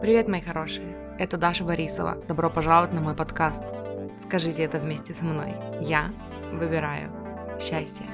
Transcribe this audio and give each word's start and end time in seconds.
Привет, 0.00 0.28
мои 0.28 0.40
хорошие! 0.42 0.96
Это 1.18 1.38
Даша 1.38 1.64
Борисова. 1.64 2.16
Добро 2.28 2.50
пожаловать 2.50 2.92
на 2.92 3.00
мой 3.00 3.14
подкаст. 3.14 3.62
Скажите 4.20 4.62
это 4.62 4.78
вместе 4.78 5.14
со 5.14 5.24
мной. 5.24 5.54
Я 5.80 6.12
выбираю 6.52 7.10
счастье. 7.60 8.04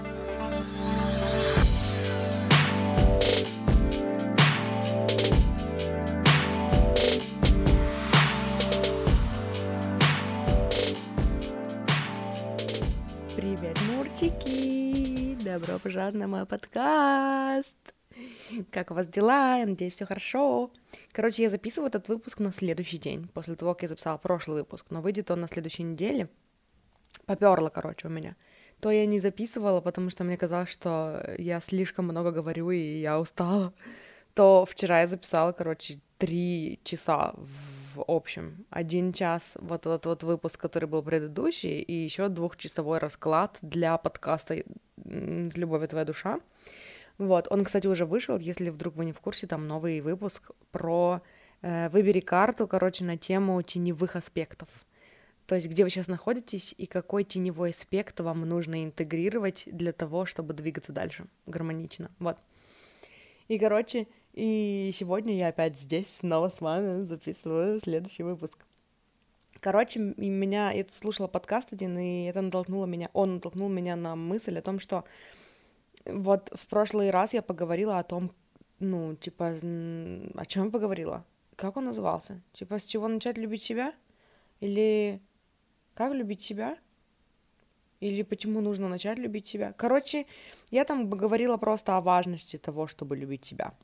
Привет, 13.37 13.79
мурчики! 13.93 15.37
Добро 15.43 15.79
пожаловать 15.79 16.15
на 16.15 16.29
мой 16.29 16.47
подкаст! 16.47 17.79
Как 18.71 18.91
у 18.91 18.95
вас 18.95 19.09
дела? 19.09 19.65
Надеюсь, 19.65 19.95
все 19.95 20.07
хорошо. 20.07 20.71
Короче, 21.21 21.43
я 21.43 21.51
записываю 21.51 21.89
этот 21.89 22.09
выпуск 22.09 22.39
на 22.39 22.51
следующий 22.51 22.97
день, 22.97 23.29
после 23.35 23.55
того, 23.55 23.75
как 23.75 23.83
я 23.83 23.89
записала 23.89 24.17
прошлый 24.17 24.61
выпуск, 24.61 24.87
но 24.89 25.03
выйдет 25.03 25.31
он 25.31 25.43
на 25.43 25.49
следующей 25.49 25.83
неделе. 25.83 26.31
Поперло, 27.27 27.69
короче, 27.69 28.09
у 28.09 28.11
меня. 28.11 28.37
То 28.81 28.91
я 28.91 29.05
не 29.05 29.21
записывала, 29.21 29.83
потому 29.83 30.09
что 30.09 30.25
мне 30.25 30.39
казалось, 30.39 30.71
что 30.71 31.23
я 31.37 31.61
слишком 31.61 32.07
много 32.07 32.31
говорю, 32.31 32.71
и 32.71 33.01
я 33.01 33.21
устала. 33.21 33.75
То 34.33 34.65
вчера 34.65 35.03
я 35.03 35.07
записала, 35.07 35.53
короче, 35.53 36.01
три 36.17 36.81
часа 36.85 37.35
в 37.37 38.03
общем. 38.07 38.65
Один 38.71 39.13
час 39.13 39.59
вот 39.61 39.81
этот 39.81 40.07
вот 40.07 40.23
выпуск, 40.23 40.59
который 40.59 40.89
был 40.89 41.03
предыдущий, 41.03 41.83
и 41.83 41.93
еще 41.93 42.29
двухчасовой 42.29 42.97
расклад 42.97 43.59
для 43.61 43.99
подкаста 43.99 44.65
«Любовь 45.05 45.85
и 45.85 45.87
твоя 45.87 46.07
душа». 46.07 46.41
Вот, 47.21 47.49
он, 47.51 47.65
кстати, 47.65 47.87
уже 47.87 48.07
вышел, 48.07 48.39
если 48.39 48.71
вдруг 48.71 48.97
вы 48.97 49.05
не 49.05 49.13
в 49.13 49.21
курсе, 49.21 49.47
там 49.47 49.69
новый 49.69 50.01
выпуск 50.01 50.53
про 50.73 51.21
э, 51.61 51.91
выбери 51.91 52.21
карту, 52.21 52.67
короче, 52.67 53.05
на 53.05 53.19
тему 53.19 53.61
теневых 53.61 54.17
аспектов. 54.17 54.71
То 55.45 55.55
есть, 55.55 55.67
где 55.67 55.85
вы 55.85 55.91
сейчас 55.91 56.09
находитесь 56.09 56.75
и 56.79 56.87
какой 56.87 57.25
теневой 57.25 57.71
аспект 57.73 58.19
вам 58.21 58.49
нужно 58.49 58.85
интегрировать 58.85 59.65
для 59.67 59.93
того, 59.93 60.25
чтобы 60.25 60.55
двигаться 60.55 60.95
дальше 60.95 61.27
гармонично. 61.45 62.11
Вот. 62.21 62.39
И, 63.49 63.59
короче, 63.59 64.07
и 64.33 64.91
сегодня 64.95 65.37
я 65.37 65.49
опять 65.49 65.79
здесь 65.79 66.07
снова 66.21 66.49
с 66.49 66.59
вами 66.63 67.05
записываю 67.05 67.81
следующий 67.81 68.23
выпуск. 68.23 68.57
Короче, 69.61 70.01
меня, 70.17 70.71
я 70.71 70.87
слушала 70.89 71.27
подкаст 71.27 71.71
один, 71.71 71.99
и 71.99 72.25
это 72.25 72.41
натолкнуло 72.41 72.87
меня, 72.87 73.11
он 73.13 73.35
натолкнул 73.35 73.69
меня 73.69 73.95
на 73.95 74.17
мысль 74.17 74.57
о 74.57 74.63
том, 74.63 74.81
что 74.81 75.05
вот 76.05 76.51
в 76.55 76.67
прошлый 76.67 77.11
раз 77.11 77.35
я 77.35 77.43
поговорила 77.43 77.99
о 77.99 78.05
том, 78.05 78.31
ну, 78.79 79.15
типа, 79.17 79.59
о 80.35 80.47
чем 80.47 80.65
я 80.65 80.71
поговорила? 80.71 81.25
Как 81.57 81.77
он 81.77 81.85
назывался? 81.85 82.41
Типа, 82.53 82.79
с 82.79 82.85
чего 82.85 83.09
начать 83.09 83.37
любить 83.37 83.63
себя? 83.63 83.95
Или 84.61 85.21
как 85.95 86.15
любить 86.15 86.41
себя? 86.41 86.79
Или 88.01 88.23
почему 88.23 88.61
нужно 88.63 88.89
начать 88.89 89.19
любить 89.19 89.49
себя? 89.49 89.75
Короче, 89.77 90.27
я 90.71 90.85
там 90.85 91.11
говорила 91.11 91.59
просто 91.59 91.97
о 91.97 92.01
важности 92.01 92.57
того, 92.57 92.87
чтобы 92.87 93.17
любить 93.17 93.45
себя. 93.45 93.75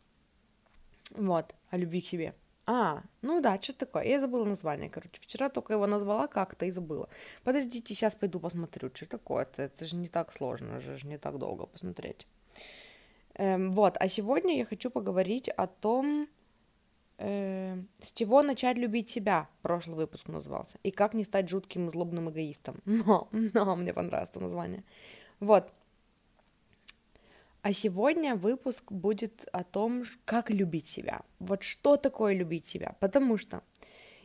Вот, 1.11 1.55
о 1.69 1.77
любви 1.77 2.01
к 2.01 2.07
себе. 2.07 2.35
А, 2.67 3.03
ну 3.23 3.41
да, 3.41 3.63
что 3.63 3.73
такое? 3.73 4.05
Я 4.05 4.21
забыла 4.21 4.45
название, 4.45 4.91
короче. 4.91 5.21
Вчера 5.21 5.49
только 5.49 5.75
его 5.75 5.87
назвала 5.87 6.27
как-то 6.27 6.67
и 6.67 6.73
забыла. 6.73 7.09
Подождите, 7.45 7.95
сейчас 7.95 8.17
пойду 8.17 8.41
посмотрю, 8.41 8.91
что 8.93 9.07
такое-то. 9.07 9.63
Это 9.63 9.87
же 9.87 9.95
не 9.95 10.09
так 10.09 10.33
сложно, 10.33 10.79
это 10.79 10.97
же 10.97 11.07
не 11.07 11.17
так 11.17 11.39
долго 11.39 11.67
посмотреть. 11.67 12.27
Эм, 13.35 13.73
вот, 13.73 13.97
а 14.01 14.09
сегодня 14.09 14.57
я 14.57 14.65
хочу 14.65 14.91
поговорить 14.91 15.49
о 15.49 15.69
том, 15.69 16.29
э, 17.19 17.77
с 18.03 18.13
чего 18.13 18.43
начать 18.43 18.77
любить 18.79 19.11
себя, 19.11 19.49
прошлый 19.63 19.97
выпуск 19.97 20.29
назывался, 20.29 20.79
и 20.83 20.91
как 20.91 21.15
не 21.15 21.23
стать 21.23 21.49
жутким 21.49 21.89
и 21.89 21.93
злобным 21.93 22.31
эгоистом. 22.31 22.81
Но, 22.85 23.29
но 23.33 23.77
мне 23.77 23.93
понравилось 23.93 24.31
это 24.31 24.41
название. 24.41 24.83
Вот, 25.39 25.71
а 27.67 27.73
сегодня 27.73 28.37
выпуск 28.37 28.93
будет 28.93 29.49
о 29.51 29.65
том, 29.65 30.05
как 30.25 30.51
любить 30.51 30.87
себя. 30.87 31.23
Вот 31.41 31.65
что 31.65 31.97
такое 31.97 32.33
любить 32.33 32.69
себя. 32.69 32.95
Потому 33.01 33.39
что 33.39 33.61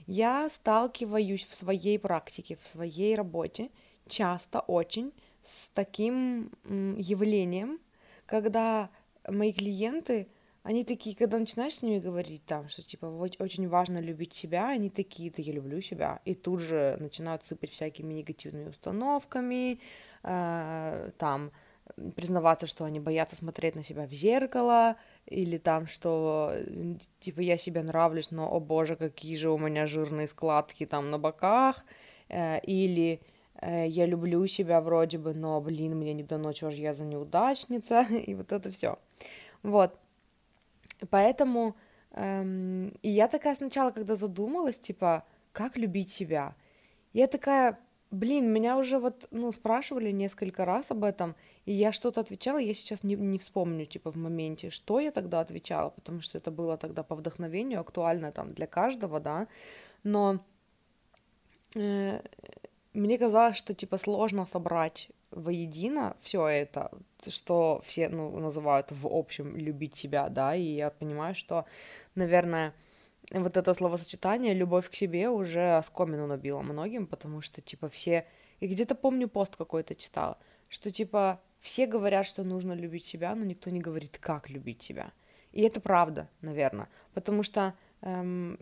я 0.05 0.47
сталкиваюсь 0.47 1.43
в 1.45 1.55
своей 1.55 1.97
практике, 1.97 2.59
в 2.61 2.67
своей 2.67 3.15
работе 3.15 3.71
часто 4.07 4.59
очень 4.59 5.11
с 5.43 5.69
таким 5.69 6.51
явлением, 6.65 7.79
когда 8.27 8.91
мои 9.27 9.51
клиенты, 9.53 10.27
они 10.61 10.83
такие, 10.83 11.15
когда 11.15 11.39
начинаешь 11.39 11.77
с 11.77 11.81
ними 11.81 11.97
говорить 11.97 12.45
там, 12.45 12.69
что 12.69 12.83
типа 12.83 13.07
очень 13.07 13.67
важно 13.67 13.97
любить 13.97 14.35
себя, 14.35 14.69
они 14.69 14.91
такие, 14.91 15.31
да 15.31 15.41
я 15.41 15.53
люблю 15.53 15.81
себя, 15.81 16.21
и 16.25 16.35
тут 16.35 16.59
же 16.59 16.95
начинают 16.99 17.43
сыпать 17.43 17.71
всякими 17.71 18.13
негативными 18.13 18.69
установками, 18.69 19.79
э, 20.21 21.11
там, 21.17 21.51
признаваться, 22.15 22.67
что 22.67 22.85
они 22.85 22.99
боятся 22.99 23.35
смотреть 23.35 23.75
на 23.75 23.83
себя 23.83 24.05
в 24.05 24.11
зеркало, 24.11 24.95
или 25.25 25.57
там, 25.57 25.87
что, 25.87 26.53
типа, 27.19 27.41
я 27.41 27.57
себе 27.57 27.83
нравлюсь, 27.83 28.31
но, 28.31 28.51
о 28.51 28.59
боже, 28.59 28.95
какие 28.95 29.35
же 29.35 29.49
у 29.49 29.57
меня 29.57 29.87
жирные 29.87 30.27
складки 30.27 30.85
там 30.85 31.09
на 31.11 31.19
боках, 31.19 31.85
э, 32.29 32.59
или 32.61 33.21
э, 33.61 33.87
я 33.87 34.05
люблю 34.05 34.45
себя 34.47 34.81
вроде 34.81 35.17
бы, 35.17 35.33
но, 35.33 35.59
блин, 35.61 35.97
мне 35.97 36.13
не 36.13 36.23
дано, 36.23 36.53
чего 36.53 36.71
же 36.71 36.77
я 36.77 36.93
за 36.93 37.03
неудачница, 37.03 38.01
и 38.27 38.33
вот 38.35 38.51
это 38.51 38.71
все. 38.71 38.97
Вот. 39.63 39.97
Поэтому, 41.09 41.75
эм, 42.11 42.89
и 43.01 43.09
я 43.09 43.27
такая 43.27 43.55
сначала, 43.55 43.91
когда 43.91 44.15
задумалась, 44.15 44.77
типа, 44.77 45.25
как 45.51 45.77
любить 45.77 46.11
себя, 46.11 46.55
я 47.13 47.27
такая, 47.27 47.79
Блин, 48.11 48.51
меня 48.51 48.77
уже 48.77 48.99
вот, 48.99 49.27
ну, 49.31 49.51
спрашивали 49.53 50.11
несколько 50.11 50.65
раз 50.65 50.91
об 50.91 51.05
этом, 51.05 51.33
и 51.65 51.71
я 51.71 51.93
что-то 51.93 52.19
отвечала, 52.19 52.57
я 52.57 52.73
сейчас 52.73 53.03
не, 53.03 53.15
не 53.15 53.37
вспомню, 53.37 53.85
типа, 53.85 54.11
в 54.11 54.17
моменте, 54.17 54.69
что 54.69 54.99
я 54.99 55.11
тогда 55.11 55.39
отвечала, 55.39 55.91
потому 55.91 56.21
что 56.21 56.37
это 56.37 56.51
было 56.51 56.77
тогда 56.77 57.03
по 57.03 57.15
вдохновению, 57.15 57.79
актуально 57.79 58.33
там 58.33 58.53
для 58.53 58.67
каждого, 58.67 59.21
да, 59.21 59.47
но 60.03 60.39
э, 61.75 62.21
мне 62.93 63.17
казалось, 63.17 63.55
что, 63.55 63.73
типа, 63.73 63.97
сложно 63.97 64.45
собрать 64.45 65.09
воедино 65.31 66.17
все 66.21 66.45
это, 66.47 66.91
что 67.27 67.79
все, 67.85 68.09
ну, 68.09 68.37
называют 68.39 68.91
в 68.91 69.07
общем 69.07 69.55
любить 69.55 69.97
себя, 69.97 70.27
да, 70.27 70.53
и 70.53 70.63
я 70.63 70.89
понимаю, 70.89 71.33
что, 71.33 71.65
наверное, 72.15 72.73
вот 73.31 73.57
это 73.57 73.73
словосочетание 73.73 74.53
«любовь 74.53 74.89
к 74.89 74.95
себе» 74.95 75.29
уже 75.29 75.77
оскомину 75.77 76.27
набило 76.27 76.61
многим, 76.61 77.07
потому 77.07 77.41
что, 77.41 77.61
типа, 77.61 77.89
все... 77.89 78.25
И 78.59 78.67
где-то 78.67 78.93
помню 78.93 79.27
пост 79.27 79.55
какой-то 79.55 79.95
читала, 79.95 80.37
что, 80.69 80.91
типа, 80.91 81.41
все 81.59 81.87
говорят, 81.87 82.27
что 82.27 82.43
нужно 82.43 82.73
любить 82.73 83.05
себя, 83.05 83.33
но 83.35 83.45
никто 83.45 83.69
не 83.69 83.79
говорит, 83.79 84.17
как 84.19 84.49
любить 84.49 84.83
себя. 84.83 85.13
И 85.51 85.61
это 85.61 85.79
правда, 85.81 86.29
наверное, 86.41 86.89
потому 87.13 87.43
что 87.43 87.73
эм, 88.01 88.57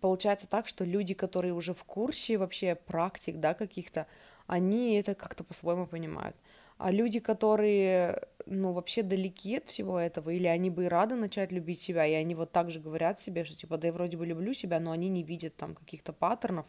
получается 0.00 0.46
так, 0.46 0.66
что 0.66 0.84
люди, 0.84 1.14
которые 1.14 1.52
уже 1.54 1.74
в 1.74 1.84
курсе 1.84 2.38
вообще 2.38 2.74
практик, 2.74 3.36
да, 3.38 3.54
каких-то, 3.54 4.06
они 4.46 4.94
это 4.94 5.14
как-то 5.14 5.44
по-своему 5.44 5.86
понимают. 5.86 6.36
А 6.78 6.90
люди, 6.90 7.20
которые, 7.20 8.22
ну, 8.46 8.72
вообще 8.72 9.02
далеки 9.02 9.56
от 9.56 9.68
всего 9.68 9.98
этого, 9.98 10.30
или 10.30 10.46
они 10.46 10.70
бы 10.70 10.84
и 10.84 10.88
рады 10.88 11.14
начать 11.14 11.52
любить 11.52 11.80
себя, 11.80 12.06
и 12.06 12.12
они 12.12 12.34
вот 12.34 12.52
так 12.52 12.70
же 12.70 12.80
говорят 12.80 13.20
себе, 13.20 13.44
что, 13.44 13.56
типа, 13.56 13.78
да 13.78 13.88
я 13.88 13.92
вроде 13.92 14.16
бы 14.16 14.26
люблю 14.26 14.54
себя, 14.54 14.80
но 14.80 14.90
они 14.90 15.08
не 15.08 15.22
видят 15.22 15.56
там 15.56 15.74
каких-то 15.74 16.12
паттернов, 16.12 16.66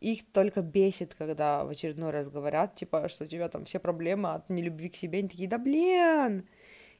их 0.00 0.30
только 0.32 0.62
бесит, 0.62 1.14
когда 1.14 1.64
в 1.64 1.70
очередной 1.70 2.10
раз 2.10 2.28
говорят, 2.28 2.74
типа, 2.74 3.08
что 3.08 3.24
у 3.24 3.26
тебя 3.26 3.48
там 3.48 3.64
все 3.64 3.78
проблемы 3.78 4.32
от 4.32 4.48
нелюбви 4.50 4.88
к 4.88 4.96
себе, 4.96 5.20
они 5.20 5.28
такие, 5.28 5.48
да 5.48 5.58
блин, 5.58 6.48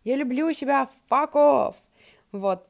я 0.05 0.17
люблю 0.17 0.53
себя, 0.53 0.89
fuck 1.11 1.33
off, 1.33 1.77
вот, 2.33 2.69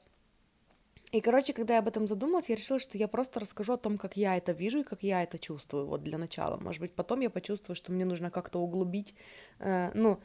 и, 1.10 1.22
короче, 1.22 1.54
когда 1.54 1.74
я 1.74 1.80
об 1.80 1.88
этом 1.88 2.06
задумалась, 2.06 2.50
я 2.50 2.56
решила, 2.56 2.78
что 2.78 2.98
я 2.98 3.08
просто 3.08 3.40
расскажу 3.40 3.72
о 3.72 3.76
том, 3.78 3.96
как 3.96 4.16
я 4.16 4.36
это 4.36 4.52
вижу 4.52 4.80
и 4.80 4.82
как 4.82 5.02
я 5.02 5.22
это 5.22 5.38
чувствую, 5.38 5.86
вот 5.86 6.02
для 6.02 6.18
начала. 6.18 6.58
Может 6.58 6.82
быть, 6.82 6.94
потом 6.94 7.20
я 7.20 7.30
почувствую, 7.30 7.76
что 7.76 7.92
мне 7.92 8.04
нужно 8.04 8.30
как-то 8.30 8.58
углубить, 8.58 9.14
э, 9.58 9.90
ну, 9.94 10.20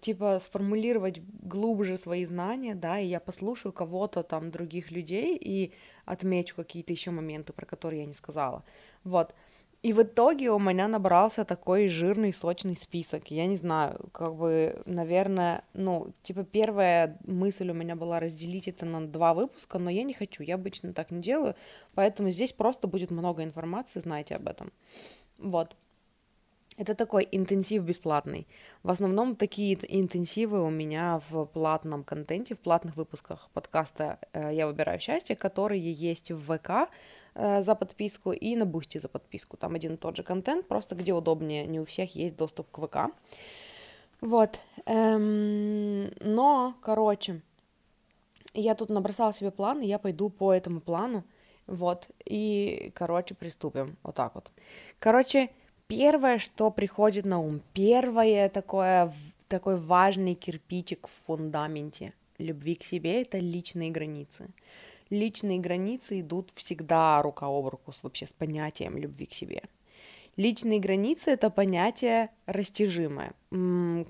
типа 0.00 0.40
сформулировать 0.42 1.20
глубже 1.42 1.98
свои 1.98 2.24
знания, 2.24 2.74
да, 2.74 2.98
и 2.98 3.06
я 3.06 3.20
послушаю 3.20 3.72
кого-то 3.72 4.22
там, 4.22 4.50
других 4.50 4.90
людей, 4.90 5.36
и 5.36 5.72
отмечу 6.04 6.56
какие-то 6.56 6.92
еще 6.92 7.10
моменты, 7.10 7.52
про 7.52 7.66
которые 7.66 8.00
я 8.00 8.06
не 8.06 8.12
сказала. 8.12 8.64
Вот. 9.04 9.34
И 9.82 9.92
в 9.92 10.02
итоге 10.02 10.50
у 10.50 10.58
меня 10.58 10.88
набрался 10.88 11.44
такой 11.44 11.88
жирный, 11.88 12.32
сочный 12.32 12.76
список. 12.76 13.30
Я 13.30 13.46
не 13.46 13.56
знаю, 13.56 14.08
как 14.10 14.34
бы, 14.34 14.82
наверное, 14.84 15.62
ну, 15.74 16.12
типа 16.22 16.42
первая 16.42 17.18
мысль 17.26 17.70
у 17.70 17.74
меня 17.74 17.94
была 17.94 18.18
разделить 18.18 18.66
это 18.66 18.84
на 18.84 19.06
два 19.06 19.34
выпуска, 19.34 19.78
но 19.78 19.90
я 19.90 20.02
не 20.02 20.14
хочу, 20.14 20.42
я 20.42 20.56
обычно 20.56 20.92
так 20.92 21.10
не 21.12 21.20
делаю, 21.20 21.54
поэтому 21.94 22.30
здесь 22.30 22.52
просто 22.52 22.88
будет 22.88 23.10
много 23.10 23.44
информации, 23.44 24.00
знайте 24.00 24.34
об 24.34 24.48
этом. 24.48 24.72
Вот. 25.38 25.76
Это 26.76 26.94
такой 26.94 27.26
интенсив 27.32 27.84
бесплатный. 27.84 28.46
В 28.82 28.90
основном 28.90 29.34
такие 29.34 29.78
интенсивы 29.88 30.62
у 30.62 30.68
меня 30.68 31.20
в 31.30 31.46
платном 31.46 32.04
контенте, 32.04 32.54
в 32.54 32.58
платных 32.58 32.96
выпусках 32.96 33.48
подкаста 33.54 34.18
э, 34.32 34.50
«Я 34.52 34.66
выбираю 34.66 35.00
счастье», 35.00 35.36
которые 35.36 35.90
есть 35.90 36.30
в 36.30 36.38
ВК 36.38 36.90
э, 37.34 37.62
за 37.62 37.74
подписку 37.74 38.32
и 38.32 38.56
на 38.56 38.66
Boosty 38.66 38.98
за 38.98 39.08
подписку. 39.08 39.56
Там 39.56 39.74
один 39.74 39.94
и 39.94 39.96
тот 39.96 40.16
же 40.16 40.22
контент, 40.22 40.68
просто 40.68 40.94
где 40.94 41.14
удобнее, 41.14 41.66
не 41.66 41.80
у 41.80 41.86
всех 41.86 42.14
есть 42.14 42.36
доступ 42.36 42.70
к 42.70 42.86
ВК. 42.86 42.96
Вот. 44.20 44.60
Эм, 44.84 46.10
но, 46.20 46.74
короче, 46.82 47.40
я 48.52 48.74
тут 48.74 48.90
набросала 48.90 49.32
себе 49.32 49.50
план, 49.50 49.80
и 49.80 49.86
я 49.86 49.98
пойду 49.98 50.28
по 50.28 50.52
этому 50.52 50.80
плану. 50.80 51.24
Вот. 51.66 52.08
И, 52.26 52.92
короче, 52.94 53.34
приступим. 53.34 53.96
Вот 54.02 54.14
так 54.14 54.34
вот. 54.34 54.52
Короче, 54.98 55.48
Первое, 55.88 56.38
что 56.38 56.70
приходит 56.70 57.24
на 57.24 57.38
ум, 57.38 57.62
первое 57.72 58.48
такое, 58.48 59.12
такой 59.48 59.78
важный 59.78 60.34
кирпичик 60.34 61.06
в 61.06 61.26
фундаменте 61.26 62.12
любви 62.38 62.74
к 62.74 62.84
себе— 62.84 63.22
это 63.22 63.38
личные 63.38 63.90
границы. 63.90 64.48
Личные 65.10 65.60
границы 65.60 66.20
идут 66.20 66.50
всегда 66.54 67.22
рука 67.22 67.46
об 67.46 67.68
руку 67.68 67.92
с, 67.92 68.02
вообще 68.02 68.26
с 68.26 68.32
понятием 68.32 68.98
любви 68.98 69.26
к 69.26 69.34
себе— 69.34 69.62
Личные 70.36 70.80
границы— 70.80 71.30
это 71.32 71.48
понятие 71.48 72.28
растяжимое. 72.44 73.32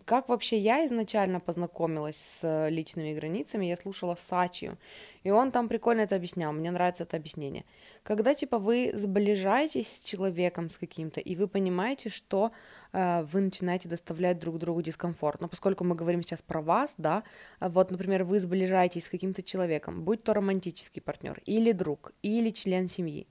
Как 0.05 0.29
вообще 0.29 0.59
я 0.59 0.85
изначально 0.85 1.39
познакомилась 1.39 2.17
с 2.17 2.69
личными 2.69 3.15
границами, 3.15 3.67
я 3.67 3.77
слушала 3.77 4.17
Сачию, 4.29 4.77
и 5.23 5.31
он 5.31 5.53
там 5.53 5.69
прикольно 5.69 6.01
это 6.01 6.17
объяснял, 6.17 6.53
мне 6.53 6.73
нравится 6.73 7.05
это 7.05 7.17
объяснение. 7.17 7.65
Когда, 8.03 8.35
типа, 8.35 8.59
вы 8.59 8.91
сближаетесь 8.95 9.89
с 9.89 9.99
человеком, 10.01 10.69
с 10.69 10.79
каким-то, 10.79 11.21
и 11.21 11.37
вы 11.37 11.47
понимаете, 11.47 12.09
что 12.09 12.51
э, 12.93 13.23
вы 13.33 13.41
начинаете 13.41 13.89
доставлять 13.89 14.39
друг 14.39 14.59
другу 14.59 14.83
дискомфорт. 14.83 15.41
Но 15.41 15.49
поскольку 15.49 15.85
мы 15.85 15.95
говорим 15.95 16.23
сейчас 16.23 16.43
про 16.43 16.61
вас, 16.61 16.95
да, 16.99 17.23
вот, 17.61 17.91
например, 17.91 18.25
вы 18.25 18.41
сближаетесь 18.41 19.05
с 19.05 19.09
каким-то 19.09 19.43
человеком, 19.43 20.03
будь 20.03 20.25
то 20.25 20.35
романтический 20.35 21.03
партнер, 21.03 21.41
или 21.47 21.73
друг, 21.73 22.13
или 22.23 22.51
член 22.51 22.89
семьи, 22.89 23.27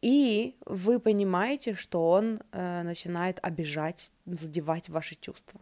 и 0.00 0.56
вы 0.64 1.00
понимаете, 1.00 1.74
что 1.74 2.08
он 2.08 2.40
э, 2.52 2.82
начинает 2.82 3.38
обижать, 3.42 4.12
задевать 4.26 4.88
ваши 4.88 5.16
чувства, 5.16 5.60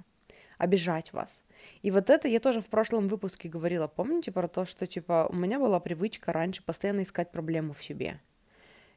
обижать 0.58 1.12
вас. 1.12 1.42
И 1.82 1.90
вот 1.90 2.10
это 2.10 2.28
я 2.28 2.40
тоже 2.40 2.60
в 2.60 2.68
прошлом 2.68 3.08
выпуске 3.08 3.48
говорила, 3.48 3.86
помните 3.86 4.30
про 4.32 4.48
то, 4.48 4.64
что 4.64 4.86
типа 4.86 5.26
у 5.30 5.34
меня 5.34 5.58
была 5.58 5.80
привычка 5.80 6.32
раньше 6.32 6.62
постоянно 6.62 7.02
искать 7.02 7.32
проблему 7.32 7.72
в 7.72 7.82
себе. 7.82 8.20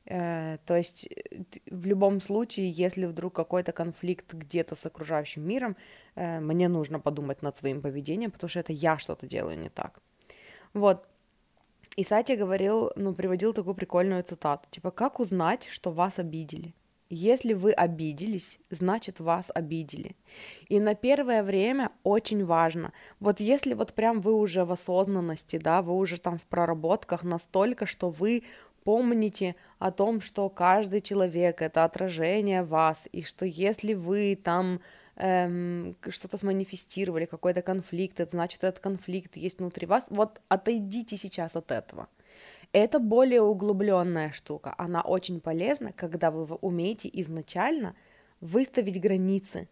Э, 0.06 0.58
то 0.66 0.76
есть 0.76 1.08
э, 1.08 1.44
в 1.70 1.86
любом 1.86 2.20
случае, 2.20 2.72
если 2.72 3.06
вдруг 3.06 3.36
какой-то 3.36 3.72
конфликт 3.72 4.34
где-то 4.34 4.76
с 4.76 4.86
окружающим 4.86 5.48
миром, 5.48 5.78
э, 6.16 6.40
мне 6.40 6.68
нужно 6.68 7.00
подумать 7.00 7.42
над 7.42 7.58
своим 7.58 7.82
поведением, 7.82 8.32
потому 8.32 8.50
что 8.50 8.60
это 8.60 8.74
я 8.74 8.98
что-то 8.98 9.28
делаю 9.28 9.58
не 9.58 9.70
так. 9.70 10.02
Вот, 10.74 11.08
и 12.00 12.04
Сати 12.04 12.38
говорил, 12.38 12.92
ну, 12.96 13.14
приводил 13.14 13.54
такую 13.54 13.76
прикольную 13.76 14.24
цитату, 14.24 14.70
типа, 14.72 14.90
как 14.90 15.20
узнать, 15.20 15.68
что 15.70 15.92
вас 15.92 16.18
обидели? 16.18 16.74
Если 17.10 17.54
вы 17.54 17.74
обиделись, 17.74 18.60
значит 18.70 19.20
вас 19.20 19.52
обидели. 19.54 20.16
И 20.70 20.80
на 20.80 20.96
первое 20.96 21.44
время 21.44 21.92
очень 22.04 22.46
важно, 22.46 22.94
вот 23.20 23.42
если 23.42 23.74
вот 23.74 23.94
прям 23.94 24.22
вы 24.22 24.34
уже 24.34 24.64
в 24.64 24.72
осознанности, 24.72 25.58
да, 25.58 25.82
вы 25.82 25.94
уже 25.94 26.22
там 26.22 26.38
в 26.38 26.46
проработках 26.48 27.24
настолько, 27.24 27.86
что 27.86 28.10
вы 28.10 28.44
помните 28.86 29.56
о 29.78 29.92
том, 29.92 30.22
что 30.22 30.48
каждый 30.50 31.02
человек 31.02 31.62
это 31.62 31.84
отражение 31.84 32.64
вас, 32.64 33.10
и 33.12 33.24
что 33.24 33.46
если 33.46 33.94
вы 33.94 34.40
там 34.42 34.80
эм, 35.20 35.96
что-то 36.10 36.38
сманифестировали, 36.38 37.26
какой-то 37.26 37.62
конфликт, 37.62 38.20
это 38.20 38.32
значит, 38.32 38.64
этот 38.64 38.80
конфликт 38.80 39.38
есть 39.38 39.60
внутри 39.60 39.86
вас. 39.86 40.06
Вот 40.10 40.42
отойдите 40.48 41.18
сейчас 41.18 41.56
от 41.56 41.72
этого. 41.72 42.08
Это 42.72 43.00
более 43.00 43.42
углубленная 43.42 44.32
штука. 44.32 44.76
Она 44.78 45.02
очень 45.02 45.40
полезна, 45.40 45.92
когда 45.94 46.32
вы 46.32 46.56
умеете 46.56 47.10
изначально 47.14 47.96
выставить 48.42 49.02
границы, 49.02 49.68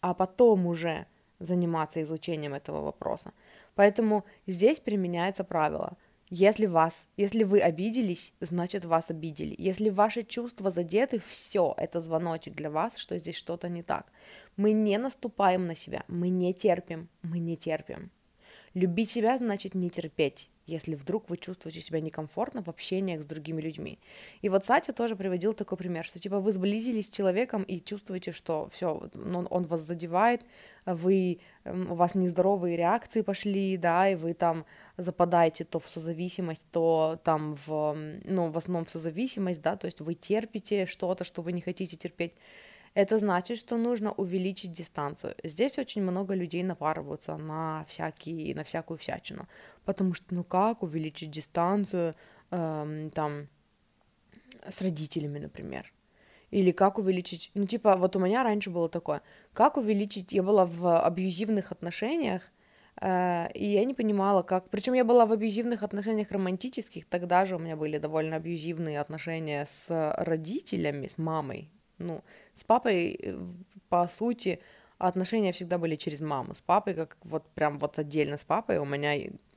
а 0.00 0.14
потом 0.14 0.66
уже 0.66 1.06
заниматься 1.38 2.02
изучением 2.02 2.54
этого 2.54 2.80
вопроса. 2.80 3.32
Поэтому 3.74 4.24
здесь 4.46 4.80
применяется 4.80 5.44
правило– 5.44 5.96
если 6.30 6.66
вас, 6.66 7.08
если 7.16 7.42
вы 7.42 7.60
обиделись, 7.60 8.32
значит 8.40 8.84
вас 8.84 9.10
обидели. 9.10 9.54
Если 9.58 9.90
ваши 9.90 10.22
чувства 10.22 10.70
задеты, 10.70 11.20
все, 11.26 11.74
это 11.76 12.00
звоночек 12.00 12.54
для 12.54 12.70
вас, 12.70 12.96
что 12.96 13.18
здесь 13.18 13.34
что-то 13.34 13.68
не 13.68 13.82
так. 13.82 14.12
Мы 14.56 14.72
не 14.72 14.96
наступаем 14.98 15.66
на 15.66 15.74
себя, 15.74 16.04
мы 16.06 16.28
не 16.28 16.54
терпим, 16.54 17.08
мы 17.22 17.40
не 17.40 17.56
терпим. 17.56 18.12
Любить 18.74 19.10
себя 19.10 19.36
значит 19.38 19.74
не 19.74 19.90
терпеть 19.90 20.50
если 20.70 20.94
вдруг 20.94 21.28
вы 21.28 21.36
чувствуете 21.36 21.80
себя 21.80 22.00
некомфортно 22.00 22.62
в 22.62 22.68
общениях 22.68 23.22
с 23.22 23.26
другими 23.26 23.60
людьми. 23.60 23.98
И 24.40 24.48
вот 24.48 24.64
Сатя 24.64 24.92
тоже 24.92 25.16
приводил 25.16 25.52
такой 25.52 25.76
пример, 25.76 26.04
что 26.04 26.18
типа 26.18 26.38
вы 26.40 26.52
сблизились 26.52 27.06
с 27.06 27.10
человеком 27.10 27.62
и 27.64 27.80
чувствуете, 27.80 28.32
что 28.32 28.68
все, 28.72 29.10
он, 29.14 29.48
он 29.50 29.64
вас 29.64 29.82
задевает, 29.82 30.42
вы, 30.86 31.40
у 31.64 31.94
вас 31.94 32.14
нездоровые 32.14 32.76
реакции 32.76 33.22
пошли, 33.22 33.76
да, 33.76 34.08
и 34.08 34.14
вы 34.14 34.34
там 34.34 34.64
западаете 34.96 35.64
то 35.64 35.78
в 35.80 35.86
созависимость, 35.86 36.64
то 36.70 37.18
там 37.24 37.56
в, 37.66 37.96
ну, 38.24 38.50
в 38.50 38.56
основном 38.56 38.84
в 38.84 38.90
созависимость, 38.90 39.60
да, 39.60 39.76
то 39.76 39.86
есть 39.86 40.00
вы 40.00 40.14
терпите 40.14 40.86
что-то, 40.86 41.24
что 41.24 41.42
вы 41.42 41.52
не 41.52 41.60
хотите 41.60 41.96
терпеть, 41.96 42.34
это 42.94 43.18
значит, 43.18 43.58
что 43.58 43.76
нужно 43.76 44.12
увеличить 44.12 44.72
дистанцию. 44.72 45.34
Здесь 45.44 45.78
очень 45.78 46.02
много 46.02 46.34
людей 46.34 46.62
напарываются 46.62 47.36
на 47.36 47.84
всякие, 47.88 48.54
на 48.54 48.64
всякую 48.64 48.98
всячину, 48.98 49.46
потому 49.84 50.14
что 50.14 50.34
ну 50.34 50.44
как 50.44 50.82
увеличить 50.82 51.30
дистанцию 51.30 52.14
эм, 52.50 53.10
там 53.10 53.48
с 54.68 54.82
родителями, 54.82 55.38
например, 55.38 55.92
или 56.50 56.72
как 56.72 56.98
увеличить, 56.98 57.50
ну 57.54 57.66
типа 57.66 57.96
вот 57.96 58.16
у 58.16 58.18
меня 58.18 58.42
раньше 58.42 58.70
было 58.70 58.88
такое, 58.88 59.22
как 59.52 59.76
увеличить, 59.76 60.32
я 60.32 60.42
была 60.42 60.66
в 60.66 61.00
абьюзивных 61.00 61.70
отношениях, 61.70 62.42
э, 63.00 63.52
и 63.52 63.66
я 63.66 63.84
не 63.84 63.94
понимала, 63.94 64.42
как, 64.42 64.68
причем 64.68 64.94
я 64.94 65.04
была 65.04 65.26
в 65.26 65.32
абьюзивных 65.32 65.84
отношениях 65.84 66.32
романтических, 66.32 67.06
тогда 67.06 67.46
же 67.46 67.54
у 67.54 67.60
меня 67.60 67.76
были 67.76 67.98
довольно 67.98 68.34
абьюзивные 68.36 69.00
отношения 69.00 69.64
с 69.66 69.86
родителями, 70.18 71.06
с 71.06 71.18
мамой, 71.18 71.70
ну, 72.00 72.22
с 72.54 72.64
папой, 72.64 73.18
э, 73.22 73.38
по 73.88 74.08
сути, 74.08 74.58
отношения 74.98 75.52
всегда 75.52 75.78
были 75.78 75.96
через 75.96 76.20
маму. 76.20 76.54
С 76.54 76.60
папой, 76.60 76.94
как 76.94 77.16
вот 77.22 77.46
прям 77.54 77.78
вот 77.78 77.98
отдельно 77.98 78.36
с 78.36 78.44
папой 78.44 78.78
у 78.78 78.84
меня, 78.84 79.14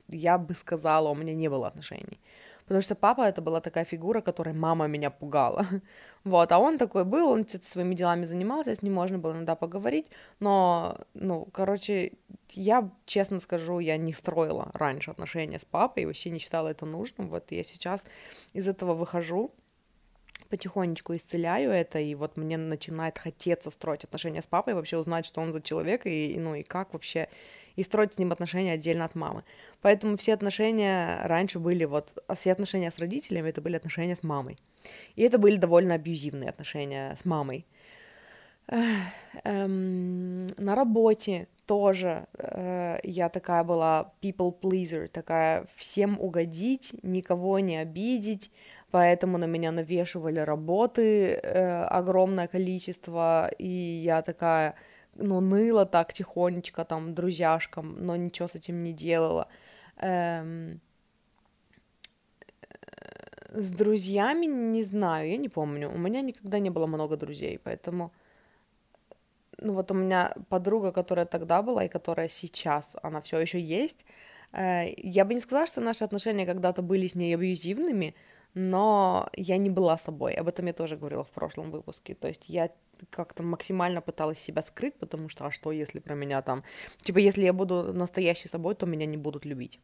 я 0.08 0.38
бы 0.38 0.54
сказала, 0.54 1.08
у 1.08 1.14
меня 1.14 1.34
не 1.34 1.48
было 1.48 1.66
отношений. 1.66 2.20
Потому 2.64 2.82
что 2.82 2.94
папа 2.94 3.22
это 3.22 3.42
была 3.42 3.60
такая 3.60 3.84
фигура, 3.84 4.20
которой 4.22 4.54
мама 4.54 4.86
меня 4.86 5.10
пугала. 5.10 5.66
Вот, 6.24 6.52
а 6.52 6.58
он 6.58 6.78
такой 6.78 7.04
был, 7.04 7.28
он 7.28 7.46
что-то 7.46 7.66
своими 7.66 7.94
делами 7.94 8.24
занимался, 8.24 8.74
с 8.74 8.80
ним 8.80 8.94
можно 8.94 9.18
было 9.18 9.32
иногда 9.32 9.54
поговорить, 9.54 10.06
но, 10.40 10.96
ну, 11.12 11.46
короче, 11.52 12.12
я, 12.54 12.90
честно 13.04 13.40
скажу, 13.40 13.78
я 13.78 13.98
не 13.98 14.14
строила 14.14 14.70
раньше 14.72 15.10
отношения 15.10 15.58
с 15.58 15.66
папой, 15.66 16.06
вообще 16.06 16.30
не 16.30 16.38
считала 16.38 16.68
это 16.68 16.86
нужным, 16.86 17.28
вот 17.28 17.52
я 17.52 17.62
сейчас 17.62 18.04
из 18.54 18.66
этого 18.66 18.94
выхожу, 18.94 19.52
потихонечку 20.54 21.16
исцеляю 21.16 21.72
это, 21.72 21.98
и 21.98 22.14
вот 22.14 22.36
мне 22.36 22.56
начинает 22.56 23.18
хотеться 23.18 23.72
строить 23.72 24.04
отношения 24.04 24.40
с 24.40 24.46
папой, 24.46 24.74
вообще 24.74 24.96
узнать, 24.96 25.26
что 25.26 25.40
он 25.40 25.52
за 25.52 25.60
человек, 25.60 26.06
и, 26.06 26.36
ну, 26.38 26.54
и 26.54 26.62
как 26.62 26.92
вообще, 26.92 27.28
и 27.74 27.82
строить 27.82 28.14
с 28.14 28.18
ним 28.18 28.30
отношения 28.30 28.74
отдельно 28.74 29.04
от 29.04 29.16
мамы. 29.16 29.42
Поэтому 29.82 30.16
все 30.16 30.32
отношения 30.32 31.20
раньше 31.24 31.58
были 31.58 31.84
вот, 31.86 32.12
а 32.28 32.34
все 32.36 32.52
отношения 32.52 32.92
с 32.92 33.00
родителями, 33.00 33.48
это 33.48 33.60
были 33.60 33.74
отношения 33.74 34.14
с 34.14 34.22
мамой. 34.22 34.56
И 35.16 35.22
это 35.22 35.38
были 35.38 35.56
довольно 35.56 35.94
абьюзивные 35.94 36.50
отношения 36.50 37.16
с 37.20 37.24
мамой. 37.24 37.66
Эм, 38.68 40.46
на 40.56 40.76
работе 40.76 41.48
тоже 41.66 42.26
э, 42.38 43.00
я 43.02 43.28
такая 43.28 43.64
была 43.64 44.12
people 44.22 44.54
pleaser, 44.56 45.08
такая 45.08 45.66
всем 45.74 46.16
угодить, 46.20 46.94
никого 47.02 47.58
не 47.58 47.76
обидеть, 47.76 48.52
поэтому 48.94 49.38
на 49.38 49.46
меня 49.46 49.72
навешивали 49.72 50.38
работы 50.38 51.30
э, 51.42 51.82
огромное 51.82 52.46
количество, 52.46 53.50
и 53.58 53.66
я 53.66 54.22
такая, 54.22 54.74
ну, 55.16 55.40
ныла 55.40 55.84
так 55.84 56.12
тихонечко 56.12 56.84
там 56.84 57.12
друзьяшкам, 57.12 57.96
но 58.06 58.14
ничего 58.14 58.46
с 58.46 58.54
этим 58.54 58.84
не 58.84 58.92
делала. 58.92 59.48
Эм... 59.96 60.80
С 63.50 63.72
друзьями 63.72 64.46
не 64.46 64.84
знаю, 64.84 65.28
я 65.28 65.38
не 65.38 65.48
помню. 65.48 65.90
У 65.92 65.98
меня 65.98 66.20
никогда 66.20 66.60
не 66.60 66.70
было 66.70 66.86
много 66.86 67.16
друзей, 67.16 67.58
поэтому... 67.64 68.12
Ну 69.58 69.72
вот 69.72 69.90
у 69.90 69.94
меня 69.94 70.34
подруга, 70.48 70.92
которая 70.92 71.26
тогда 71.26 71.62
была 71.62 71.84
и 71.84 71.88
которая 71.88 72.28
сейчас, 72.28 72.94
она 73.02 73.20
все 73.20 73.40
еще 73.40 73.58
есть. 73.58 74.06
Э, 74.52 74.84
я 74.96 75.24
бы 75.24 75.34
не 75.34 75.40
сказала, 75.40 75.66
что 75.66 75.80
наши 75.80 76.04
отношения 76.04 76.46
когда-то 76.46 76.82
были 76.82 77.08
с 77.08 77.16
ней 77.16 77.34
абьюзивными, 77.34 78.14
но 78.54 79.28
я 79.36 79.56
не 79.56 79.70
была 79.70 79.98
собой. 79.98 80.34
Об 80.34 80.48
этом 80.48 80.66
я 80.66 80.72
тоже 80.72 80.96
говорила 80.96 81.24
в 81.24 81.30
прошлом 81.30 81.70
выпуске. 81.70 82.14
То 82.14 82.28
есть 82.28 82.48
я 82.48 82.70
как-то 83.10 83.42
максимально 83.42 84.00
пыталась 84.00 84.38
себя 84.38 84.62
скрыть, 84.62 84.94
потому 84.94 85.28
что, 85.28 85.46
а 85.46 85.50
что, 85.50 85.72
если 85.72 85.98
про 85.98 86.14
меня 86.14 86.42
там... 86.42 86.62
Типа, 87.02 87.18
если 87.18 87.42
я 87.42 87.52
буду 87.52 87.92
настоящей 87.92 88.48
собой, 88.48 88.74
то 88.74 88.86
меня 88.86 89.06
не 89.06 89.16
будут 89.16 89.44
любить. 89.44 89.80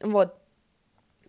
Вот. 0.00 0.34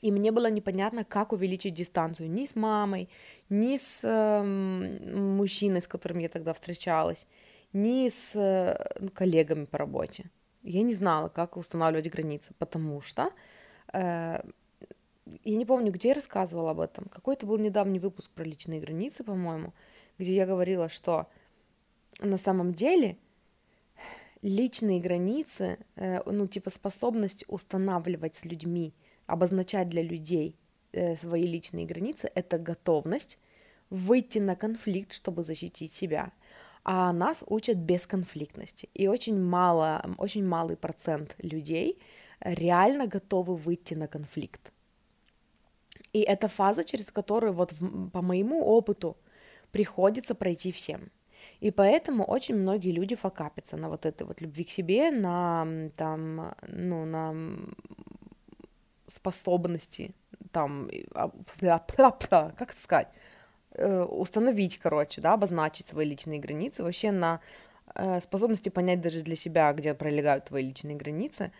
И 0.01 0.11
мне 0.11 0.31
было 0.31 0.49
непонятно, 0.49 1.03
как 1.03 1.31
увеличить 1.31 1.75
дистанцию 1.75 2.29
ни 2.29 2.45
с 2.45 2.55
мамой, 2.55 3.07
ни 3.49 3.77
с 3.77 4.03
э, 4.03 4.43
мужчиной, 4.43 5.81
с 5.81 5.87
которым 5.87 6.19
я 6.19 6.29
тогда 6.29 6.53
встречалась, 6.53 7.27
ни 7.71 8.09
с 8.09 8.35
э, 8.35 9.09
коллегами 9.13 9.65
по 9.65 9.77
работе. 9.77 10.31
Я 10.63 10.81
не 10.81 10.93
знала, 10.93 11.29
как 11.29 11.57
устанавливать 11.57 12.09
границы, 12.09 12.53
потому 12.57 13.01
что 13.01 13.29
э, 13.93 14.41
я 15.25 15.55
не 15.55 15.65
помню, 15.65 15.91
где 15.91 16.09
я 16.09 16.13
рассказывала 16.15 16.71
об 16.71 16.79
этом. 16.79 17.05
Какой-то 17.05 17.45
был 17.45 17.57
недавний 17.57 17.99
выпуск 17.99 18.29
про 18.31 18.43
личные 18.43 18.81
границы, 18.81 19.23
по-моему, 19.23 19.73
где 20.17 20.35
я 20.35 20.45
говорила, 20.45 20.89
что 20.89 21.27
на 22.19 22.37
самом 22.37 22.73
деле 22.73 23.17
личные 24.41 24.99
границы, 24.99 25.77
э, 25.95 26.21
ну, 26.25 26.47
типа 26.47 26.69
способность 26.69 27.45
устанавливать 27.47 28.35
с 28.35 28.45
людьми, 28.45 28.93
обозначать 29.25 29.89
для 29.89 30.03
людей 30.03 30.57
э, 30.91 31.15
свои 31.15 31.43
личные 31.43 31.85
границы, 31.85 32.29
это 32.35 32.57
готовность 32.57 33.39
выйти 33.89 34.39
на 34.39 34.55
конфликт, 34.55 35.13
чтобы 35.13 35.43
защитить 35.43 35.93
себя. 35.93 36.33
А 36.83 37.13
нас 37.13 37.43
учат 37.47 37.77
бесконфликтности. 37.77 38.89
И 38.93 39.07
очень 39.07 39.39
мало, 39.39 40.03
очень 40.17 40.45
малый 40.45 40.75
процент 40.75 41.35
людей 41.37 41.97
реально 42.41 43.07
готовы 43.07 43.55
выйти 43.55 43.93
на 43.93 44.07
конфликт. 44.07 44.72
И 46.13 46.21
это 46.21 46.47
фаза, 46.47 46.83
через 46.83 47.11
которую 47.11 47.53
вот 47.53 47.71
в, 47.71 48.09
по 48.09 48.21
моему 48.21 48.63
опыту 48.65 49.17
приходится 49.71 50.35
пройти 50.35 50.71
всем. 50.71 51.11
И 51.59 51.71
поэтому 51.71 52.23
очень 52.23 52.55
многие 52.55 52.91
люди 52.91 53.15
факапятся 53.15 53.77
на 53.77 53.89
вот 53.89 54.05
этой 54.05 54.25
вот 54.27 54.41
любви 54.41 54.63
к 54.63 54.69
себе, 54.69 55.11
на 55.11 55.67
там, 55.97 56.55
ну, 56.67 57.05
на 57.05 57.35
способности 59.07 60.13
там, 60.51 60.89
а, 61.15 61.31
как 62.57 62.73
сказать, 62.73 63.09
э, 63.71 64.03
установить, 64.03 64.77
короче, 64.77 65.21
да, 65.21 65.33
обозначить 65.33 65.87
свои 65.87 66.05
личные 66.07 66.39
границы, 66.39 66.83
вообще 66.83 67.11
на 67.11 67.39
э, 67.95 68.21
способности 68.21 68.69
понять 68.69 69.01
даже 69.01 69.21
для 69.21 69.35
себя, 69.35 69.73
где 69.73 69.93
пролегают 69.93 70.45
твои 70.45 70.63
личные 70.63 70.95
границы, 70.95 71.51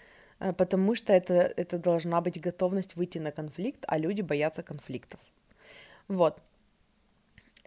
потому 0.52 0.96
что 0.96 1.14
это, 1.14 1.34
это 1.34 1.78
должна 1.78 2.20
быть 2.20 2.42
готовность 2.42 2.96
выйти 2.96 3.18
на 3.20 3.32
конфликт, 3.32 3.86
а 3.88 3.98
люди 3.98 4.22
боятся 4.22 4.64
конфликтов. 4.64 5.20
Вот. 6.10 6.42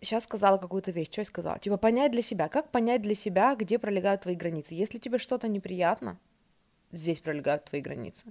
Сейчас 0.03 0.25
сказала 0.25 0.59
какую-то 0.59 0.91
вещь, 0.91 1.09
что 1.11 1.23
я 1.23 1.25
сказала? 1.25 1.59
Типа 1.59 1.79
понять 1.79 2.13
для 2.13 2.21
себя. 2.21 2.49
Как 2.49 2.71
понять 2.71 3.01
для 3.01 3.15
себя, 3.15 3.55
где 3.55 3.79
пролегают 3.79 4.23
твои 4.23 4.35
границы? 4.35 4.75
Если 4.75 4.99
тебе 4.99 5.19
что-то 5.19 5.49
неприятно, 5.49 6.19
здесь 6.93 7.21
пролегают 7.21 7.65
твои 7.65 7.81
границы. 7.81 8.27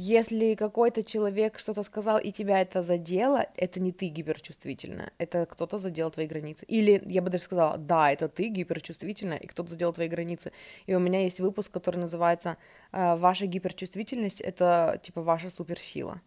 Если 0.00 0.54
какой-то 0.54 1.02
человек 1.02 1.58
что-то 1.58 1.82
сказал, 1.82 2.20
и 2.20 2.30
тебя 2.30 2.60
это 2.60 2.84
задело, 2.84 3.44
это 3.56 3.80
не 3.80 3.90
ты 3.90 4.06
гиперчувствительная, 4.06 5.10
это 5.18 5.44
кто-то 5.44 5.78
задел 5.78 6.08
твои 6.12 6.28
границы. 6.28 6.64
Или, 6.66 7.02
я 7.06 7.20
бы 7.20 7.30
даже 7.30 7.42
сказала, 7.42 7.76
да, 7.78 8.12
это 8.12 8.28
ты 8.28 8.46
гиперчувствительная, 8.46 9.38
и 9.38 9.48
кто-то 9.48 9.70
задел 9.70 9.92
твои 9.92 10.06
границы. 10.06 10.52
И 10.86 10.94
у 10.94 11.00
меня 11.00 11.22
есть 11.22 11.40
выпуск, 11.40 11.72
который 11.72 11.96
называется 11.96 12.58
э, 12.92 13.16
«Ваша 13.16 13.46
гиперчувствительность— 13.46 14.40
это, 14.42 15.00
типа, 15.02 15.20
ваша 15.20 15.50
суперсила». 15.50 16.20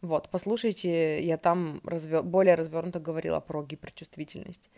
Вот, 0.00 0.28
послушайте, 0.28 1.22
я 1.22 1.38
там 1.38 1.80
разве... 1.84 2.22
более 2.22 2.56
развернуто 2.56 2.98
говорила 2.98 3.38
про 3.38 3.62
гиперчувствительность. 3.62 4.68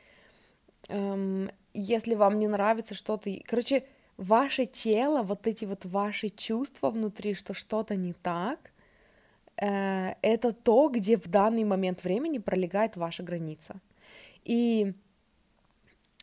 Эм, 0.88 1.50
если 1.72 2.14
вам 2.14 2.38
не 2.38 2.48
нравится 2.48 2.94
что-то... 2.94 3.30
Короче, 3.46 3.84
ваше 4.16 4.66
тело, 4.66 5.22
вот 5.22 5.46
эти 5.46 5.64
вот 5.64 5.84
ваши 5.84 6.28
чувства 6.30 6.90
внутри, 6.90 7.34
что 7.34 7.54
что-то 7.54 7.96
не 7.96 8.12
так, 8.12 8.72
э, 9.56 10.14
это 10.22 10.52
то, 10.52 10.88
где 10.88 11.16
в 11.16 11.28
данный 11.28 11.64
момент 11.64 12.04
времени 12.04 12.38
пролегает 12.38 12.96
ваша 12.96 13.22
граница. 13.22 13.80
И 14.44 14.92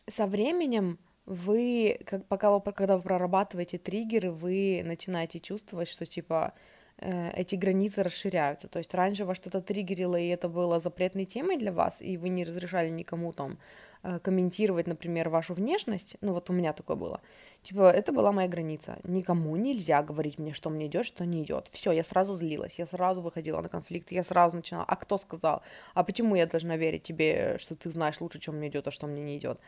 со 0.07 0.27
временем 0.27 0.99
вы, 1.25 1.99
как, 2.05 2.25
пока 2.25 2.51
вы, 2.51 2.61
когда 2.61 2.97
вы 2.97 3.03
прорабатываете 3.03 3.77
триггеры, 3.77 4.31
вы 4.31 4.81
начинаете 4.85 5.39
чувствовать, 5.39 5.87
что 5.87 6.05
типа 6.05 6.53
эти 7.01 7.55
границы 7.55 8.03
расширяются. 8.03 8.67
То 8.67 8.79
есть 8.79 8.93
раньше 8.93 9.25
вас 9.25 9.37
что-то 9.37 9.61
триггерило, 9.61 10.15
и 10.15 10.27
это 10.27 10.47
было 10.47 10.79
запретной 10.79 11.25
темой 11.25 11.57
для 11.57 11.71
вас, 11.71 12.01
и 12.01 12.17
вы 12.17 12.29
не 12.29 12.43
разрешали 12.43 12.89
никому 12.89 13.33
там 13.33 13.57
Э, 14.03 14.19
комментировать, 14.19 14.87
например, 14.87 15.29
вашу 15.29 15.53
внешность, 15.53 16.17
ну 16.21 16.33
вот 16.33 16.49
у 16.49 16.53
меня 16.53 16.73
такое 16.73 16.97
было, 16.97 17.21
типа, 17.61 17.91
это 17.91 18.11
была 18.11 18.31
моя 18.31 18.47
граница. 18.47 18.97
Никому 19.03 19.55
нельзя 19.55 20.01
говорить 20.01 20.39
мне, 20.39 20.53
что 20.53 20.71
мне 20.71 20.87
идет, 20.87 21.05
что 21.05 21.23
не 21.23 21.43
идет. 21.43 21.69
Все, 21.71 21.91
я 21.91 22.03
сразу 22.03 22.35
злилась, 22.35 22.79
я 22.79 22.87
сразу 22.87 23.21
выходила 23.21 23.61
на 23.61 23.69
конфликт, 23.69 24.11
я 24.11 24.23
сразу 24.23 24.55
начинала, 24.55 24.85
а 24.87 24.95
кто 24.95 25.19
сказал? 25.19 25.61
А 25.93 26.03
почему 26.03 26.35
я 26.35 26.47
должна 26.47 26.77
верить 26.77 27.03
тебе, 27.03 27.57
что 27.59 27.75
ты 27.75 27.91
знаешь 27.91 28.19
лучше, 28.21 28.41
что 28.41 28.51
мне 28.53 28.69
идет, 28.69 28.87
а 28.87 28.91
что 28.91 29.05
мне 29.05 29.21
не 29.21 29.37
идет? 29.37 29.59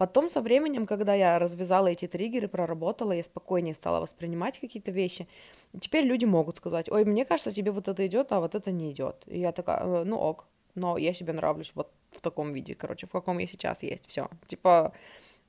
Потом 0.00 0.30
со 0.30 0.40
временем, 0.40 0.86
когда 0.86 1.12
я 1.12 1.38
развязала 1.38 1.88
эти 1.88 2.08
триггеры, 2.08 2.48
проработала, 2.48 3.12
я 3.12 3.22
спокойнее 3.22 3.74
стала 3.74 4.00
воспринимать 4.00 4.58
какие-то 4.58 4.90
вещи. 4.90 5.28
Теперь 5.78 6.06
люди 6.06 6.24
могут 6.24 6.56
сказать, 6.56 6.88
ой, 6.90 7.04
мне 7.04 7.26
кажется, 7.26 7.52
тебе 7.52 7.70
вот 7.70 7.86
это 7.86 8.06
идет, 8.06 8.32
а 8.32 8.40
вот 8.40 8.54
это 8.54 8.70
не 8.70 8.92
идет. 8.92 9.24
И 9.26 9.38
я 9.38 9.52
такая, 9.52 9.80
«Э, 9.84 10.04
ну 10.04 10.16
ок, 10.16 10.46
но 10.74 10.96
я 10.96 11.12
себе 11.12 11.34
нравлюсь 11.34 11.72
вот 11.74 11.92
в 12.12 12.22
таком 12.22 12.54
виде, 12.54 12.74
короче, 12.74 13.06
в 13.06 13.12
каком 13.12 13.36
я 13.36 13.46
сейчас 13.46 13.82
есть, 13.82 14.06
все. 14.06 14.30
Типа, 14.46 14.94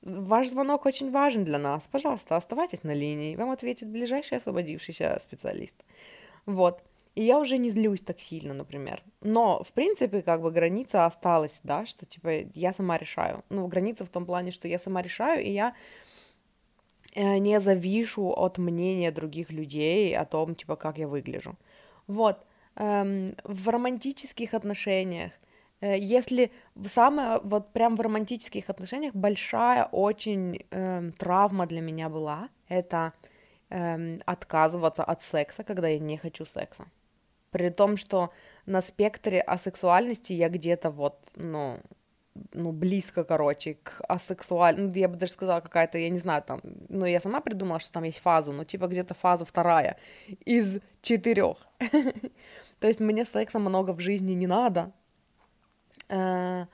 ваш 0.02 0.50
звонок 0.50 0.84
очень 0.84 1.10
важен 1.10 1.46
для 1.46 1.58
нас, 1.58 1.88
пожалуйста, 1.90 2.36
оставайтесь 2.36 2.82
на 2.82 2.92
линии, 2.92 3.36
вам 3.36 3.52
ответит 3.52 3.88
ближайший 3.88 4.36
освободившийся 4.36 5.18
специалист. 5.18 5.76
Вот. 6.44 6.82
И 7.14 7.22
я 7.22 7.38
уже 7.38 7.58
не 7.58 7.70
злюсь 7.70 8.00
так 8.00 8.20
сильно, 8.20 8.54
например. 8.54 9.02
Но, 9.20 9.62
в 9.62 9.72
принципе, 9.72 10.22
как 10.22 10.42
бы 10.42 10.50
граница 10.50 11.06
осталась, 11.06 11.60
да, 11.62 11.86
что, 11.86 12.06
типа, 12.06 12.30
я 12.54 12.72
сама 12.72 12.98
решаю. 12.98 13.44
Ну, 13.50 13.66
граница 13.66 14.04
в 14.04 14.08
том 14.08 14.26
плане, 14.26 14.50
что 14.50 14.68
я 14.68 14.78
сама 14.78 15.02
решаю, 15.02 15.44
и 15.44 15.50
я 15.50 15.74
э, 17.14 17.38
не 17.38 17.60
завишу 17.60 18.30
от 18.30 18.58
мнения 18.58 19.10
других 19.10 19.50
людей 19.50 20.16
о 20.16 20.24
том, 20.24 20.54
типа, 20.54 20.76
как 20.76 20.98
я 20.98 21.06
выгляжу. 21.06 21.56
Вот. 22.06 22.38
Эм, 22.76 23.34
в 23.44 23.68
романтических 23.68 24.54
отношениях 24.54 25.32
Э, 25.82 25.98
если 25.98 26.50
самое, 26.86 27.40
вот 27.44 27.72
прям 27.72 27.96
в 27.96 28.00
романтических 28.00 28.70
отношениях 28.70 29.14
большая 29.14 29.84
очень 29.84 30.64
э, 30.70 31.10
травма 31.18 31.66
для 31.66 31.80
меня 31.80 32.08
была, 32.08 32.48
это 32.68 33.12
э, 33.70 34.18
отказываться 34.24 35.04
от 35.04 35.22
секса, 35.22 35.64
когда 35.64 35.88
я 35.88 35.98
не 35.98 36.16
хочу 36.16 36.46
секса. 36.46 36.84
При 37.52 37.70
том, 37.70 37.96
что 37.96 38.32
на 38.66 38.82
спектре 38.82 39.40
асексуальности 39.40 40.32
я 40.32 40.48
где-то 40.48 40.90
вот, 40.90 41.30
ну, 41.36 41.78
ну, 42.52 42.72
близко, 42.72 43.22
короче, 43.22 43.74
к 43.74 44.02
асексуальному, 44.08 44.88
ну, 44.88 44.94
я 44.94 45.08
бы 45.08 45.16
даже 45.16 45.32
сказала, 45.32 45.60
какая-то, 45.60 45.98
я 45.98 46.08
не 46.08 46.18
знаю, 46.18 46.42
там, 46.42 46.60
ну, 46.88 47.06
я 47.06 47.20
сама 47.20 47.40
придумала, 47.40 47.78
что 47.78 47.92
там 47.92 48.02
есть 48.02 48.18
фаза, 48.18 48.52
но 48.52 48.64
типа 48.64 48.88
где-то 48.88 49.14
фаза 49.14 49.44
вторая 49.44 49.96
из 50.44 50.80
четырех. 51.02 51.58
То 52.80 52.88
есть 52.88 52.98
мне 52.98 53.24
секса 53.24 53.60
много 53.60 53.92
в 53.92 54.00
жизни 54.00 54.32
не 54.32 54.48
надо, 54.48 54.92
Э, 56.12 56.66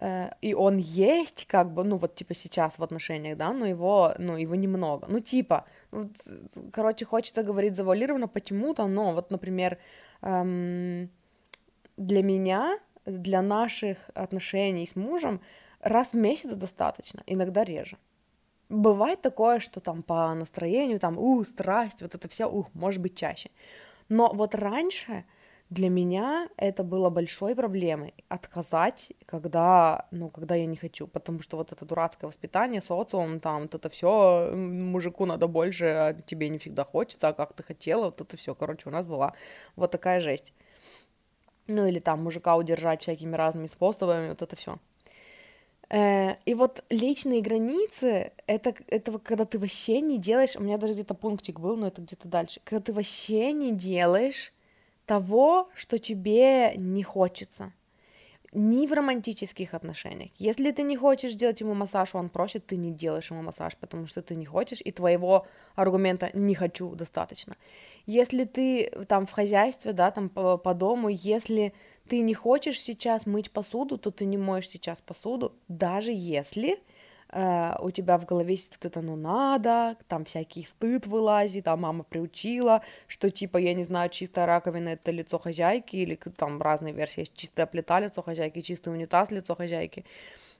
э, 0.00 0.30
и 0.40 0.54
он 0.54 0.78
есть, 0.78 1.46
как 1.46 1.72
бы, 1.72 1.84
ну, 1.84 1.96
вот, 1.96 2.14
типа, 2.14 2.34
сейчас 2.34 2.78
в 2.78 2.82
отношениях, 2.82 3.36
да, 3.36 3.52
но 3.52 3.66
его, 3.66 4.14
ну, 4.18 4.36
его 4.36 4.54
немного. 4.54 5.06
Ну, 5.08 5.20
типа, 5.20 5.64
вот, 5.90 6.08
короче, 6.72 7.04
хочется 7.04 7.42
говорить 7.42 7.76
завуалированно 7.76 8.28
почему-то, 8.28 8.86
но, 8.86 9.12
вот, 9.12 9.30
например, 9.30 9.78
эм, 10.22 11.10
для 11.96 12.22
меня, 12.22 12.78
для 13.04 13.42
наших 13.42 14.10
отношений 14.14 14.86
с 14.86 14.96
мужем 14.96 15.40
раз 15.80 16.12
в 16.12 16.16
месяц 16.16 16.52
достаточно, 16.52 17.22
иногда 17.26 17.64
реже. 17.64 17.96
Бывает 18.68 19.22
такое, 19.22 19.60
что 19.60 19.80
там 19.80 20.02
по 20.02 20.34
настроению, 20.34 21.00
там, 21.00 21.16
у, 21.16 21.42
страсть, 21.44 22.02
вот 22.02 22.14
это 22.14 22.28
все, 22.28 22.46
у, 22.46 22.66
может 22.74 23.00
быть, 23.00 23.16
чаще. 23.16 23.50
Но 24.08 24.30
вот 24.34 24.54
раньше 24.54 25.24
для 25.70 25.90
меня 25.90 26.48
это 26.56 26.82
было 26.82 27.10
большой 27.10 27.54
проблемой 27.54 28.14
отказать, 28.28 29.12
когда, 29.26 30.06
ну, 30.10 30.30
когда 30.30 30.54
я 30.54 30.64
не 30.66 30.76
хочу, 30.76 31.06
потому 31.06 31.42
что 31.42 31.58
вот 31.58 31.72
это 31.72 31.84
дурацкое 31.84 32.28
воспитание, 32.28 32.80
социум, 32.80 33.38
там, 33.38 33.62
вот 33.62 33.74
это 33.74 33.88
все, 33.90 34.50
мужику 34.54 35.26
надо 35.26 35.46
больше, 35.46 35.84
а 35.84 36.14
тебе 36.14 36.56
всегда 36.58 36.84
хочется, 36.84 37.28
а 37.28 37.32
как 37.34 37.52
ты 37.52 37.62
хотела, 37.62 38.06
вот 38.06 38.20
это 38.20 38.36
все, 38.36 38.54
короче, 38.54 38.88
у 38.88 38.92
нас 38.92 39.06
была 39.06 39.34
вот 39.76 39.90
такая 39.90 40.20
жесть. 40.20 40.54
Ну, 41.66 41.86
или 41.86 41.98
там 41.98 42.22
мужика 42.22 42.56
удержать 42.56 43.02
всякими 43.02 43.36
разными 43.36 43.66
способами, 43.66 44.30
вот 44.30 44.40
это 44.40 44.56
все. 44.56 44.78
Э, 45.90 46.34
и 46.46 46.54
вот 46.54 46.82
личные 46.88 47.42
границы, 47.42 48.32
это, 48.46 48.74
это 48.86 49.18
когда 49.18 49.44
ты 49.44 49.58
вообще 49.58 50.00
не 50.00 50.18
делаешь, 50.18 50.56
у 50.56 50.62
меня 50.62 50.78
даже 50.78 50.94
где-то 50.94 51.12
пунктик 51.12 51.60
был, 51.60 51.76
но 51.76 51.88
это 51.88 52.00
где-то 52.00 52.26
дальше, 52.26 52.60
когда 52.64 52.80
ты 52.80 52.94
вообще 52.94 53.52
не 53.52 53.74
делаешь 53.74 54.54
того, 55.08 55.70
что 55.74 55.98
тебе 55.98 56.74
не 56.76 57.02
хочется. 57.02 57.72
ни 58.52 58.86
в 58.86 58.92
романтических 58.92 59.74
отношениях. 59.74 60.30
Если 60.38 60.70
ты 60.70 60.82
не 60.82 60.96
хочешь 60.96 61.34
делать 61.34 61.60
ему 61.60 61.74
массаж, 61.74 62.14
он 62.14 62.28
просит, 62.28 62.66
ты 62.66 62.76
не 62.76 62.92
делаешь 62.92 63.30
ему 63.30 63.42
массаж, 63.42 63.76
потому 63.76 64.06
что 64.06 64.22
ты 64.22 64.34
не 64.34 64.46
хочешь, 64.46 64.80
и 64.86 64.90
твоего 64.90 65.46
аргумента 65.74 66.30
«не 66.32 66.54
хочу» 66.54 66.94
достаточно. 66.94 67.56
Если 68.06 68.44
ты 68.44 68.90
там 69.06 69.26
в 69.26 69.32
хозяйстве, 69.32 69.92
да, 69.92 70.10
там 70.10 70.28
по, 70.30 70.56
по 70.56 70.72
дому, 70.74 71.08
если 71.10 71.72
ты 72.08 72.20
не 72.20 72.34
хочешь 72.34 72.80
сейчас 72.80 73.26
мыть 73.26 73.50
посуду, 73.50 73.98
то 73.98 74.10
ты 74.10 74.24
не 74.24 74.38
моешь 74.38 74.68
сейчас 74.68 75.00
посуду, 75.00 75.52
даже 75.68 76.10
если 76.12 76.78
э, 77.30 77.74
у 77.80 77.90
тебя 77.90 78.18
в 78.18 78.26
голове 78.26 78.56
сидит 78.56 78.84
это, 78.84 79.00
ну 79.00 79.16
надо, 79.16 79.96
там 80.08 80.24
всякий 80.24 80.64
стыд 80.64 81.06
вылазит, 81.06 81.68
а 81.68 81.76
мама 81.76 82.04
приучила, 82.04 82.82
что 83.06 83.30
типа, 83.30 83.58
я 83.58 83.74
не 83.74 83.84
знаю, 83.84 84.10
чистая 84.10 84.46
раковина 84.46 84.90
это 84.90 85.10
лицо 85.10 85.38
хозяйки, 85.38 85.96
или 85.96 86.18
там 86.36 86.60
разные 86.62 86.94
версии, 86.94 87.26
чистая 87.34 87.66
плита 87.66 88.00
лицо 88.00 88.22
хозяйки, 88.22 88.60
чистый 88.60 88.92
унитаз 88.92 89.30
лицо 89.30 89.54
хозяйки. 89.54 90.04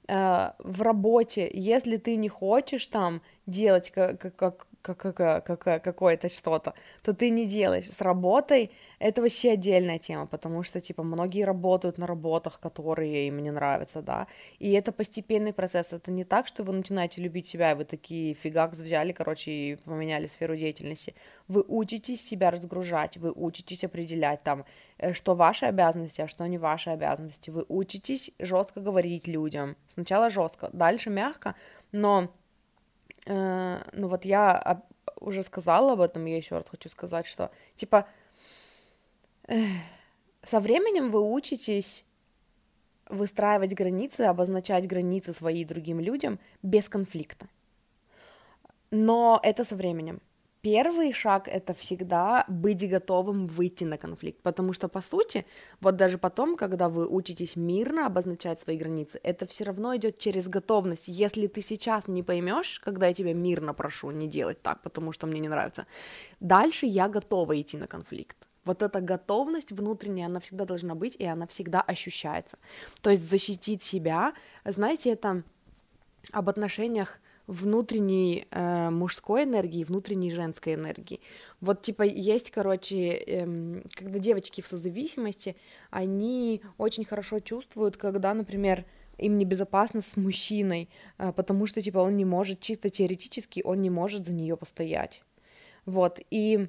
Э, 0.08 0.52
в 0.58 0.82
работе, 0.82 1.50
если 1.52 1.96
ты 1.96 2.16
не 2.16 2.28
хочешь 2.28 2.86
там 2.86 3.20
делать 3.46 3.90
как, 3.90 4.20
как, 4.20 4.36
как, 4.36 4.66
как, 4.94 5.44
какое-то 5.82 6.28
что-то, 6.28 6.74
то 7.02 7.14
ты 7.14 7.30
не 7.30 7.46
делаешь. 7.46 7.90
С 7.90 8.00
работой 8.00 8.70
это 8.98 9.22
вообще 9.22 9.52
отдельная 9.52 9.98
тема, 9.98 10.26
потому 10.26 10.62
что, 10.62 10.80
типа, 10.80 11.02
многие 11.02 11.44
работают 11.44 11.98
на 11.98 12.06
работах, 12.06 12.60
которые 12.60 13.28
им 13.28 13.38
не 13.38 13.50
нравятся, 13.50 14.02
да, 14.02 14.26
и 14.58 14.72
это 14.72 14.92
постепенный 14.92 15.52
процесс, 15.52 15.92
это 15.92 16.10
не 16.10 16.24
так, 16.24 16.46
что 16.46 16.64
вы 16.64 16.72
начинаете 16.72 17.22
любить 17.22 17.46
себя, 17.46 17.72
и 17.72 17.74
вы 17.74 17.84
такие 17.84 18.34
фигакс 18.34 18.78
взяли, 18.78 19.12
короче, 19.12 19.50
и 19.50 19.76
поменяли 19.76 20.26
сферу 20.26 20.56
деятельности. 20.56 21.14
Вы 21.46 21.64
учитесь 21.66 22.26
себя 22.26 22.50
разгружать, 22.50 23.16
вы 23.16 23.32
учитесь 23.32 23.84
определять 23.84 24.42
там, 24.42 24.64
э, 24.98 25.12
что 25.12 25.34
ваши 25.34 25.66
обязанности, 25.66 26.20
а 26.20 26.28
что 26.28 26.46
не 26.46 26.58
ваши 26.58 26.90
обязанности. 26.90 27.50
Вы 27.50 27.64
учитесь 27.68 28.32
жестко 28.38 28.80
говорить 28.80 29.26
людям. 29.26 29.76
Сначала 29.88 30.30
жестко, 30.30 30.70
дальше 30.72 31.10
мягко, 31.10 31.54
но 31.92 32.28
ну 33.28 34.08
вот 34.08 34.24
я 34.24 34.82
уже 35.20 35.42
сказала 35.42 35.92
об 35.92 36.00
этом, 36.00 36.24
я 36.24 36.36
еще 36.36 36.56
раз 36.56 36.66
хочу 36.68 36.88
сказать, 36.88 37.26
что 37.26 37.50
типа 37.76 38.06
со 40.44 40.60
временем 40.60 41.10
вы 41.10 41.20
учитесь 41.20 42.04
выстраивать 43.08 43.74
границы, 43.74 44.22
обозначать 44.22 44.86
границы 44.86 45.32
свои 45.32 45.64
другим 45.64 46.00
людям 46.00 46.38
без 46.62 46.88
конфликта. 46.88 47.48
Но 48.90 49.40
это 49.42 49.64
со 49.64 49.76
временем 49.76 50.20
первый 50.62 51.12
шаг 51.12 51.48
это 51.48 51.74
всегда 51.74 52.44
быть 52.48 52.88
готовым 52.88 53.46
выйти 53.46 53.84
на 53.84 53.98
конфликт, 53.98 54.42
потому 54.42 54.72
что 54.72 54.88
по 54.88 55.00
сути, 55.00 55.44
вот 55.80 55.96
даже 55.96 56.18
потом, 56.18 56.56
когда 56.56 56.88
вы 56.88 57.06
учитесь 57.08 57.56
мирно 57.56 58.06
обозначать 58.06 58.60
свои 58.60 58.76
границы, 58.76 59.20
это 59.22 59.46
все 59.46 59.64
равно 59.64 59.96
идет 59.96 60.18
через 60.18 60.48
готовность. 60.48 61.08
Если 61.08 61.46
ты 61.46 61.62
сейчас 61.62 62.08
не 62.08 62.22
поймешь, 62.22 62.80
когда 62.80 63.06
я 63.06 63.14
тебя 63.14 63.34
мирно 63.34 63.74
прошу 63.74 64.10
не 64.10 64.28
делать 64.28 64.60
так, 64.62 64.82
потому 64.82 65.12
что 65.12 65.26
мне 65.26 65.40
не 65.40 65.48
нравится, 65.48 65.86
дальше 66.40 66.86
я 66.86 67.08
готова 67.08 67.60
идти 67.60 67.76
на 67.76 67.86
конфликт. 67.86 68.36
Вот 68.64 68.82
эта 68.82 69.00
готовность 69.00 69.72
внутренняя, 69.72 70.26
она 70.26 70.40
всегда 70.40 70.66
должна 70.66 70.94
быть, 70.94 71.16
и 71.16 71.24
она 71.24 71.46
всегда 71.46 71.80
ощущается. 71.80 72.58
То 73.00 73.10
есть 73.10 73.26
защитить 73.26 73.82
себя, 73.82 74.34
знаете, 74.64 75.10
это 75.10 75.42
об 76.32 76.48
отношениях 76.50 77.18
внутренней 77.48 78.46
э, 78.50 78.90
мужской 78.90 79.44
энергии 79.44 79.80
и 79.80 79.84
внутренней 79.84 80.30
женской 80.30 80.74
энергии. 80.74 81.20
Вот 81.60 81.80
типа 81.80 82.02
есть, 82.02 82.50
короче, 82.50 83.22
э, 83.26 83.82
когда 83.94 84.18
девочки 84.18 84.60
в 84.60 84.66
созависимости, 84.66 85.56
они 85.90 86.60
очень 86.76 87.06
хорошо 87.06 87.40
чувствуют, 87.40 87.96
когда, 87.96 88.34
например, 88.34 88.84
им 89.16 89.38
небезопасно 89.38 90.02
с 90.02 90.16
мужчиной, 90.16 90.90
э, 91.16 91.32
потому 91.32 91.66
что 91.66 91.80
типа 91.80 91.98
он 91.98 92.16
не 92.16 92.26
может, 92.26 92.60
чисто 92.60 92.90
теоретически, 92.90 93.62
он 93.64 93.80
не 93.80 93.90
может 93.90 94.26
за 94.26 94.32
нее 94.32 94.58
постоять. 94.58 95.24
Вот, 95.86 96.20
и 96.30 96.68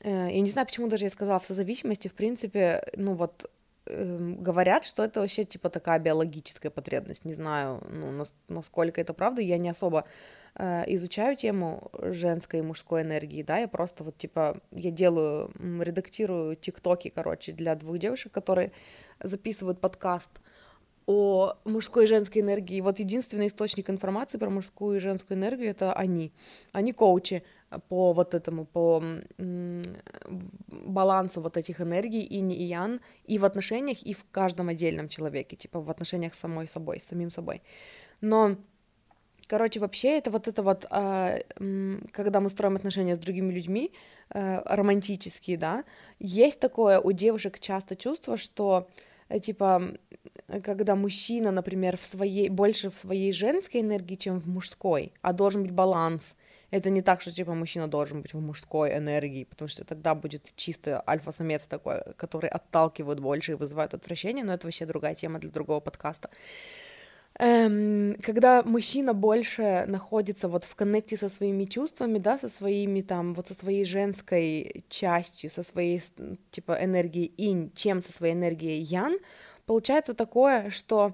э, 0.00 0.28
я 0.32 0.40
не 0.40 0.48
знаю, 0.48 0.66
почему 0.66 0.88
даже 0.88 1.04
я 1.04 1.10
сказала 1.10 1.38
в 1.38 1.44
созависимости, 1.44 2.08
в 2.08 2.14
принципе, 2.14 2.82
ну 2.96 3.12
вот 3.12 3.50
Эм, 3.50 3.61
говорят, 3.86 4.84
что 4.84 5.02
это 5.02 5.20
вообще 5.20 5.44
типа 5.44 5.68
такая 5.70 5.98
биологическая 5.98 6.70
потребность. 6.70 7.24
Не 7.24 7.34
знаю, 7.34 7.82
ну, 7.90 8.24
насколько 8.48 9.00
это 9.00 9.12
правда. 9.12 9.42
Я 9.42 9.58
не 9.58 9.68
особо 9.68 10.04
э, 10.54 10.84
изучаю 10.94 11.36
тему 11.36 11.90
женской 12.00 12.60
и 12.60 12.62
мужской 12.62 13.02
энергии, 13.02 13.42
да, 13.42 13.58
я 13.58 13.68
просто 13.68 14.04
вот 14.04 14.16
типа, 14.16 14.60
я 14.70 14.90
делаю, 14.90 15.50
редактирую 15.80 16.56
тиктоки, 16.56 17.08
короче, 17.08 17.52
для 17.52 17.74
двух 17.74 17.98
девушек, 17.98 18.32
которые 18.32 18.72
записывают 19.20 19.80
подкаст 19.80 20.30
о 21.06 21.54
мужской 21.64 22.04
и 22.04 22.06
женской 22.06 22.42
энергии. 22.42 22.80
Вот 22.80 23.00
единственный 23.00 23.48
источник 23.48 23.90
информации 23.90 24.38
про 24.38 24.50
мужскую 24.50 24.96
и 24.96 25.00
женскую 25.00 25.36
энергию 25.36 25.70
это 25.70 25.92
они. 25.92 26.32
Они 26.72 26.92
коучи, 26.92 27.42
по 27.88 28.12
вот 28.12 28.34
этому, 28.34 28.64
по 28.64 29.02
балансу 30.68 31.40
вот 31.40 31.56
этих 31.56 31.80
энергий 31.80 32.22
и 32.22 32.40
не 32.40 32.56
и 32.56 32.64
ян, 32.64 33.00
и 33.24 33.38
в 33.38 33.44
отношениях, 33.44 34.02
и 34.02 34.14
в 34.14 34.24
каждом 34.30 34.68
отдельном 34.68 35.08
человеке, 35.08 35.56
типа 35.56 35.80
в 35.80 35.90
отношениях 35.90 36.34
с 36.34 36.38
самой 36.38 36.68
собой, 36.68 37.00
с 37.00 37.08
самим 37.08 37.30
собой. 37.30 37.62
Но, 38.20 38.56
короче, 39.46 39.80
вообще 39.80 40.18
это 40.18 40.30
вот 40.30 40.48
это 40.48 40.62
вот, 40.62 40.86
а, 40.90 41.38
когда 42.12 42.40
мы 42.40 42.50
строим 42.50 42.76
отношения 42.76 43.16
с 43.16 43.18
другими 43.18 43.52
людьми, 43.52 43.92
э, 44.34 44.62
романтические, 44.64 45.58
да, 45.58 45.84
есть 46.18 46.60
такое 46.60 47.00
у 47.00 47.12
девушек 47.12 47.60
часто 47.60 47.96
чувство, 47.96 48.36
что 48.36 48.88
э, 49.28 49.40
типа, 49.40 49.82
когда 50.62 50.96
мужчина, 50.96 51.50
например, 51.50 51.96
в 51.96 52.04
своей, 52.04 52.48
больше 52.48 52.90
в 52.90 52.94
своей 52.94 53.32
женской 53.32 53.80
энергии, 53.80 54.16
чем 54.16 54.40
в 54.40 54.46
мужской, 54.46 55.12
а 55.22 55.32
должен 55.32 55.62
быть 55.62 55.72
баланс, 55.72 56.34
это 56.72 56.88
не 56.88 57.02
так, 57.02 57.20
что, 57.20 57.30
типа, 57.30 57.54
мужчина 57.54 57.86
должен 57.86 58.22
быть 58.22 58.32
в 58.32 58.40
мужской 58.40 58.96
энергии, 58.96 59.44
потому 59.44 59.68
что 59.68 59.84
тогда 59.84 60.14
будет 60.14 60.42
чисто 60.56 61.04
альфа-самец 61.06 61.62
такой, 61.68 62.02
который 62.16 62.48
отталкивает 62.48 63.20
больше 63.20 63.52
и 63.52 63.56
вызывает 63.56 63.92
отвращение, 63.92 64.42
но 64.42 64.54
это 64.54 64.66
вообще 64.66 64.86
другая 64.86 65.14
тема 65.14 65.38
для 65.38 65.50
другого 65.50 65.80
подкаста. 65.80 66.30
Эм, 67.38 68.16
когда 68.22 68.62
мужчина 68.62 69.12
больше 69.12 69.84
находится 69.86 70.48
вот 70.48 70.64
в 70.64 70.74
коннекте 70.74 71.18
со 71.18 71.28
своими 71.28 71.66
чувствами, 71.66 72.18
да, 72.18 72.38
со 72.38 72.48
своими 72.48 73.02
там, 73.02 73.34
вот 73.34 73.48
со 73.48 73.54
своей 73.54 73.84
женской 73.84 74.84
частью, 74.88 75.50
со 75.50 75.62
своей, 75.62 76.02
типа, 76.50 76.78
энергией 76.82 77.34
инь, 77.36 77.70
чем 77.74 78.00
со 78.00 78.12
своей 78.12 78.32
энергией 78.32 78.80
ян, 78.80 79.18
получается 79.66 80.14
такое, 80.14 80.70
что 80.70 81.12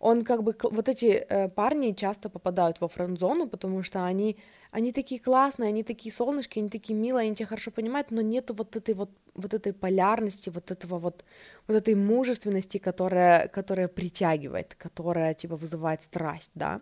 он 0.00 0.22
как 0.22 0.42
бы, 0.42 0.54
вот 0.62 0.86
эти 0.86 1.06
э, 1.06 1.48
парни 1.48 1.92
часто 1.92 2.28
попадают 2.28 2.78
во 2.82 2.88
френд-зону, 2.88 3.48
потому 3.48 3.82
что 3.82 4.04
они 4.04 4.36
они 4.70 4.92
такие 4.92 5.20
классные, 5.20 5.68
они 5.68 5.82
такие 5.82 6.14
солнышки, 6.14 6.58
они 6.58 6.68
такие 6.68 6.98
милые, 6.98 7.26
они 7.26 7.34
тебя 7.34 7.46
хорошо 7.46 7.70
понимают, 7.70 8.10
но 8.10 8.20
нету 8.20 8.54
вот 8.54 8.76
этой 8.76 8.94
вот, 8.94 9.10
вот 9.34 9.54
этой 9.54 9.72
полярности, 9.72 10.50
вот 10.50 10.70
этого 10.70 10.98
вот, 10.98 11.24
вот 11.66 11.76
этой 11.76 11.94
мужественности, 11.94 12.78
которая, 12.78 13.48
которая 13.48 13.88
притягивает, 13.88 14.74
которая, 14.74 15.34
типа, 15.34 15.56
вызывает 15.56 16.02
страсть, 16.02 16.50
да. 16.54 16.80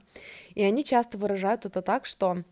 И 0.54 0.62
они 0.62 0.84
часто 0.84 1.18
выражают 1.18 1.64
это 1.64 1.82
так, 1.82 2.06
что 2.06 2.42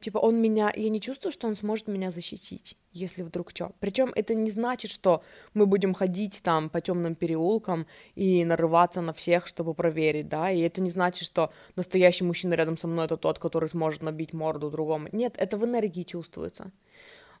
типа 0.00 0.18
он 0.18 0.40
меня, 0.40 0.72
я 0.74 0.88
не 0.88 1.00
чувствую, 1.00 1.32
что 1.32 1.48
он 1.48 1.56
сможет 1.56 1.88
меня 1.88 2.10
защитить, 2.10 2.76
если 2.92 3.22
вдруг 3.22 3.50
что. 3.50 3.72
Причем 3.80 4.12
это 4.14 4.34
не 4.34 4.50
значит, 4.50 4.90
что 4.90 5.22
мы 5.52 5.66
будем 5.66 5.94
ходить 5.94 6.42
там 6.42 6.70
по 6.70 6.80
темным 6.80 7.14
переулкам 7.14 7.86
и 8.14 8.44
нарываться 8.44 9.00
на 9.00 9.12
всех, 9.12 9.46
чтобы 9.46 9.74
проверить, 9.74 10.28
да, 10.28 10.50
и 10.50 10.60
это 10.60 10.80
не 10.80 10.90
значит, 10.90 11.26
что 11.26 11.52
настоящий 11.76 12.24
мужчина 12.24 12.54
рядом 12.54 12.78
со 12.78 12.86
мной 12.86 13.06
это 13.06 13.16
тот, 13.16 13.38
который 13.38 13.68
сможет 13.68 14.02
набить 14.02 14.32
морду 14.32 14.70
другому. 14.70 15.08
Нет, 15.12 15.34
это 15.38 15.56
в 15.56 15.64
энергии 15.64 16.02
чувствуется. 16.02 16.70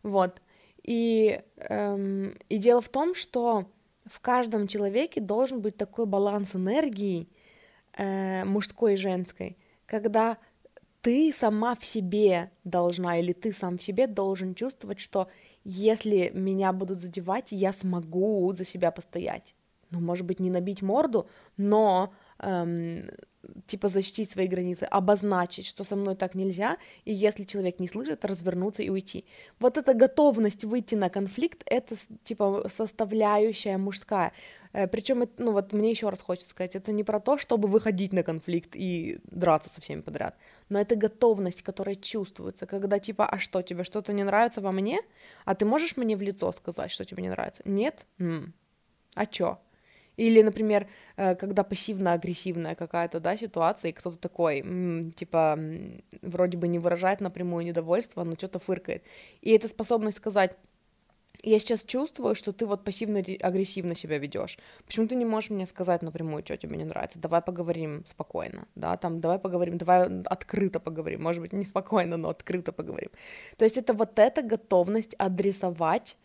Вот. 0.02 0.42
И, 0.82 1.40
эм, 1.56 2.36
и 2.48 2.58
дело 2.58 2.80
в 2.80 2.88
том, 2.88 3.14
что 3.14 3.66
в 4.04 4.20
каждом 4.20 4.66
человеке 4.66 5.20
должен 5.20 5.60
быть 5.60 5.76
такой 5.76 6.04
баланс 6.04 6.54
энергии 6.54 7.28
э, 7.96 8.44
мужской 8.44 8.94
и 8.94 8.96
женской, 8.96 9.56
когда 9.86 10.36
ты 11.04 11.34
сама 11.34 11.74
в 11.74 11.84
себе 11.84 12.50
должна 12.64 13.18
или 13.18 13.34
ты 13.34 13.52
сам 13.52 13.76
в 13.76 13.82
себе 13.82 14.06
должен 14.06 14.54
чувствовать, 14.54 15.00
что 15.00 15.28
если 15.62 16.30
меня 16.34 16.72
будут 16.72 16.98
задевать, 16.98 17.52
я 17.52 17.72
смогу 17.72 18.50
за 18.54 18.64
себя 18.64 18.90
постоять. 18.90 19.54
Ну, 19.90 20.00
может 20.00 20.24
быть, 20.24 20.40
не 20.40 20.48
набить 20.48 20.80
морду, 20.80 21.28
но 21.58 22.14
эм, 22.38 23.10
типа 23.66 23.88
защитить 23.88 24.30
свои 24.30 24.46
границы, 24.46 24.84
обозначить, 24.84 25.66
что 25.66 25.84
со 25.84 25.96
мной 25.96 26.16
так 26.16 26.34
нельзя, 26.34 26.76
и 27.04 27.12
если 27.12 27.44
человек 27.44 27.80
не 27.80 27.88
слышит, 27.88 28.24
развернуться 28.24 28.82
и 28.82 28.90
уйти. 28.90 29.24
Вот 29.60 29.78
эта 29.78 29.94
готовность 29.94 30.64
выйти 30.64 30.94
на 30.94 31.10
конфликт, 31.10 31.62
это 31.66 31.96
типа 32.22 32.68
составляющая 32.74 33.76
мужская. 33.78 34.32
Э, 34.72 34.88
Причем, 34.88 35.24
ну 35.38 35.52
вот 35.52 35.72
мне 35.72 35.90
еще 35.90 36.08
раз 36.08 36.20
хочется 36.20 36.50
сказать, 36.50 36.76
это 36.76 36.92
не 36.92 37.04
про 37.04 37.20
то, 37.20 37.38
чтобы 37.38 37.68
выходить 37.68 38.12
на 38.12 38.22
конфликт 38.22 38.70
и 38.74 39.18
драться 39.24 39.70
со 39.70 39.80
всеми 39.80 40.00
подряд, 40.00 40.36
но 40.68 40.80
это 40.80 40.96
готовность, 40.96 41.62
которая 41.62 41.94
чувствуется, 41.94 42.66
когда 42.66 42.98
типа, 42.98 43.26
а 43.26 43.38
что, 43.38 43.62
тебе 43.62 43.84
что-то 43.84 44.12
не 44.12 44.24
нравится 44.24 44.60
во 44.60 44.72
мне? 44.72 45.00
А 45.44 45.54
ты 45.54 45.64
можешь 45.64 45.96
мне 45.96 46.16
в 46.16 46.22
лицо 46.22 46.52
сказать, 46.52 46.90
что 46.90 47.04
тебе 47.04 47.22
не 47.22 47.28
нравится? 47.30 47.62
Нет? 47.64 48.06
М-м. 48.18 48.52
А 49.14 49.26
чё? 49.26 49.58
Или, 50.16 50.42
например, 50.42 50.86
э, 51.16 51.34
когда 51.34 51.64
пассивно-агрессивная 51.64 52.74
какая-то, 52.74 53.20
да, 53.20 53.36
ситуация, 53.36 53.90
и 53.90 53.92
кто-то 53.92 54.18
такой, 54.18 54.60
м, 54.60 55.12
типа, 55.12 55.58
вроде 56.22 56.58
бы 56.58 56.68
не 56.68 56.78
выражает 56.78 57.20
напрямую 57.20 57.64
недовольство, 57.64 58.24
но 58.24 58.34
что-то 58.34 58.58
фыркает. 58.58 59.02
И 59.42 59.50
эта 59.50 59.68
способность 59.68 60.18
сказать, 60.18 60.56
я 61.42 61.58
сейчас 61.58 61.82
чувствую, 61.82 62.34
что 62.34 62.52
ты 62.52 62.66
вот 62.66 62.84
пассивно-агрессивно 62.84 63.94
себя 63.94 64.18
ведешь. 64.18 64.58
Почему 64.86 65.06
ты 65.06 65.14
не 65.14 65.24
можешь 65.26 65.50
мне 65.50 65.66
сказать 65.66 66.02
напрямую, 66.02 66.42
что 66.44 66.56
тебе 66.56 66.76
не 66.76 66.84
нравится? 66.84 67.18
Давай 67.18 67.42
поговорим 67.42 68.04
спокойно, 68.06 68.66
да, 68.74 68.96
там, 68.96 69.20
давай 69.20 69.38
поговорим, 69.38 69.76
давай 69.78 70.22
открыто 70.24 70.80
поговорим, 70.80 71.22
может 71.22 71.42
быть, 71.42 71.52
не 71.52 71.64
спокойно, 71.64 72.16
но 72.16 72.30
открыто 72.30 72.72
поговорим. 72.72 73.10
То 73.58 73.64
есть 73.64 73.76
это 73.76 73.92
вот 73.92 74.18
эта 74.18 74.42
готовность 74.42 75.14
адресовать 75.18 76.16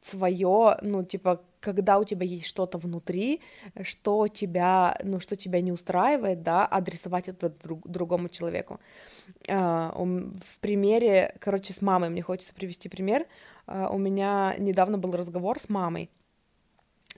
свое, 0.00 0.78
ну, 0.82 1.04
типа, 1.04 1.42
когда 1.60 1.98
у 1.98 2.04
тебя 2.04 2.24
есть 2.26 2.46
что-то 2.46 2.78
внутри, 2.78 3.40
что 3.82 4.28
тебя, 4.28 4.98
ну, 5.02 5.20
что 5.20 5.36
тебя 5.36 5.60
не 5.60 5.72
устраивает, 5.72 6.42
да, 6.42 6.66
адресовать 6.66 7.28
это 7.28 7.50
друг, 7.50 7.86
другому 7.88 8.28
человеку. 8.28 8.80
Э, 9.48 9.90
в 9.94 10.58
примере, 10.60 11.34
короче, 11.40 11.72
с 11.72 11.82
мамой, 11.82 12.10
мне 12.10 12.22
хочется 12.22 12.54
привести 12.54 12.88
пример, 12.88 13.26
э, 13.66 13.88
у 13.90 13.98
меня 13.98 14.54
недавно 14.58 14.98
был 14.98 15.12
разговор 15.12 15.58
с 15.60 15.68
мамой, 15.68 16.08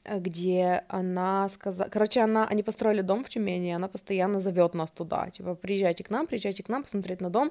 где 0.05 0.85
она 0.89 1.49
сказала, 1.49 1.89
короче, 1.89 2.21
она, 2.21 2.47
они 2.47 2.63
построили 2.63 3.01
дом 3.01 3.25
в 3.25 3.29
Тюмени, 3.29 3.71
она 3.71 3.89
постоянно 3.89 4.41
зовет 4.41 4.75
нас 4.75 4.91
туда, 4.91 5.31
типа, 5.31 5.55
приезжайте 5.55 6.05
к 6.05 6.11
нам, 6.11 6.27
приезжайте 6.27 6.63
к 6.63 6.69
нам 6.69 6.83
посмотреть 6.83 7.21
на 7.21 7.31
дом, 7.31 7.51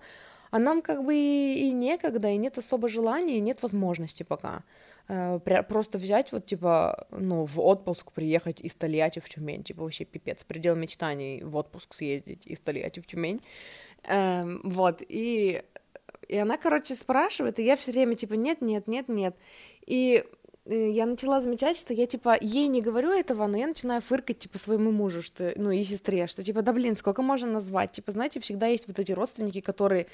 а 0.54 0.60
нам 0.60 0.84
как 0.84 1.04
бы 1.04 1.16
и, 1.16 1.68
и 1.68 1.72
некогда, 1.72 2.30
и 2.30 2.38
нет 2.38 2.60
особо 2.60 2.88
желания, 2.88 3.38
и 3.38 3.40
нет 3.40 3.64
возможности 3.64 4.22
пока. 4.22 4.62
Э, 5.08 5.40
просто 5.68 5.98
взять 5.98 6.32
вот, 6.32 6.46
типа, 6.46 7.08
ну, 7.10 7.46
в 7.46 7.60
отпуск 7.60 8.12
приехать 8.12 8.62
из 8.62 8.76
Тольятти 8.76 9.18
в 9.18 9.28
Тюмень, 9.28 9.64
типа, 9.64 9.82
вообще 9.82 10.06
пипец, 10.06 10.44
предел 10.44 10.76
мечтаний 10.76 11.42
в 11.42 11.56
отпуск 11.56 11.96
съездить 11.96 12.46
из 12.46 12.60
Тольятти 12.60 13.00
в 13.00 13.08
Тюмень, 13.08 13.42
эм, 14.04 14.62
вот, 14.64 15.02
и, 15.10 15.64
и 16.28 16.38
она, 16.38 16.58
короче, 16.58 16.94
спрашивает, 16.94 17.58
и 17.58 17.64
я 17.64 17.76
все 17.76 17.92
время, 17.92 18.14
типа, 18.14 18.36
нет, 18.36 18.62
нет, 18.62 18.88
нет, 18.88 19.10
нет, 19.10 19.36
и 19.88 20.24
я 20.66 21.06
начала 21.06 21.42
замечать, 21.42 21.78
что 21.78 21.94
я, 21.94 22.06
типа, 22.06 22.38
ей 22.40 22.68
не 22.68 22.82
говорю 22.82 23.12
этого, 23.12 23.48
но 23.48 23.58
я 23.58 23.68
начинаю 23.68 24.02
фыркать, 24.02 24.40
типа, 24.40 24.58
своему 24.58 24.92
мужу, 24.92 25.22
что, 25.22 25.52
ну, 25.58 25.72
и 25.72 25.84
сестре, 25.84 26.28
что, 26.28 26.42
типа, 26.42 26.62
да, 26.62 26.72
блин, 26.72 26.96
сколько 26.96 27.22
можно 27.22 27.52
назвать? 27.52 27.92
Типа, 27.92 28.14
знаете, 28.14 28.40
всегда 28.40 28.68
есть 28.68 28.88
вот 28.88 28.98
эти 28.98 29.12
родственники, 29.12 29.60
которые 29.60 30.08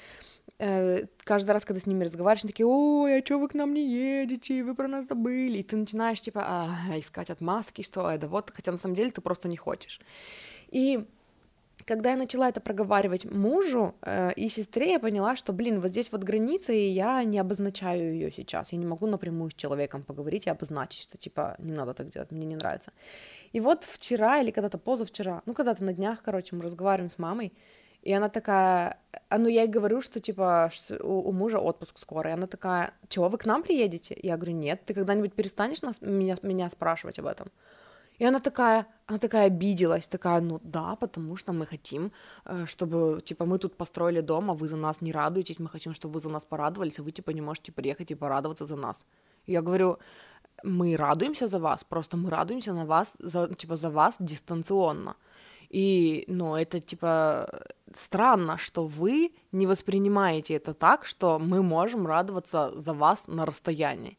э, 0.58 1.04
каждый 1.22 1.52
раз, 1.52 1.64
когда 1.64 1.80
с 1.80 1.86
ними 1.86 2.02
разговариваешь, 2.02 2.44
они 2.44 2.52
такие, 2.52 2.66
ой, 2.66 3.18
а 3.18 3.22
чё 3.22 3.38
вы 3.38 3.46
к 3.48 3.54
нам 3.54 3.72
не 3.72 3.86
едете, 3.88 4.64
вы 4.64 4.74
про 4.74 4.88
нас 4.88 5.06
забыли, 5.06 5.58
и 5.58 5.62
ты 5.62 5.76
начинаешь, 5.76 6.20
типа, 6.20 6.44
а, 6.44 6.98
искать 6.98 7.30
отмазки, 7.30 7.82
что 7.82 8.10
это 8.10 8.26
вот, 8.26 8.50
хотя 8.52 8.72
на 8.72 8.78
самом 8.78 8.96
деле 8.96 9.12
ты 9.12 9.20
просто 9.20 9.46
не 9.46 9.56
хочешь. 9.56 10.00
И 10.72 11.06
когда 11.86 12.10
я 12.10 12.16
начала 12.16 12.48
это 12.48 12.60
проговаривать 12.60 13.24
мужу 13.24 13.94
э, 14.02 14.32
и 14.34 14.48
сестре, 14.48 14.92
я 14.92 14.98
поняла, 14.98 15.36
что, 15.36 15.52
блин, 15.52 15.80
вот 15.80 15.90
здесь 15.90 16.12
вот 16.12 16.22
граница, 16.22 16.72
и 16.72 16.88
я 16.88 17.22
не 17.24 17.38
обозначаю 17.38 18.12
ее 18.14 18.30
сейчас. 18.32 18.72
Я 18.72 18.78
не 18.78 18.86
могу 18.86 19.06
напрямую 19.06 19.50
с 19.50 19.54
человеком 19.54 20.02
поговорить 20.02 20.46
и 20.46 20.50
обозначить, 20.50 21.02
что, 21.02 21.18
типа, 21.18 21.56
не 21.58 21.72
надо 21.72 21.94
так 21.94 22.10
делать, 22.10 22.30
мне 22.30 22.46
не 22.46 22.56
нравится. 22.56 22.92
И 23.52 23.60
вот 23.60 23.84
вчера 23.84 24.40
или 24.40 24.50
когда-то 24.50 24.78
позавчера, 24.78 25.42
ну, 25.46 25.54
когда-то 25.54 25.84
на 25.84 25.92
днях, 25.92 26.22
короче, 26.22 26.56
мы 26.56 26.62
разговариваем 26.62 27.10
с 27.10 27.18
мамой, 27.18 27.52
и 28.02 28.12
она 28.12 28.28
такая, 28.30 28.98
а 29.28 29.38
ну 29.38 29.48
я 29.48 29.62
ей 29.62 29.68
говорю, 29.68 30.00
что 30.00 30.20
типа 30.20 30.70
у, 31.00 31.28
у 31.28 31.32
мужа 31.32 31.58
отпуск 31.58 31.98
скоро, 31.98 32.30
и 32.30 32.32
она 32.32 32.46
такая, 32.46 32.92
чего 33.08 33.28
вы 33.28 33.36
к 33.36 33.44
нам 33.44 33.62
приедете? 33.62 34.18
Я 34.22 34.36
говорю, 34.36 34.54
нет, 34.54 34.80
ты 34.86 34.94
когда-нибудь 34.94 35.34
перестанешь 35.34 35.82
нас, 35.82 36.00
меня, 36.00 36.36
меня 36.42 36.70
спрашивать 36.70 37.18
об 37.18 37.26
этом? 37.26 37.50
И 38.20 38.26
она 38.26 38.38
такая, 38.38 38.86
она 39.06 39.18
такая 39.18 39.46
обиделась, 39.46 40.06
такая, 40.06 40.40
ну 40.40 40.60
да, 40.62 40.94
потому 40.96 41.36
что 41.36 41.52
мы 41.52 41.66
хотим, 41.66 42.12
э, 42.44 42.66
чтобы, 42.66 43.20
типа, 43.24 43.46
мы 43.46 43.58
тут 43.58 43.76
построили 43.76 44.20
дом, 44.20 44.50
а 44.50 44.54
вы 44.54 44.68
за 44.68 44.76
нас 44.76 45.00
не 45.00 45.12
радуетесь, 45.12 45.58
мы 45.58 45.68
хотим, 45.68 45.94
чтобы 45.94 46.14
вы 46.14 46.20
за 46.20 46.28
нас 46.28 46.44
порадовались, 46.44 46.98
а 46.98 47.02
вы, 47.02 47.12
типа, 47.12 47.32
не 47.32 47.40
можете 47.40 47.72
приехать 47.72 48.10
и 48.10 48.14
порадоваться 48.16 48.66
за 48.66 48.76
нас. 48.76 49.06
И 49.46 49.52
я 49.52 49.62
говорю, 49.62 49.96
мы 50.64 50.96
радуемся 50.96 51.48
за 51.48 51.58
вас, 51.58 51.84
просто 51.84 52.16
мы 52.16 52.30
радуемся 52.30 52.74
на 52.74 52.84
вас, 52.84 53.14
за, 53.18 53.46
типа, 53.54 53.76
за 53.76 53.88
вас 53.88 54.16
дистанционно. 54.18 55.14
И, 55.70 56.24
ну, 56.28 56.56
это, 56.56 56.80
типа, 56.80 57.46
странно, 57.94 58.58
что 58.58 58.84
вы 58.84 59.30
не 59.52 59.66
воспринимаете 59.66 60.54
это 60.56 60.74
так, 60.74 61.06
что 61.06 61.38
мы 61.38 61.62
можем 61.62 62.06
радоваться 62.06 62.70
за 62.76 62.92
вас 62.92 63.28
на 63.28 63.46
расстоянии 63.46 64.18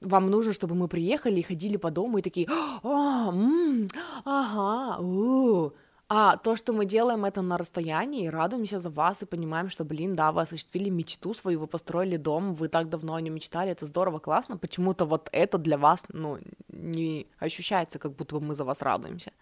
вам 0.00 0.30
нужно, 0.30 0.52
чтобы 0.52 0.74
мы 0.74 0.88
приехали 0.88 1.40
и 1.40 1.42
ходили 1.42 1.76
по 1.76 1.90
дому 1.90 2.18
и 2.18 2.22
такие, 2.22 2.46
а, 2.82 3.28
м, 3.28 3.88
ага, 4.24 4.98
у, 5.00 5.72
а 6.08 6.36
то, 6.36 6.56
что 6.56 6.72
мы 6.72 6.86
делаем 6.86 7.24
это 7.24 7.42
на 7.42 7.56
расстоянии, 7.56 8.26
радуемся 8.26 8.80
за 8.80 8.90
вас 8.90 9.22
и 9.22 9.26
понимаем, 9.26 9.70
что, 9.70 9.84
блин, 9.84 10.16
да, 10.16 10.32
вы 10.32 10.42
осуществили 10.42 10.90
мечту 10.90 11.34
свою, 11.34 11.60
вы 11.60 11.66
построили 11.66 12.16
дом, 12.16 12.54
вы 12.54 12.68
так 12.68 12.88
давно 12.88 13.14
о 13.14 13.20
нем 13.20 13.34
мечтали, 13.34 13.70
это 13.70 13.86
здорово, 13.86 14.18
классно, 14.18 14.56
почему-то 14.56 15.04
вот 15.04 15.28
это 15.32 15.58
для 15.58 15.78
вас, 15.78 16.04
ну, 16.08 16.38
не 16.68 17.26
ощущается, 17.38 17.98
как 17.98 18.16
будто 18.16 18.34
бы 18.34 18.40
мы 18.40 18.56
за 18.56 18.64
вас 18.64 18.82
радуемся. 18.82 19.32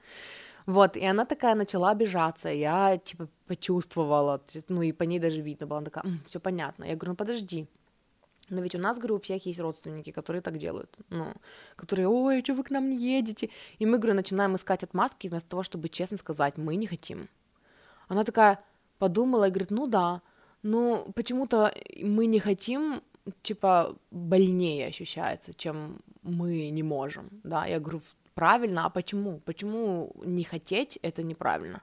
Вот, 0.66 0.99
и 0.99 1.05
она 1.07 1.25
такая 1.25 1.55
начала 1.55 1.90
обижаться, 1.90 2.51
я, 2.51 2.99
типа, 2.99 3.29
почувствовала, 3.47 4.42
ну, 4.68 4.83
и 4.83 4.92
по 4.92 5.05
ней 5.05 5.18
даже 5.18 5.40
видно 5.40 5.66
было, 5.66 5.79
она 5.79 5.87
такая, 5.87 6.05
все 6.27 6.38
понятно. 6.38 6.85
Я 6.85 6.97
говорю, 6.97 7.12
ну, 7.12 7.16
подожди, 7.16 7.66
но 8.51 8.61
ведь 8.63 8.75
у 8.75 8.79
нас, 8.79 8.99
говорю, 8.99 9.17
у 9.17 9.21
всех 9.21 9.47
есть 9.47 9.61
родственники, 9.61 10.13
которые 10.13 10.43
так 10.43 10.59
делают, 10.59 10.97
ну, 11.11 11.33
которые, 11.77 12.09
ой, 12.09 12.43
что 12.43 12.55
вы 12.55 12.65
к 12.65 12.71
нам 12.71 12.91
не 12.91 12.97
едете? 12.97 13.51
И 13.79 13.87
мы, 13.87 13.99
говорю, 13.99 14.15
начинаем 14.15 14.57
искать 14.57 14.85
отмазки 14.85 15.29
вместо 15.29 15.49
того, 15.49 15.63
чтобы 15.63 15.89
честно 15.89 16.17
сказать, 16.17 16.59
мы 16.59 16.77
не 16.77 16.87
хотим. 16.87 17.29
Она 18.09 18.25
такая 18.25 18.59
подумала 18.99 19.49
и 19.49 19.51
говорит, 19.51 19.71
ну 19.71 19.87
да, 19.87 20.23
но 20.63 21.07
почему-то 21.15 21.73
мы 22.03 22.27
не 22.27 22.41
хотим, 22.41 23.03
типа, 23.43 23.97
больнее 24.11 24.87
ощущается, 24.87 25.55
чем 25.55 26.01
мы 26.23 26.71
не 26.71 26.83
можем, 26.83 27.29
да, 27.45 27.67
я 27.67 27.79
говорю, 27.81 28.01
правильно, 28.35 28.87
а 28.87 28.91
почему? 28.91 29.41
Почему 29.45 30.13
не 30.25 30.45
хотеть 30.45 30.99
это 31.03 31.23
неправильно? 31.23 31.83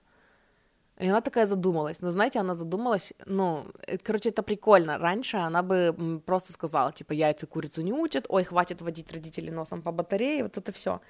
И 0.97 1.07
она 1.09 1.21
такая 1.21 1.45
задумалась. 1.45 2.01
Но 2.01 2.11
знаете, 2.11 2.39
она 2.39 2.53
задумалась, 2.53 3.13
ну, 3.25 3.65
э, 3.87 3.97
короче, 3.97 4.29
это 4.29 4.43
прикольно. 4.43 4.97
Раньше 4.97 5.37
она 5.37 5.61
бы 5.61 6.21
просто 6.25 6.53
сказала, 6.53 6.93
типа, 6.93 7.13
яйца 7.13 7.47
курицу 7.47 7.81
не 7.81 7.93
учат, 7.93 8.25
ой, 8.29 8.43
хватит 8.43 8.81
водить 8.81 9.11
родителей 9.11 9.51
носом 9.51 9.81
по 9.81 9.91
батарее, 9.91 10.43
вот 10.43 10.57
это 10.57 10.71
все. 10.71 11.01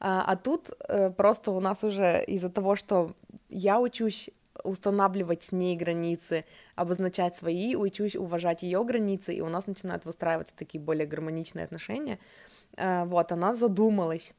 А, 0.00 0.24
а 0.26 0.36
тут 0.36 0.70
э, 0.88 1.10
просто 1.10 1.50
у 1.50 1.60
нас 1.60 1.82
уже 1.84 2.24
из-за 2.26 2.48
того, 2.48 2.76
что 2.76 3.10
я 3.48 3.80
учусь 3.80 4.30
устанавливать 4.62 5.42
с 5.42 5.52
ней 5.52 5.76
границы, 5.76 6.44
обозначать 6.76 7.36
свои, 7.36 7.74
учусь 7.74 8.14
уважать 8.14 8.62
ее 8.62 8.84
границы, 8.84 9.34
и 9.34 9.40
у 9.40 9.48
нас 9.48 9.66
начинают 9.66 10.04
выстраиваться 10.04 10.54
такие 10.56 10.80
более 10.80 11.06
гармоничные 11.06 11.64
отношения. 11.64 12.18
Э, 12.76 13.04
вот, 13.04 13.32
она 13.32 13.56
задумалась 13.56 14.32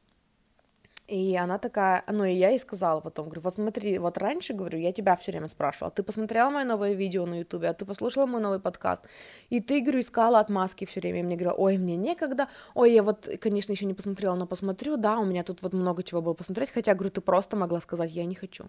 и 1.08 1.36
она 1.36 1.58
такая, 1.58 2.02
ну 2.08 2.24
и 2.24 2.32
я 2.32 2.50
ей 2.50 2.58
сказала 2.58 3.00
потом, 3.00 3.26
говорю, 3.26 3.42
вот 3.42 3.54
смотри, 3.54 3.98
вот 3.98 4.18
раньше, 4.18 4.54
говорю, 4.54 4.78
я 4.78 4.92
тебя 4.92 5.14
все 5.14 5.30
время 5.30 5.48
спрашивала, 5.48 5.90
ты 5.90 6.02
посмотрела 6.02 6.50
мое 6.50 6.64
новое 6.64 6.94
видео 6.94 7.26
на 7.26 7.38
ютубе, 7.38 7.68
а 7.68 7.74
ты 7.74 7.84
послушала 7.84 8.26
мой 8.26 8.40
новый 8.40 8.58
подкаст, 8.58 9.02
и 9.48 9.60
ты, 9.60 9.80
говорю, 9.80 10.00
искала 10.00 10.40
отмазки 10.40 10.84
все 10.84 11.00
время, 11.00 11.20
и 11.20 11.22
мне 11.22 11.36
говорила, 11.36 11.54
ой, 11.56 11.78
мне 11.78 11.96
некогда, 11.96 12.48
ой, 12.74 12.92
я 12.92 13.02
вот, 13.02 13.28
конечно, 13.40 13.72
еще 13.72 13.86
не 13.86 13.94
посмотрела, 13.94 14.34
но 14.34 14.46
посмотрю, 14.46 14.96
да, 14.96 15.18
у 15.18 15.24
меня 15.24 15.44
тут 15.44 15.62
вот 15.62 15.74
много 15.74 16.02
чего 16.02 16.22
было 16.22 16.34
посмотреть, 16.34 16.70
хотя, 16.70 16.94
говорю, 16.94 17.10
ты 17.10 17.20
просто 17.20 17.56
могла 17.56 17.80
сказать, 17.80 18.10
я 18.10 18.24
не 18.24 18.34
хочу. 18.34 18.66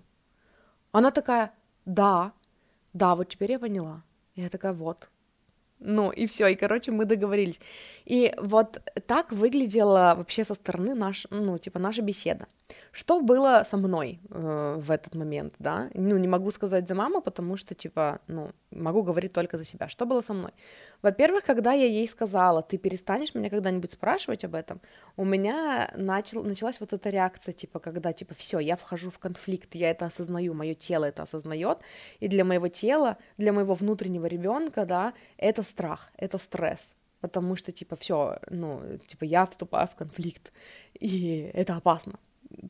Она 0.92 1.12
такая, 1.12 1.52
да, 1.86 2.34
да, 2.94 3.16
вот 3.16 3.30
теперь 3.30 3.52
я 3.52 3.60
поняла. 3.60 4.04
Я 4.36 4.50
такая, 4.50 4.74
вот, 4.74 5.10
ну, 5.80 6.12
и 6.12 6.26
все, 6.26 6.48
и, 6.48 6.56
короче, 6.56 6.92
мы 6.92 7.06
договорились. 7.06 7.62
И 8.06 8.34
вот 8.38 8.82
так 9.06 9.32
выглядела 9.32 10.16
вообще 10.18 10.44
со 10.44 10.56
стороны 10.56 10.96
наш, 10.96 11.28
ну, 11.30 11.58
типа, 11.58 11.80
наша 11.80 12.02
беседа. 12.02 12.48
Что 12.92 13.22
было 13.22 13.64
со 13.66 13.78
мной 13.78 14.20
э, 14.30 14.76
в 14.80 14.92
этот 14.92 15.16
момент, 15.16 15.56
да? 15.60 15.90
Ну, 15.94 16.18
не 16.18 16.28
могу 16.28 16.52
сказать 16.52 16.88
за 16.88 16.96
маму, 16.96 17.22
потому 17.22 17.56
что, 17.56 17.76
типа, 17.76 18.20
ну, 18.28 18.52
могу 18.72 19.04
говорить 19.04 19.34
только 19.34 19.58
за 19.58 19.64
себя. 19.64 19.88
Что 19.88 20.06
было 20.06 20.22
со 20.22 20.34
мной? 20.34 20.52
Во-первых, 21.02 21.44
когда 21.44 21.74
я 21.74 21.86
ей 21.86 22.08
сказала, 22.08 22.62
ты 22.62 22.78
перестанешь 22.78 23.36
меня 23.36 23.50
когда-нибудь 23.50 23.94
спрашивать 23.94 24.44
об 24.44 24.56
этом, 24.56 24.82
у 25.16 25.24
меня 25.24 25.92
начал, 25.96 26.44
началась 26.44 26.80
вот 26.80 26.92
эта 26.92 27.10
реакция, 27.10 27.54
типа, 27.54 27.80
когда, 27.80 28.12
типа, 28.14 28.34
все, 28.34 28.60
я 28.60 28.76
вхожу 28.76 29.12
в 29.12 29.20
конфликт, 29.20 29.76
я 29.76 29.92
это 29.92 30.06
осознаю, 30.06 30.54
мое 30.54 30.74
тело 30.74 31.06
это 31.06 31.24
осознает, 31.24 31.78
и 32.20 32.28
для 32.28 32.44
моего 32.44 32.68
тела, 32.68 33.18
для 33.38 33.54
моего 33.54 33.76
внутреннего 33.76 34.26
ребенка, 34.26 34.86
да, 34.86 35.14
это 35.38 35.64
страх, 35.64 36.12
это 36.18 36.38
стресс, 36.38 36.96
потому 37.22 37.56
что, 37.56 37.72
типа, 37.72 37.96
все, 37.96 38.40
ну, 38.50 38.98
типа, 39.08 39.24
я 39.24 39.46
вступаю 39.46 39.88
в 39.88 39.96
конфликт, 39.96 40.52
и 41.00 41.52
это 41.54 41.76
опасно. 41.76 42.20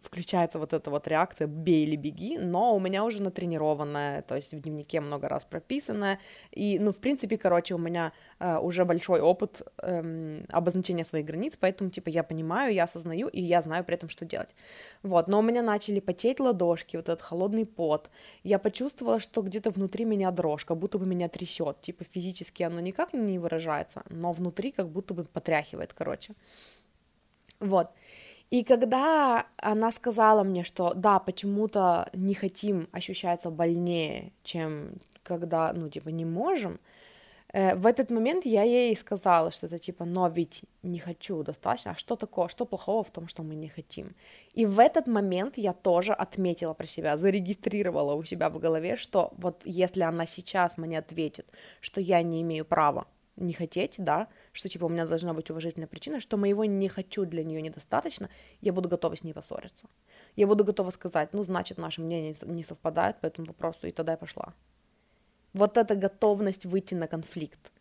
Включается 0.04 0.60
вот 0.60 0.74
эта 0.74 0.90
вот 0.90 1.08
реакция 1.08 1.48
«бей 1.48 1.86
или 1.86 1.96
беги», 1.96 2.38
но 2.38 2.76
у 2.76 2.80
меня 2.80 3.04
уже 3.04 3.22
натренированная, 3.22 4.22
то 4.22 4.36
есть 4.36 4.54
в 4.54 4.60
дневнике 4.60 5.00
много 5.02 5.28
раз 5.28 5.46
прописанная, 5.46 6.20
и, 6.52 6.80
ну, 6.80 6.92
в 6.92 6.98
принципе, 6.98 7.38
короче, 7.38 7.76
у 7.76 7.78
меня 7.78 8.12
э, 8.40 8.58
уже 8.58 8.86
большой 8.86 9.22
опыт 9.22 9.62
э, 9.82 10.44
обозначения 10.50 11.06
своих 11.06 11.26
границ, 11.26 11.58
поэтому, 11.60 11.90
типа, 11.90 12.10
я 12.10 12.24
понимаю, 12.24 12.74
я 12.74 12.84
осознаю, 12.84 13.28
и 13.28 13.42
я 13.42 13.62
знаю 13.62 13.84
при 13.84 13.96
этом, 13.96 14.10
что 14.10 14.26
делать. 14.26 14.50
Вот, 15.04 15.28
но 15.28 15.40
у 15.40 15.42
меня 15.42 15.62
начали 15.62 16.00
потеть 16.00 16.40
ладошки, 16.40 16.98
вот 16.98 17.10
этот 17.10 17.22
холодный 17.22 17.66
пот, 17.66 18.10
я 18.44 18.60
почувствовала, 18.60 19.20
что 19.20 19.42
где-то 19.42 19.72
внутри 19.72 20.06
меня 20.06 20.32
дрожь, 20.32 20.66
как 20.66 20.78
будто 20.78 20.98
бы 20.98 21.06
меня 21.06 21.30
трясет, 21.30 21.82
типа, 21.82 22.04
физически 22.04 22.64
оно 22.64 22.80
никак 22.80 23.14
не 23.14 23.40
выражается, 23.40 24.04
но 24.10 24.32
внутри 24.32 24.72
как 24.72 24.90
будто 24.90 25.14
бы 25.14 25.24
потряхивает, 25.24 25.94
короче. 25.94 26.34
Вот. 27.60 27.90
И 27.90 28.27
когда 28.64 29.46
она 29.58 29.92
сказала 29.92 30.44
мне, 30.44 30.64
что 30.64 30.94
да, 30.94 31.20
почему-то 31.20 32.10
не 32.14 32.34
хотим 32.34 32.88
ощущаться 32.92 33.50
больнее, 33.50 34.32
чем 34.44 34.92
когда, 35.24 35.74
ну, 35.74 35.90
типа, 35.90 36.10
не 36.10 36.26
можем, 36.26 36.80
э, 37.54 37.76
в 37.76 37.86
этот 37.86 38.10
момент 38.10 38.46
я 38.46 38.64
ей 38.64 38.96
сказала 38.96 39.52
что-то 39.52 39.78
типа, 39.78 40.06
но 40.06 40.30
ведь 40.30 40.64
не 40.84 41.00
хочу 41.00 41.44
достаточно, 41.44 41.92
а 41.92 41.96
что 41.96 42.16
такое, 42.16 42.48
что 42.48 42.66
плохого 42.66 43.04
в 43.04 43.12
том, 43.12 43.28
что 43.28 43.44
мы 43.44 43.56
не 43.56 43.68
хотим? 43.68 44.16
И 44.54 44.66
в 44.66 44.80
этот 44.80 45.08
момент 45.08 45.58
я 45.58 45.74
тоже 45.74 46.14
отметила 46.14 46.74
про 46.74 46.88
себя, 46.88 47.18
зарегистрировала 47.18 48.14
у 48.14 48.24
себя 48.24 48.50
в 48.50 48.60
голове, 48.60 48.96
что 48.96 49.34
вот 49.38 49.64
если 49.66 50.04
она 50.04 50.26
сейчас 50.26 50.78
мне 50.78 51.00
ответит, 51.00 51.52
что 51.82 52.00
я 52.00 52.22
не 52.24 52.42
имею 52.42 52.64
права 52.66 53.06
не 53.36 53.54
хотеть, 53.54 53.96
да, 53.98 54.28
что 54.58 54.70
типа 54.70 54.86
у 54.86 54.90
меня 54.90 55.06
должна 55.06 55.34
быть 55.34 55.52
уважительная 55.52 55.88
причина, 55.88 56.20
что 56.20 56.38
моего 56.38 56.66
не 56.66 56.90
хочу 56.90 57.26
для 57.26 57.44
нее 57.44 57.62
недостаточно, 57.62 58.30
я 58.62 58.74
буду 58.74 58.90
готова 58.90 59.16
с 59.16 59.24
ней 59.24 59.34
поссориться. 59.34 59.88
Я 60.36 60.48
буду 60.48 60.64
готова 60.64 60.92
сказать, 60.92 61.34
ну, 61.34 61.44
значит, 61.44 61.78
наши 61.78 62.02
мнения 62.02 62.36
не 62.42 62.64
совпадают 62.64 63.22
по 63.22 63.28
этому 63.28 63.48
вопросу, 63.48 63.88
и 63.88 63.92
тогда 63.92 64.14
я 64.14 64.18
пошла. 64.18 64.54
Вот 65.54 65.78
эта 65.78 65.96
готовность 65.96 66.66
выйти 66.66 66.96
на 66.96 67.08
конфликт, 67.08 67.72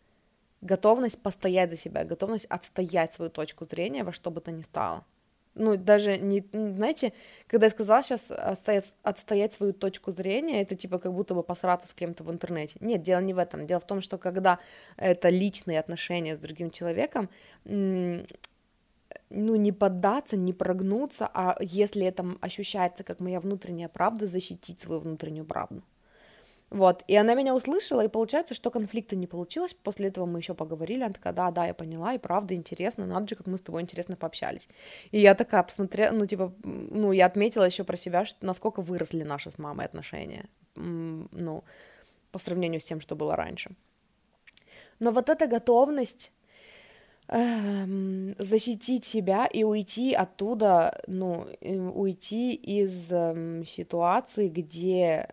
готовность 0.61 1.21
постоять 1.21 1.71
за 1.71 1.77
себя, 1.77 2.03
готовность 2.03 2.45
отстоять 2.45 3.13
свою 3.13 3.31
точку 3.31 3.65
зрения 3.65 4.03
во 4.03 4.13
что 4.13 4.31
бы 4.31 4.41
то 4.41 4.51
ни 4.51 4.61
стало– 4.61 5.03
ну, 5.57 5.77
даже 5.77 6.17
не, 6.17 6.45
знаете, 6.51 7.13
когда 7.47 7.65
я 7.65 7.71
сказала 7.71 8.03
сейчас 8.03 8.31
отстоять, 8.31 8.93
отстоять 9.03 9.53
свою 9.53 9.73
точку 9.73 10.11
зрения, 10.11 10.61
это 10.61 10.75
типа 10.75 10.99
как 10.99 11.13
будто 11.13 11.33
бы 11.33 11.43
посраться 11.43 11.87
с 11.87 11.93
кем-то 11.93 12.23
в 12.23 12.31
интернете. 12.31 12.77
Нет, 12.79 13.01
дело 13.01 13.19
не 13.19 13.33
в 13.33 13.37
этом. 13.37 13.65
Дело 13.67 13.79
в 13.79 13.87
том, 13.87 14.01
что 14.01 14.17
когда 14.17 14.59
это 14.97 15.29
личные 15.29 15.79
отношения 15.79 16.35
с 16.35 16.39
другим 16.39 16.71
человеком, 16.71 17.29
ну, 19.29 19.55
не 19.55 19.71
поддаться, 19.71 20.37
не 20.37 20.53
прогнуться, 20.53 21.29
а 21.33 21.57
если 21.59 22.05
это 22.05 22.25
ощущается 22.41 23.03
как 23.03 23.19
моя 23.19 23.39
внутренняя 23.39 23.89
правда, 23.89 24.27
защитить 24.27 24.79
свою 24.79 25.01
внутреннюю 25.01 25.45
правду. 25.45 25.83
Вот, 26.69 27.03
и 27.07 27.15
она 27.15 27.33
меня 27.33 27.55
услышала, 27.55 28.03
и 28.03 28.09
получается, 28.09 28.53
что 28.53 28.71
конфликта 28.71 29.15
не 29.15 29.25
получилось, 29.25 29.73
после 29.83 30.07
этого 30.09 30.25
мы 30.25 30.39
еще 30.39 30.53
поговорили, 30.53 31.03
она 31.03 31.13
такая, 31.13 31.31
да, 31.31 31.49
да, 31.49 31.65
я 31.65 31.73
поняла, 31.73 32.13
и 32.13 32.17
правда 32.17 32.55
интересно, 32.55 33.05
надо 33.05 33.29
же, 33.29 33.35
как 33.35 33.47
мы 33.47 33.57
с 33.57 33.61
тобой 33.61 33.81
интересно 33.81 34.17
пообщались. 34.17 34.67
И 35.11 35.19
я 35.19 35.33
такая 35.33 35.63
посмотрела, 35.63 36.11
ну, 36.11 36.25
типа, 36.25 36.53
ну, 36.63 37.13
я 37.13 37.25
отметила 37.25 37.63
еще 37.63 37.85
про 37.85 37.95
себя, 37.95 38.25
что, 38.25 38.45
насколько 38.45 38.81
выросли 38.81 39.23
наши 39.23 39.49
с 39.49 39.57
мамой 39.57 39.85
отношения, 39.85 40.49
ну, 40.75 41.63
по 42.33 42.39
сравнению 42.39 42.81
с 42.81 42.85
тем, 42.85 42.99
что 42.99 43.15
было 43.15 43.37
раньше. 43.37 43.71
Но 44.99 45.11
вот 45.11 45.29
эта 45.29 45.47
готовность 45.47 46.33
эм, 47.29 48.35
защитить 48.37 49.05
себя 49.05 49.45
и 49.45 49.63
уйти 49.63 50.13
оттуда, 50.13 51.01
ну, 51.07 51.47
уйти 51.61 52.53
из 52.55 53.09
эм, 53.11 53.65
ситуации, 53.65 54.49
где 54.49 55.29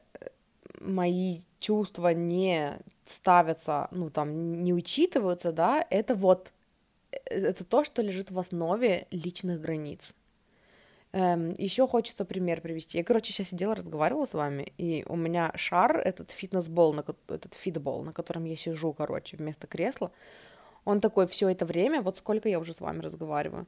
мои 0.81 1.41
чувства 1.59 2.13
не 2.13 2.79
ставятся, 3.05 3.89
ну, 3.91 4.11
там, 4.11 4.63
не 4.63 4.73
учитываются, 4.73 5.53
да, 5.53 5.87
это 5.91 6.15
вот, 6.15 6.53
э, 7.13 7.17
это 7.29 7.65
то, 7.65 7.85
что 7.85 8.03
лежит 8.03 8.31
в 8.31 8.39
основе 8.39 9.07
личных 9.11 9.61
границ. 9.61 10.15
Эм, 11.13 11.55
еще 11.59 11.87
хочется 11.87 12.25
пример 12.25 12.61
привести. 12.61 12.99
Я, 12.99 13.05
короче, 13.05 13.33
сейчас 13.33 13.49
сидела, 13.49 13.77
разговаривала 13.77 14.27
с 14.27 14.35
вами, 14.35 14.73
и 14.79 15.05
у 15.09 15.17
меня 15.17 15.53
шар, 15.55 15.97
этот 15.97 16.31
фитнес-бол, 16.33 16.93
на, 16.93 17.05
этот 17.29 17.55
фитбол, 17.55 18.03
на 18.03 18.13
котором 18.13 18.45
я 18.45 18.57
сижу, 18.57 18.93
короче, 18.93 19.37
вместо 19.37 19.67
кресла, 19.69 20.11
он 20.85 21.01
такой 21.01 21.27
все 21.29 21.49
это 21.49 21.67
время, 21.67 22.03
вот 22.03 22.17
сколько 22.17 22.49
я 22.49 22.59
уже 22.59 22.75
с 22.75 22.81
вами 22.81 23.01
разговариваю, 23.01 23.67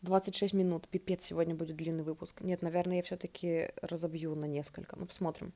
26 0.00 0.54
минут, 0.54 0.88
пипец, 0.88 1.24
сегодня 1.24 1.54
будет 1.54 1.76
длинный 1.76 2.04
выпуск. 2.04 2.40
Нет, 2.40 2.62
наверное, 2.62 2.96
я 2.96 3.02
все-таки 3.02 3.70
разобью 3.82 4.34
на 4.34 4.44
несколько, 4.44 4.96
ну, 4.96 5.06
посмотрим. 5.06 5.52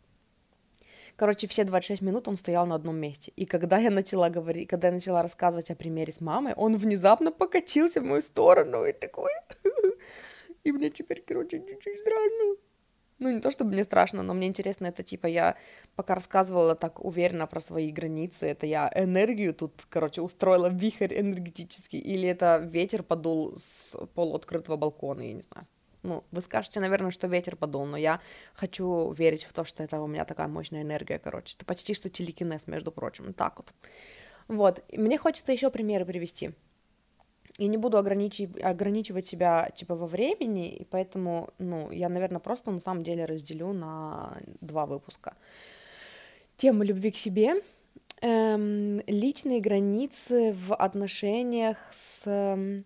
Короче, 1.18 1.48
все 1.48 1.64
26 1.64 2.00
минут 2.02 2.28
он 2.28 2.36
стоял 2.36 2.64
на 2.64 2.76
одном 2.76 2.96
месте. 2.96 3.32
И 3.34 3.44
когда 3.44 3.78
я 3.78 3.90
начала 3.90 4.30
говорить, 4.30 4.68
когда 4.68 4.86
я 4.86 4.94
начала 4.94 5.20
рассказывать 5.20 5.68
о 5.68 5.74
примере 5.74 6.12
с 6.12 6.20
мамой, 6.20 6.54
он 6.54 6.76
внезапно 6.76 7.32
покатился 7.32 8.00
в 8.00 8.04
мою 8.04 8.22
сторону 8.22 8.84
и 8.84 8.92
такой... 8.92 9.30
И 10.64 10.72
мне 10.72 10.90
теперь, 10.90 11.24
короче, 11.26 11.58
чуть-чуть 11.58 11.98
страшно. 11.98 12.56
Ну, 13.18 13.30
не 13.30 13.40
то, 13.40 13.50
чтобы 13.50 13.72
мне 13.72 13.82
страшно, 13.82 14.22
но 14.22 14.32
мне 14.32 14.46
интересно, 14.46 14.86
это 14.86 15.02
типа 15.02 15.26
я 15.26 15.56
пока 15.96 16.14
рассказывала 16.14 16.76
так 16.76 17.04
уверенно 17.04 17.48
про 17.48 17.60
свои 17.60 17.90
границы, 17.90 18.46
это 18.46 18.66
я 18.66 18.92
энергию 18.94 19.54
тут, 19.54 19.86
короче, 19.88 20.20
устроила 20.20 20.68
вихрь 20.70 21.18
энергетический, 21.18 21.98
или 21.98 22.28
это 22.28 22.58
ветер 22.58 23.02
подул 23.02 23.56
с 23.56 23.96
полуоткрытого 24.14 24.76
балкона, 24.76 25.22
я 25.22 25.32
не 25.32 25.42
знаю. 25.42 25.66
Ну, 26.02 26.24
вы 26.30 26.40
скажете, 26.42 26.80
наверное, 26.80 27.10
что 27.10 27.26
ветер 27.26 27.56
подул, 27.56 27.84
но 27.84 27.96
я 27.96 28.20
хочу 28.54 29.12
верить 29.12 29.44
в 29.44 29.52
то, 29.52 29.64
что 29.64 29.82
это 29.82 30.00
у 30.00 30.06
меня 30.06 30.24
такая 30.24 30.48
мощная 30.48 30.82
энергия, 30.82 31.18
короче. 31.18 31.54
Это 31.56 31.64
почти 31.64 31.94
что 31.94 32.08
телекинез, 32.08 32.66
между 32.66 32.92
прочим, 32.92 33.32
так 33.32 33.56
вот. 33.56 33.72
Вот, 34.46 34.82
мне 34.92 35.18
хочется 35.18 35.52
еще 35.52 35.70
примеры 35.70 36.04
привести. 36.04 36.52
И 37.58 37.66
не 37.66 37.76
буду 37.76 37.98
ограничив... 37.98 38.56
ограничивать 38.62 39.26
себя, 39.26 39.70
типа, 39.74 39.96
во 39.96 40.06
времени, 40.06 40.68
и 40.68 40.84
поэтому, 40.84 41.50
ну, 41.58 41.90
я, 41.90 42.08
наверное, 42.08 42.38
просто 42.38 42.70
на 42.70 42.80
самом 42.80 43.02
деле 43.02 43.24
разделю 43.24 43.72
на 43.72 44.38
два 44.60 44.86
выпуска. 44.86 45.34
Тему 46.56 46.84
любви 46.84 47.10
к 47.10 47.16
себе, 47.16 47.60
эм, 48.20 49.00
личные 49.06 49.60
границы 49.60 50.52
в 50.52 50.74
отношениях 50.74 51.78
с 51.92 52.22
эм, 52.26 52.84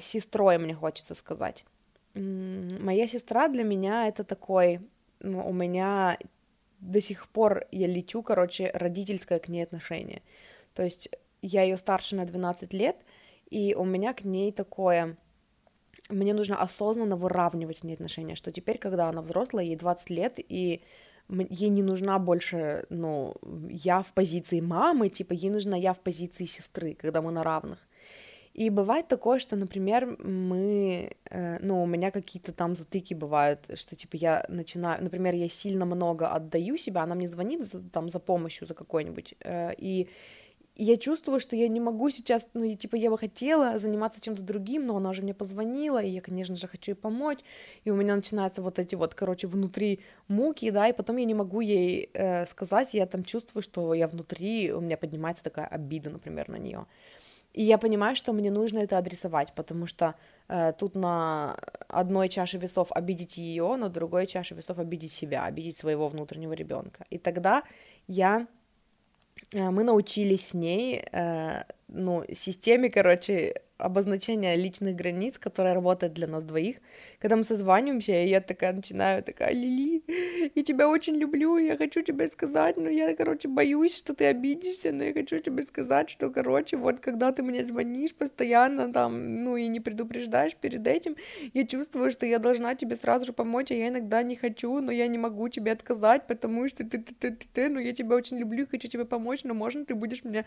сестрой, 0.00 0.58
мне 0.58 0.74
хочется 0.74 1.14
сказать. 1.14 1.64
Моя 2.14 3.06
сестра 3.06 3.48
для 3.48 3.62
меня 3.62 4.08
это 4.08 4.24
такой, 4.24 4.80
ну, 5.20 5.46
у 5.46 5.52
меня 5.52 6.18
до 6.80 7.00
сих 7.00 7.28
пор 7.28 7.66
я 7.70 7.86
лечу, 7.86 8.22
короче, 8.22 8.70
родительское 8.74 9.38
к 9.38 9.48
ней 9.48 9.62
отношение. 9.62 10.22
То 10.74 10.82
есть 10.82 11.10
я 11.42 11.62
ее 11.62 11.76
старше 11.76 12.16
на 12.16 12.24
12 12.24 12.72
лет, 12.72 12.96
и 13.50 13.74
у 13.74 13.84
меня 13.84 14.12
к 14.12 14.24
ней 14.24 14.52
такое, 14.52 15.16
мне 16.08 16.34
нужно 16.34 16.60
осознанно 16.60 17.16
выравнивать 17.16 17.78
с 17.78 17.84
ней 17.84 17.94
отношения, 17.94 18.34
что 18.34 18.52
теперь, 18.52 18.78
когда 18.78 19.08
она 19.08 19.22
взрослая, 19.22 19.64
ей 19.64 19.76
20 19.76 20.10
лет, 20.10 20.38
и 20.38 20.82
ей 21.28 21.68
не 21.68 21.82
нужна 21.82 22.18
больше, 22.18 22.86
ну, 22.88 23.34
я 23.68 24.02
в 24.02 24.12
позиции 24.12 24.60
мамы, 24.60 25.08
типа, 25.08 25.32
ей 25.32 25.50
нужна 25.50 25.76
я 25.76 25.92
в 25.92 26.00
позиции 26.00 26.44
сестры, 26.44 26.94
когда 26.94 27.22
мы 27.22 27.30
на 27.30 27.44
равных. 27.44 27.78
И 28.52 28.68
бывает 28.70 29.08
такое, 29.08 29.38
что, 29.38 29.56
например, 29.56 30.16
мы, 30.18 31.12
э, 31.30 31.58
ну, 31.60 31.82
у 31.82 31.86
меня 31.86 32.10
какие-то 32.10 32.52
там 32.52 32.74
затыки 32.76 33.14
бывают, 33.14 33.60
что, 33.74 33.94
типа, 33.94 34.16
я 34.16 34.44
начинаю, 34.48 35.02
например, 35.02 35.34
я 35.34 35.48
сильно 35.48 35.84
много 35.84 36.28
отдаю 36.28 36.76
себя, 36.76 37.02
она 37.02 37.14
мне 37.14 37.28
звонит 37.28 37.64
за, 37.64 37.80
там 37.80 38.10
за 38.10 38.18
помощью, 38.18 38.66
за 38.66 38.74
какой-нибудь, 38.74 39.34
э, 39.40 39.72
и 39.78 40.08
я 40.76 40.96
чувствую, 40.96 41.40
что 41.40 41.56
я 41.56 41.68
не 41.68 41.80
могу 41.80 42.10
сейчас, 42.10 42.46
ну, 42.54 42.64
и, 42.64 42.74
типа, 42.74 42.96
я 42.96 43.10
бы 43.10 43.18
хотела 43.18 43.78
заниматься 43.78 44.20
чем-то 44.20 44.42
другим, 44.42 44.86
но 44.86 44.96
она 44.96 45.12
же 45.12 45.22
мне 45.22 45.34
позвонила, 45.34 46.02
и 46.02 46.08
я, 46.08 46.20
конечно 46.20 46.56
же, 46.56 46.66
хочу 46.66 46.92
ей 46.92 46.96
помочь, 46.96 47.40
и 47.84 47.90
у 47.90 47.94
меня 47.94 48.16
начинаются 48.16 48.62
вот 48.62 48.78
эти 48.78 48.94
вот, 48.94 49.14
короче, 49.14 49.46
внутри 49.46 50.00
муки, 50.28 50.70
да, 50.70 50.88
и 50.88 50.92
потом 50.92 51.18
я 51.18 51.24
не 51.24 51.34
могу 51.34 51.60
ей 51.60 52.08
э, 52.14 52.46
сказать, 52.46 52.94
я 52.94 53.06
там 53.06 53.24
чувствую, 53.24 53.62
что 53.62 53.94
я 53.94 54.08
внутри, 54.08 54.72
у 54.72 54.80
меня 54.80 54.96
поднимается 54.96 55.44
такая 55.44 55.66
обида, 55.66 56.10
например, 56.10 56.48
на 56.48 56.56
нее. 56.56 56.86
И 57.52 57.62
я 57.62 57.78
понимаю, 57.78 58.14
что 58.14 58.32
мне 58.32 58.50
нужно 58.50 58.78
это 58.78 58.98
адресовать, 58.98 59.52
потому 59.54 59.86
что 59.86 60.14
э, 60.48 60.72
тут 60.78 60.94
на 60.94 61.56
одной 61.88 62.28
чаше 62.28 62.58
весов 62.58 62.92
обидеть 62.92 63.38
ее, 63.38 63.76
на 63.76 63.88
другой 63.88 64.26
чаше 64.26 64.54
весов 64.54 64.78
обидеть 64.78 65.12
себя, 65.12 65.44
обидеть 65.44 65.76
своего 65.76 66.08
внутреннего 66.08 66.52
ребенка. 66.52 67.04
И 67.10 67.18
тогда 67.18 67.62
я 68.06 68.46
э, 69.52 69.70
мы 69.70 69.82
научились 69.82 70.48
с 70.48 70.54
ней, 70.54 71.02
э, 71.12 71.64
ну, 71.88 72.24
системе, 72.32 72.88
короче, 72.88 73.54
обозначение 73.80 74.56
личных 74.56 74.94
границ, 74.96 75.38
которое 75.38 75.74
работает 75.74 76.12
для 76.12 76.26
нас 76.26 76.44
двоих. 76.44 76.76
Когда 77.18 77.36
мы 77.36 77.44
созваниваемся, 77.44 78.12
и 78.12 78.28
я 78.28 78.40
такая 78.40 78.72
начинаю, 78.72 79.22
такая, 79.22 79.52
Лили, 79.52 80.02
я 80.54 80.62
тебя 80.62 80.88
очень 80.88 81.16
люблю, 81.16 81.56
я 81.58 81.76
хочу 81.76 82.02
тебе 82.02 82.26
сказать, 82.26 82.76
но 82.76 82.88
я, 82.88 83.14
короче, 83.14 83.48
боюсь, 83.48 83.96
что 83.96 84.14
ты 84.14 84.26
обидишься, 84.26 84.92
но 84.92 85.04
я 85.04 85.12
хочу 85.12 85.38
тебе 85.38 85.62
сказать, 85.62 86.10
что, 86.10 86.30
короче, 86.30 86.76
вот 86.76 87.00
когда 87.00 87.32
ты 87.32 87.42
мне 87.42 87.64
звонишь 87.64 88.14
постоянно 88.14 88.92
там, 88.92 89.42
ну 89.44 89.56
и 89.56 89.68
не 89.68 89.80
предупреждаешь 89.80 90.54
перед 90.56 90.86
этим, 90.86 91.16
я 91.54 91.66
чувствую, 91.66 92.10
что 92.10 92.26
я 92.26 92.38
должна 92.38 92.74
тебе 92.74 92.96
сразу 92.96 93.26
же 93.26 93.32
помочь, 93.32 93.70
а 93.70 93.74
я 93.74 93.88
иногда 93.88 94.22
не 94.22 94.36
хочу, 94.36 94.80
но 94.80 94.92
я 94.92 95.06
не 95.06 95.18
могу 95.18 95.48
тебе 95.48 95.72
отказать, 95.72 96.26
потому 96.26 96.68
что 96.68 96.84
ты, 96.84 96.98
ты, 96.98 97.14
ты, 97.14 97.30
ты, 97.30 97.46
ты, 97.52 97.68
ну 97.68 97.80
я 97.80 97.92
тебя 97.92 98.16
очень 98.16 98.38
люблю, 98.38 98.66
хочу 98.70 98.88
тебе 98.88 99.04
помочь, 99.04 99.44
но 99.44 99.54
можно 99.54 99.84
ты 99.84 99.94
будешь 99.94 100.24
меня, 100.24 100.44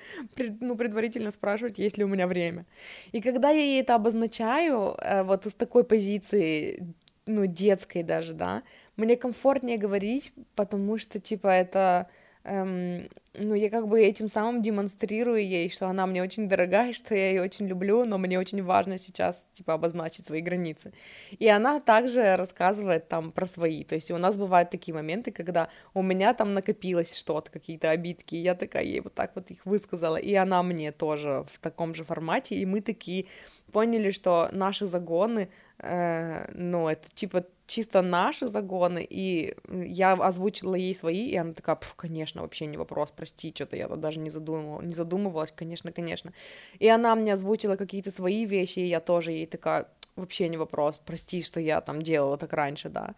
ну, 0.62 0.76
предварительно 0.76 1.32
спрашивать, 1.32 1.78
есть 1.78 1.98
ли 1.98 2.04
у 2.04 2.08
меня 2.08 2.28
время. 2.28 2.66
И 3.12 3.22
когда 3.24 3.50
я 3.50 3.62
ей 3.62 3.82
это 3.82 3.96
обозначаю, 3.96 4.96
э, 5.00 5.24
вот 5.24 5.46
из 5.46 5.54
такой 5.54 5.84
позиции, 5.84 6.94
ну, 7.26 7.46
детской 7.46 8.04
даже, 8.04 8.34
да, 8.34 8.64
мне 8.98 9.16
комфортнее 9.16 9.78
говорить, 9.78 10.34
потому 10.56 10.98
что, 10.98 11.20
типа, 11.20 11.48
это 11.48 12.10
эм, 12.44 13.10
ну, 13.34 13.56
я 13.56 13.70
как 13.70 13.88
бы 13.88 14.02
этим 14.02 14.30
самым 14.30 14.62
демонстрирую 14.62 15.44
ей, 15.44 15.70
что 15.70 15.88
она 15.88 16.06
мне 16.06 16.22
очень 16.22 16.48
дорогая, 16.48 16.94
что 16.94 17.16
я 17.16 17.30
ее 17.30 17.42
очень 17.42 17.68
люблю, 17.68 18.06
но 18.06 18.18
мне 18.18 18.40
очень 18.40 18.62
важно 18.64 18.98
сейчас, 18.98 19.48
типа, 19.54 19.74
обозначить 19.74 20.28
свои 20.28 20.42
границы. 20.42 20.94
И 21.40 21.48
она 21.48 21.80
также 21.80 22.36
рассказывает 22.36 23.08
там 23.08 23.32
про 23.32 23.46
свои, 23.46 23.84
то 23.84 23.96
есть 23.96 24.12
у 24.12 24.18
нас 24.18 24.38
бывают 24.38 24.70
такие 24.70 24.94
моменты, 24.94 25.32
когда 25.32 25.70
у 25.94 26.02
меня 26.02 26.34
там 26.34 26.54
накопилось 26.54 27.18
что-то, 27.18 27.52
какие-то 27.52 27.90
обидки, 27.90 28.36
и 28.36 28.42
я 28.42 28.56
такая 28.56 28.84
ей 28.84 29.02
вот 29.02 29.14
так 29.14 29.32
вот 29.36 29.50
их 29.50 29.66
высказала, 29.66 30.18
и 30.18 30.34
она 30.36 30.62
мне 30.64 30.92
тоже 30.92 31.46
в 31.52 31.60
таком 31.60 31.96
же 31.96 32.04
формате, 32.04 32.56
и 32.56 32.66
мы 32.66 32.82
такие 32.82 33.26
поняли, 33.72 34.12
что 34.12 34.50
наши 34.52 34.86
загоны, 34.86 35.50
э, 35.80 36.52
ну, 36.54 36.88
это 36.88 37.10
типа 37.14 37.46
чисто 37.66 38.02
наши 38.02 38.48
загоны, 38.48 39.06
и 39.10 39.56
я 39.70 40.14
озвучила 40.14 40.76
ей 40.76 40.96
свои, 40.96 41.28
и 41.28 41.36
она 41.36 41.54
такая, 41.54 41.80
конечно, 41.96 42.42
вообще 42.42 42.66
не 42.66 42.78
вопрос, 42.78 43.12
прости, 43.16 43.52
что-то 43.56 43.78
я 43.78 43.88
даже 43.88 44.20
не, 44.20 44.30
задумывала, 44.30 44.82
не 44.82 44.94
задумывалась, 44.94 45.54
конечно, 45.56 45.92
конечно. 45.92 46.34
И 46.80 46.88
она 46.88 47.16
мне 47.16 47.34
озвучила 47.34 47.76
какие-то 47.76 48.12
свои 48.12 48.46
вещи, 48.46 48.80
и 48.80 48.88
я 48.88 49.00
тоже 49.00 49.32
ей 49.32 49.46
такая, 49.46 49.88
вообще 50.16 50.50
не 50.50 50.58
вопрос, 50.58 51.00
прости, 51.06 51.42
что 51.42 51.60
я 51.60 51.82
там 51.82 52.02
делала 52.02 52.38
так 52.38 52.54
раньше, 52.54 52.90
да. 52.90 53.16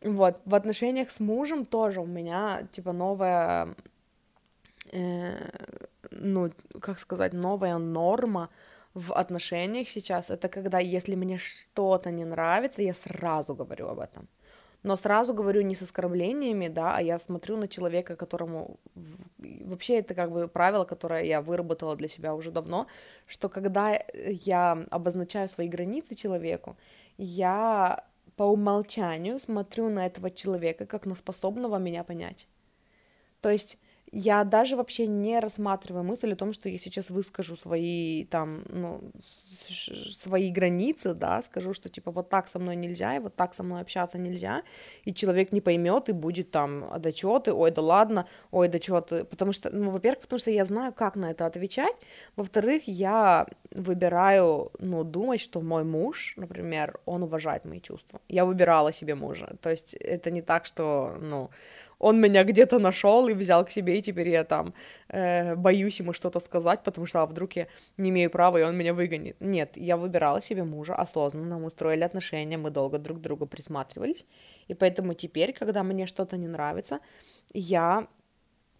Вот, 0.00 0.40
в 0.44 0.54
отношениях 0.54 1.10
с 1.10 1.20
мужем 1.20 1.64
тоже 1.64 2.00
у 2.00 2.06
меня, 2.06 2.68
типа, 2.72 2.92
новая, 2.92 3.74
э, 4.92 5.34
ну, 6.10 6.50
как 6.80 6.98
сказать, 6.98 7.32
новая 7.32 7.78
норма, 7.78 8.48
в 8.98 9.12
отношениях 9.12 9.88
сейчас, 9.88 10.30
это 10.30 10.48
когда, 10.48 10.80
если 10.80 11.16
мне 11.16 11.38
что-то 11.38 12.10
не 12.10 12.24
нравится, 12.24 12.82
я 12.82 12.94
сразу 12.94 13.54
говорю 13.54 13.88
об 13.88 14.00
этом. 14.00 14.28
Но 14.82 14.96
сразу 14.96 15.34
говорю 15.34 15.62
не 15.62 15.74
с 15.74 15.82
оскорблениями, 15.82 16.68
да, 16.68 16.96
а 16.96 17.02
я 17.02 17.18
смотрю 17.18 17.56
на 17.56 17.68
человека, 17.68 18.16
которому... 18.16 18.78
Вообще 19.38 19.98
это 19.98 20.14
как 20.14 20.30
бы 20.30 20.48
правило, 20.48 20.84
которое 20.84 21.24
я 21.24 21.40
выработала 21.40 21.96
для 21.96 22.08
себя 22.08 22.34
уже 22.34 22.50
давно, 22.50 22.86
что 23.26 23.48
когда 23.48 24.00
я 24.14 24.84
обозначаю 24.90 25.48
свои 25.48 25.68
границы 25.68 26.14
человеку, 26.14 26.76
я 27.18 28.04
по 28.36 28.44
умолчанию 28.44 29.40
смотрю 29.40 29.90
на 29.90 30.06
этого 30.06 30.30
человека 30.30 30.86
как 30.86 31.06
на 31.06 31.16
способного 31.16 31.78
меня 31.78 32.04
понять. 32.04 32.46
То 33.40 33.50
есть 33.50 33.78
я 34.12 34.44
даже 34.44 34.76
вообще 34.76 35.06
не 35.06 35.40
рассматриваю 35.40 36.04
мысль 36.04 36.32
о 36.32 36.36
том, 36.36 36.52
что 36.52 36.68
я 36.68 36.78
сейчас 36.78 37.10
выскажу 37.10 37.56
свои 37.56 38.24
там, 38.24 38.62
ну, 38.70 39.00
свои 40.20 40.50
границы, 40.50 41.14
да, 41.14 41.42
скажу, 41.42 41.74
что 41.74 41.88
типа 41.88 42.10
вот 42.10 42.28
так 42.28 42.48
со 42.48 42.58
мной 42.58 42.76
нельзя, 42.76 43.16
и 43.16 43.18
вот 43.18 43.36
так 43.36 43.54
со 43.54 43.62
мной 43.62 43.80
общаться 43.80 44.18
нельзя, 44.18 44.62
и 45.04 45.12
человек 45.12 45.52
не 45.52 45.60
поймет 45.60 46.08
и 46.08 46.12
будет 46.12 46.50
там, 46.50 46.84
а 46.90 46.98
да 46.98 47.12
чё 47.12 47.38
ты, 47.38 47.52
ой, 47.52 47.70
да 47.70 47.82
ладно, 47.82 48.26
ой, 48.50 48.68
да 48.68 48.78
чё 48.78 49.00
ты, 49.00 49.24
потому 49.24 49.52
что, 49.52 49.70
ну, 49.70 49.90
во-первых, 49.90 50.20
потому 50.22 50.38
что 50.38 50.50
я 50.50 50.64
знаю, 50.64 50.92
как 50.92 51.16
на 51.16 51.30
это 51.30 51.46
отвечать, 51.46 51.96
во-вторых, 52.36 52.82
я 52.86 53.46
выбираю, 53.74 54.70
ну, 54.78 55.04
думать, 55.04 55.40
что 55.40 55.60
мой 55.60 55.84
муж, 55.84 56.34
например, 56.36 56.98
он 57.06 57.22
уважает 57.22 57.64
мои 57.64 57.80
чувства. 57.80 58.20
Я 58.28 58.44
выбирала 58.44 58.92
себе 58.92 59.14
мужа, 59.14 59.56
то 59.60 59.70
есть 59.70 59.94
это 59.94 60.30
не 60.30 60.42
так, 60.42 60.66
что, 60.66 61.16
ну, 61.20 61.50
он 61.98 62.20
меня 62.20 62.44
где-то 62.44 62.78
нашел 62.78 63.28
и 63.28 63.34
взял 63.34 63.64
к 63.64 63.70
себе, 63.70 63.98
и 63.98 64.02
теперь 64.02 64.28
я 64.28 64.44
там 64.44 64.72
э, 65.08 65.54
боюсь 65.56 66.00
ему 66.00 66.12
что-то 66.12 66.40
сказать, 66.40 66.82
потому 66.84 67.06
что 67.06 67.22
а 67.22 67.26
вдруг 67.26 67.56
я 67.56 67.66
не 67.96 68.10
имею 68.10 68.30
права, 68.30 68.58
и 68.58 68.62
он 68.62 68.76
меня 68.76 68.94
выгонит. 68.94 69.36
Нет, 69.40 69.76
я 69.76 69.96
выбирала 69.96 70.40
себе 70.40 70.64
мужа 70.64 70.94
осознанно, 70.94 71.58
мы 71.58 71.70
строили 71.70 72.04
отношения, 72.04 72.58
мы 72.58 72.70
долго 72.70 72.98
друг 72.98 73.18
к 73.18 73.20
другу 73.20 73.46
присматривались, 73.46 74.26
и 74.68 74.74
поэтому 74.74 75.14
теперь, 75.14 75.52
когда 75.52 75.82
мне 75.82 76.06
что-то 76.06 76.36
не 76.36 76.48
нравится, 76.48 77.00
я 77.54 78.06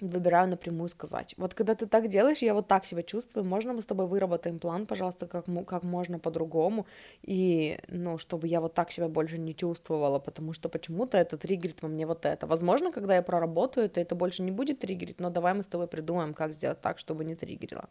выбираю 0.01 0.49
напрямую 0.49 0.89
сказать. 0.89 1.35
Вот 1.37 1.55
когда 1.55 1.75
ты 1.75 1.87
так 1.87 2.09
делаешь, 2.09 2.39
я 2.39 2.55
вот 2.55 2.69
так 2.69 2.85
себя 2.85 3.03
чувствую, 3.03 3.45
можно 3.45 3.73
мы 3.73 3.83
с 3.83 3.87
тобой 3.87 4.07
выработаем 4.07 4.59
план, 4.59 4.87
пожалуйста, 4.87 5.27
как, 5.27 5.47
как 5.67 5.83
можно 5.83 6.19
по-другому, 6.19 6.87
и, 7.23 7.79
ну, 7.89 8.19
чтобы 8.19 8.47
я 8.47 8.61
вот 8.61 8.75
так 8.75 8.93
себя 8.93 9.09
больше 9.09 9.39
не 9.39 9.55
чувствовала, 9.55 10.19
потому 10.19 10.53
что 10.53 10.69
почему-то 10.69 11.19
это 11.19 11.37
триггерит 11.37 11.83
во 11.83 11.89
мне 11.89 12.07
вот 12.07 12.27
это. 12.27 12.47
Возможно, 12.47 12.93
когда 12.93 13.17
я 13.17 13.23
проработаю 13.23 13.87
это, 13.87 14.01
это 14.01 14.15
больше 14.15 14.43
не 14.43 14.53
будет 14.53 14.79
триггерить, 14.79 15.21
но 15.21 15.31
давай 15.31 15.55
мы 15.55 15.63
с 15.63 15.67
тобой 15.67 15.89
придумаем, 15.89 16.33
как 16.33 16.53
сделать 16.53 16.81
так, 16.81 16.99
чтобы 16.99 17.25
не 17.25 17.35
триггерило. 17.35 17.89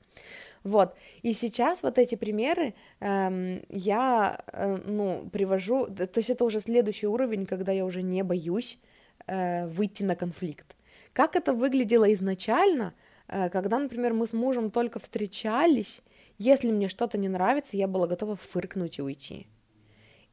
Вот, 0.64 0.96
и 1.24 1.34
сейчас 1.34 1.84
вот 1.84 1.98
эти 1.98 2.16
примеры 2.16 2.74
эм, 3.00 3.62
я, 3.70 4.40
э, 4.54 4.78
ну, 4.86 5.30
привожу, 5.32 5.88
то 5.88 6.10
есть 6.16 6.30
это 6.30 6.46
уже 6.46 6.62
следующий 6.62 7.08
уровень, 7.08 7.46
когда 7.46 7.72
я 7.74 7.86
уже 7.86 8.02
не 8.02 8.24
боюсь 8.24 8.80
э, 9.28 9.68
выйти 9.68 10.04
на 10.04 10.16
конфликт 10.16 10.78
как 11.18 11.36
это 11.36 11.54
выглядело 11.54 12.14
изначально, 12.14 12.94
э, 13.28 13.50
когда, 13.50 13.80
например, 13.80 14.14
мы 14.14 14.28
с 14.28 14.34
мужем 14.34 14.70
только 14.70 15.00
встречались, 15.00 16.04
если 16.38 16.72
мне 16.72 16.88
что-то 16.90 17.18
не 17.18 17.28
нравится, 17.28 17.76
я 17.76 17.88
была 17.88 18.06
готова 18.06 18.36
фыркнуть 18.36 19.00
и 19.00 19.02
уйти. 19.02 19.48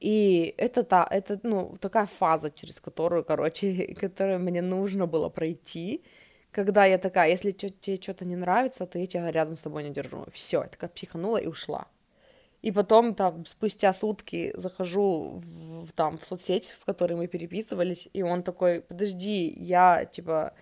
И 0.01 0.55
это, 0.59 0.83
та, 0.83 1.09
это 1.11 1.41
ну, 1.43 1.77
такая 1.81 2.05
фаза, 2.05 2.51
через 2.51 2.81
которую, 2.81 3.25
короче, 3.25 3.95
которую 4.01 4.41
мне 4.41 4.61
нужно 4.61 5.07
было 5.07 5.31
пройти, 5.31 6.03
когда 6.51 6.85
я 6.85 6.99
такая, 6.99 7.31
если 7.31 7.53
тебе 7.53 7.97
что-то 7.97 8.27
не 8.27 8.37
нравится, 8.37 8.85
то 8.85 8.99
я 8.99 9.07
тебя 9.07 9.33
рядом 9.33 9.57
с 9.57 9.63
тобой 9.63 9.85
не 9.85 9.91
держу. 9.91 10.27
Все, 10.31 10.63
я 10.63 10.69
такая 10.69 10.91
психанула 10.91 11.39
и 11.39 11.47
ушла. 11.47 11.87
И 12.65 12.73
потом 12.73 13.15
там 13.15 13.45
спустя 13.45 13.93
сутки 13.93 14.53
захожу 14.57 15.43
в, 15.45 15.93
там 15.93 16.17
в 16.17 16.25
соцсеть, 16.25 16.71
в 16.81 16.87
которой 16.87 17.13
мы 17.13 17.27
переписывались, 17.27 18.09
и 18.15 18.23
он 18.23 18.43
такой, 18.43 18.81
подожди, 18.81 19.55
я 19.59 20.07
типа 20.07 20.55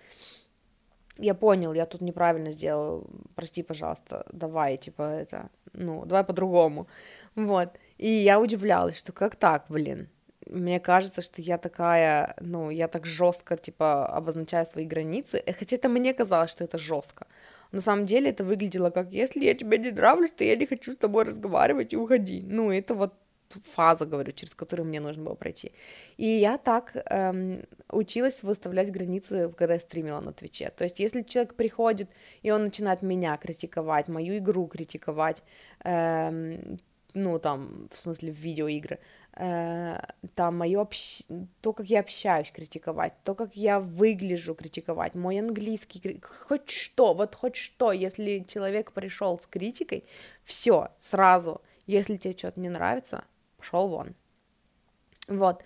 я 1.17 1.33
понял, 1.33 1.73
я 1.73 1.85
тут 1.85 2.01
неправильно 2.01 2.51
сделал, 2.51 3.07
прости, 3.35 3.63
пожалуйста, 3.63 4.25
давай, 4.33 4.77
типа, 4.77 5.01
это, 5.01 5.49
ну, 5.71 6.05
давай 6.05 6.25
по-другому, 6.25 6.87
вот, 7.35 7.69
и 7.97 8.09
я 8.09 8.39
удивлялась, 8.39 8.97
что 8.97 9.13
как 9.13 9.37
так, 9.37 9.65
блин, 9.69 10.09
мне 10.47 10.81
кажется, 10.81 11.21
что 11.21 11.41
я 11.41 11.57
такая, 11.57 12.35
ну, 12.41 12.69
я 12.71 12.87
так 12.87 13.05
жестко, 13.05 13.55
типа, 13.55 14.07
обозначаю 14.07 14.65
свои 14.65 14.85
границы, 14.85 15.41
хотя 15.57 15.77
это 15.77 15.87
мне 15.87 16.13
казалось, 16.13 16.51
что 16.51 16.65
это 16.65 16.77
жестко, 16.77 17.27
на 17.73 17.81
самом 17.81 18.05
деле 18.05 18.29
это 18.29 18.43
выглядело 18.43 18.91
как, 18.91 19.11
если 19.11 19.43
я 19.43 19.55
тебе 19.55 19.79
не 19.79 19.91
нравлюсь, 19.91 20.31
то 20.31 20.43
я 20.43 20.55
не 20.55 20.67
хочу 20.67 20.93
с 20.93 20.95
тобой 20.95 21.25
разговаривать 21.25 21.93
и 21.93 21.97
уходи, 21.97 22.43
ну, 22.45 22.71
это 22.71 22.93
вот 22.93 23.13
фаза, 23.49 24.05
говорю, 24.05 24.31
через 24.31 24.55
которую 24.55 24.87
мне 24.87 24.99
нужно 24.99 25.23
было 25.23 25.35
пройти. 25.35 25.71
И 26.17 26.25
я 26.25 26.57
так 26.57 26.95
эм, 26.95 27.65
училась 27.89 28.43
выставлять 28.43 28.91
границы, 28.91 29.51
когда 29.57 29.73
я 29.73 29.79
стримила 29.79 30.21
на 30.21 30.33
Твиче. 30.33 30.71
То 30.75 30.83
есть, 30.83 30.99
если 30.99 31.21
человек 31.23 31.55
приходит, 31.55 32.09
и 32.41 32.51
он 32.51 32.63
начинает 32.63 33.01
меня 33.01 33.37
критиковать, 33.37 34.07
мою 34.07 34.37
игру 34.37 34.67
критиковать, 34.67 35.43
эм, 35.83 36.77
ну, 37.13 37.39
там, 37.39 37.89
в 37.91 37.97
смысле, 37.97 38.31
в 38.31 38.35
видеоигры, 38.35 38.99
там, 39.35 40.57
мое 40.57 40.79
общ... 40.79 41.23
то, 41.61 41.73
как 41.73 41.87
я 41.87 42.01
общаюсь, 42.01 42.51
критиковать, 42.51 43.13
то, 43.23 43.33
как 43.33 43.55
я 43.55 43.79
выгляжу, 43.79 44.53
критиковать, 44.53 45.15
мой 45.15 45.39
английский, 45.39 46.21
хоть 46.21 46.69
что, 46.69 47.13
вот 47.13 47.33
хоть 47.33 47.55
что, 47.55 47.91
если 47.91 48.45
человек 48.47 48.91
пришел 48.91 49.39
с 49.39 49.47
критикой, 49.47 50.05
все, 50.43 50.89
сразу, 50.99 51.61
если 51.87 52.17
тебе 52.17 52.37
что-то 52.37 52.59
не 52.59 52.69
нравится, 52.69 53.23
пошел 53.57 53.87
вон. 53.87 54.13
Вот. 55.27 55.63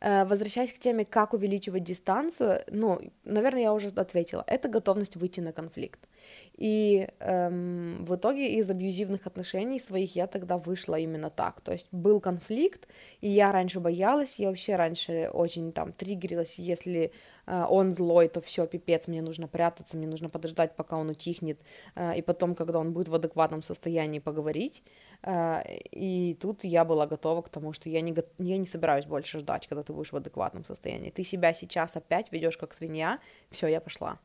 Э, 0.00 0.24
возвращаясь 0.24 0.72
к 0.72 0.78
теме, 0.78 1.04
как 1.04 1.34
увеличивать 1.34 1.82
дистанцию, 1.82 2.62
ну, 2.70 3.00
наверное, 3.24 3.62
я 3.62 3.72
уже 3.72 3.88
ответила, 3.88 4.44
это 4.46 4.68
готовность 4.68 5.16
выйти 5.16 5.40
на 5.40 5.52
конфликт. 5.52 6.08
И 6.54 7.08
эм, 7.20 8.04
в 8.04 8.16
итоге 8.16 8.54
из 8.58 8.68
абьюзивных 8.68 9.26
отношений 9.26 9.78
своих 9.78 10.16
я 10.16 10.26
тогда 10.26 10.58
вышла 10.58 10.96
именно 10.96 11.30
так. 11.30 11.60
То 11.60 11.72
есть 11.72 11.88
был 11.92 12.20
конфликт, 12.20 12.88
и 13.20 13.28
я 13.28 13.52
раньше 13.52 13.80
боялась, 13.80 14.38
я 14.38 14.48
вообще 14.48 14.76
раньше 14.76 15.30
очень 15.32 15.72
там 15.72 15.92
триггерилась, 15.92 16.58
если 16.58 17.12
э, 17.46 17.64
он 17.68 17.92
злой, 17.92 18.28
то 18.28 18.40
все, 18.40 18.66
пипец, 18.66 19.06
мне 19.06 19.22
нужно 19.22 19.46
прятаться, 19.48 19.96
мне 19.96 20.06
нужно 20.06 20.28
подождать, 20.28 20.74
пока 20.76 20.96
он 20.96 21.10
утихнет, 21.10 21.60
э, 21.94 22.18
и 22.18 22.22
потом, 22.22 22.54
когда 22.54 22.78
он 22.78 22.92
будет 22.92 23.08
в 23.08 23.14
адекватном 23.14 23.62
состоянии, 23.62 24.18
поговорить. 24.18 24.82
Э, 25.22 25.62
и 25.90 26.36
тут 26.40 26.64
я 26.64 26.84
была 26.84 27.06
готова 27.06 27.42
к 27.42 27.48
тому, 27.48 27.72
что 27.72 27.88
я 27.88 28.00
не, 28.00 28.14
я 28.38 28.58
не 28.58 28.66
собираюсь 28.66 29.06
больше 29.06 29.38
ждать, 29.38 29.66
когда 29.66 29.82
ты 29.82 29.92
будешь 29.92 30.12
в 30.12 30.16
адекватном 30.16 30.64
состоянии. 30.64 31.10
Ты 31.10 31.24
себя 31.24 31.52
сейчас 31.52 31.96
опять 31.96 32.32
ведешь 32.32 32.56
как 32.56 32.74
свинья, 32.74 33.18
все, 33.50 33.66
я 33.66 33.80
пошла. 33.80 34.18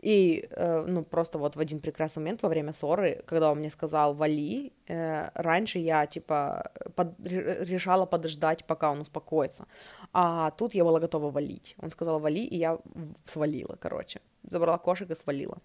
И, 0.00 0.46
э, 0.50 0.84
ну, 0.86 1.02
просто 1.02 1.38
вот 1.38 1.56
в 1.56 1.60
один 1.60 1.80
прекрасный 1.80 2.20
момент 2.20 2.42
во 2.42 2.48
время 2.48 2.72
ссоры, 2.72 3.22
когда 3.26 3.50
он 3.50 3.58
мне 3.58 3.70
сказал 3.70 4.14
«вали», 4.14 4.72
э, 4.86 5.30
раньше 5.34 5.80
я, 5.80 6.06
типа, 6.06 6.70
под, 6.94 7.18
решала 7.20 8.06
подождать, 8.06 8.64
пока 8.64 8.92
он 8.92 9.00
успокоится. 9.00 9.66
А 10.12 10.52
тут 10.52 10.74
я 10.74 10.84
была 10.84 11.00
готова 11.00 11.30
валить. 11.30 11.74
Он 11.78 11.90
сказал 11.90 12.20
«вали», 12.20 12.44
и 12.44 12.56
я 12.56 12.78
свалила, 13.24 13.76
короче. 13.80 14.20
Забрала 14.48 14.78
кошек 14.78 15.10
и 15.10 15.16
свалила. 15.16 15.58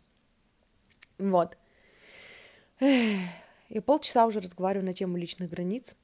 Вот. 1.19 1.57
И 3.73 3.79
полчаса 3.79 4.27
уже 4.27 4.39
разговариваю 4.39 4.85
на 4.85 4.93
тему 4.93 5.17
личных 5.17 5.49
границ. 5.49 5.95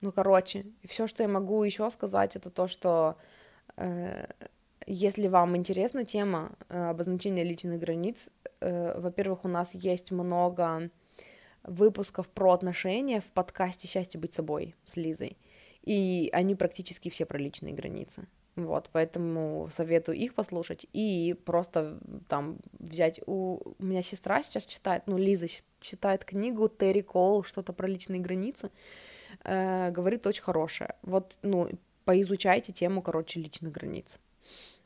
Ну, 0.00 0.10
короче, 0.10 0.66
все, 0.84 1.06
что 1.06 1.22
я 1.22 1.28
могу 1.28 1.62
еще 1.62 1.88
сказать, 1.92 2.34
это 2.34 2.50
то, 2.50 2.66
что 2.66 3.16
э, 3.76 4.26
если 4.84 5.28
вам 5.28 5.56
интересна 5.56 6.04
тема 6.04 6.50
э, 6.68 6.90
обозначения 6.90 7.44
личных 7.44 7.78
границ, 7.78 8.30
э, 8.60 9.00
во-первых, 9.00 9.44
у 9.44 9.48
нас 9.48 9.76
есть 9.76 10.10
много 10.10 10.90
выпусков 11.62 12.28
про 12.28 12.52
отношения 12.52 13.20
в 13.20 13.30
подкасте 13.30 13.86
«Счастье 13.86 14.18
быть 14.18 14.34
собой» 14.34 14.74
с 14.84 14.96
Лизой, 14.96 15.38
и 15.82 16.30
они 16.32 16.56
практически 16.56 17.10
все 17.10 17.26
про 17.26 17.38
личные 17.38 17.74
границы. 17.74 18.26
Вот, 18.56 18.90
поэтому 18.92 19.68
советую 19.74 20.18
их 20.18 20.34
послушать 20.34 20.86
и 20.92 21.36
просто 21.44 21.98
там 22.28 22.58
взять... 22.78 23.20
У, 23.26 23.60
у 23.78 23.84
меня 23.84 24.02
сестра 24.02 24.42
сейчас 24.42 24.66
читает, 24.66 25.04
ну, 25.06 25.16
Лиза 25.16 25.46
читает 25.78 26.24
книгу 26.24 26.68
Терри 26.68 27.00
Кол, 27.00 27.44
что-то 27.44 27.72
про 27.72 27.86
личные 27.86 28.20
границы, 28.20 28.70
э, 29.44 29.90
говорит 29.90 30.26
очень 30.26 30.42
хорошее. 30.42 30.96
Вот, 31.02 31.38
ну, 31.42 31.70
поизучайте 32.04 32.72
тему, 32.72 33.02
короче, 33.02 33.40
личных 33.40 33.72
границ. 33.72 34.18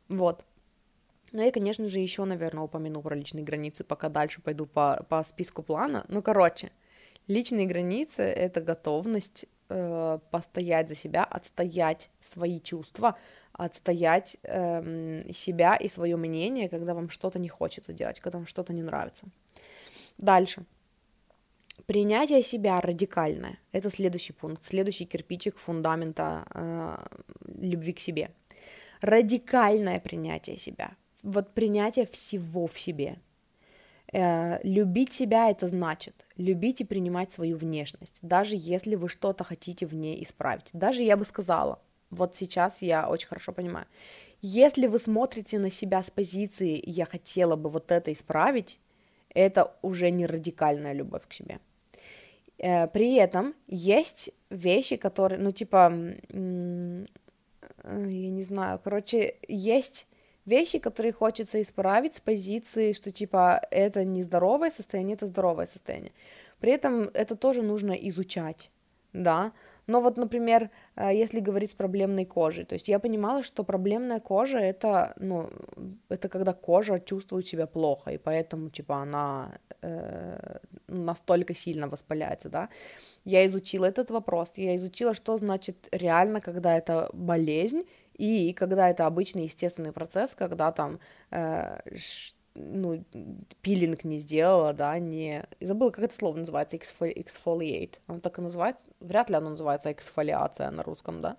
Вот. 0.09 0.45
Ну 1.33 1.43
и, 1.43 1.51
конечно 1.51 1.89
же, 1.89 1.99
еще, 1.99 2.25
наверное, 2.25 2.65
упомяну 2.65 3.03
про 3.03 3.17
личные 3.17 3.45
границы, 3.45 3.83
пока 3.83 4.09
дальше 4.09 4.41
пойду 4.41 4.67
по, 4.67 5.05
по 5.09 5.23
списку 5.25 5.63
плана. 5.63 6.05
Ну, 6.09 6.23
короче, 6.23 6.71
личные 7.27 7.67
границы— 7.67 8.23
это 8.23 8.61
готовность 8.61 9.47
э, 9.69 10.19
постоять 10.31 10.89
за 10.89 10.95
себя, 10.95 11.25
отстоять 11.25 12.11
свои 12.21 12.61
чувства, 12.61 13.17
отстоять 13.55 14.37
э, 14.43 15.33
себя 15.33 15.77
и 15.77 15.89
свое 15.89 16.17
мнение, 16.17 16.69
когда 16.69 16.95
вам 16.95 17.11
что-то 17.11 17.39
не 17.39 17.49
хочется 17.49 17.93
делать, 17.93 18.21
когда 18.21 18.39
вам 18.39 18.47
что-то 18.47 18.73
не 18.73 18.83
нравится. 18.83 19.27
Дальше. 20.19 20.65
Принятие 21.87 22.43
себя 22.43 22.81
радикальное. 22.81 23.59
Это 23.73 23.91
следующий 23.91 24.33
пункт, 24.33 24.65
следующий 24.65 25.07
кирпичик 25.07 25.57
фундамента 25.59 26.45
э, 26.55 27.07
любви 27.61 27.93
к 27.93 28.01
себе— 28.01 28.31
радикальное 29.05 30.01
принятие 30.01 30.57
себя, 30.57 30.93
вот 31.23 31.53
принятие 31.53 32.07
всего 32.07 32.67
в 32.67 32.79
себе. 32.79 33.19
Э, 34.13 34.59
любить 34.63 35.13
себя 35.13 35.51
это 35.51 35.69
значит 35.69 36.27
любить 36.37 36.81
и 36.81 36.85
принимать 36.85 37.33
свою 37.33 37.57
внешность, 37.57 38.19
даже 38.23 38.55
если 38.57 38.95
вы 38.95 39.09
что-то 39.09 39.45
хотите 39.45 39.87
в 39.87 39.95
ней 39.95 40.23
исправить. 40.23 40.71
Даже 40.73 41.03
я 41.03 41.17
бы 41.17 41.25
сказала, 41.25 41.81
вот 42.11 42.37
сейчас 42.37 42.83
я 42.83 43.09
очень 43.09 43.29
хорошо 43.29 43.53
понимаю, 43.53 43.87
если 44.43 44.87
вы 44.87 44.99
смотрите 44.99 45.59
на 45.59 45.71
себя 45.71 46.03
с 46.03 46.11
позиции 46.11 46.83
«я 46.87 47.07
хотела 47.07 47.57
бы 47.57 47.71
вот 47.71 47.91
это 47.91 48.13
исправить», 48.13 48.79
это 49.31 49.75
уже 49.83 50.11
не 50.11 50.27
радикальная 50.27 50.93
любовь 50.93 51.23
к 51.29 51.33
себе. 51.33 51.59
Э, 52.59 52.87
при 52.87 53.15
этом 53.15 53.55
есть 53.67 54.31
вещи, 54.51 54.97
которые, 54.97 55.41
ну, 55.41 55.51
типа, 55.51 55.93
Э, 57.85 58.07
я 58.09 58.31
не 58.31 58.43
знаю, 58.43 58.81
короче, 58.83 59.37
есть 59.49 60.07
вещи, 60.47 60.79
которые 60.79 61.13
хочется 61.13 61.61
исправить 61.63 62.17
с 62.17 62.21
позиции, 62.21 62.93
что 62.93 63.11
типа 63.11 63.61
это 63.71 64.05
не 64.05 64.23
здоровое 64.23 64.71
состояние, 64.71 65.15
это 65.15 65.27
здоровое 65.27 65.67
состояние. 65.67 66.13
При 66.61 66.73
этом 66.73 67.11
это 67.15 67.37
тоже 67.37 67.63
нужно 67.63 67.93
изучать, 67.93 68.71
да. 69.13 69.53
Но 69.87 70.01
вот, 70.01 70.17
например, 70.17 70.71
э, 70.97 71.11
если 71.15 71.41
говорить 71.41 71.71
с 71.71 71.75
проблемной 71.75 72.25
кожей, 72.25 72.65
то 72.65 72.75
есть 72.75 72.89
я 72.89 72.99
понимала, 72.99 73.43
что 73.43 73.65
проблемная 73.65 74.21
кожа 74.21 74.59
это, 74.59 75.15
ну, 75.19 75.51
это 76.09 76.29
когда 76.29 76.53
кожа 76.53 77.01
чувствует 77.01 77.47
себя 77.47 77.67
плохо, 77.67 78.11
и 78.11 78.19
поэтому, 78.19 78.71
типа, 78.71 78.97
она 78.97 79.59
э, 79.83 80.59
настолько 80.89 81.55
сильно 81.55 81.89
воспаляется, 81.89 82.49
да. 82.49 82.69
Я 83.25 83.47
изучила 83.47 83.85
этот 83.85 84.11
вопрос, 84.11 84.53
я 84.57 84.77
изучила, 84.77 85.15
что 85.15 85.37
значит 85.39 85.89
реально, 85.93 86.41
когда 86.41 86.77
это 86.77 87.11
болезнь, 87.13 87.85
и 88.15 88.53
когда 88.53 88.89
это 88.89 89.07
обычный 89.07 89.45
естественный 89.45 89.93
процесс, 89.93 90.35
когда 90.35 90.73
там 90.73 91.01
э, 91.31 91.81
ну, 92.55 93.05
пилинг 93.63 94.05
не 94.05 94.19
сделала, 94.19 94.73
да, 94.73 94.99
не... 94.99 95.45
Забыла, 95.61 95.91
как 95.91 96.05
это 96.05 96.15
слово 96.15 96.37
называется, 96.37 96.77
exfoliate. 96.77 97.95
Оно 98.07 98.21
так 98.21 98.39
и 98.39 98.43
называется? 98.43 98.85
Вряд 99.01 99.31
ли 99.31 99.37
оно 99.37 99.51
называется 99.51 99.93
эксфолиация 99.93 100.71
на 100.71 100.83
русском, 100.83 101.21
да? 101.21 101.37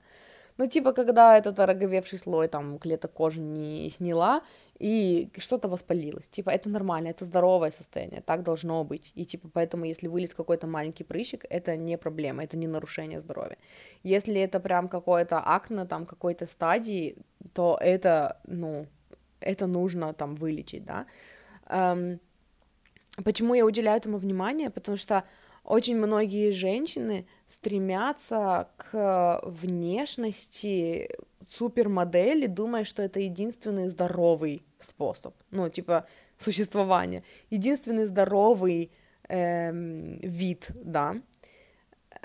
Ну, 0.58 0.68
типа, 0.68 0.94
когда 0.94 1.38
этот 1.38 1.60
ороговевший 1.60 2.18
слой, 2.18 2.48
там, 2.48 2.80
клеток 2.80 3.12
кожи 3.12 3.42
не 3.42 3.90
сняла, 3.90 4.42
и 4.80 5.30
что-то 5.38 5.68
воспалилось. 5.68 6.28
Типа, 6.30 6.50
это 6.50 6.70
нормально, 6.70 7.10
это 7.10 7.26
здоровое 7.26 7.72
состояние, 7.72 8.22
так 8.22 8.44
должно 8.44 8.84
быть. 8.84 9.12
И, 9.16 9.26
типа, 9.26 9.50
поэтому, 9.54 9.86
если 9.86 10.08
вылез 10.08 10.34
какой-то 10.34 10.68
маленький 10.68 11.04
прыщик, 11.04 11.46
это 11.50 11.76
не 11.76 11.98
проблема, 11.98 12.44
это 12.44 12.58
не 12.58 12.68
нарушение 12.68 13.20
здоровья. 13.20 13.58
Если 14.04 14.40
это 14.40 14.60
прям 14.60 14.88
какое-то 14.88 15.40
акне, 15.40 15.86
там, 15.86 16.06
какой-то 16.06 16.46
стадии, 16.46 17.18
то 17.54 17.78
это, 17.82 18.40
ну, 18.48 18.88
это 19.46 19.68
нужно 19.68 20.14
там 20.14 20.36
вылечить, 20.36 20.84
да. 20.86 21.06
Эм, 21.68 22.20
почему 23.24 23.54
я 23.54 23.66
уделяю 23.66 23.98
этому 23.98 24.18
внимание? 24.18 24.70
Потому 24.70 24.98
что 24.98 25.24
очень 25.64 25.98
многие 25.98 26.52
женщины 26.52 27.28
стремятся 27.48 28.70
к 28.78 29.42
внешности 29.44 31.10
супермодели, 31.48 32.48
думая, 32.48 32.84
что 32.84 33.04
это 33.04 33.20
единственный 33.20 33.90
здоровый 33.90 34.64
способ, 34.80 35.36
ну, 35.52 35.70
типа, 35.70 36.08
существования, 36.38 37.24
единственный 37.50 38.06
здоровый 38.06 38.92
эм, 39.30 40.18
вид, 40.20 40.72
да, 40.76 41.16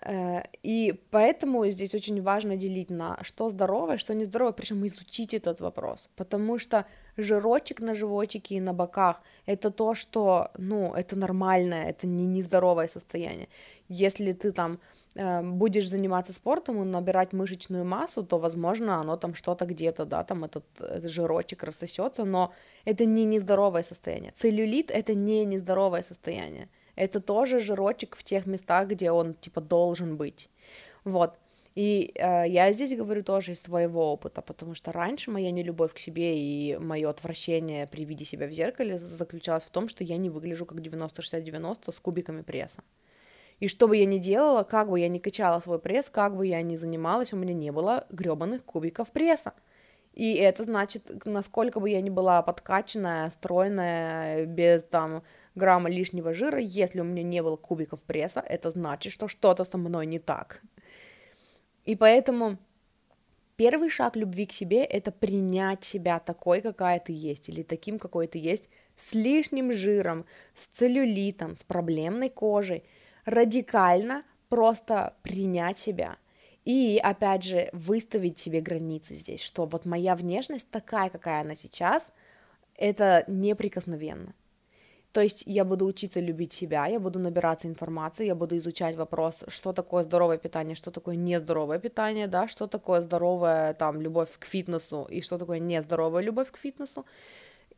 Э, 0.02 0.42
и 0.62 0.94
поэтому 1.10 1.66
здесь 1.68 1.94
очень 1.94 2.22
важно 2.22 2.56
делить 2.56 2.90
на 2.90 3.18
что 3.22 3.50
здоровое, 3.50 3.98
что 3.98 4.14
нездоровое, 4.14 4.52
причем 4.52 4.86
изучить 4.86 5.34
этот 5.34 5.60
вопрос, 5.60 6.08
потому 6.16 6.58
что 6.58 6.86
жирочек 7.22 7.80
на 7.80 7.94
животике 7.94 8.56
и 8.56 8.60
на 8.60 8.72
боках– 8.72 9.20
это 9.46 9.70
то, 9.70 9.94
что, 9.94 10.50
ну, 10.58 10.94
это 10.94 11.16
нормальное, 11.16 11.90
это 11.90 12.06
не 12.06 12.26
нездоровое 12.26 12.88
состояние. 12.88 13.48
Если 13.88 14.32
ты 14.32 14.52
там 14.52 14.78
э, 15.16 15.42
будешь 15.42 15.88
заниматься 15.88 16.32
спортом 16.32 16.82
и 16.82 16.84
набирать 16.84 17.32
мышечную 17.32 17.84
массу, 17.84 18.22
то, 18.22 18.38
возможно, 18.38 19.00
оно 19.00 19.16
там 19.16 19.34
что-то 19.34 19.66
где-то, 19.66 20.04
да, 20.04 20.24
там 20.24 20.44
этот, 20.44 20.64
этот 20.78 21.10
жирочек 21.10 21.62
рассосется, 21.62 22.24
но 22.24 22.52
это 22.84 23.04
не 23.04 23.24
нездоровое 23.24 23.82
состояние. 23.82 24.32
Целлюлит– 24.36 24.90
это 24.92 25.14
не 25.14 25.44
нездоровое 25.44 26.02
состояние 26.02 26.68
это 27.00 27.20
тоже 27.20 27.60
жирочек 27.60 28.14
в 28.14 28.22
тех 28.22 28.46
местах, 28.46 28.88
где 28.88 29.10
он, 29.10 29.34
типа, 29.34 29.60
должен 29.60 30.16
быть. 30.16 30.50
Вот. 31.04 31.34
И 31.74 32.12
э, 32.16 32.48
я 32.48 32.72
здесь 32.72 32.96
говорю 32.96 33.22
тоже 33.22 33.52
из 33.52 33.62
своего 33.62 34.12
опыта, 34.12 34.42
потому 34.42 34.74
что 34.74 34.92
раньше 34.92 35.30
моя 35.30 35.50
нелюбовь 35.50 35.94
к 35.94 35.98
себе 35.98 36.36
и 36.36 36.76
мое 36.78 37.08
отвращение 37.08 37.86
при 37.86 38.04
виде 38.04 38.24
себя 38.24 38.48
в 38.48 38.52
зеркале 38.52 38.98
заключалось 38.98 39.62
в 39.62 39.70
том, 39.70 39.88
что 39.88 40.02
я 40.02 40.16
не 40.16 40.30
выгляжу 40.30 40.66
как 40.66 40.78
90-60-90 40.78 41.92
с 41.92 41.98
кубиками 42.00 42.42
пресса. 42.42 42.82
И 43.60 43.68
что 43.68 43.86
бы 43.86 43.96
я 43.96 44.06
ни 44.06 44.18
делала, 44.18 44.64
как 44.64 44.88
бы 44.88 44.98
я 44.98 45.08
ни 45.08 45.18
качала 45.18 45.60
свой 45.60 45.78
пресс, 45.78 46.08
как 46.08 46.36
бы 46.36 46.46
я 46.46 46.62
ни 46.62 46.76
занималась, 46.76 47.32
у 47.32 47.36
меня 47.36 47.54
не 47.54 47.70
было 47.70 48.06
гребаных 48.10 48.64
кубиков 48.64 49.12
пресса. 49.12 49.52
И 50.14 50.34
это 50.34 50.64
значит, 50.64 51.24
насколько 51.24 51.78
бы 51.78 51.88
я 51.88 52.00
ни 52.00 52.10
была 52.10 52.42
подкачанная, 52.42 53.30
стройная, 53.30 54.44
без 54.46 54.82
там 54.82 55.22
грамма 55.54 55.88
лишнего 55.88 56.32
жира, 56.32 56.58
если 56.58 57.00
у 57.00 57.04
меня 57.04 57.22
не 57.22 57.42
было 57.42 57.56
кубиков 57.56 58.02
пресса, 58.02 58.40
это 58.40 58.70
значит, 58.70 59.12
что 59.12 59.28
что-то 59.28 59.64
со 59.64 59.78
мной 59.78 60.06
не 60.06 60.18
так. 60.18 60.62
И 61.84 61.96
поэтому 61.96 62.58
Первый 63.60 63.90
шаг 63.90 64.16
любви 64.16 64.46
к 64.46 64.54
себе— 64.54 64.82
это 64.84 65.12
принять 65.12 65.84
себя 65.84 66.18
такой, 66.18 66.62
какая 66.62 66.98
ты 66.98 67.12
есть, 67.12 67.50
или 67.50 67.60
таким, 67.60 67.98
какой 67.98 68.26
ты 68.26 68.38
есть, 68.38 68.70
с 68.96 69.12
лишним 69.12 69.70
жиром, 69.70 70.24
с 70.56 70.66
целлюлитом, 70.68 71.54
с 71.54 71.62
проблемной 71.62 72.30
кожей. 72.30 72.84
Радикально 73.26 74.22
просто 74.48 75.14
принять 75.22 75.78
себя. 75.78 76.16
И, 76.64 76.98
опять 77.02 77.44
же, 77.44 77.68
выставить 77.74 78.38
себе 78.38 78.62
границы 78.62 79.14
здесь, 79.14 79.42
что 79.42 79.66
вот 79.66 79.84
моя 79.84 80.16
внешность 80.16 80.70
такая, 80.70 81.10
какая 81.10 81.42
она 81.42 81.54
сейчас, 81.54 82.10
это 82.76 83.24
неприкосновенно. 83.26 84.32
То 85.12 85.20
есть 85.20 85.42
я 85.46 85.64
буду 85.64 85.86
учиться 85.86 86.20
любить 86.20 86.52
себя, 86.52 86.86
я 86.86 87.00
буду 87.00 87.18
набираться 87.18 87.66
информации, 87.66 88.26
я 88.26 88.36
буду 88.36 88.56
изучать 88.58 88.94
вопрос, 88.96 89.42
что 89.48 89.72
такое 89.72 90.04
здоровое 90.04 90.38
питание, 90.38 90.76
что 90.76 90.92
такое 90.92 91.16
нездоровое 91.16 91.80
питание, 91.80 92.28
да, 92.28 92.46
что 92.46 92.68
такое 92.68 93.00
здоровая 93.00 93.74
там 93.74 94.00
любовь 94.00 94.38
к 94.38 94.44
фитнесу 94.44 95.08
и 95.10 95.20
что 95.20 95.38
такое 95.38 95.58
нездоровая 95.58 96.22
любовь 96.22 96.52
к 96.52 96.56
фитнесу. 96.56 97.04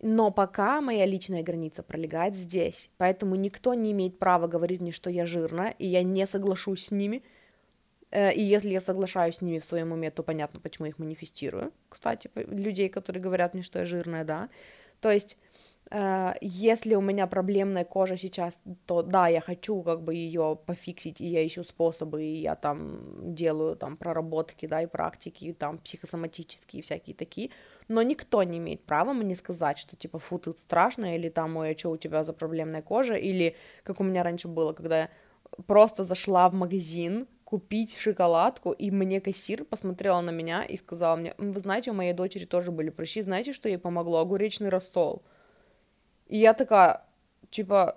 Но 0.02 0.30
пока 0.30 0.80
моя 0.80 1.06
личная 1.06 1.42
граница 1.42 1.82
пролегает 1.82 2.34
здесь, 2.34 2.90
поэтому 2.98 3.36
никто 3.36 3.72
не 3.72 3.92
имеет 3.92 4.18
права 4.18 4.46
говорить 4.46 4.80
мне, 4.80 4.92
что 4.92 5.08
я 5.08 5.26
жирная, 5.26 5.74
и 5.78 5.86
я 5.86 6.02
не 6.02 6.26
соглашусь 6.26 6.86
с 6.86 6.90
ними. 6.90 7.22
Э, 8.10 8.34
и 8.34 8.42
если 8.42 8.70
я 8.70 8.80
соглашаюсь 8.80 9.36
с 9.36 9.40
ними 9.40 9.58
в 9.58 9.64
своем 9.64 9.92
уме, 9.92 10.10
то 10.10 10.22
понятно, 10.22 10.60
почему 10.60 10.86
я 10.86 10.90
их 10.90 10.98
манифестирую. 10.98 11.72
Кстати, 11.88 12.30
людей, 12.34 12.88
которые 12.90 13.22
говорят 13.22 13.54
мне, 13.54 13.62
что 13.62 13.78
я 13.78 13.86
жирная, 13.86 14.24
да. 14.24 14.50
То 15.00 15.10
есть 15.10 15.38
если 16.40 16.94
у 16.94 17.00
меня 17.00 17.26
проблемная 17.26 17.84
кожа 17.84 18.16
сейчас, 18.16 18.58
то 18.86 19.02
да, 19.02 19.28
я 19.28 19.40
хочу 19.40 19.82
как 19.82 20.02
бы 20.02 20.14
ее 20.14 20.58
пофиксить, 20.64 21.20
и 21.20 21.26
я 21.26 21.46
ищу 21.46 21.64
способы, 21.64 22.22
и 22.22 22.40
я 22.40 22.56
там 22.56 23.34
делаю 23.34 23.76
там 23.76 23.96
проработки, 23.96 24.66
да, 24.66 24.82
и 24.82 24.86
практики, 24.86 25.44
и 25.44 25.52
там 25.52 25.78
психосоматические 25.78 26.82
всякие 26.82 27.14
такие, 27.14 27.50
но 27.88 28.02
никто 28.02 28.42
не 28.42 28.58
имеет 28.58 28.84
права 28.84 29.12
мне 29.12 29.36
сказать, 29.36 29.76
что 29.76 29.96
типа, 29.96 30.18
фу, 30.18 30.38
ты 30.38 30.52
страшно, 30.52 31.14
или 31.14 31.28
там, 31.28 31.56
ой, 31.58 31.74
а 31.74 31.78
что 31.78 31.90
у 31.90 31.96
тебя 31.98 32.24
за 32.24 32.32
проблемная 32.32 32.80
кожа, 32.82 33.14
или 33.14 33.54
как 33.82 34.00
у 34.00 34.04
меня 34.04 34.22
раньше 34.22 34.48
было, 34.48 34.72
когда 34.72 34.98
я 35.02 35.10
просто 35.66 36.04
зашла 36.04 36.48
в 36.48 36.54
магазин, 36.54 37.26
купить 37.44 37.98
шоколадку, 37.98 38.72
и 38.72 38.90
мне 38.90 39.20
кассир 39.20 39.64
посмотрела 39.64 40.22
на 40.22 40.30
меня 40.30 40.64
и 40.64 40.78
сказала 40.78 41.16
мне, 41.16 41.34
вы 41.36 41.60
знаете, 41.60 41.90
у 41.90 41.94
моей 41.94 42.14
дочери 42.14 42.46
тоже 42.46 42.70
были 42.70 42.88
прыщи, 42.88 43.20
знаете, 43.20 43.52
что 43.52 43.68
ей 43.68 43.76
помогло? 43.76 44.20
Огуречный 44.20 44.70
рассол. 44.70 45.22
И 46.26 46.38
я 46.38 46.54
такая, 46.54 47.04
типа, 47.50 47.96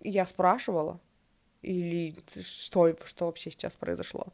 я 0.00 0.26
спрашивала, 0.26 1.00
или 1.62 2.14
что, 2.42 2.94
что 3.04 3.26
вообще 3.26 3.50
сейчас 3.50 3.74
произошло. 3.74 4.28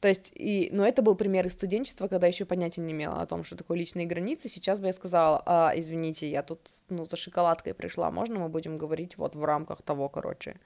То 0.00 0.08
есть, 0.08 0.30
и, 0.34 0.68
но 0.72 0.86
это 0.86 1.00
был 1.00 1.14
пример 1.14 1.46
из 1.46 1.52
студенчества, 1.52 2.06
когда 2.06 2.26
еще 2.26 2.44
понятия 2.44 2.82
не 2.82 2.92
имела 2.92 3.22
о 3.22 3.26
том, 3.26 3.44
что 3.44 3.56
такое 3.56 3.78
личные 3.78 4.06
границы. 4.06 4.48
Сейчас 4.48 4.78
бы 4.78 4.88
я 4.88 4.92
сказала, 4.92 5.42
а, 5.46 5.72
извините, 5.74 6.30
я 6.30 6.42
тут, 6.42 6.60
ну, 6.90 7.06
за 7.06 7.16
шоколадкой 7.16 7.72
пришла, 7.72 8.10
можно 8.10 8.38
мы 8.38 8.48
будем 8.48 8.76
говорить 8.76 9.16
вот 9.16 9.34
в 9.34 9.44
рамках 9.44 9.80
того, 9.82 10.08
короче, 10.08 10.60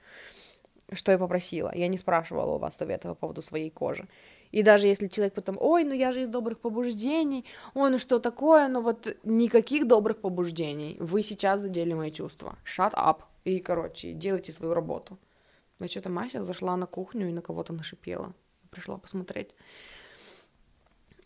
что 0.91 1.13
я 1.13 1.17
попросила. 1.17 1.71
Я 1.73 1.87
не 1.87 1.97
спрашивала 1.97 2.55
у 2.55 2.57
вас 2.57 2.75
совета 2.75 3.07
по 3.07 3.15
поводу 3.15 3.41
своей 3.41 3.69
кожи. 3.69 4.07
И 4.51 4.63
даже 4.63 4.87
если 4.87 5.07
человек 5.07 5.33
потом, 5.33 5.57
ой, 5.59 5.83
ну 5.83 5.93
я 5.93 6.11
же 6.11 6.21
из 6.21 6.27
добрых 6.27 6.59
побуждений, 6.59 7.45
ой, 7.73 7.89
ну 7.89 7.99
что 7.99 8.19
такое, 8.19 8.67
ну 8.67 8.81
вот 8.81 9.15
никаких 9.23 9.87
добрых 9.87 10.19
побуждений, 10.19 10.97
вы 10.99 11.23
сейчас 11.23 11.61
задели 11.61 11.93
мои 11.93 12.11
чувства. 12.11 12.57
Shut 12.65 12.93
up. 12.93 13.21
И, 13.45 13.59
короче, 13.59 14.13
делайте 14.13 14.51
свою 14.51 14.73
работу. 14.73 15.17
Ну 15.79 15.87
что-то 15.87 16.09
Мася 16.09 16.43
зашла 16.43 16.77
на 16.77 16.85
кухню 16.85 17.29
и 17.29 17.33
на 17.33 17.41
кого-то 17.41 17.73
нашипела. 17.73 18.33
Пришла 18.69 18.97
посмотреть. 18.97 19.55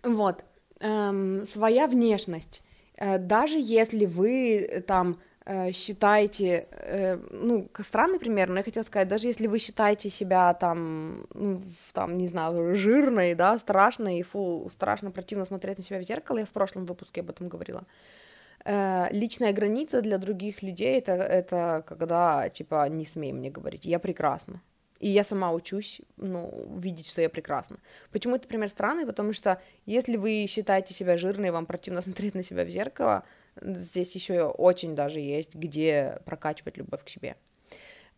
Вот. 0.04 0.44
Эм, 0.80 1.46
своя 1.46 1.88
внешность. 1.88 2.64
Э, 2.96 3.18
даже 3.18 3.60
если 3.60 4.06
вы 4.06 4.84
там 4.88 5.16
Э, 5.16 5.35
считаете, 5.72 6.66
э, 6.72 7.18
ну, 7.32 7.70
странный 7.82 8.20
пример, 8.20 8.50
но 8.50 8.58
я 8.58 8.64
хотела 8.64 8.84
сказать, 8.84 9.08
даже 9.08 9.28
если 9.28 9.46
вы 9.46 9.60
считаете 9.60 10.10
себя 10.10 10.54
там, 10.56 11.28
ну, 11.36 11.62
там, 11.94 12.18
не 12.18 12.28
знаю, 12.28 12.76
жирной, 12.76 13.36
да, 13.36 13.60
страшной, 13.60 14.24
фу, 14.24 14.68
страшно 14.72 15.12
противно 15.12 15.46
смотреть 15.46 15.78
на 15.78 15.84
себя 15.84 16.00
в 16.00 16.04
зеркало, 16.04 16.40
я 16.40 16.46
в 16.46 16.50
прошлом 16.50 16.86
выпуске 16.86 17.22
об 17.22 17.30
этом 17.30 17.48
говорила, 17.48 17.84
э, 18.66 19.08
личная 19.12 19.54
граница 19.54 20.02
для 20.02 20.18
других 20.18 20.64
людей 20.64 20.98
это, 20.98 21.12
это 21.12 21.84
когда, 21.86 22.50
типа, 22.50 22.90
не 22.90 23.06
смей 23.06 23.32
мне 23.32 23.52
говорить, 23.52 23.86
я 23.86 24.00
прекрасна. 24.00 24.62
И 25.00 25.10
я 25.10 25.24
сама 25.24 25.52
учусь, 25.52 26.02
ну, 26.18 26.68
видеть, 26.80 27.08
что 27.08 27.22
я 27.22 27.30
прекрасна. 27.30 27.78
Почему 28.12 28.36
это 28.36 28.48
пример 28.48 28.70
странный? 28.70 29.06
Потому 29.06 29.34
что 29.34 29.62
если 29.86 30.18
вы 30.18 30.46
считаете 30.48 30.96
себя 30.96 31.18
жирной, 31.18 31.52
вам 31.52 31.68
противно 31.68 32.02
смотреть 32.02 32.34
на 32.34 32.42
себя 32.42 32.66
в 32.66 32.70
зеркало, 32.70 33.24
здесь 33.62 34.16
еще 34.16 34.44
очень 34.44 34.96
даже 34.96 35.20
есть, 35.20 35.56
где 35.56 36.20
прокачивать 36.26 36.78
любовь 36.78 37.04
к 37.04 37.10
себе. 37.10 37.36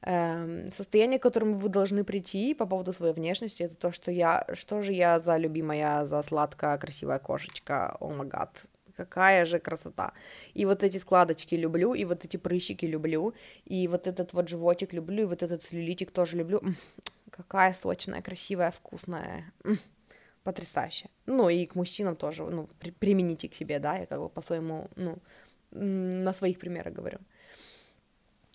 Эм, 0.02 0.72
состояние, 0.72 1.20
к 1.20 1.24
которому 1.24 1.56
вы 1.56 1.70
должны 1.70 2.04
прийти 2.04 2.54
по 2.54 2.66
поводу 2.66 2.94
своей 2.94 3.14
внешности, 3.14 3.64
это 3.64 3.76
то, 3.76 3.92
что 3.92 4.12
я, 4.12 4.46
что 4.54 4.82
же 4.82 4.94
я 4.94 5.20
за 5.20 5.38
любимая, 5.38 6.06
за 6.06 6.22
сладкая, 6.22 6.78
красивая 6.78 7.20
кошечка, 7.20 7.98
о 8.00 8.10
май 8.10 8.28
гад, 8.28 8.64
какая 8.96 9.46
же 9.46 9.60
красота. 9.60 10.14
И 10.54 10.66
вот 10.66 10.84
эти 10.84 10.98
складочки 10.98 11.56
люблю, 11.56 11.96
и 11.96 12.06
вот 12.06 12.26
эти 12.26 12.38
прыщики 12.38 12.86
люблю, 12.86 13.34
и 13.66 13.88
вот 13.88 14.06
этот 14.08 14.34
вот 14.34 14.50
животик 14.50 14.94
люблю, 14.94 15.24
и 15.24 15.28
вот 15.28 15.42
этот 15.42 15.64
целлюлитик 15.64 16.12
тоже 16.12 16.38
люблю. 16.38 16.62
Какая 17.32 17.74
сочная, 17.74 18.22
красивая, 18.22 18.72
вкусная 18.72 19.52
потрясающе. 20.48 21.10
Ну, 21.26 21.50
и 21.50 21.66
к 21.66 21.76
мужчинам 21.76 22.16
тоже, 22.16 22.43
ну, 22.43 22.70
при, 22.80 22.91
примените 22.91 23.50
к 23.50 23.56
себе, 23.56 23.80
да, 23.80 23.98
я 23.98 24.06
как 24.06 24.20
бы 24.20 24.30
по 24.30 24.41
своему, 24.41 24.88
ну, 24.95 25.18
на 25.72 26.34
своих 26.34 26.58
примерах 26.58 26.93
говорю. 26.93 27.18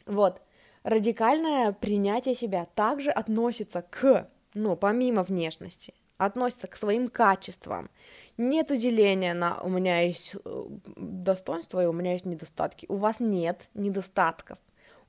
Вот. 0.07 0.41
Радикальное 0.85 1.73
принятие 1.73 2.35
себя 2.35 2.67
также 2.75 3.11
относится 3.11 3.83
к, 3.83 4.27
ну, 4.55 4.75
помимо 4.77 5.23
внешности, 5.23 5.93
относится 6.17 6.67
к 6.67 6.77
своим 6.77 7.09
качествам. 7.09 7.91
Нет 8.39 8.69
деления 8.79 9.35
на 9.35 9.61
у 9.61 9.69
меня 9.69 10.01
есть 10.01 10.35
э, 10.35 10.63
достоинства 10.97 11.83
и 11.83 11.87
у 11.87 11.93
меня 11.93 12.13
есть 12.13 12.25
недостатки. 12.25 12.87
У 12.89 12.97
вас 12.97 13.21
нет 13.21 13.69
недостатков. 13.75 14.57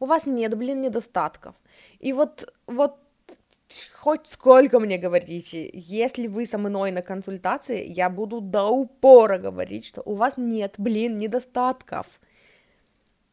У 0.01 0.05
вас 0.05 0.25
нет, 0.25 0.57
блин, 0.57 0.81
недостатков. 0.81 1.55
И 1.99 2.11
вот, 2.11 2.53
вот 2.67 2.97
хоть 3.93 4.28
сколько 4.28 4.80
мне 4.80 4.97
говорите, 4.97 5.70
если 5.74 6.28
вы 6.28 6.45
со 6.45 6.57
мной 6.57 6.91
на 6.91 7.01
консультации, 7.01 7.86
я 7.86 8.09
буду 8.09 8.41
до 8.41 8.66
упора 8.66 9.38
говорить, 9.38 9.86
что 9.86 10.01
у 10.05 10.14
вас 10.14 10.38
нет, 10.38 10.76
блин, 10.78 11.18
недостатков. 11.18 12.05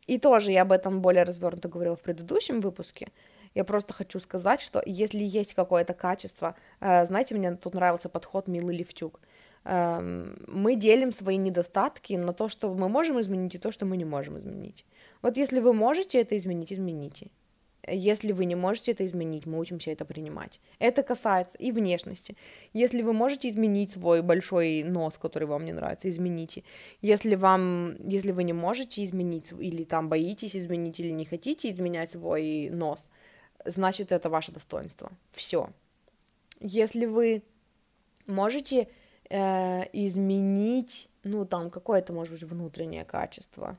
И 0.07 0.18
тоже 0.18 0.51
я 0.53 0.62
об 0.62 0.72
этом 0.72 1.03
более 1.03 1.24
развернуто 1.24 1.68
говорила 1.68 1.97
в 1.97 2.03
предыдущем 2.03 2.61
выпуске. 2.61 3.09
Я 3.55 3.64
просто 3.64 3.93
хочу 3.93 4.20
сказать, 4.20 4.61
что 4.61 4.83
если 4.87 5.22
есть 5.22 5.55
какое-то 5.55 5.93
качество, 5.93 6.55
э, 6.81 7.05
знаете, 7.07 7.35
мне 7.35 7.55
тут 7.57 7.74
нравился 7.74 8.09
подход 8.09 8.49
Милы 8.49 8.72
Левчук. 8.72 9.20
Эм, 9.64 10.43
мы 10.47 10.76
делим 10.76 11.12
свои 11.12 11.37
недостатки 11.37 12.14
на 12.14 12.33
то, 12.33 12.49
что 12.49 12.72
мы 12.72 12.89
можем 12.89 13.20
изменить, 13.20 13.55
и 13.57 13.59
то, 13.59 13.72
что 13.72 13.85
мы 13.85 13.97
не 13.97 14.05
можем 14.05 14.39
изменить. 14.39 14.87
Вот 15.20 15.37
если 15.37 15.61
вы 15.61 15.72
можете 15.72 16.20
это 16.20 16.37
изменить, 16.37 16.72
измените. 16.72 17.31
Если 17.87 18.33
вы 18.33 18.45
не 18.45 18.55
можете 18.55 18.93
это 18.93 19.07
изменить, 19.07 19.47
мы 19.47 19.59
учимся 19.59 19.91
это 19.91 20.05
принимать. 20.05 20.61
Это 20.78 21.03
касается 21.03 21.57
и 21.59 21.72
внешности. 21.72 22.37
Если 22.72 23.03
вы 23.03 23.12
можете 23.12 23.49
изменить 23.49 23.93
свой 23.93 24.22
большой 24.22 24.83
нос, 24.83 25.18
который 25.18 25.49
вам 25.49 25.64
не 25.64 25.72
нравится, 25.72 26.09
измените. 26.09 26.62
Если 27.01 27.35
вам, 27.35 27.97
если 28.07 28.33
вы 28.33 28.45
не 28.45 28.53
можете 28.53 29.03
изменить 29.05 29.53
или 29.59 29.85
там 29.85 30.09
боитесь 30.09 30.57
изменить 30.57 31.01
или 31.01 31.11
не 31.11 31.24
хотите 31.24 31.70
изменять 31.70 32.12
свой 32.12 32.68
нос, 32.70 33.09
значит 33.64 34.12
это 34.12 34.28
ваше 34.28 34.53
достоинство. 34.53 35.11
Все. 35.31 35.70
Если 36.61 37.07
вы 37.07 37.43
можете 38.26 38.89
э, 39.31 39.83
изменить, 39.93 41.09
ну 41.24 41.47
там 41.47 41.70
какое-то 41.70 42.12
может 42.12 42.35
быть 42.35 42.43
внутреннее 42.43 43.05
качество, 43.05 43.78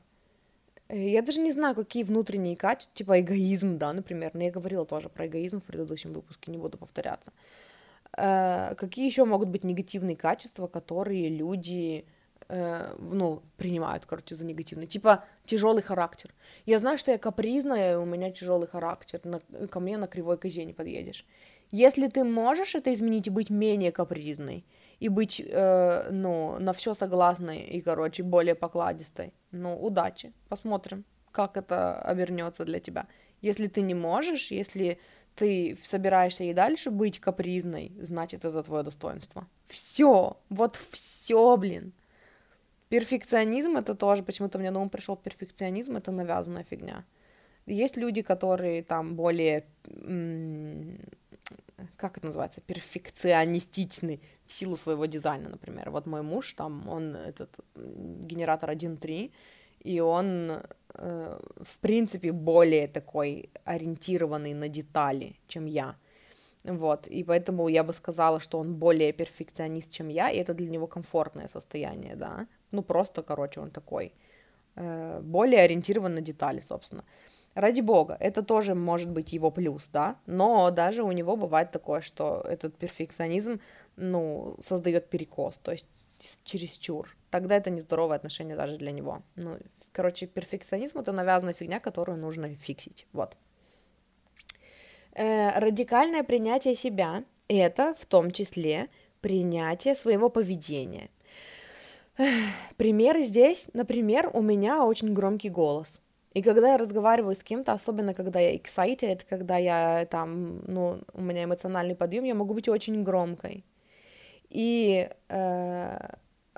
я 0.96 1.22
даже 1.22 1.40
не 1.40 1.52
знаю, 1.52 1.74
какие 1.74 2.04
внутренние 2.04 2.56
качества, 2.56 2.94
типа 2.94 3.20
эгоизм, 3.20 3.78
да, 3.78 3.92
например. 3.92 4.30
Но 4.34 4.42
я 4.42 4.50
говорила 4.50 4.84
тоже 4.84 5.08
про 5.08 5.26
эгоизм 5.26 5.60
в 5.60 5.64
предыдущем 5.64 6.12
выпуске, 6.12 6.50
не 6.50 6.58
буду 6.58 6.78
повторяться. 6.78 7.32
Э, 8.16 8.74
какие 8.74 9.06
еще 9.06 9.24
могут 9.24 9.48
быть 9.48 9.64
негативные 9.64 10.16
качества, 10.16 10.66
которые 10.66 11.28
люди, 11.28 12.04
э, 12.48 12.94
ну, 12.98 13.42
принимают, 13.56 14.04
короче, 14.04 14.34
за 14.34 14.44
негативные? 14.44 14.86
Типа 14.86 15.24
тяжелый 15.46 15.82
характер. 15.82 16.34
Я 16.66 16.78
знаю, 16.78 16.98
что 16.98 17.10
я 17.10 17.18
капризная, 17.18 17.98
у 17.98 18.04
меня 18.04 18.30
тяжелый 18.30 18.68
характер. 18.68 19.20
На, 19.24 19.40
ко 19.68 19.80
мне 19.80 19.96
на 19.96 20.06
кривой 20.06 20.36
козе 20.36 20.64
не 20.64 20.74
подъедешь. 20.74 21.24
Если 21.70 22.08
ты 22.08 22.22
можешь 22.22 22.74
это 22.74 22.92
изменить 22.92 23.28
и 23.28 23.30
быть 23.30 23.48
менее 23.48 23.92
капризной, 23.92 24.66
и 25.02 25.08
быть, 25.08 25.42
э, 25.44 26.10
ну, 26.12 26.58
на 26.60 26.72
все 26.72 26.94
согласной 26.94 27.58
и, 27.58 27.80
короче, 27.80 28.22
более 28.22 28.54
покладистой. 28.54 29.32
Ну, 29.50 29.76
удачи, 29.76 30.32
посмотрим, 30.48 31.04
как 31.32 31.56
это 31.56 32.00
обернется 32.00 32.64
для 32.64 32.78
тебя. 32.78 33.06
Если 33.40 33.66
ты 33.66 33.82
не 33.82 33.94
можешь, 33.94 34.52
если 34.52 34.98
ты 35.34 35.76
собираешься 35.82 36.44
и 36.44 36.54
дальше 36.54 36.90
быть 36.90 37.18
капризной, 37.18 37.90
значит, 38.00 38.44
это 38.44 38.62
твое 38.62 38.84
достоинство. 38.84 39.48
Все, 39.66 40.36
вот 40.48 40.76
все, 40.92 41.56
блин. 41.56 41.92
Перфекционизм 42.88 43.76
это 43.78 43.96
тоже, 43.96 44.22
почему-то 44.22 44.60
мне 44.60 44.70
на 44.70 44.80
ум 44.80 44.88
пришел 44.88 45.16
перфекционизм, 45.16 45.96
это 45.96 46.12
навязанная 46.12 46.62
фигня. 46.62 47.04
Есть 47.66 47.96
люди, 47.96 48.22
которые 48.22 48.84
там 48.84 49.16
более, 49.16 49.64
как 51.96 52.18
это 52.18 52.26
называется, 52.26 52.60
перфекционистичны 52.60 54.20
силу 54.52 54.76
своего 54.76 55.06
дизайна, 55.06 55.48
например. 55.48 55.90
Вот 55.90 56.06
мой 56.06 56.22
муж, 56.22 56.54
там, 56.54 56.88
он 56.88 57.16
этот 57.16 57.50
генератор 58.28 58.70
1.3, 58.70 59.30
и 59.84 60.00
он, 60.00 60.50
э, 60.94 61.40
в 61.62 61.78
принципе, 61.78 62.32
более 62.32 62.88
такой 62.88 63.50
ориентированный 63.64 64.54
на 64.54 64.68
детали, 64.68 65.34
чем 65.48 65.66
я. 65.66 65.96
Вот, 66.64 67.08
и 67.08 67.24
поэтому 67.24 67.68
я 67.68 67.82
бы 67.82 67.92
сказала, 67.92 68.40
что 68.40 68.60
он 68.60 68.74
более 68.74 69.12
перфекционист, 69.12 69.90
чем 69.90 70.08
я, 70.10 70.30
и 70.30 70.36
это 70.36 70.54
для 70.54 70.68
него 70.68 70.86
комфортное 70.86 71.48
состояние, 71.48 72.16
да. 72.16 72.46
Ну, 72.72 72.82
просто, 72.82 73.22
короче, 73.22 73.60
он 73.60 73.70
такой, 73.70 74.12
э, 74.76 75.20
более 75.22 75.62
ориентирован 75.62 76.14
на 76.14 76.20
детали, 76.20 76.60
собственно. 76.60 77.04
Ради 77.54 77.82
бога, 77.82 78.16
это 78.18 78.42
тоже 78.42 78.74
может 78.74 79.10
быть 79.10 79.32
его 79.32 79.50
плюс, 79.50 79.88
да, 79.92 80.16
но 80.26 80.70
даже 80.70 81.02
у 81.02 81.12
него 81.12 81.36
бывает 81.36 81.70
такое, 81.70 82.00
что 82.00 82.40
этот 82.48 82.76
перфекционизм, 82.76 83.60
ну, 83.96 84.56
создает 84.60 85.10
перекос, 85.10 85.58
то 85.62 85.72
есть 85.72 85.86
чересчур. 86.44 87.14
Тогда 87.30 87.56
это 87.56 87.70
нездоровое 87.70 88.16
отношение 88.16 88.56
даже 88.56 88.78
для 88.78 88.90
него. 88.90 89.22
Ну, 89.36 89.58
короче, 89.92 90.26
перфекционизм 90.26 90.98
это 90.98 91.12
навязанная 91.12 91.52
фигня, 91.52 91.80
которую 91.80 92.18
нужно 92.18 92.54
фиксить. 92.54 93.06
Вот. 93.12 93.36
Э, 95.14 95.58
радикальное 95.58 96.22
принятие 96.22 96.74
себя 96.74 97.24
это 97.48 97.94
в 97.98 98.06
том 98.06 98.30
числе 98.30 98.88
принятие 99.20 99.94
своего 99.94 100.30
поведения. 100.30 101.10
Примеры 102.76 103.22
здесь, 103.22 103.68
например, 103.72 104.30
у 104.32 104.42
меня 104.42 104.84
очень 104.84 105.14
громкий 105.14 105.48
голос. 105.48 106.01
И 106.34 106.42
когда 106.42 106.72
я 106.72 106.78
разговариваю 106.78 107.34
с 107.34 107.42
кем-то, 107.42 107.72
особенно 107.72 108.14
когда 108.14 108.40
я 108.40 108.54
excited, 108.54 109.20
когда 109.28 109.58
я 109.58 110.06
там, 110.06 110.62
ну, 110.66 111.00
у 111.12 111.20
меня 111.20 111.44
эмоциональный 111.44 111.94
подъем, 111.94 112.24
я 112.24 112.34
могу 112.34 112.54
быть 112.54 112.68
очень 112.68 113.02
громкой. 113.04 113.64
И 114.48 115.08
э, 115.28 115.98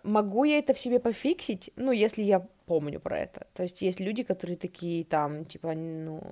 могу 0.04 0.44
я 0.44 0.58
это 0.58 0.74
в 0.74 0.78
себе 0.78 1.00
пофиксить, 1.00 1.70
ну, 1.76 1.92
если 1.92 2.22
я 2.22 2.46
помню 2.66 3.00
про 3.00 3.18
это. 3.18 3.46
То 3.54 3.62
есть 3.62 3.82
есть 3.82 4.00
люди, 4.00 4.22
которые 4.22 4.56
такие 4.56 5.04
там, 5.04 5.44
типа, 5.44 5.74
ну, 5.74 6.22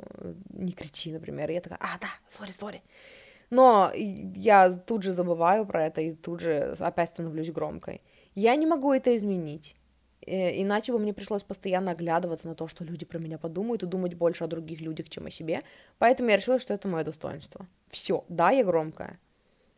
не 0.51 0.73
кричи, 0.73 1.13
например. 1.13 1.51
И 1.51 1.55
я 1.55 1.61
такая, 1.61 1.81
а, 1.81 1.99
да, 2.01 2.09
сори, 2.29 2.51
сори. 2.51 2.83
Но 3.51 3.93
я 3.95 4.73
тут 4.73 5.03
же 5.03 5.13
забываю 5.13 5.67
про 5.67 5.87
это 5.87 6.01
и 6.01 6.13
тут 6.15 6.41
же 6.41 6.75
опять 6.79 7.11
становлюсь 7.11 7.51
громкой. 7.51 8.01
Я 8.35 8.57
не 8.57 8.67
могу 8.67 8.93
это 8.93 9.15
изменить. 9.17 9.77
Э, 10.27 10.61
иначе 10.61 10.93
бы 10.93 10.99
мне 10.99 11.13
пришлось 11.13 11.43
постоянно 11.43 11.93
оглядываться 11.93 12.49
на 12.49 12.55
то, 12.55 12.69
что 12.69 12.85
люди 12.85 13.05
про 13.05 13.19
меня 13.19 13.39
подумают, 13.39 13.83
и 13.83 13.87
думать 13.87 14.15
больше 14.15 14.45
о 14.45 14.47
других 14.47 14.81
людях, 14.81 15.09
чем 15.09 15.27
о 15.27 15.31
себе. 15.31 15.63
Поэтому 15.99 16.31
я 16.31 16.37
решила, 16.37 16.59
что 16.59 16.75
это 16.75 16.89
мое 16.89 17.05
достоинство. 17.05 17.67
Все, 17.89 18.25
да, 18.29 18.51
я 18.51 18.65
громкая. 18.65 19.19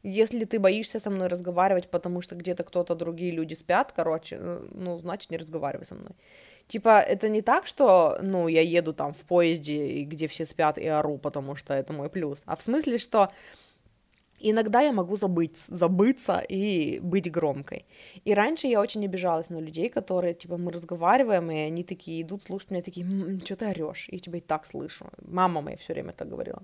Если 0.02 0.44
ты 0.44 0.58
боишься 0.58 1.00
со 1.00 1.08
мной 1.08 1.28
разговаривать, 1.28 1.88
потому 1.88 2.20
что 2.20 2.34
где-то 2.34 2.62
кто-то 2.62 2.94
другие 2.94 3.32
люди 3.32 3.54
спят, 3.54 3.92
короче, 3.96 4.36
э, 4.38 4.66
ну, 4.72 4.98
значит, 4.98 5.30
не 5.30 5.38
разговаривай 5.38 5.86
со 5.86 5.94
мной. 5.94 6.12
Типа, 6.68 7.00
это 7.00 7.28
не 7.28 7.42
так, 7.42 7.66
что, 7.66 8.18
ну, 8.22 8.48
я 8.48 8.62
еду 8.62 8.94
там 8.94 9.12
в 9.12 9.24
поезде, 9.24 10.02
где 10.02 10.26
все 10.26 10.46
спят 10.46 10.78
и 10.78 10.86
ору, 10.86 11.18
потому 11.18 11.56
что 11.56 11.74
это 11.74 11.92
мой 11.92 12.08
плюс. 12.08 12.42
А 12.46 12.56
в 12.56 12.62
смысле, 12.62 12.98
что 12.98 13.30
иногда 14.40 14.80
я 14.80 14.92
могу 14.92 15.16
забыть, 15.16 15.56
забыться 15.68 16.42
и 16.48 17.00
быть 17.00 17.30
громкой. 17.30 17.86
И 18.24 18.34
раньше 18.34 18.66
я 18.66 18.80
очень 18.80 19.04
обижалась 19.04 19.50
на 19.50 19.58
людей, 19.58 19.88
которые, 19.88 20.34
типа, 20.34 20.56
мы 20.56 20.72
разговариваем, 20.72 21.50
и 21.50 21.56
они 21.56 21.84
такие 21.84 22.22
идут, 22.22 22.42
слушают 22.42 22.70
меня, 22.70 22.82
такие, 22.82 23.06
что 23.44 23.56
ты 23.56 23.66
орешь? 23.66 24.08
Я 24.10 24.18
тебя 24.18 24.38
и 24.38 24.42
так 24.42 24.66
слышу. 24.66 25.06
Мама 25.22 25.60
моя 25.60 25.76
все 25.76 25.92
время 25.92 26.12
так 26.12 26.28
говорила. 26.28 26.62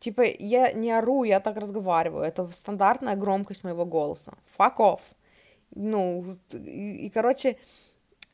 Типа, 0.00 0.22
я 0.22 0.72
не 0.72 0.90
ору, 0.90 1.24
я 1.24 1.40
так 1.40 1.56
разговариваю. 1.56 2.24
Это 2.24 2.46
стандартная 2.48 3.16
громкость 3.16 3.64
моего 3.64 3.86
голоса. 3.86 4.34
Fuck 4.58 4.76
off. 4.78 5.00
Ну, 5.74 6.36
и, 6.52 7.06
и 7.06 7.10
короче, 7.10 7.56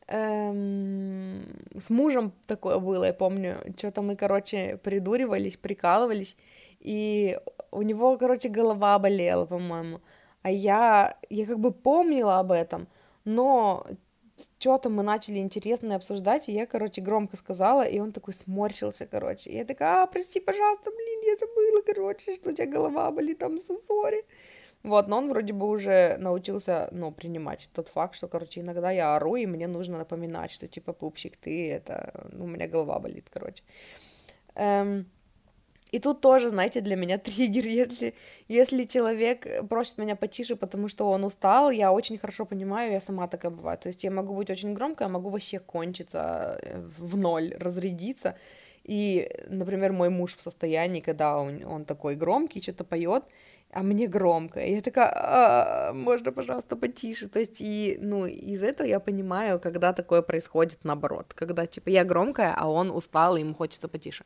эм, 0.08 1.42
с 1.78 1.90
мужем 1.90 2.32
такое 2.46 2.78
было, 2.78 3.04
я 3.04 3.12
помню. 3.12 3.58
Что-то 3.76 4.02
мы, 4.02 4.16
короче, 4.16 4.78
придуривались, 4.82 5.56
прикалывались. 5.56 6.36
И 6.80 7.38
у 7.70 7.82
него, 7.82 8.16
короче, 8.18 8.48
голова 8.48 8.98
болела, 8.98 9.46
по-моему. 9.46 10.00
А 10.42 10.50
я, 10.50 11.18
я 11.28 11.46
как 11.46 11.58
бы 11.58 11.72
помнила 11.72 12.38
об 12.38 12.52
этом, 12.52 12.88
но 13.24 13.86
что-то 14.58 14.88
мы 14.88 15.02
начали 15.02 15.38
интересное 15.38 15.96
обсуждать, 15.96 16.48
и 16.48 16.52
я, 16.52 16.66
короче, 16.66 17.02
громко 17.02 17.36
сказала, 17.36 17.82
и 17.82 17.98
он 17.98 18.12
такой 18.12 18.34
сморщился, 18.34 19.06
короче. 19.06 19.50
И 19.50 19.56
я 19.56 19.64
такая, 19.64 20.02
а, 20.02 20.06
прости, 20.06 20.40
пожалуйста, 20.40 20.90
блин, 20.90 21.20
я 21.26 21.36
забыла, 21.36 21.82
короче, 21.82 22.34
что 22.34 22.50
у 22.50 22.52
тебя 22.52 22.66
голова 22.66 23.10
болит, 23.10 23.38
там, 23.38 23.58
сори. 23.60 24.24
Вот, 24.82 25.08
но 25.08 25.18
он 25.18 25.28
вроде 25.28 25.52
бы 25.52 25.68
уже 25.68 26.16
научился, 26.18 26.88
ну, 26.90 27.12
принимать 27.12 27.68
тот 27.74 27.88
факт, 27.88 28.14
что, 28.14 28.28
короче, 28.28 28.60
иногда 28.60 28.90
я 28.90 29.14
ору, 29.14 29.36
и 29.36 29.44
мне 29.44 29.66
нужно 29.66 29.98
напоминать, 29.98 30.50
что, 30.50 30.66
типа, 30.66 30.94
пупсик, 30.94 31.36
ты 31.36 31.70
это, 31.70 32.28
ну, 32.32 32.44
у 32.44 32.48
меня 32.48 32.66
голова 32.66 32.98
болит, 32.98 33.26
короче. 33.30 33.62
Эм, 34.54 35.06
и 35.92 35.98
тут 35.98 36.20
тоже, 36.20 36.48
знаете, 36.48 36.80
для 36.80 36.96
меня 36.96 37.18
триггер, 37.26 37.66
если, 37.66 38.14
если 38.48 38.84
человек 38.84 39.46
просит 39.68 39.98
меня 39.98 40.16
потише, 40.16 40.56
потому 40.56 40.88
что 40.88 41.10
он 41.10 41.24
устал, 41.24 41.70
я 41.70 41.92
очень 41.92 42.18
хорошо 42.18 42.44
понимаю, 42.44 42.92
я 42.92 43.00
сама 43.00 43.26
такая 43.28 43.50
бываю. 43.50 43.78
То 43.78 43.88
есть 43.88 44.04
я 44.04 44.10
могу 44.10 44.34
быть 44.34 44.50
очень 44.50 44.74
громкой, 44.74 45.06
я 45.06 45.08
могу 45.08 45.28
вообще 45.28 45.58
кончиться 45.58 46.58
э, 46.62 46.80
в 46.98 47.16
ноль, 47.16 47.54
разрядиться. 47.58 48.36
И, 48.84 49.30
например, 49.48 49.92
мой 49.92 50.08
муж 50.08 50.36
в 50.36 50.40
состоянии, 50.40 51.00
когда 51.00 51.38
он, 51.38 51.64
он 51.64 51.84
такой 51.84 52.16
громкий, 52.16 52.62
что-то 52.62 52.84
поет, 52.84 53.24
а 53.72 53.82
мне 53.82 54.08
громко. 54.08 54.60
Я 54.60 54.82
такая, 54.82 55.12
а, 55.14 55.92
можно, 55.92 56.32
пожалуйста, 56.32 56.76
потише. 56.76 57.28
То 57.28 57.38
есть, 57.38 57.60
и, 57.60 57.98
ну, 58.00 58.26
из 58.26 58.62
этого 58.62 58.86
я 58.86 58.98
понимаю, 58.98 59.60
когда 59.60 59.92
такое 59.92 60.22
происходит 60.22 60.84
наоборот. 60.84 61.32
Когда, 61.34 61.66
типа, 61.66 61.90
я 61.90 62.04
громкая, 62.04 62.54
а 62.56 62.68
он 62.68 62.90
устал, 62.90 63.36
и 63.36 63.40
ему 63.40 63.54
хочется 63.54 63.88
потише. 63.88 64.24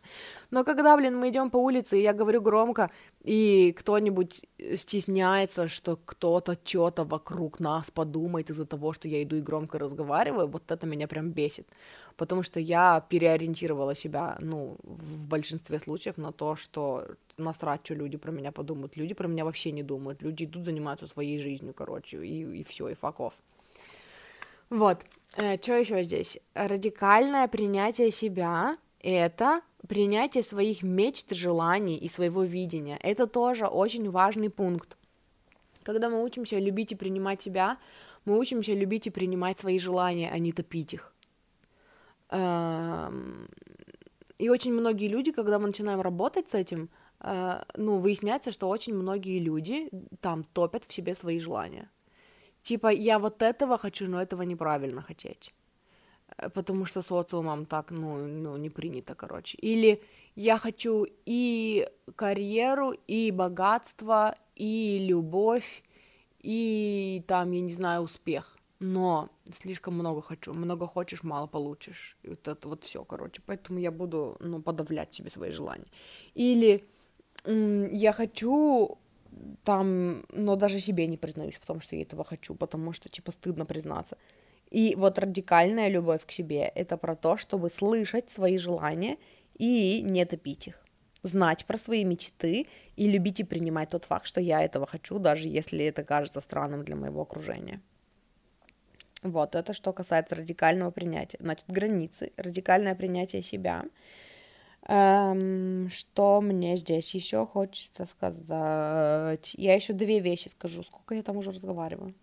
Но 0.50 0.64
когда, 0.64 0.96
блин, 0.96 1.18
мы 1.18 1.28
идем 1.28 1.50
по 1.50 1.58
улице, 1.58 1.98
и 1.98 2.02
я 2.02 2.12
говорю 2.12 2.40
громко, 2.40 2.90
и 3.22 3.74
кто-нибудь 3.78 4.42
стесняется, 4.76 5.68
что 5.68 5.98
кто-то 6.04 6.56
что-то 6.64 7.04
вокруг 7.04 7.60
нас 7.60 7.90
подумает 7.90 8.50
из-за 8.50 8.64
того, 8.64 8.92
что 8.92 9.08
я 9.08 9.22
иду 9.22 9.36
и 9.36 9.42
громко 9.42 9.78
разговариваю, 9.78 10.48
вот 10.48 10.70
это 10.70 10.86
меня 10.86 11.06
прям 11.06 11.30
бесит 11.30 11.66
потому 12.16 12.42
что 12.42 12.60
я 12.60 13.04
переориентировала 13.08 13.94
себя, 13.94 14.36
ну, 14.40 14.76
в 14.82 15.26
большинстве 15.28 15.78
случаев 15.78 16.16
на 16.16 16.32
то, 16.32 16.56
что 16.56 17.04
насрать, 17.38 17.80
что 17.84 17.94
люди 17.94 18.18
про 18.18 18.32
меня 18.32 18.52
подумают. 18.52 18.96
Люди 18.96 19.14
про 19.14 19.28
меня 19.28 19.44
вообще 19.44 19.72
не 19.72 19.82
думают. 19.82 20.22
Люди 20.22 20.44
идут, 20.44 20.64
занимаются 20.64 21.06
своей 21.06 21.38
жизнью, 21.38 21.74
короче, 21.74 22.24
и, 22.24 22.60
и 22.60 22.64
все, 22.64 22.88
и 22.88 22.94
факов. 22.94 23.40
Вот. 24.70 24.98
Э, 25.36 25.56
что 25.60 25.74
еще 25.74 26.02
здесь? 26.02 26.38
Радикальное 26.54 27.48
принятие 27.48 28.10
себя— 28.10 28.76
это 29.00 29.60
принятие 29.88 30.42
своих 30.42 30.82
мечт, 30.82 31.34
желаний 31.34 31.96
и 31.96 32.08
своего 32.08 32.44
видения. 32.44 32.98
Это 33.02 33.26
тоже 33.26 33.66
очень 33.66 34.10
важный 34.10 34.50
пункт. 34.50 34.96
Когда 35.82 36.08
мы 36.08 36.24
учимся 36.24 36.58
любить 36.58 36.92
и 36.92 36.96
принимать 36.96 37.42
себя, 37.42 37.76
мы 38.24 38.38
учимся 38.38 38.72
любить 38.72 39.06
и 39.06 39.10
принимать 39.10 39.58
свои 39.58 39.78
желания, 39.78 40.30
а 40.32 40.38
не 40.38 40.52
топить 40.52 40.94
их. 40.94 41.13
Эм, 42.34 43.48
и 44.38 44.48
очень 44.48 44.72
многие 44.72 45.08
люди, 45.08 45.32
когда 45.32 45.58
мы 45.58 45.66
начинаем 45.66 46.00
работать 46.00 46.50
с 46.50 46.54
этим, 46.54 46.88
э, 47.20 47.62
ну, 47.76 47.98
выясняется, 47.98 48.50
что 48.50 48.68
очень 48.68 48.94
многие 48.94 49.38
люди 49.38 49.88
там 50.20 50.42
топят 50.42 50.84
в 50.84 50.92
себе 50.92 51.14
свои 51.14 51.38
желания. 51.38 51.88
Типа, 52.62 52.88
я 52.88 53.18
вот 53.18 53.42
этого 53.42 53.78
хочу, 53.78 54.08
но 54.08 54.20
этого 54.20 54.42
неправильно 54.42 55.02
хотеть. 55.02 55.54
Э, 56.38 56.50
потому 56.50 56.86
что 56.86 57.02
социумом 57.02 57.66
так, 57.66 57.92
ну, 57.92 58.26
ну, 58.26 58.56
не 58.56 58.70
принято, 58.70 59.14
короче. 59.14 59.56
Или 59.58 60.02
я 60.34 60.58
хочу 60.58 61.06
и 61.26 61.88
карьеру, 62.16 62.94
и 63.10 63.30
богатство, 63.30 64.34
и 64.56 64.98
любовь, 65.08 65.82
и 66.42 67.22
там, 67.28 67.52
я 67.52 67.60
не 67.60 67.72
знаю, 67.72 68.02
успех 68.02 68.54
но 68.84 69.30
слишком 69.50 69.94
много 69.94 70.20
хочу. 70.20 70.52
Много 70.52 70.86
хочешь, 70.86 71.22
мало 71.22 71.46
получишь. 71.46 72.18
И 72.22 72.28
вот 72.28 72.48
это 72.48 72.68
вот 72.68 72.84
все, 72.84 73.02
короче. 73.04 73.40
Поэтому 73.46 73.78
я 73.78 73.90
буду, 73.90 74.36
ну, 74.40 74.62
подавлять 74.62 75.14
себе 75.14 75.30
свои 75.30 75.50
желания. 75.50 75.86
Или 76.34 76.84
я 77.46 78.12
хочу 78.12 78.98
там, 79.64 80.24
но 80.28 80.56
даже 80.56 80.80
себе 80.80 81.06
не 81.06 81.16
признаюсь 81.16 81.54
в 81.54 81.66
том, 81.66 81.80
что 81.80 81.96
я 81.96 82.02
этого 82.02 82.24
хочу, 82.24 82.54
потому 82.54 82.92
что, 82.92 83.08
типа, 83.08 83.32
стыдно 83.32 83.64
признаться. 83.64 84.18
И 84.70 84.94
вот 84.96 85.18
радикальная 85.18 85.88
любовь 85.88 86.26
к 86.26 86.32
себе— 86.32 86.70
это 86.74 86.96
про 86.98 87.16
то, 87.16 87.38
чтобы 87.38 87.70
слышать 87.70 88.28
свои 88.28 88.58
желания 88.58 89.16
и 89.58 90.02
не 90.02 90.24
топить 90.26 90.68
их. 90.68 90.84
знать 91.24 91.64
про 91.64 91.78
свои 91.78 92.04
мечты 92.04 92.66
и 92.96 93.10
любить 93.10 93.40
и 93.40 93.44
принимать 93.44 93.90
тот 93.90 94.04
факт, 94.04 94.26
что 94.26 94.40
я 94.40 94.62
этого 94.62 94.86
хочу, 94.86 95.18
даже 95.18 95.48
если 95.48 95.84
это 95.84 96.04
кажется 96.04 96.40
странным 96.40 96.84
для 96.84 96.96
моего 96.96 97.22
окружения. 97.22 97.80
Вот, 99.24 99.54
это 99.54 99.72
что 99.72 99.94
касается 99.94 100.34
радикального 100.34 100.90
принятия. 100.90 101.38
Значит, 101.40 101.64
границы, 101.68 102.32
радикальное 102.36 102.94
принятие 102.94 103.42
себя. 103.42 103.86
Эм, 104.86 105.88
что 105.90 106.42
мне 106.42 106.76
здесь 106.76 107.14
еще 107.14 107.46
хочется 107.46 108.04
сказать? 108.04 109.54
Я 109.54 109.74
еще 109.74 109.94
две 109.94 110.20
вещи 110.20 110.48
скажу. 110.48 110.82
Сколько 110.82 111.14
я 111.14 111.22
там 111.22 111.38
уже 111.38 111.52
разговариваю? 111.52 112.14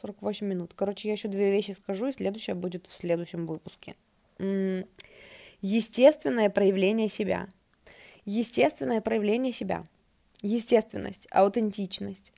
48 0.00 0.44
минут. 0.44 0.72
Короче, 0.74 1.06
я 1.06 1.12
еще 1.14 1.28
две 1.28 1.52
вещи 1.52 1.70
скажу, 1.70 2.08
и 2.08 2.12
следующее 2.12 2.56
будет 2.56 2.88
в 2.88 2.96
следующем 2.96 3.46
выпуске. 3.46 3.94
Естественное 5.60 6.50
проявление 6.50 7.08
себя. 7.08 7.48
Естественное 8.24 9.00
проявление 9.00 9.52
себя. 9.52 9.86
Естественность, 10.42 11.28
аутентичность. 11.30 12.32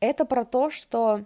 Это 0.00 0.24
про 0.24 0.44
то, 0.44 0.68
что 0.68 1.24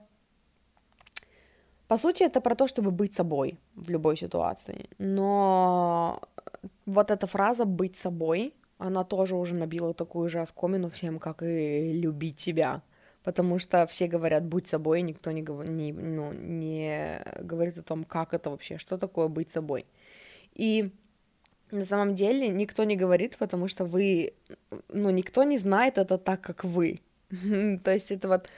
по 1.89 1.99
сути, 1.99 2.25
это 2.25 2.41
про 2.41 2.55
то, 2.55 2.67
чтобы 2.67 2.91
быть 2.91 3.15
собой 3.15 3.59
в 3.75 3.91
любой 3.91 4.17
ситуации. 4.17 4.89
Но 4.99 6.21
вот 6.87 7.11
эта 7.11 7.27
фраза 7.27 7.65
«быть 7.65 7.97
собой», 7.97 8.55
она 8.79 9.05
тоже 9.05 9.37
уже 9.37 9.55
набила 9.55 9.95
такую 9.95 10.29
же 10.29 10.41
оскомину 10.41 10.91
всем, 10.91 11.19
как 11.19 11.43
и 11.43 11.93
«любить 11.93 12.41
себя». 12.41 12.83
Потому 13.23 13.59
что 13.59 13.87
все 13.87 14.07
говорят 14.07 14.45
«будь 14.45 14.69
собой», 14.69 15.03
никто 15.03 15.33
не, 15.33 15.43
не, 15.43 15.93
ну, 15.93 16.33
не 16.33 17.21
говорит 17.41 17.79
о 17.79 17.83
том, 17.83 18.05
как 18.05 18.35
это 18.35 18.51
вообще, 18.51 18.79
что 18.79 18.99
такое 18.99 19.29
быть 19.29 19.51
собой. 19.51 19.85
И 20.55 20.93
на 21.73 21.85
самом 21.85 22.15
деле 22.15 22.49
никто 22.49 22.85
не 22.85 22.97
говорит, 22.97 23.37
потому 23.37 23.69
что 23.69 23.85
вы, 23.85 24.33
ну, 24.89 25.11
никто 25.11 25.45
не 25.45 25.59
знает 25.59 25.99
это 25.99 26.19
так, 26.19 26.41
как 26.41 26.65
вы. 26.65 27.01
То 27.85 27.93
есть 27.93 28.13
это 28.13 28.29
вот 28.29 28.49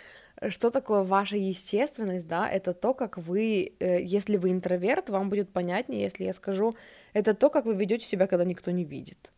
что 0.48 0.70
такое 0.70 1.02
ваша 1.02 1.36
естественность, 1.36 2.26
да, 2.26 2.48
это 2.48 2.72
то, 2.72 2.94
как 2.94 3.18
вы, 3.18 3.72
э, 3.80 4.02
если 4.02 4.36
вы 4.36 4.50
интроверт, 4.50 5.10
вам 5.10 5.30
будет 5.30 5.52
понятнее, 5.52 6.02
если 6.02 6.24
я 6.24 6.32
скажу, 6.32 6.74
это 7.12 7.34
то, 7.34 7.50
как 7.50 7.64
вы 7.66 7.74
ведете 7.74 8.06
себя, 8.06 8.26
когда 8.26 8.44
никто 8.44 8.70
не 8.70 8.84
видит. 8.84 9.32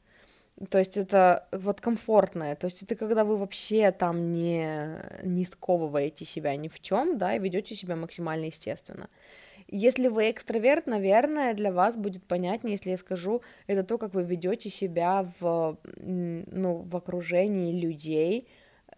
То 0.69 0.79
есть 0.79 0.99
это 0.99 1.49
вот 1.53 1.81
комфортное, 1.81 2.55
то 2.55 2.67
есть 2.67 2.83
это 2.83 2.95
когда 2.95 3.25
вы 3.25 3.39
вообще 3.39 3.93
там 3.93 4.33
не, 4.33 4.99
не 5.23 5.47
сковываете 5.47 6.27
себя 6.27 6.55
ни 6.57 6.69
в 6.69 6.81
чем, 6.81 7.17
да, 7.17 7.35
и 7.35 7.39
ведете 7.39 7.75
себя 7.75 7.97
максимально 7.97 8.47
естественно. 8.47 9.09
Если 9.69 10.09
вы 10.09 10.31
экстраверт, 10.31 10.87
наверное, 10.87 11.55
для 11.55 11.73
вас 11.73 11.97
будет 11.97 12.25
понятнее, 12.25 12.73
если 12.73 12.91
я 12.91 12.99
скажу, 12.99 13.41
это 13.69 13.85
то, 13.85 13.97
как 13.97 14.13
вы 14.15 14.23
ведете 14.25 14.69
себя 14.69 15.27
в, 15.39 15.79
ну, 15.97 16.83
в 16.83 16.97
окружении 16.97 17.81
людей, 17.81 18.49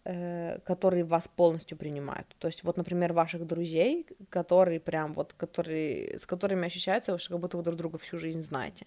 э, 0.04 0.58
которые 0.64 1.04
вас 1.04 1.28
полностью 1.36 1.76
принимают. 1.78 2.26
То 2.38 2.48
есть 2.48 2.64
вот, 2.64 2.76
например, 2.76 3.12
ваших 3.12 3.46
друзей, 3.46 4.06
которые 4.30 4.80
прям 4.80 5.12
вот, 5.12 5.32
которые, 5.32 6.18
с 6.18 6.26
которыми 6.26 6.66
ощущается, 6.66 7.18
что 7.18 7.30
как 7.30 7.40
будто 7.40 7.56
вы 7.56 7.62
друг 7.62 7.76
друга 7.76 7.98
всю 7.98 8.18
жизнь 8.18 8.42
знаете. 8.42 8.86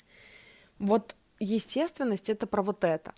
Вот 0.80 1.16
естественность— 1.40 2.30
это 2.32 2.48
про 2.48 2.62
вот 2.62 2.84
это. 2.84 3.14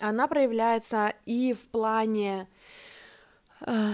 Она 0.00 0.26
проявляется 0.28 1.12
и 1.24 1.54
в 1.54 1.68
плане, 1.68 2.48
э, 3.66 3.92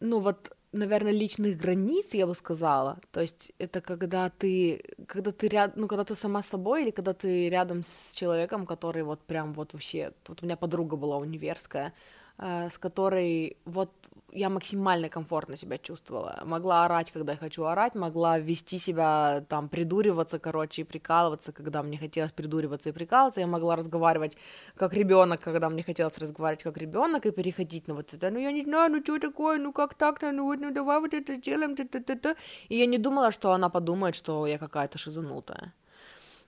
ну 0.00 0.20
вот, 0.20 0.53
наверное, 0.74 1.12
личных 1.12 1.56
границ, 1.56 2.14
я 2.14 2.26
бы 2.26 2.34
сказала. 2.34 2.98
То 3.10 3.20
есть 3.20 3.52
это 3.58 3.80
когда 3.80 4.28
ты, 4.28 4.82
когда 5.06 5.30
ты 5.32 5.48
ряд, 5.48 5.76
ну, 5.76 5.88
когда 5.88 6.04
ты 6.04 6.14
сама 6.14 6.42
собой 6.42 6.82
или 6.82 6.90
когда 6.90 7.12
ты 7.12 7.48
рядом 7.48 7.82
с 7.82 8.12
человеком, 8.14 8.66
который 8.66 9.02
вот 9.02 9.20
прям 9.24 9.52
вот 9.52 9.72
вообще... 9.72 10.12
Вот 10.28 10.42
у 10.42 10.46
меня 10.46 10.56
подруга 10.56 10.96
была 10.96 11.16
универская, 11.16 11.92
с 12.38 12.78
которой 12.78 13.56
вот 13.64 13.90
я 14.34 14.48
максимально 14.48 15.08
комфортно 15.08 15.56
себя 15.56 15.78
чувствовала. 15.78 16.42
Могла 16.44 16.84
орать, 16.84 17.12
когда 17.12 17.36
хочу 17.36 17.64
орать, 17.64 17.94
могла 17.94 18.38
вести 18.38 18.78
себя, 18.78 19.44
там, 19.48 19.68
придуриваться, 19.68 20.38
короче, 20.38 20.82
и 20.82 20.84
прикалываться, 20.84 21.52
когда 21.52 21.82
мне 21.82 21.98
хотелось 21.98 22.32
придуриваться 22.32 22.88
и 22.88 22.92
прикалываться. 22.92 23.40
Я 23.40 23.46
могла 23.46 23.76
разговаривать 23.76 24.36
как 24.74 24.94
ребенок, 24.94 25.40
когда 25.40 25.70
мне 25.70 25.84
хотелось 25.84 26.18
разговаривать 26.18 26.64
как 26.64 26.76
ребенок 26.76 27.26
и 27.26 27.30
переходить 27.30 27.88
на 27.88 27.94
вот 27.94 28.12
это, 28.12 28.30
ну 28.30 28.40
я 28.40 28.52
не 28.52 28.64
знаю, 28.64 28.90
ну 28.92 29.00
что 29.02 29.18
такое, 29.18 29.58
ну 29.58 29.72
как 29.72 29.94
так-то, 29.94 30.32
ну 30.32 30.44
вот, 30.44 30.60
ну 30.60 30.72
давай 30.72 31.00
вот 31.00 31.14
это 31.14 31.34
сделаем, 31.34 31.76
т 31.76 31.84
-т 31.84 32.04
-т 32.04 32.20
-т. 32.20 32.36
И 32.70 32.76
я 32.76 32.86
не 32.86 32.98
думала, 32.98 33.30
что 33.30 33.52
она 33.52 33.68
подумает, 33.68 34.16
что 34.16 34.46
я 34.46 34.58
какая-то 34.58 34.98
шизанутая. 34.98 35.72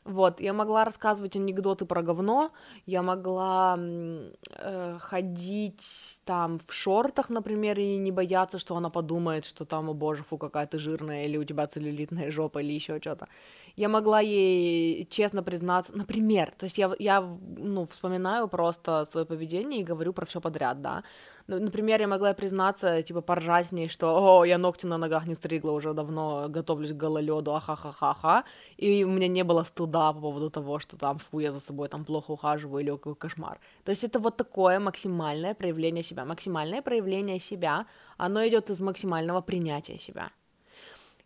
Вот, 0.07 0.41
я 0.41 0.53
могла 0.53 0.85
рассказывать 0.85 1.35
анекдоты 1.35 1.85
про 1.85 2.01
говно, 2.01 2.53
я 2.87 3.03
могла 3.03 3.77
э, 3.77 4.99
ходить 5.01 6.16
там 6.27 6.59
в 6.59 6.73
шортах, 6.73 7.31
например, 7.31 7.79
и 7.79 7.97
не 7.97 8.13
бояться, 8.13 8.59
что 8.59 8.77
она 8.77 8.91
подумает, 8.91 9.45
что 9.45 9.65
там, 9.65 9.89
о 9.89 9.95
боже, 9.95 10.23
фу, 10.23 10.39
какая 10.39 10.67
ты 10.67 10.79
жирная, 10.79 11.25
или 11.27 11.39
у 11.39 11.45
тебя 11.45 11.67
целлюлитная 11.67 12.31
жопа, 12.31 12.59
или 12.59 12.75
еще 12.75 12.99
что-то. 13.01 13.29
Я 13.77 13.89
могла 13.89 14.21
ей 14.21 15.07
честно 15.11 15.43
признаться, 15.43 15.93
например, 15.97 16.51
то 16.59 16.65
есть 16.65 16.79
я, 16.79 16.93
я 16.99 17.21
ну, 17.59 17.85
вспоминаю 17.85 18.49
просто 18.49 19.07
свое 19.11 19.27
поведение 19.27 19.81
и 19.81 19.85
говорю 19.85 20.13
про 20.13 20.25
все 20.25 20.41
подряд, 20.41 20.81
да. 20.81 21.03
Ну, 21.49 21.61
например, 21.61 22.01
я 22.01 22.09
могла 22.09 22.33
признаться, 22.35 23.03
типа, 23.03 23.21
поржать 23.21 23.67
с 23.67 23.73
ней, 23.73 23.89
что, 23.89 24.07
о, 24.19 24.45
я 24.47 24.59
ногти 24.59 24.87
на 24.87 24.99
ногах 24.99 25.27
не 25.27 25.35
стригла 25.35 25.73
уже 25.73 25.93
давно, 25.93 26.47
готовлюсь 26.49 26.93
к 26.93 26.97
гололеду, 26.97 27.55
ахахахаха, 27.55 28.45
и 28.79 29.05
у 29.05 29.11
меня 29.11 29.29
не 29.29 29.45
было 29.45 29.65
стыда 29.65 30.13
по 30.13 30.21
поводу 30.21 30.51
того, 30.51 30.79
что 30.79 30.97
там, 30.97 31.19
фу, 31.19 31.41
я 31.41 31.53
за 31.53 31.61
собой 31.61 31.89
там 31.89 32.05
плохо 32.05 32.33
ухаживаю, 32.33 32.83
или 32.83 32.91
какой 32.91 33.15
кошмар. 33.15 33.59
То 33.85 33.93
есть 33.93 34.05
это 34.05 34.19
вот 34.19 34.37
такое 34.37 34.81
максимальное 34.81 35.55
проявление 35.55 36.03
себя. 36.03 36.16
Максимальное 36.25 36.83
проявление 36.83 37.39
себя, 37.39 37.87
оно 38.17 38.47
идет 38.47 38.71
из 38.71 38.81
максимального 38.81 39.41
принятия 39.41 39.99
себя. 39.99 40.31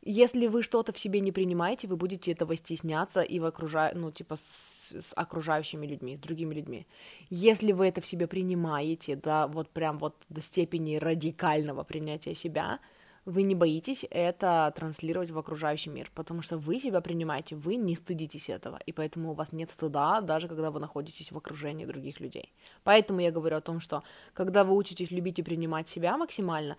Если 0.02 0.46
вы 0.46 0.62
что-то 0.62 0.92
в 0.92 0.98
себе 0.98 1.20
не 1.20 1.30
принимаете, 1.30 1.86
вы 1.86 1.96
будете 1.96 2.32
этого 2.32 2.56
стесняться 2.56 3.20
и 3.20 3.38
в 3.38 3.44
окружа... 3.44 3.92
ну, 3.94 4.10
типа, 4.10 4.36
с, 4.36 4.94
с 4.94 5.12
окружающими 5.14 5.86
людьми, 5.86 6.16
с 6.16 6.20
другими 6.20 6.54
людьми. 6.54 6.86
Если 7.28 7.72
вы 7.72 7.86
это 7.86 8.00
в 8.00 8.06
себе 8.06 8.26
принимаете, 8.26 9.16
да, 9.16 9.46
вот 9.46 9.68
прям 9.68 9.98
вот 9.98 10.16
до 10.30 10.40
степени 10.40 10.96
радикального 10.96 11.84
принятия 11.84 12.34
себя, 12.34 12.80
вы 13.24 13.42
не 13.42 13.54
боитесь 13.54 14.04
это 14.10 14.72
транслировать 14.74 15.30
в 15.30 15.38
окружающий 15.38 15.90
мир, 15.90 16.10
потому 16.14 16.42
что 16.42 16.58
вы 16.58 16.80
себя 16.80 17.00
принимаете, 17.00 17.56
вы 17.56 17.76
не 17.76 17.94
стыдитесь 17.96 18.48
этого, 18.48 18.78
и 18.86 18.92
поэтому 18.92 19.30
у 19.30 19.34
вас 19.34 19.52
нет 19.52 19.70
стыда, 19.70 20.20
даже 20.20 20.48
когда 20.48 20.70
вы 20.70 20.80
находитесь 20.80 21.32
в 21.32 21.36
окружении 21.36 21.84
других 21.84 22.20
людей. 22.20 22.52
Поэтому 22.84 23.20
я 23.20 23.30
говорю 23.30 23.56
о 23.56 23.60
том, 23.60 23.80
что 23.80 24.02
когда 24.34 24.64
вы 24.64 24.74
учитесь 24.74 25.10
любить 25.10 25.38
и 25.38 25.42
принимать 25.42 25.88
себя 25.88 26.16
максимально, 26.16 26.76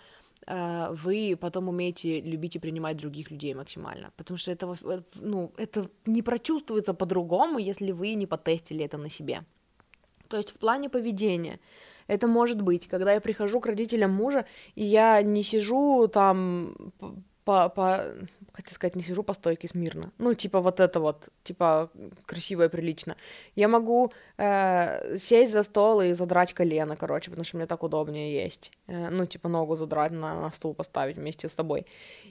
Э, 0.48 0.90
вы 0.92 1.38
потом 1.40 1.70
умеете 1.70 2.22
любить 2.22 2.56
и 2.56 2.60
принимать 2.60 2.98
других 2.98 3.32
людей 3.32 3.54
максимально. 3.54 4.12
Потому 4.18 4.38
что 4.38 4.52
это, 4.52 4.76
э, 4.84 5.02
ну, 5.16 5.52
это 5.58 5.90
не 6.06 6.22
прочувствуется 6.22 6.94
по-другому, 6.94 7.60
если 7.60 7.92
вы 7.92 8.14
не 8.16 8.26
потестили 8.26 8.86
это 8.86 8.98
на 8.98 9.10
себе. 9.10 9.44
То 10.30 10.38
есть 10.38 10.52
в 10.52 10.58
плане 10.58 10.90
поведения 10.90 11.60
это 12.08 12.28
может 12.28 12.62
быть, 12.62 12.88
когда 12.88 13.14
я 13.14 13.22
прихожу 13.22 13.60
к 13.60 13.66
родителям 13.66 14.12
мужа, 14.12 14.46
и 14.76 14.84
я 14.84 15.22
не 15.22 15.44
сижу 15.44 16.08
там 16.08 16.76
по, 17.44 17.70
по 17.70 18.04
хотел 18.54 18.74
сказать, 18.74 18.96
не 18.96 19.04
сижу 19.04 19.24
по 19.24 19.34
стойке 19.34 19.68
смирно. 19.68 20.12
Ну, 20.18 20.34
типа 20.34 20.60
вот 20.62 20.80
это 20.80 21.00
вот, 21.00 21.30
типа 21.44 21.90
красиво 22.26 22.66
и 22.66 22.70
прилично. 22.70 23.16
Я 23.56 23.68
могу 23.68 24.12
э, 24.38 25.18
сесть 25.18 25.52
за 25.52 25.64
стол 25.64 26.02
и 26.02 26.14
задрать 26.14 26.54
колено, 26.54 26.96
короче, 26.96 27.32
потому 27.32 27.46
что 27.46 27.58
мне 27.58 27.66
так 27.66 27.84
удобнее 27.84 28.44
есть. 28.44 28.72
Э, 28.88 29.10
ну, 29.10 29.26
типа 29.26 29.50
ногу 29.50 29.76
задрать 29.76 30.12
на, 30.12 30.42
на 30.42 30.52
стул 30.52 30.74
поставить 30.74 31.18
вместе 31.18 31.48
с 31.48 31.54
тобой. 31.54 31.86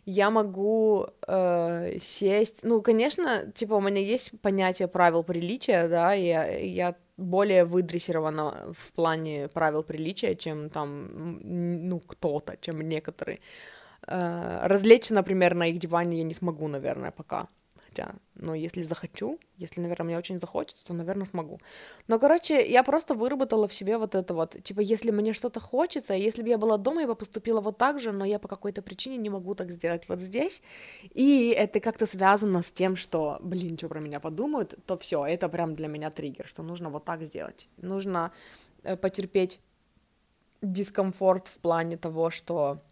Я 0.04 0.30
могу 0.30 1.06
э, 1.26 1.98
сесть, 2.00 2.60
ну, 2.62 2.82
конечно, 2.82 3.50
типа 3.54 3.74
у 3.74 3.80
меня 3.80 4.00
есть 4.00 4.30
понятие 4.40 4.88
правил 4.88 5.22
приличия, 5.22 5.88
да, 5.88 6.12
я, 6.12 6.46
я 6.46 6.94
более 7.20 7.64
выдрессирована 7.64 8.72
в 8.72 8.92
плане 8.92 9.48
правил 9.48 9.82
приличия, 9.82 10.34
чем 10.34 10.70
там, 10.70 11.40
ну, 11.88 12.00
кто-то, 12.00 12.56
чем 12.60 12.80
некоторые. 12.80 13.38
Э, 14.06 14.66
развлечься, 14.66 15.14
например, 15.14 15.54
на 15.54 15.66
их 15.68 15.78
диване 15.78 16.18
я 16.18 16.24
не 16.24 16.34
смогу, 16.34 16.68
наверное, 16.68 17.10
пока. 17.10 17.48
Хотя, 17.90 18.14
но 18.36 18.54
если 18.54 18.82
захочу, 18.82 19.40
если, 19.56 19.80
наверное, 19.80 20.06
мне 20.06 20.18
очень 20.18 20.38
захочется, 20.40 20.84
то, 20.84 20.94
наверное, 20.94 21.26
смогу. 21.26 21.60
Но, 22.06 22.20
короче, 22.20 22.70
я 22.70 22.84
просто 22.84 23.14
выработала 23.14 23.66
в 23.66 23.74
себе 23.74 23.98
вот 23.98 24.14
это 24.14 24.32
вот, 24.32 24.56
типа, 24.62 24.80
если 24.80 25.10
мне 25.10 25.32
что-то 25.32 25.58
хочется, 25.58 26.14
если 26.14 26.42
бы 26.42 26.48
я 26.48 26.58
была 26.58 26.76
дома, 26.76 27.00
я 27.00 27.06
бы 27.08 27.16
поступила 27.16 27.60
вот 27.60 27.78
так 27.78 27.98
же, 27.98 28.12
но 28.12 28.24
я 28.24 28.38
по 28.38 28.46
какой-то 28.46 28.80
причине 28.82 29.16
не 29.16 29.28
могу 29.28 29.54
так 29.54 29.72
сделать 29.72 30.08
вот 30.08 30.20
здесь, 30.20 30.62
и 31.02 31.48
это 31.56 31.80
как-то 31.80 32.06
связано 32.06 32.62
с 32.62 32.70
тем, 32.70 32.94
что, 32.94 33.38
блин, 33.42 33.76
что 33.76 33.88
про 33.88 33.98
меня 33.98 34.20
подумают, 34.20 34.74
то 34.86 34.96
все, 34.96 35.26
это 35.26 35.48
прям 35.48 35.74
для 35.74 35.88
меня 35.88 36.10
триггер, 36.10 36.46
что 36.46 36.62
нужно 36.62 36.90
вот 36.90 37.04
так 37.04 37.22
сделать. 37.22 37.68
Нужно 37.76 38.30
э, 38.84 38.96
потерпеть 38.96 39.58
дискомфорт 40.62 41.48
в 41.48 41.58
плане 41.58 41.96
того, 41.96 42.30
что 42.30 42.82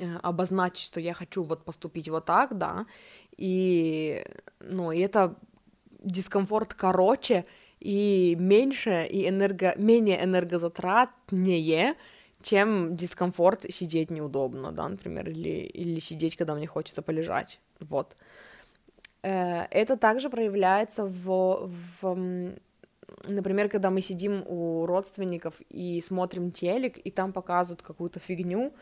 Э, 0.00 0.16
обозначить, 0.22 0.86
что 0.86 1.00
я 1.00 1.12
хочу 1.12 1.42
вот 1.42 1.64
поступить 1.64 2.08
вот 2.08 2.24
так, 2.24 2.56
да, 2.56 2.86
и, 3.38 4.24
ну, 4.60 4.92
и 4.92 5.00
это 5.00 5.36
дискомфорт 6.04 6.74
короче 6.74 7.44
и 7.80 8.36
меньше, 8.38 9.06
и 9.10 9.28
энерго... 9.28 9.74
менее 9.76 10.22
энергозатратнее, 10.22 11.94
чем 12.42 12.96
дискомфорт 12.96 13.64
сидеть 13.70 14.10
неудобно, 14.10 14.72
да, 14.72 14.88
например, 14.88 15.28
или, 15.30 15.60
или 15.66 16.00
сидеть, 16.00 16.36
когда 16.36 16.54
мне 16.54 16.66
хочется 16.66 17.02
полежать, 17.02 17.60
вот. 17.80 18.16
Э, 19.22 19.64
это 19.70 19.96
также 19.96 20.30
проявляется 20.30 21.04
в, 21.04 21.70
в, 22.00 22.52
например, 23.28 23.68
когда 23.68 23.90
мы 23.90 24.00
сидим 24.00 24.44
у 24.46 24.86
родственников 24.86 25.60
и 25.68 26.02
смотрим 26.06 26.50
телек, 26.50 26.98
и 26.98 27.10
там 27.10 27.32
показывают 27.32 27.82
какую-то 27.82 28.20
фигню, 28.20 28.72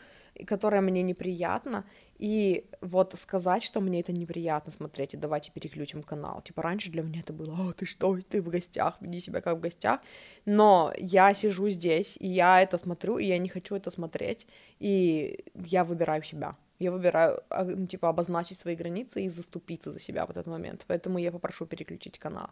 которая 0.45 0.81
мне 0.81 1.01
неприятна, 1.01 1.85
и 2.19 2.65
вот 2.81 3.13
сказать, 3.17 3.63
что 3.63 3.81
мне 3.81 3.99
это 3.99 4.11
неприятно 4.11 4.71
смотреть, 4.71 5.13
и 5.13 5.17
давайте 5.17 5.51
переключим 5.51 6.03
канал. 6.03 6.41
Типа 6.41 6.61
раньше 6.61 6.91
для 6.91 7.03
меня 7.03 7.19
это 7.21 7.33
было, 7.33 7.55
а 7.69 7.73
ты 7.73 7.85
что, 7.85 8.17
ты 8.29 8.41
в 8.41 8.49
гостях, 8.49 8.97
веди 9.01 9.21
себя 9.21 9.41
как 9.41 9.57
в 9.57 9.61
гостях. 9.61 10.01
Но 10.45 10.93
я 10.97 11.33
сижу 11.33 11.69
здесь, 11.69 12.17
и 12.19 12.27
я 12.27 12.61
это 12.61 12.77
смотрю, 12.77 13.17
и 13.17 13.25
я 13.25 13.37
не 13.37 13.49
хочу 13.49 13.75
это 13.75 13.91
смотреть, 13.91 14.47
и 14.79 15.43
я 15.55 15.83
выбираю 15.83 16.23
себя. 16.23 16.55
Я 16.79 16.91
выбираю, 16.91 17.41
а, 17.49 17.63
ну, 17.63 17.87
типа, 17.87 18.09
обозначить 18.09 18.59
свои 18.59 18.75
границы 18.75 19.23
и 19.23 19.29
заступиться 19.29 19.91
за 19.91 19.99
себя 19.99 20.25
в 20.25 20.29
этот 20.29 20.45
момент. 20.45 20.85
Поэтому 20.87 21.17
я 21.17 21.31
попрошу 21.31 21.65
переключить 21.65 22.19
канал. 22.19 22.49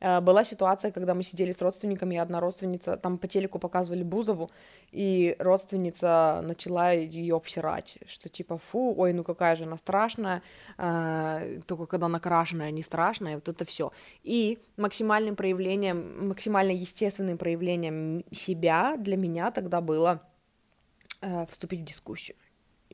Э, 0.00 0.20
была 0.20 0.44
ситуация, 0.44 0.90
когда 0.90 1.14
мы 1.14 1.22
сидели 1.22 1.52
с 1.52 1.62
родственниками, 1.62 2.14
и 2.14 2.18
одна 2.18 2.40
родственница, 2.40 2.96
там 2.96 3.18
по 3.18 3.26
телеку 3.28 3.58
показывали 3.58 4.02
Бузову, 4.02 4.50
и 4.92 5.36
родственница 5.38 6.40
начала 6.42 6.92
ее 6.92 7.36
обсирать, 7.36 7.98
что 8.06 8.28
типа, 8.28 8.58
фу, 8.58 8.94
ой, 8.96 9.12
ну 9.12 9.24
какая 9.24 9.56
же 9.56 9.64
она 9.64 9.76
страшная, 9.76 10.42
э, 10.78 11.60
только 11.66 11.86
когда 11.86 12.08
накрашенная, 12.08 12.70
не 12.70 12.82
страшная, 12.82 13.34
вот 13.34 13.48
это 13.48 13.64
все. 13.64 13.92
И 14.22 14.58
максимальным 14.76 15.36
проявлением, 15.36 16.28
максимально 16.28 16.72
естественным 16.72 17.38
проявлением 17.38 18.24
себя 18.32 18.96
для 18.98 19.16
меня 19.16 19.50
тогда 19.50 19.80
было 19.80 20.20
э, 21.20 21.46
вступить 21.46 21.80
в 21.80 21.84
дискуссию 21.84 22.36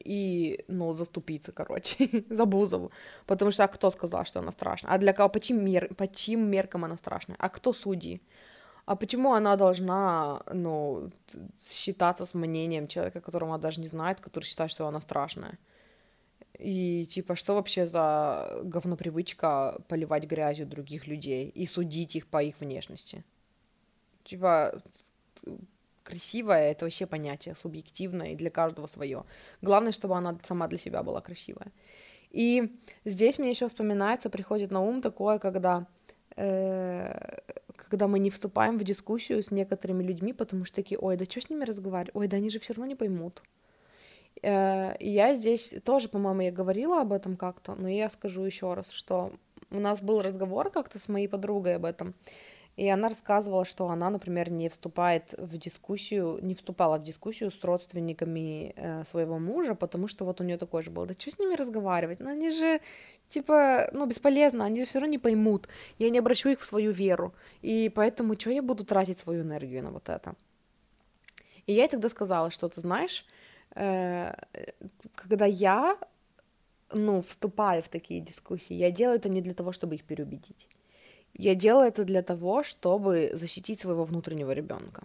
и, 0.05 0.64
ну, 0.68 0.92
заступиться, 0.92 1.52
короче, 1.52 2.24
за 2.30 2.44
Бузову. 2.44 2.90
Потому 3.26 3.50
что 3.50 3.64
а 3.64 3.68
кто 3.68 3.90
сказал, 3.90 4.24
что 4.24 4.40
она 4.40 4.52
страшная? 4.52 4.92
А 4.92 4.98
для 4.98 5.12
кого, 5.12 5.28
по 5.28 5.40
чьим, 5.40 5.64
мер, 5.64 5.94
по 5.94 6.07
чьим 6.07 6.50
меркам 6.50 6.84
она 6.84 6.96
страшная? 6.96 7.36
А 7.38 7.48
кто 7.48 7.72
судьи? 7.72 8.20
А 8.86 8.96
почему 8.96 9.32
она 9.32 9.57
должна, 9.57 10.42
ну, 10.52 11.11
считаться 11.59 12.26
с 12.26 12.34
мнением 12.34 12.86
человека, 12.86 13.20
которого 13.20 13.55
она 13.55 13.59
даже 13.59 13.80
не 13.80 13.86
знает, 13.86 14.20
который 14.20 14.44
считает, 14.44 14.70
что 14.70 14.86
она 14.86 15.00
страшная? 15.00 15.59
И, 16.59 17.07
типа, 17.07 17.34
что 17.34 17.55
вообще 17.55 17.86
за 17.86 18.61
говнопривычка 18.62 19.80
поливать 19.88 20.24
грязью 20.24 20.66
других 20.66 21.07
людей 21.07 21.48
и 21.48 21.66
судить 21.66 22.14
их 22.14 22.26
по 22.26 22.42
их 22.42 22.61
внешности? 22.61 23.24
Типа, 24.22 24.80
красивая 26.05 26.70
это 26.70 26.84
вообще 26.84 27.07
понятие 27.07 27.57
субъективное 27.61 28.32
и 28.32 28.36
для 28.36 28.50
каждого 28.50 28.86
свое. 28.86 29.24
Главное, 29.62 29.92
чтобы 29.92 30.16
она 30.16 30.38
сама 30.46 30.68
для 30.68 30.78
себя 30.78 31.02
была 31.02 31.20
красивая. 31.20 31.72
И 32.30 32.72
здесь 33.05 33.38
мне 33.38 33.50
еще 33.50 33.68
вспоминается, 33.68 34.30
приходит 34.30 34.70
на 34.70 34.80
ум 34.80 35.02
такое, 35.02 35.38
когда 35.38 35.86
э, 36.36 37.38
когда 37.76 38.09
мы 38.09 38.18
не 38.18 38.30
вступаем 38.30 38.78
в 38.78 38.84
дискуссию 38.84 39.42
с 39.42 39.50
некоторыми 39.50 40.02
людьми, 40.02 40.32
потому 40.32 40.64
что 40.64 40.76
такие, 40.76 40.98
ой, 40.98 41.16
да 41.16 41.24
что 41.24 41.40
с 41.40 41.50
ними 41.50 41.64
разговаривать, 41.64 42.14
ой, 42.14 42.28
да 42.28 42.36
они 42.36 42.50
же 42.50 42.59
все 42.59 42.72
равно 42.74 42.86
не 42.86 42.96
поймут. 42.96 43.42
Э, 44.42 44.96
и 44.98 45.11
я 45.11 45.34
здесь 45.34 45.74
тоже, 45.84 46.09
по-моему, 46.09 46.40
я 46.42 46.52
говорила 46.52 47.00
об 47.00 47.12
этом 47.12 47.36
как-то, 47.36 47.74
но 47.74 47.88
я 47.88 48.11
скажу 48.11 48.42
еще 48.42 48.74
раз, 48.74 48.90
что 48.90 49.32
у 49.70 49.80
нас 49.80 50.02
был 50.02 50.22
разговор 50.22 50.70
как-то 50.70 50.98
с 50.98 51.09
моей 51.09 51.28
подругой 51.28 51.76
об 51.76 51.84
этом, 51.84 52.14
и 52.77 52.89
она 52.89 53.09
рассказывала, 53.09 53.64
что 53.64 53.89
она, 53.89 54.11
например, 54.11 54.51
не 54.51 54.68
вступает 54.68 55.35
в 55.39 55.57
дискуссию, 55.59 56.39
не 56.43 56.55
вступала 56.55 56.99
в 56.99 57.05
дискуссию 57.05 57.53
с 57.53 57.62
родственниками 57.62 58.72
э, 58.77 59.05
своего 59.05 59.39
мужа, 59.39 59.75
потому 59.75 60.09
что 60.09 60.25
вот 60.25 60.41
у 60.41 60.45
нее 60.45 60.59
такое 60.59 60.83
же 60.83 60.91
было. 60.91 61.07
Да 61.07 61.14
что 61.14 61.31
с 61.31 61.39
ними 61.39 61.55
разговаривать? 61.55 62.20
Ну 62.20 62.31
они 62.31 62.51
же 62.51 62.81
типа, 63.29 63.91
ну, 63.93 64.07
бесполезно, 64.07 64.64
они 64.64 64.85
все 64.85 64.99
равно 64.99 65.11
не 65.12 65.18
поймут. 65.18 65.68
Я 65.99 66.11
не 66.11 66.18
обращу 66.18 66.51
их 66.51 66.61
в 66.61 66.66
свою 66.66 66.93
веру. 66.93 67.33
И 67.62 67.91
поэтому 67.95 68.35
что 68.35 68.51
я 68.51 68.62
буду 68.62 68.85
тратить 68.85 69.18
свою 69.18 69.43
энергию 69.43 69.83
на 69.83 69.91
вот 69.91 70.09
это? 70.09 70.35
И 71.66 71.72
я 71.72 71.83
ей 71.83 71.89
тогда 71.89 72.09
сказала, 72.09 72.51
что 72.51 72.68
ты 72.68 72.81
знаешь, 72.81 73.25
э, 73.77 74.35
когда 75.14 75.47
я, 75.47 75.97
ну, 76.93 77.22
вступаю 77.22 77.83
в 77.83 77.89
такие 77.89 78.20
дискуссии, 78.20 78.75
я 78.75 78.91
делаю 78.91 79.18
это 79.18 79.29
не 79.29 79.41
для 79.41 79.55
того, 79.55 79.72
чтобы 79.72 79.95
их 79.95 80.05
переубедить. 80.05 80.68
Я 81.37 81.55
делаю 81.55 81.89
это 81.89 82.05
для 82.05 82.22
того, 82.22 82.62
чтобы 82.62 83.30
защитить 83.32 83.80
своего 83.80 84.05
внутреннего 84.05 84.53
ребенка. 84.53 85.03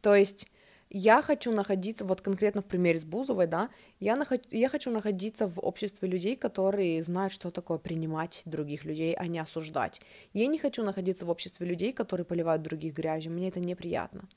То 0.00 0.14
есть 0.14 0.48
я 0.90 1.22
хочу 1.22 1.52
находиться, 1.52 2.04
вот 2.04 2.20
конкретно 2.20 2.60
в 2.60 2.66
примере 2.66 2.98
с 2.98 3.04
Бузовой, 3.04 3.46
да, 3.46 3.70
я, 4.00 4.16
наход, 4.16 4.42
я 4.50 4.68
хочу 4.68 4.90
находиться 4.90 5.46
в 5.46 5.58
обществе 5.58 6.08
людей, 6.08 6.36
которые 6.36 7.02
знают, 7.02 7.32
что 7.32 7.50
такое 7.50 7.78
принимать 7.78 8.42
других 8.44 8.84
людей, 8.84 9.14
а 9.14 9.26
не 9.26 9.38
осуждать. 9.38 10.00
Я 10.32 10.46
не 10.46 10.58
хочу 10.58 10.84
находиться 10.84 11.24
в 11.24 11.30
обществе 11.30 11.66
людей, 11.66 11.92
которые 11.92 12.24
поливают 12.24 12.62
других 12.62 12.94
грязью, 12.94 13.32
мне 13.32 13.48
это 13.48 13.60
неприятно. 13.60 14.28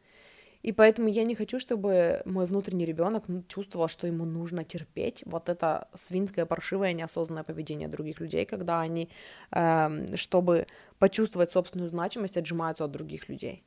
И 0.64 0.72
поэтому 0.72 1.08
я 1.08 1.24
не 1.24 1.36
хочу, 1.36 1.60
чтобы 1.60 2.22
мой 2.26 2.46
внутренний 2.46 2.86
ребенок 2.86 3.26
чувствовал, 3.48 3.88
что 3.88 4.08
ему 4.08 4.26
нужно 4.26 4.64
терпеть 4.64 5.24
вот 5.26 5.50
это 5.50 5.88
свинское, 5.94 6.46
паршивое, 6.46 6.94
неосознанное 6.94 7.44
поведение 7.44 7.88
других 7.88 8.20
людей, 8.20 8.46
когда 8.46 8.82
они, 8.82 9.10
э, 9.52 10.16
чтобы 10.16 10.68
почувствовать 11.00 11.52
собственную 11.52 11.90
значимость, 11.90 12.38
отжимаются 12.38 12.86
от 12.86 12.92
других 12.92 13.30
людей. 13.30 13.64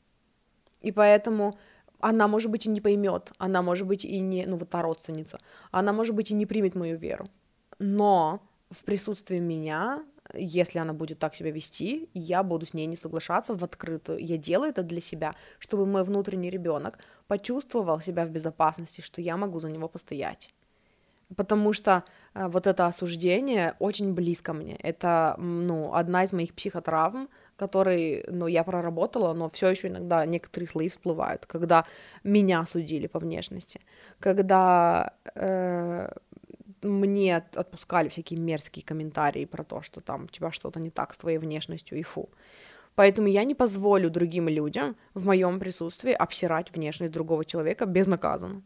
И 0.83 0.93
поэтому 0.93 1.59
она, 2.01 2.29
может 2.29 2.51
быть, 2.51 2.67
и 2.67 2.71
не 2.71 2.81
поймет, 2.81 3.33
она, 3.39 3.63
может 3.63 3.87
быть, 3.87 4.05
и 4.05 4.21
не, 4.21 4.47
ну, 4.47 4.57
вот 4.57 4.71
та 4.71 4.83
родственница, 4.83 5.39
она, 5.71 5.93
может 5.93 6.15
быть, 6.15 6.31
и 6.31 6.35
не 6.35 6.47
примет 6.47 6.75
мою 6.75 6.97
веру. 6.99 7.29
Но 7.79 8.41
в 8.71 8.85
присутствии 8.85 9.39
меня 9.39 10.05
если 10.35 10.79
она 10.79 10.93
будет 10.93 11.19
так 11.19 11.35
себя 11.35 11.51
вести, 11.51 12.09
я 12.15 12.43
буду 12.43 12.67
с 12.67 12.75
ней 12.75 12.87
не 12.87 12.97
соглашаться 12.97 13.55
в 13.55 13.65
открытую. 13.65 14.19
Я 14.19 14.37
делаю 14.37 14.71
это 14.71 14.83
для 14.83 15.01
себя, 15.01 15.35
чтобы 15.59 15.87
мой 15.87 16.05
внутренний 16.05 16.51
ребенок 16.51 16.99
почувствовал 17.27 18.01
себя 18.01 18.25
в 18.25 18.31
безопасности, 18.31 19.01
что 19.01 19.21
я 19.21 19.37
могу 19.37 19.61
за 19.61 19.69
него 19.69 19.89
постоять. 19.89 20.51
Потому 21.37 21.73
что 21.73 22.03
э, 22.35 22.49
вот 22.49 22.67
это 22.67 22.87
осуждение 22.87 23.75
очень 23.79 24.15
близко 24.15 24.53
мне. 24.53 24.77
Это, 24.77 25.37
ну, 25.39 25.95
одна 25.95 26.25
из 26.25 26.33
моих 26.33 26.55
психотравм, 26.55 27.29
которые, 27.57 28.25
ну, 28.29 28.49
я 28.49 28.65
проработала, 28.65 29.33
но 29.35 29.49
все 29.49 29.69
еще 29.69 29.89
иногда 29.89 30.27
некоторые 30.27 30.69
слои 30.69 30.89
всплывают, 30.89 31.47
когда 31.47 31.85
меня 32.25 32.67
судили 32.67 33.07
по 33.07 33.21
внешности, 33.21 33.81
когда 34.19 35.13
э, 35.35 36.11
мне 36.83 37.37
отпускали 37.37 38.09
всякие 38.09 38.41
мерзкие 38.41 38.85
комментарии 38.85 39.45
про 39.45 39.65
то, 39.65 39.83
что 39.83 40.01
там 40.01 40.25
у 40.25 40.29
тебя 40.29 40.53
что-то 40.53 40.81
не 40.81 40.91
так 40.91 41.15
с 41.15 41.19
твоей 41.19 41.39
внешностью 41.39 41.99
и 41.99 42.03
фу. 42.03 42.29
Поэтому 42.95 43.29
я 43.29 43.45
не 43.45 43.55
позволю 43.55 44.11
другим 44.11 44.49
людям 44.49 44.97
в 45.15 45.27
моем 45.27 45.61
присутствии 45.61 46.13
обсирать 46.13 46.73
внешность 46.73 47.13
другого 47.13 47.45
человека 47.45 47.87
безнаказанно. 47.87 48.63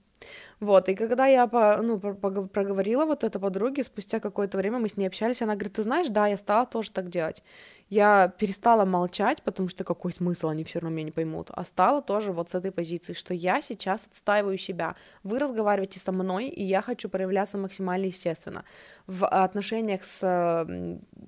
Вот, 0.60 0.88
и 0.88 0.94
когда 0.94 1.26
я 1.26 1.46
по, 1.46 1.76
ну, 1.82 1.98
проговорила 1.98 3.04
вот 3.04 3.24
это 3.24 3.38
подруге, 3.38 3.84
спустя 3.84 4.20
какое-то 4.20 4.56
время 4.56 4.78
мы 4.78 4.88
с 4.88 4.96
ней 4.96 5.06
общались, 5.06 5.42
она 5.42 5.54
говорит, 5.54 5.74
ты 5.74 5.82
знаешь, 5.82 6.08
да, 6.08 6.26
я 6.26 6.38
стала 6.38 6.66
тоже 6.66 6.90
так 6.90 7.10
делать. 7.10 7.42
Я 7.90 8.28
перестала 8.38 8.84
молчать, 8.84 9.42
потому 9.42 9.68
что 9.68 9.84
какой 9.84 10.12
смысл, 10.12 10.48
они 10.48 10.64
все 10.64 10.78
равно 10.78 10.94
меня 10.94 11.04
не 11.04 11.10
поймут, 11.10 11.50
а 11.52 11.64
стала 11.64 12.00
тоже 12.00 12.32
вот 12.32 12.50
с 12.50 12.54
этой 12.54 12.72
позиции, 12.72 13.12
что 13.12 13.34
я 13.34 13.60
сейчас 13.60 14.06
отстаиваю 14.10 14.58
себя. 14.58 14.96
Вы 15.22 15.38
разговариваете 15.38 16.00
со 16.00 16.10
мной, 16.10 16.48
и 16.48 16.64
я 16.64 16.82
хочу 16.82 17.08
проявляться 17.08 17.58
максимально 17.58 18.06
естественно. 18.06 18.64
В 19.06 19.26
отношениях 19.26 20.02
с 20.04 20.66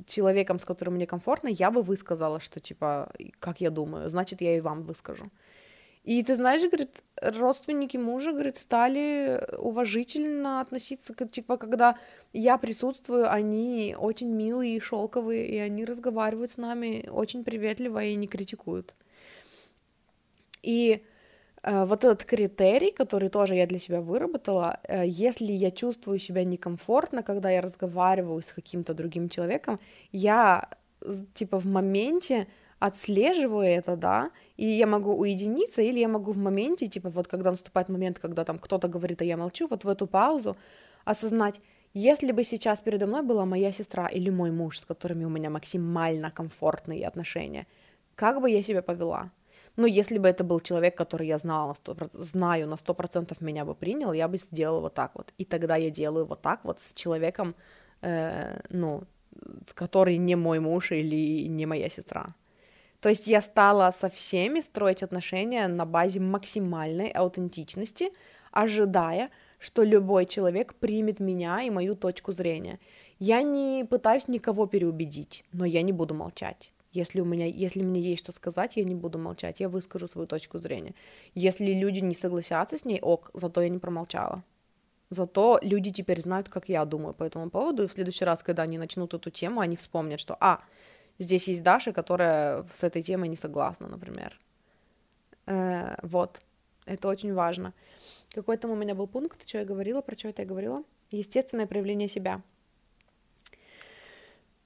человеком, 0.07 0.59
с 0.59 0.65
которым 0.65 0.95
мне 0.95 1.07
комфортно, 1.07 1.49
я 1.49 1.71
бы 1.71 1.83
высказала, 1.83 2.41
что 2.41 2.59
типа, 2.59 3.13
как 3.39 3.61
я 3.61 3.71
думаю, 3.71 4.09
значит, 4.11 4.41
я 4.41 4.57
и 4.57 4.61
вам 4.61 4.83
выскажу. 4.83 5.31
И 6.07 6.23
ты 6.23 6.37
знаешь, 6.37 6.63
говорит, 6.63 7.03
родственники 7.21 7.97
мужа, 7.97 8.31
говорит, 8.31 8.57
стали 8.57 9.45
уважительно 9.59 10.61
относиться 10.61 11.15
к, 11.15 11.27
типа, 11.29 11.57
когда 11.57 11.99
я 12.33 12.59
присутствую, 12.59 13.29
они 13.29 13.97
очень 13.99 14.29
милые 14.29 14.77
и 14.77 14.81
шелковые, 14.81 15.45
и 15.49 15.59
они 15.59 15.85
разговаривают 15.85 16.53
с 16.53 16.59
нами 16.59 17.09
очень 17.11 17.43
приветливо 17.43 18.05
и 18.05 18.15
не 18.15 18.29
критикуют. 18.29 18.95
И 20.63 21.03
э, 21.65 21.85
вот 21.87 22.05
этот 22.05 22.25
критерий, 22.25 22.93
который 22.93 23.29
тоже 23.29 23.57
я 23.57 23.67
для 23.67 23.81
себя 23.81 24.01
выработала, 24.01 24.79
э, 24.85 25.03
если 25.09 25.51
я 25.53 25.73
чувствую 25.73 26.21
себя 26.21 26.45
некомфортно, 26.45 27.25
когда 27.25 27.51
я 27.51 27.61
разговариваю 27.61 28.43
с 28.43 28.53
каким-то 28.53 28.95
другим 28.95 29.29
человеком, 29.29 29.81
я 30.13 30.69
типа 31.35 31.59
в 31.59 31.67
моменте 31.67 32.47
отслеживаю 32.79 33.67
это, 33.67 33.97
да, 33.97 34.31
и 34.57 34.67
я 34.67 34.87
могу 34.87 35.15
уединиться, 35.15 35.83
или 35.83 35.99
я 36.01 36.09
могу 36.09 36.33
в 36.33 36.39
моменте, 36.39 36.87
типа 36.87 37.09
вот 37.09 37.27
когда 37.29 37.51
наступает 37.51 37.89
момент, 37.89 38.19
когда 38.19 38.45
там 38.45 38.59
кто-то 38.59 38.89
говорит, 38.89 39.23
а 39.23 39.25
я 39.25 39.37
молчу, 39.37 39.67
вот 39.69 39.85
в 39.85 39.89
эту 39.89 40.07
паузу 40.07 40.57
осознать, 41.05 41.61
Если 41.95 42.33
бы 42.33 42.45
сейчас 42.45 42.81
передо 42.81 43.07
мной 43.07 43.23
была 43.23 43.47
моя 43.47 43.73
сестра 43.73 44.07
или 44.09 44.31
мой 44.31 44.51
муж, 44.51 44.81
с 44.81 44.85
которыми 44.85 45.25
у 45.25 45.31
меня 45.31 45.49
максимально 45.51 46.31
комфортные 46.31 47.09
отношения, 47.09 47.67
как 48.15 48.41
бы 48.41 48.51
я 48.51 48.63
себя 48.63 48.83
повела? 48.83 49.31
Ну, 49.77 49.87
если 49.87 50.19
бы 50.19 50.29
это 50.29 50.45
был 50.45 50.61
человек, 50.61 50.95
который 50.97 51.27
я 51.27 51.39
знала, 51.39 51.75
100%, 51.75 52.11
знаю, 52.15 52.69
на 52.69 52.77
сто 52.77 52.95
процентов 52.95 53.41
меня 53.41 53.65
бы 53.65 53.75
принял, 53.75 54.13
я 54.13 54.29
бы 54.29 54.39
сделала 54.39 54.81
вот 54.81 54.95
так 54.95 55.13
вот. 55.15 55.33
И 55.39 55.45
тогда 55.45 55.77
я 55.77 55.91
делаю 55.91 56.27
вот 56.27 56.43
так 56.43 56.65
вот 56.65 56.81
с 56.81 56.93
человеком, 56.95 57.55
э, 58.03 58.61
ну, 58.71 59.05
который 59.75 60.19
не 60.19 60.37
мой 60.37 60.61
муж 60.61 60.93
или 60.93 61.49
не 61.49 61.67
моя 61.67 61.89
сестра. 61.89 62.35
То 63.07 63.11
есть 63.11 63.29
я 63.29 63.41
стала 63.41 63.93
со 63.93 64.09
всеми 64.09 64.61
строить 64.61 65.05
отношения 65.05 65.69
на 65.69 65.87
базе 65.87 66.19
максимальной 66.19 67.09
аутентичности, 67.11 68.11
ожидая, 68.51 69.31
что 69.61 69.85
любой 69.85 70.27
человек 70.27 70.75
примет 70.75 71.21
меня 71.21 71.63
и 71.63 71.71
мою 71.71 71.95
точку 71.95 72.33
зрения. 72.33 72.81
Я 73.21 73.43
не 73.43 73.87
пытаюсь 73.89 74.27
никого 74.27 74.67
переубедить, 74.67 75.45
но 75.53 75.65
я 75.65 75.83
не 75.83 75.93
буду 75.93 76.15
молчать. 76.15 76.73
Если, 76.91 77.21
у 77.21 77.25
меня, 77.25 77.47
если 77.47 77.85
мне 77.85 78.01
есть 78.01 78.25
что 78.25 78.33
сказать, 78.33 78.77
я 78.77 78.83
не 78.83 78.97
буду 78.97 79.21
молчать, 79.21 79.61
я 79.61 79.69
выскажу 79.69 80.09
свою 80.09 80.27
точку 80.27 80.59
зрения. 80.59 80.97
Если 81.37 81.75
люди 81.75 82.01
не 82.01 82.17
согласятся 82.17 82.77
с 82.77 82.85
ней, 82.85 82.99
ок, 83.01 83.31
зато 83.35 83.63
я 83.63 83.69
не 83.69 83.79
промолчала. 83.79 84.43
Зато 85.11 85.61
люди 85.63 85.93
теперь 85.93 86.21
знают, 86.21 86.49
как 86.49 86.69
я 86.69 86.85
думаю 86.85 87.15
по 87.15 87.23
этому 87.23 87.51
поводу, 87.51 87.85
и 87.85 87.87
в 87.87 87.93
следующий 87.93 88.25
раз, 88.25 88.43
когда 88.43 88.65
они 88.65 88.79
начнут 88.79 89.15
эту 89.15 89.31
тему, 89.31 89.61
они 89.61 89.77
вспомнят, 89.77 90.19
что, 90.19 90.37
а, 90.41 90.65
здесь 91.19 91.49
есть 91.49 91.63
Даша, 91.63 91.93
которая 91.93 92.65
с 92.73 92.83
этой 92.83 93.03
темой 93.03 93.29
не 93.29 93.37
согласна, 93.37 93.89
например. 93.89 94.39
Э, 95.47 95.97
вот, 96.03 96.41
это 96.85 97.09
очень 97.09 97.35
важно. 97.35 97.73
Какой 98.33 98.57
там 98.57 98.71
у 98.71 98.77
меня 98.77 98.95
был 98.95 99.07
пункт, 99.07 99.49
что 99.49 99.59
я 99.59 99.65
говорила, 99.65 100.03
про 100.03 100.17
что 100.17 100.29
это 100.29 100.43
я 100.43 100.49
говорила? 100.49 100.83
Естественное 101.11 101.67
проявление 101.67 102.09
себя. 102.09 102.43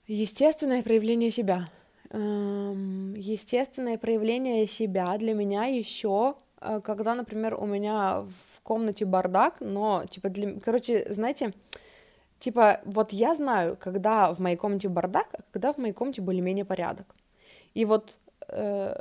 Естественное 0.06 0.82
проявление 0.82 1.30
себя. 1.30 1.68
Эм, 2.10 3.14
естественное 3.14 3.96
проявление 3.96 4.66
себя 4.66 5.16
для 5.18 5.34
меня 5.34 5.66
еще, 5.66 6.34
э, 6.60 6.80
когда, 6.82 7.14
например, 7.14 7.54
у 7.54 7.66
меня 7.66 8.22
в 8.22 8.60
комнате 8.62 9.04
бардак, 9.04 9.60
но, 9.60 10.04
типа, 10.10 10.28
для... 10.28 10.58
Короче, 10.58 11.06
знаете, 11.12 11.52
типа, 12.40 12.80
вот 12.84 13.12
я 13.12 13.34
знаю, 13.34 13.76
когда 13.76 14.32
в 14.32 14.40
моей 14.40 14.56
комнате 14.56 14.88
бардак, 14.88 15.28
а 15.32 15.42
когда 15.52 15.72
в 15.72 15.78
моей 15.78 15.92
комнате 15.92 16.22
более-менее 16.22 16.64
порядок. 16.64 17.14
И 17.74 17.84
вот 17.84 18.18
э, 18.48 18.94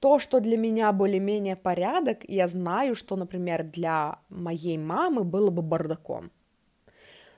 то, 0.00 0.18
что 0.18 0.40
для 0.40 0.58
меня 0.58 0.92
более-менее 0.92 1.56
порядок, 1.56 2.18
я 2.28 2.48
знаю, 2.48 2.94
что, 2.94 3.16
например, 3.16 3.64
для 3.64 4.18
моей 4.28 4.78
мамы 4.78 5.24
было 5.24 5.50
бы 5.50 5.62
бардаком. 5.62 6.30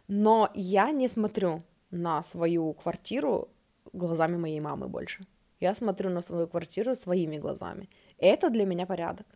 Но 0.08 0.50
я 0.54 0.90
не 0.90 1.08
смотрю 1.08 1.62
на 1.90 2.22
свою 2.22 2.72
квартиру 2.72 3.48
глазами 3.92 4.36
моей 4.36 4.60
мамы 4.60 4.88
больше. 4.88 5.26
Я 5.60 5.74
смотрю 5.74 6.10
на 6.10 6.22
свою 6.22 6.46
квартиру 6.46 6.96
своими 6.96 7.38
глазами. 7.38 7.88
Это 8.18 8.50
для 8.50 8.66
меня 8.66 8.86
порядок. 8.86 9.26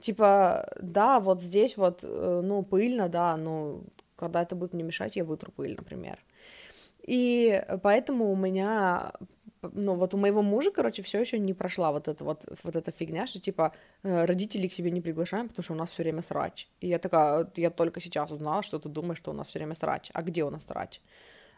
Типа, 0.00 0.72
да, 0.80 1.20
вот 1.20 1.42
здесь 1.42 1.76
вот, 1.76 2.00
э, 2.02 2.40
ну, 2.42 2.62
пыльно, 2.62 3.08
да, 3.08 3.36
ну, 3.36 3.82
когда 4.20 4.42
это 4.42 4.54
будет 4.54 4.74
мне 4.74 4.84
мешать, 4.84 5.16
я 5.16 5.24
вытру 5.24 5.52
пыль, 5.52 5.74
например. 5.76 6.18
И 7.02 7.62
поэтому 7.82 8.30
у 8.30 8.36
меня, 8.36 9.12
ну, 9.62 9.94
вот 9.94 10.14
у 10.14 10.18
моего 10.18 10.42
мужа, 10.42 10.70
короче, 10.70 11.02
все 11.02 11.20
еще 11.20 11.38
не 11.38 11.54
прошла 11.54 11.90
вот 11.92 12.08
эта 12.08 12.24
вот, 12.24 12.44
вот 12.62 12.76
эта 12.76 12.92
фигня, 12.92 13.26
что, 13.26 13.40
типа, 13.40 13.72
э, 14.02 14.24
родителей 14.26 14.68
к 14.68 14.74
себе 14.74 14.90
не 14.90 15.00
приглашаем, 15.00 15.48
потому 15.48 15.64
что 15.64 15.72
у 15.72 15.76
нас 15.76 15.90
все 15.90 16.02
время 16.02 16.22
срач. 16.22 16.68
И 16.80 16.88
я 16.88 16.98
такая, 16.98 17.50
я 17.56 17.70
только 17.70 18.00
сейчас 18.00 18.30
узнала, 18.30 18.62
что 18.62 18.78
ты 18.78 18.88
думаешь, 18.88 19.18
что 19.18 19.30
у 19.30 19.34
нас 19.34 19.48
все 19.48 19.58
время 19.58 19.74
срач. 19.74 20.10
А 20.14 20.22
где 20.22 20.44
у 20.44 20.50
нас 20.50 20.64
срач? 20.64 21.00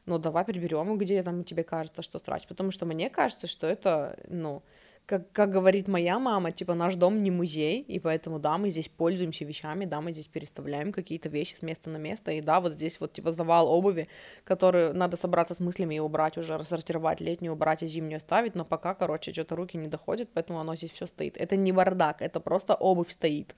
ну, 0.07 0.19
давай 0.19 0.45
приберем, 0.45 0.99
где 0.99 1.23
там 1.23 1.45
тебе 1.45 1.63
кажется, 1.63 2.03
что 2.03 2.19
срач, 2.19 2.47
потому 2.47 2.71
что 2.71 2.87
мне 2.87 3.09
кажется, 3.11 3.47
что 3.47 3.67
это, 3.67 4.19
ну, 4.29 4.63
как, 5.07 5.31
как 5.33 5.51
говорит 5.51 5.89
моя 5.89 6.19
мама, 6.19 6.51
типа, 6.53 6.75
наш 6.75 6.95
дом 6.95 7.23
не 7.23 7.31
музей, 7.31 7.81
и 7.83 7.99
поэтому, 7.99 8.39
да, 8.39 8.57
мы 8.59 8.71
здесь 8.71 8.89
пользуемся 8.89 9.45
вещами, 9.45 9.85
да, 9.85 10.01
мы 10.01 10.13
здесь 10.13 10.27
переставляем 10.27 10.93
какие-то 10.93 11.29
вещи 11.29 11.55
с 11.55 11.63
места 11.63 11.91
на 11.91 11.97
место, 11.97 12.33
и 12.33 12.41
да, 12.41 12.61
вот 12.61 12.73
здесь 12.73 13.01
вот, 13.01 13.13
типа, 13.13 13.33
завал 13.33 13.69
обуви, 13.69 14.09
который 14.45 14.93
надо 14.93 15.17
собраться 15.17 15.55
с 15.55 15.61
мыслями 15.61 15.97
и 15.97 16.01
убрать 16.01 16.39
уже, 16.39 16.57
рассортировать, 16.57 17.21
летнюю 17.21 17.53
убрать, 17.53 17.83
а 17.83 17.87
зимнюю 17.87 18.19
оставить, 18.19 18.55
но 18.55 18.65
пока, 18.65 18.95
короче, 18.95 19.33
что-то 19.33 19.57
руки 19.57 19.77
не 19.77 19.89
доходят, 19.89 20.31
поэтому 20.33 20.61
оно 20.61 20.77
здесь 20.77 20.93
все 20.93 21.07
стоит. 21.07 21.37
Это 21.37 21.57
не 21.57 21.73
бардак, 21.73 22.23
это 22.23 22.41
просто 22.41 22.75
обувь 22.75 23.11
стоит. 23.11 23.55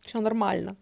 Все 0.00 0.20
нормально. 0.20 0.76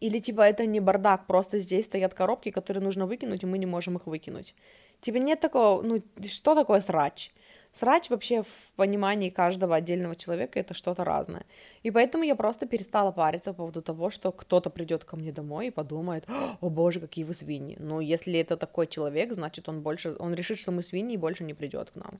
Или 0.00 0.18
типа 0.18 0.42
это 0.42 0.66
не 0.66 0.80
бардак, 0.80 1.26
просто 1.26 1.58
здесь 1.58 1.86
стоят 1.86 2.12
коробки, 2.12 2.50
которые 2.50 2.82
нужно 2.82 3.06
выкинуть, 3.06 3.42
и 3.42 3.46
мы 3.46 3.58
не 3.58 3.66
можем 3.66 3.96
их 3.96 4.06
выкинуть. 4.06 4.54
Типа 5.00 5.16
нет 5.16 5.40
такого, 5.40 5.82
ну 5.82 6.02
что 6.28 6.54
такое 6.54 6.80
срач? 6.80 7.32
Срач 7.78 8.10
вообще 8.10 8.42
в 8.42 8.72
понимании 8.76 9.28
каждого 9.28 9.76
отдельного 9.76 10.16
человека 10.16 10.58
это 10.58 10.72
что-то 10.72 11.04
разное. 11.04 11.44
И 11.82 11.90
поэтому 11.90 12.24
я 12.24 12.34
просто 12.34 12.66
перестала 12.66 13.12
париться 13.12 13.52
по 13.52 13.56
поводу 13.58 13.82
того, 13.82 14.10
что 14.10 14.32
кто-то 14.32 14.70
придет 14.70 15.04
ко 15.04 15.16
мне 15.16 15.30
домой 15.30 15.66
и 15.66 15.70
подумает, 15.70 16.24
о 16.60 16.70
боже, 16.70 17.00
какие 17.00 17.24
вы 17.24 17.34
свиньи. 17.34 17.76
Ну, 17.78 18.00
если 18.00 18.38
это 18.38 18.56
такой 18.56 18.86
человек, 18.86 19.32
значит, 19.32 19.68
он 19.68 19.82
больше, 19.82 20.16
он 20.18 20.34
решит, 20.34 20.58
что 20.58 20.72
мы 20.72 20.82
свиньи 20.82 21.14
и 21.14 21.18
больше 21.18 21.44
не 21.44 21.54
придет 21.54 21.90
к 21.90 21.96
нам. 21.96 22.18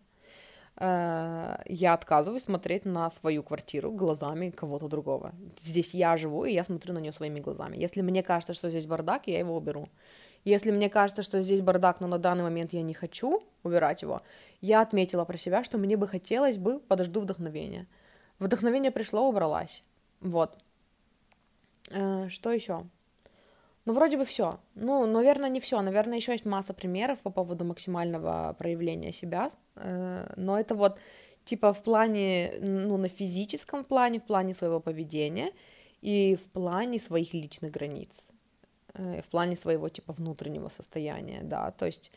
Э, 0.79 1.57
я 1.67 1.95
отказываюсь 1.95 2.43
смотреть 2.43 2.85
на 2.85 3.11
свою 3.11 3.43
квартиру 3.43 3.91
глазами 3.93 4.51
кого-то 4.51 4.89
другого. 4.89 5.33
Здесь 5.63 5.95
я 5.95 6.17
живу, 6.17 6.45
и 6.45 6.53
я 6.53 6.65
смотрю 6.65 6.93
на 6.93 6.99
нее 6.99 7.13
своими 7.13 7.41
глазами. 7.41 7.79
Если 7.79 8.03
мне 8.03 8.23
кажется, 8.23 8.53
что 8.53 8.69
здесь 8.69 8.87
бардак, 8.87 9.27
я 9.27 9.39
его 9.39 9.57
уберу. 9.57 9.89
Если 10.47 10.71
мне 10.71 10.89
кажется, 10.89 11.25
что 11.25 11.43
здесь 11.43 11.61
бардак, 11.61 12.01
но 12.01 12.07
на 12.07 12.19
данный 12.19 12.45
момент 12.45 12.73
я 12.73 12.83
не 12.83 12.95
хочу 12.95 13.43
убирать 13.65 14.03
его, 14.03 14.23
я 14.61 14.81
отметила 14.81 15.25
про 15.25 15.37
себя, 15.37 15.65
что 15.65 15.77
мне 15.77 15.97
бы 15.97 16.07
хотелось 16.07 16.57
бы, 16.57 16.79
подожду 16.79 17.21
вдохновения. 17.21 17.89
Вдохновение 18.39 18.93
пришло, 18.93 19.29
убралась. 19.29 19.83
Вот. 20.21 20.57
Э, 21.91 22.29
что 22.29 22.53
еще? 22.53 22.87
Ну, 23.87 23.93
вроде 23.93 24.17
бы 24.17 24.25
все. 24.25 24.61
Ну, 24.77 25.05
наверное, 25.07 25.51
не 25.51 25.59
все. 25.59 25.81
Наверное, 25.81 26.19
еще 26.19 26.31
есть 26.31 26.45
масса 26.45 26.75
примеров 26.75 27.23
по 27.23 27.31
поводу 27.31 27.65
максимального 27.65 28.55
проявления 28.57 29.13
себя. 29.13 29.51
Э, 29.75 30.33
но 30.37 30.61
это 30.61 30.77
вот 30.77 30.97
типа 31.45 31.73
в 31.73 31.83
плане, 31.83 32.53
ну, 32.61 32.97
на 32.99 33.09
физическом 33.09 33.85
плане, 33.85 34.21
в 34.21 34.25
плане 34.25 34.55
своего 34.55 34.79
поведения 34.79 35.51
и 36.03 36.37
в 36.37 36.49
плане 36.51 37.01
своих 37.01 37.35
личных 37.35 37.73
границ, 37.73 38.27
в 38.97 39.29
плане 39.31 39.57
своего 39.57 39.89
типа 39.89 40.13
внутреннего 40.13 40.69
состояния, 40.69 41.41
да. 41.43 41.71
То 41.71 41.87
есть 41.87 42.13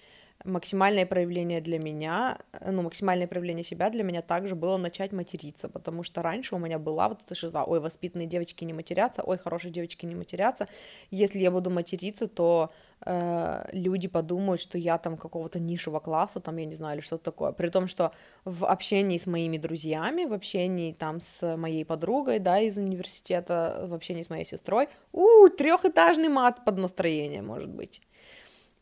максимальное 0.45 1.05
проявление 1.05 1.59
для 1.61 1.79
меня, 1.79 2.39
ну, 2.65 2.81
максимальное 2.83 3.27
проявление 3.27 3.63
себя 3.63 3.89
для 3.89 4.03
меня 4.03 4.21
также 4.21 4.55
было 4.55 4.77
начать 4.77 5.11
материться, 5.11 5.67
потому 5.67 6.03
что 6.03 6.21
раньше 6.21 6.55
у 6.55 6.59
меня 6.59 6.79
была 6.79 7.09
вот 7.09 7.21
эта 7.25 7.35
шиза, 7.35 7.63
ой, 7.63 7.79
воспитанные 7.79 8.27
девочки 8.27 8.63
не 8.63 8.73
матерятся, 8.73 9.21
ой, 9.23 9.37
хорошие 9.37 9.71
девочки 9.71 10.05
не 10.05 10.15
матерятся, 10.15 10.67
если 11.11 11.39
я 11.39 11.51
буду 11.51 11.69
материться, 11.69 12.27
то 12.27 12.71
э, 13.05 13.69
люди 13.73 14.07
подумают, 14.07 14.61
что 14.61 14.77
я 14.77 14.97
там 14.97 15.17
какого-то 15.17 15.59
низшего 15.59 15.99
класса, 15.99 16.39
там, 16.39 16.57
я 16.57 16.65
не 16.65 16.75
знаю, 16.75 16.97
или 16.97 17.05
что-то 17.05 17.25
такое, 17.25 17.51
при 17.51 17.67
том, 17.67 17.87
что 17.87 18.13
в 18.45 18.65
общении 18.65 19.17
с 19.17 19.27
моими 19.27 19.57
друзьями, 19.57 20.23
в 20.23 20.33
общении 20.33 20.93
там 20.93 21.19
с 21.19 21.57
моей 21.57 21.83
подругой, 21.83 22.39
да, 22.39 22.59
из 22.59 22.77
университета, 22.77 23.85
в 23.89 23.93
общении 23.93 24.23
с 24.23 24.29
моей 24.29 24.45
сестрой, 24.45 24.87
у, 25.11 25.49
трехэтажный 25.49 26.29
мат 26.29 26.63
под 26.63 26.77
настроение, 26.77 27.41
может 27.41 27.69
быть. 27.69 28.01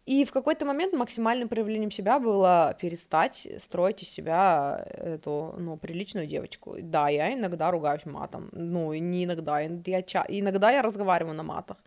И 0.07 0.23
в 0.23 0.31
какой-то 0.31 0.65
момент 0.65 0.93
максимальным 0.93 1.49
проявлением 1.49 1.91
себя 1.91 2.17
было 2.17 2.73
перестать 2.79 3.47
строить 3.59 4.03
из 4.03 4.09
себя 4.09 4.87
эту, 4.93 5.53
ну, 5.57 5.77
приличную 5.77 6.27
девочку. 6.27 6.77
Да, 6.81 7.09
я 7.09 7.33
иногда 7.33 7.71
ругаюсь 7.71 8.05
матом, 8.05 8.49
ну, 8.53 8.93
не 8.93 9.25
иногда, 9.25 9.59
я 9.59 10.01
ча... 10.01 10.25
иногда 10.29 10.71
я 10.71 10.81
разговариваю 10.81 11.35
на 11.35 11.43
матах. 11.43 11.77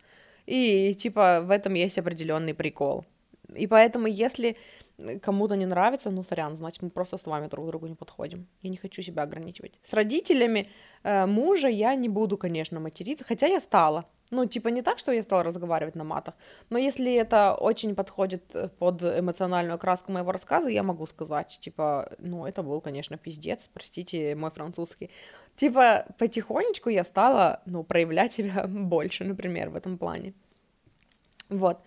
И, 0.45 0.93
типа, 0.93 1.41
в 1.43 1.49
этом 1.49 1.73
есть 1.73 1.97
определенный 1.97 2.53
прикол. 2.53 3.05
И 3.55 3.65
поэтому, 3.65 4.05
если 4.05 4.55
кому-то 5.23 5.55
не 5.55 5.65
нравится, 5.65 6.11
ну, 6.11 6.23
сорян, 6.23 6.55
значит, 6.55 6.83
мы 6.83 6.91
просто 6.91 7.17
с 7.17 7.25
вами 7.25 7.47
друг 7.47 7.65
к 7.65 7.67
другу 7.69 7.87
не 7.87 7.95
подходим. 7.95 8.47
Я 8.61 8.69
не 8.69 8.77
хочу 8.77 9.01
себя 9.01 9.23
ограничивать. 9.23 9.79
С 9.83 9.93
родителями 9.93 10.69
э, 11.03 11.25
мужа 11.25 11.67
я 11.67 11.95
не 11.95 12.09
буду, 12.09 12.37
конечно, 12.37 12.79
материться, 12.79 13.25
хотя 13.27 13.47
я 13.47 13.59
стала. 13.59 14.05
Ну, 14.33 14.45
типа 14.45 14.69
не 14.69 14.81
так, 14.81 14.97
что 14.97 15.11
я 15.11 15.23
стала 15.23 15.43
разговаривать 15.43 15.95
на 15.95 16.05
матах, 16.05 16.35
но 16.69 16.77
если 16.77 17.13
это 17.13 17.53
очень 17.53 17.95
подходит 17.95 18.43
э, 18.53 18.69
под 18.79 19.03
эмоциональную 19.03 19.75
окраску 19.75 20.13
моего 20.13 20.31
рассказа, 20.31 20.69
я 20.69 20.83
могу 20.83 21.05
сказать, 21.05 21.59
типа, 21.61 22.09
ну, 22.19 22.45
это 22.45 22.63
был, 22.63 22.79
конечно, 22.79 23.17
пиздец, 23.17 23.69
простите 23.73 24.35
мой 24.35 24.49
французский. 24.49 25.09
Типа, 25.57 26.05
потихонечку 26.17 26.89
я 26.89 27.03
стала, 27.03 27.61
ну, 27.65 27.83
проявлять 27.83 28.31
себя 28.31 28.67
больше, 28.69 29.25
например, 29.25 29.69
в 29.69 29.75
этом 29.75 29.97
плане. 29.97 30.33
Вот. 31.49 31.79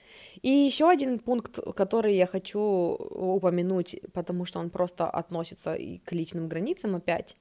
И 0.42 0.50
еще 0.50 0.90
один 0.90 1.18
пункт, 1.18 1.58
который 1.74 2.14
я 2.14 2.26
хочу 2.26 2.60
упомянуть, 2.60 4.00
потому 4.12 4.44
что 4.44 4.60
он 4.60 4.68
просто 4.68 5.08
относится 5.08 5.74
и 5.74 5.96
к 5.98 6.12
личным 6.12 6.48
границам 6.48 6.94
опять. 6.94 7.38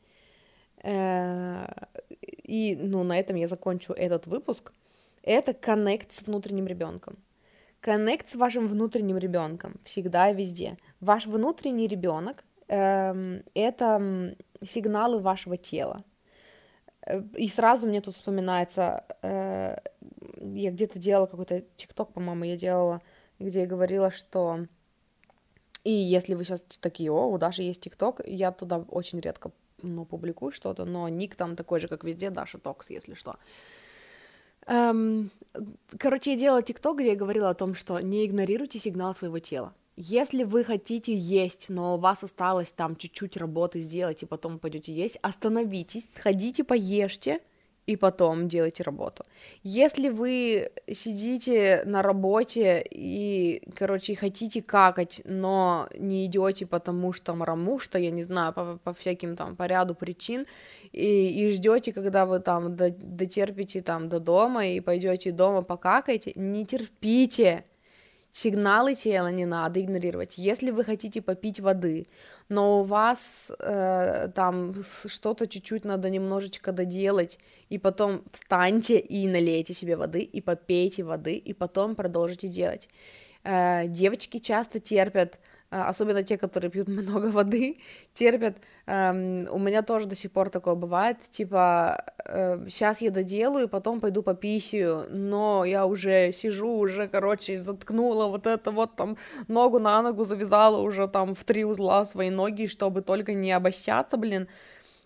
Э, 0.82 1.68
и, 2.22 2.78
ну, 2.78 3.04
на 3.04 3.20
этом 3.20 3.36
я 3.36 3.50
закончу 3.50 3.92
этот 3.92 4.28
выпуск 4.28 4.72
это 5.24 5.54
коннект 5.54 6.12
с 6.12 6.22
внутренним 6.22 6.68
ребенком. 6.68 7.18
Коннект 7.82 8.30
с 8.30 8.36
вашим 8.36 8.68
внутренним 8.68 9.18
ребенком 9.18 9.80
всегда 9.84 10.30
и 10.30 10.36
везде. 10.36 10.78
Ваш 11.02 11.26
внутренний 11.26 11.88
ребенок 11.88 12.46
эм, 12.68 13.44
это 13.54 14.36
сигналы 14.66 15.20
вашего 15.20 15.58
тела. 15.58 16.04
Э, 17.06 17.22
и 17.36 17.48
сразу 17.50 17.88
мне 17.88 18.02
тут 18.02 18.14
вспоминается, 18.14 19.04
э, 19.22 19.78
я 20.42 20.72
где-то 20.72 21.00
делала 21.00 21.26
какой-то 21.26 21.64
тикток, 21.76 22.14
по-моему, 22.14 22.46
я 22.46 22.56
делала, 22.56 23.02
где 23.40 23.62
я 23.62 23.68
говорила, 23.68 24.12
что 24.12 24.68
и 25.84 25.92
если 25.92 26.34
вы 26.34 26.46
сейчас 26.46 26.62
такие, 26.80 27.12
о, 27.12 27.28
у 27.28 27.38
Даши 27.38 27.64
есть 27.64 27.82
ТикТок, 27.82 28.22
я 28.26 28.52
туда 28.52 28.78
очень 28.90 29.20
редко 29.20 29.52
ну, 29.82 30.06
публикую 30.06 30.54
что-то, 30.54 30.86
но 30.86 31.10
ник 31.10 31.36
там 31.36 31.56
такой 31.58 31.82
же, 31.82 31.90
как 31.90 32.06
везде, 32.06 32.30
Даша 32.30 32.58
Токс, 32.58 32.90
если 32.90 33.14
что. 33.14 33.36
Эм, 34.68 35.32
короче, 35.98 36.32
я 36.32 36.38
делала 36.38 36.62
ТикТок, 36.62 36.98
где 36.98 37.10
я 37.10 37.16
говорила 37.16 37.50
о 37.50 37.54
том, 37.54 37.76
что 37.76 38.00
не 38.00 38.26
игнорируйте 38.26 38.80
сигнал 38.80 39.14
своего 39.14 39.40
тела. 39.40 39.74
Если 39.96 40.44
вы 40.44 40.64
хотите 40.64 41.14
есть, 41.14 41.70
но 41.70 41.96
у 41.96 42.00
вас 42.00 42.24
осталось 42.24 42.72
там 42.72 42.96
чуть-чуть 42.96 43.38
работы 43.38 43.80
сделать, 43.80 44.24
и 44.24 44.26
потом 44.26 44.58
пойдете 44.58 44.92
есть, 44.92 45.20
остановитесь, 45.22 46.10
сходите, 46.16 46.64
поешьте, 46.64 47.42
и 47.86 47.96
потом 47.96 48.48
делайте 48.48 48.84
работу. 48.84 49.26
Если 49.62 50.10
вы 50.10 50.72
сидите 50.92 51.84
на 51.86 52.02
работе 52.02 52.84
и, 52.90 53.62
короче, 53.76 54.16
хотите 54.16 54.62
какать, 54.62 55.22
но 55.26 55.90
не 55.98 56.26
идете 56.26 56.66
потому 56.66 57.12
что 57.14 57.34
мраму, 57.34 57.80
что 57.80 58.00
я 58.00 58.12
не 58.12 58.24
знаю, 58.24 58.54
по, 58.54 58.80
по 58.84 58.94
всяким 58.94 59.36
там, 59.36 59.56
по 59.56 59.68
ряду 59.68 59.96
причин, 59.96 60.46
и, 60.94 61.48
и 61.48 61.52
ждете, 61.52 61.92
когда 61.92 62.26
вы 62.26 62.40
там 62.40 62.76
дотерпите 62.76 63.82
там 63.82 64.08
до 64.08 64.20
дома 64.20 64.66
и 64.68 64.80
пойдете 64.80 65.32
дома 65.32 65.64
покакаете, 65.64 66.32
не 66.36 66.66
терпите, 66.66 67.66
Сигналы 68.36 68.96
тела 68.96 69.28
не 69.28 69.46
надо 69.46 69.80
игнорировать. 69.80 70.40
Если 70.40 70.72
вы 70.72 70.84
хотите 70.84 71.22
попить 71.22 71.60
воды, 71.60 72.08
но 72.50 72.80
у 72.80 72.84
вас 72.84 73.52
э, 73.60 74.30
там 74.34 74.74
что-то 75.06 75.46
чуть-чуть 75.46 75.86
надо 75.86 76.10
немножечко 76.10 76.72
доделать, 76.72 77.38
и 77.70 77.78
потом 77.78 78.24
встаньте 78.32 78.98
и 78.98 79.28
налейте 79.28 79.76
себе 79.76 79.96
воды, 79.96 80.22
и 80.22 80.42
попейте 80.42 81.04
воды, 81.04 81.36
и 81.36 81.54
потом 81.54 81.94
продолжите 81.94 82.48
делать. 82.48 82.90
Э, 83.44 83.88
девочки 83.88 84.40
часто 84.40 84.80
терпят 84.80 85.38
особенно 85.82 86.24
те, 86.24 86.38
которые 86.38 86.72
пьют 86.72 86.88
много 86.88 87.28
воды, 87.28 87.78
терпят. 88.14 88.58
Эм, 88.86 89.48
у 89.52 89.60
меня 89.60 89.82
тоже 89.82 90.08
до 90.08 90.16
сих 90.16 90.32
пор 90.32 90.50
такое 90.50 90.76
бывает, 90.76 91.18
типа, 91.30 92.04
сейчас 92.70 93.02
я 93.02 93.12
доделаю, 93.12 93.68
потом 93.68 94.00
пойду 94.00 94.24
по 94.24 94.34
писью, 94.34 95.06
но 95.10 95.66
я 95.66 95.86
уже 95.86 96.32
сижу, 96.32 96.74
уже, 96.74 97.08
короче, 97.08 97.60
заткнула 97.60 98.28
вот 98.28 98.48
это 98.48 98.72
вот 98.72 98.96
там, 98.96 99.18
ногу 99.48 99.80
на 99.80 100.02
ногу 100.02 100.26
завязала 100.26 100.78
уже 100.78 101.08
там 101.08 101.36
в 101.36 101.44
три 101.44 101.66
узла 101.66 102.06
свои 102.06 102.30
ноги, 102.30 102.68
чтобы 102.68 103.02
только 103.02 103.34
не 103.34 103.52
обощаться, 103.52 104.18
блин, 104.18 104.48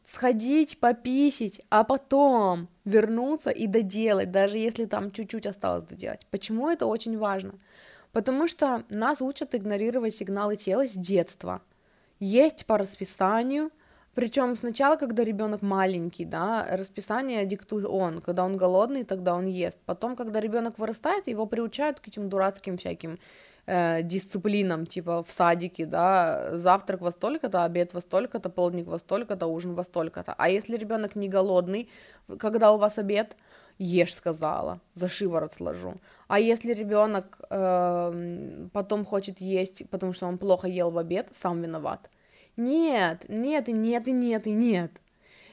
сходить, 0.08 0.80
пописить, 0.80 1.62
а 1.70 1.84
потом 1.84 2.70
вернуться 2.86 3.50
и 3.50 3.68
доделать, 3.68 4.32
даже 4.32 4.58
если 4.58 4.86
там 4.86 5.12
чуть-чуть 5.12 5.46
осталось 5.46 5.84
доделать. 5.84 6.26
Почему 6.32 6.70
это 6.70 6.86
очень 6.86 7.18
важно? 7.18 7.54
Потому 8.12 8.48
что 8.48 8.84
нас 8.90 9.22
учат 9.22 9.54
игнорировать 9.56 10.16
сигналы 10.16 10.56
тела 10.56 10.88
с 10.88 10.94
детства. 10.94 11.62
Есть 12.20 12.66
по 12.66 12.78
расписанию, 12.78 13.72
причем 14.18 14.56
сначала, 14.56 14.96
когда 14.96 15.24
ребенок 15.24 15.62
маленький, 15.62 16.26
да, 16.26 16.66
расписание 16.72 17.46
диктует 17.46 17.86
он, 17.86 18.20
когда 18.22 18.46
он 18.46 18.58
голодный, 18.58 19.04
тогда 19.04 19.36
он 19.36 19.46
ест. 19.46 19.78
Потом, 19.86 20.16
когда 20.16 20.40
ребенок 20.40 20.80
вырастает, 20.80 21.28
его 21.28 21.46
приучают 21.46 22.00
к 22.00 22.08
этим 22.08 22.28
дурацким 22.28 22.78
всяким 22.78 23.20
э, 23.68 24.02
дисциплинам, 24.02 24.88
типа 24.88 25.22
в 25.22 25.32
садике, 25.32 25.86
да, 25.86 26.58
завтрак 26.58 27.02
во 27.02 27.12
столько-то, 27.12 27.64
обед 27.64 27.94
во 27.94 28.02
столько-то, 28.02 28.50
полдник 28.50 28.88
во 28.88 28.98
столько-то, 28.98 29.46
ужин 29.46 29.76
во 29.76 29.84
столько-то. 29.84 30.34
А 30.36 30.50
если 30.50 30.78
ребенок 30.78 31.16
не 31.16 31.30
голодный, 31.30 31.88
когда 32.40 32.72
у 32.72 32.80
вас 32.80 32.98
обед, 32.98 33.36
ешь 33.78 34.16
сказала, 34.16 34.80
за 34.94 35.08
шиворот 35.08 35.54
сложу. 35.54 35.96
А 36.28 36.40
если 36.40 36.74
ребенок 36.74 37.40
э, 37.50 38.68
потом 38.74 39.06
хочет 39.06 39.42
есть, 39.42 39.90
потому 39.90 40.14
что 40.14 40.28
он 40.28 40.38
плохо 40.38 40.68
ел 40.68 40.92
в 40.92 40.98
обед, 40.98 41.30
сам 41.34 41.62
виноват. 41.62 42.10
Нет, 42.58 43.26
нет, 43.30 43.70
и 43.70 43.74
нет, 43.74 44.08
и 44.08 44.12
нет, 44.12 44.48
и 44.48 44.52
нет. 44.52 44.92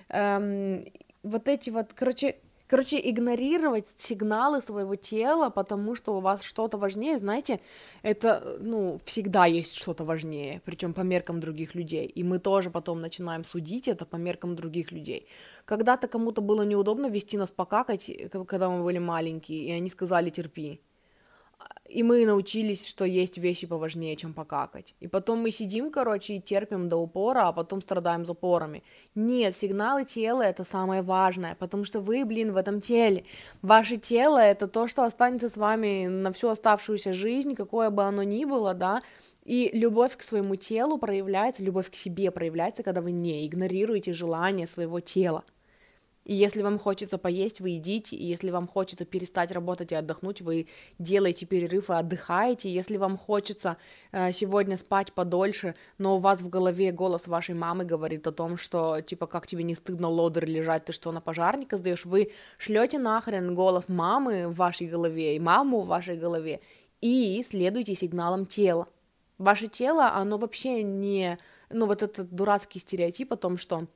Эм, 0.09 0.87
вот 1.23 1.49
эти 1.49 1.71
вот, 1.71 1.93
короче, 1.95 2.37
Короче, 2.67 2.99
игнорировать 2.99 3.85
сигналы 3.99 4.63
своего 4.63 4.97
тела, 4.97 5.51
потому 5.51 5.95
что 5.95 6.17
у 6.17 6.21
вас 6.21 6.43
что-то 6.43 6.79
важнее, 6.79 7.19
знаете, 7.19 7.61
это, 8.03 8.57
ну, 8.59 8.99
всегда 9.05 9.45
есть 9.45 9.75
что-то 9.77 10.05
важнее, 10.05 10.63
причем 10.65 10.95
по 10.95 11.03
меркам 11.03 11.41
других 11.41 11.75
людей. 11.75 12.07
И 12.07 12.25
мы 12.25 12.39
тоже 12.39 12.71
потом 12.71 13.03
начинаем 13.03 13.45
судить 13.45 13.87
это 13.87 14.07
по 14.07 14.17
меркам 14.17 14.57
других 14.57 14.93
людей. 14.93 15.29
Когда-то 15.67 16.09
кому-то 16.09 16.41
было 16.41 16.63
неудобно 16.63 17.07
вести 17.07 17.37
нас 17.37 17.51
покакать, 17.51 18.11
когда 18.49 18.71
мы 18.71 18.83
были 18.83 18.99
маленькие, 18.99 19.65
и 19.65 19.71
они 19.73 19.91
сказали 19.91 20.31
терпи 20.31 20.81
и 21.89 22.03
мы 22.03 22.25
научились, 22.25 22.89
что 22.89 23.05
есть 23.05 23.39
вещи 23.39 23.67
поважнее, 23.67 24.17
чем 24.17 24.33
покакать. 24.33 24.95
И 25.01 25.09
потом 25.09 25.41
мы 25.41 25.51
сидим, 25.51 25.91
короче, 25.91 26.35
и 26.35 26.41
терпим 26.41 26.89
до 26.89 26.97
упора, 26.97 27.49
а 27.49 27.53
потом 27.53 27.83
страдаем 27.83 28.25
запорами. 28.25 28.83
Нет, 29.15 29.55
сигналы 29.55 30.05
тела 30.05 30.43
это 30.43 30.65
самое 30.65 31.03
важное, 31.03 31.55
потому 31.55 31.85
что 31.85 32.01
вы, 32.01 32.25
блин, 32.25 32.53
в 32.53 32.57
этом 32.57 32.81
теле. 32.81 33.25
Ваше 33.61 33.99
тело 33.99 34.39
это 34.39 34.67
то, 34.67 34.89
что 34.89 35.05
останется 35.05 35.51
с 35.51 35.57
вами 35.57 36.07
на 36.07 36.33
всю 36.33 36.49
оставшуюся 36.49 37.13
жизнь, 37.13 37.55
какое 37.55 37.91
бы 37.91 38.03
оно 38.03 38.23
ни 38.23 38.45
было, 38.45 38.73
да, 38.73 39.03
и 39.45 39.71
любовь 39.75 40.17
к 40.17 40.23
своему 40.23 40.57
телу 40.57 40.97
проявляется, 40.97 41.63
любовь 41.63 41.91
к 41.91 41.95
себе 41.95 42.31
проявляется, 42.31 42.83
когда 42.83 43.03
вы 43.03 43.13
не 43.13 43.47
игнорируете 43.47 44.15
желания 44.15 44.67
своего 44.67 45.01
тела. 45.01 45.45
И 46.25 46.35
если 46.35 46.63
вам 46.63 46.79
хочется 46.79 47.19
поесть, 47.19 47.61
вы 47.61 47.71
едите, 47.71 48.17
и 48.17 48.25
если 48.25 48.51
вам 48.51 48.67
хочется 48.67 49.05
перестать 49.05 49.53
работать 49.53 49.93
и 49.93 49.95
отдохнуть, 49.95 50.41
вы 50.41 50.69
делаете 50.99 51.45
перерыв 51.45 51.91
и 51.91 51.93
отдыхаете. 51.93 52.73
Если 52.73 52.97
вам 52.97 53.19
хочется 53.19 53.77
э, 54.11 54.33
сегодня 54.33 54.77
спать 54.77 55.13
подольше, 55.13 55.75
но 55.99 56.17
у 56.17 56.19
вас 56.19 56.41
в 56.41 56.49
голове 56.49 56.93
голос 56.93 57.27
вашей 57.27 57.55
мамы 57.55 57.85
говорит 57.85 58.27
о 58.27 58.33
том, 58.33 58.57
что 58.57 59.01
типа 59.01 59.27
как 59.27 59.47
тебе 59.47 59.65
не 59.65 59.75
стыдно 59.75 60.09
лодер 60.09 60.47
лежать, 60.47 60.87
ты 60.87 60.93
что 60.93 61.13
на 61.13 61.21
пожарника 61.21 61.77
сдаешь, 61.77 62.07
вы 62.07 62.33
шлете 62.57 62.99
нахрен 62.99 63.55
голос 63.55 63.89
мамы 63.89 64.49
в 64.49 64.57
вашей 64.57 64.87
голове 64.87 65.37
и 65.37 65.41
маму 65.41 65.81
в 65.81 65.89
вашей 65.89 66.17
голове 66.17 66.61
и 67.03 67.45
следуйте 67.47 67.95
сигналам 67.95 68.47
тела. 68.47 68.89
Ваше 69.37 69.67
тело, 69.67 70.13
оно 70.15 70.39
вообще 70.39 70.83
не, 70.83 71.39
ну 71.69 71.87
вот 71.87 72.03
этот 72.03 72.33
дурацкий 72.33 72.79
стереотип 72.79 73.33
о 73.33 73.37
том, 73.37 73.59
что 73.59 73.89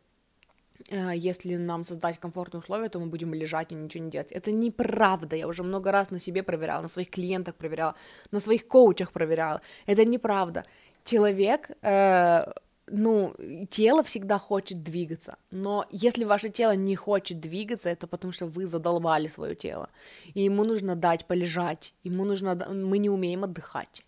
если 0.90 1.56
нам 1.56 1.84
создать 1.84 2.18
комфортные 2.18 2.60
условия, 2.60 2.88
то 2.88 2.98
мы 2.98 3.06
будем 3.06 3.34
лежать 3.34 3.72
и 3.72 3.74
ничего 3.74 4.04
не 4.04 4.10
делать. 4.10 4.32
Это 4.32 4.52
неправда. 4.52 5.36
Я 5.36 5.46
уже 5.46 5.62
много 5.62 5.92
раз 5.92 6.10
на 6.10 6.20
себе 6.20 6.42
проверяла, 6.42 6.82
на 6.82 6.88
своих 6.88 7.10
клиентах 7.10 7.54
проверяла, 7.54 7.94
на 8.30 8.40
своих 8.40 8.66
коучах 8.66 9.12
проверяла. 9.12 9.60
Это 9.86 10.04
неправда. 10.04 10.64
Человек, 11.04 11.70
э, 11.82 12.52
ну, 12.90 13.34
тело 13.70 14.02
всегда 14.02 14.38
хочет 14.38 14.82
двигаться. 14.82 15.36
Но 15.50 15.84
если 15.90 16.24
ваше 16.24 16.48
тело 16.48 16.76
не 16.76 16.96
хочет 16.96 17.40
двигаться, 17.40 17.88
это 17.88 18.06
потому 18.06 18.32
что 18.32 18.46
вы 18.46 18.66
задолбали 18.66 19.28
свое 19.28 19.54
тело. 19.54 19.88
И 20.34 20.42
ему 20.42 20.64
нужно 20.64 20.96
дать 20.96 21.26
полежать. 21.26 21.94
Ему 22.04 22.24
нужно... 22.24 22.54
Мы 22.72 22.98
не 22.98 23.10
умеем 23.10 23.44
отдыхать. 23.44 24.04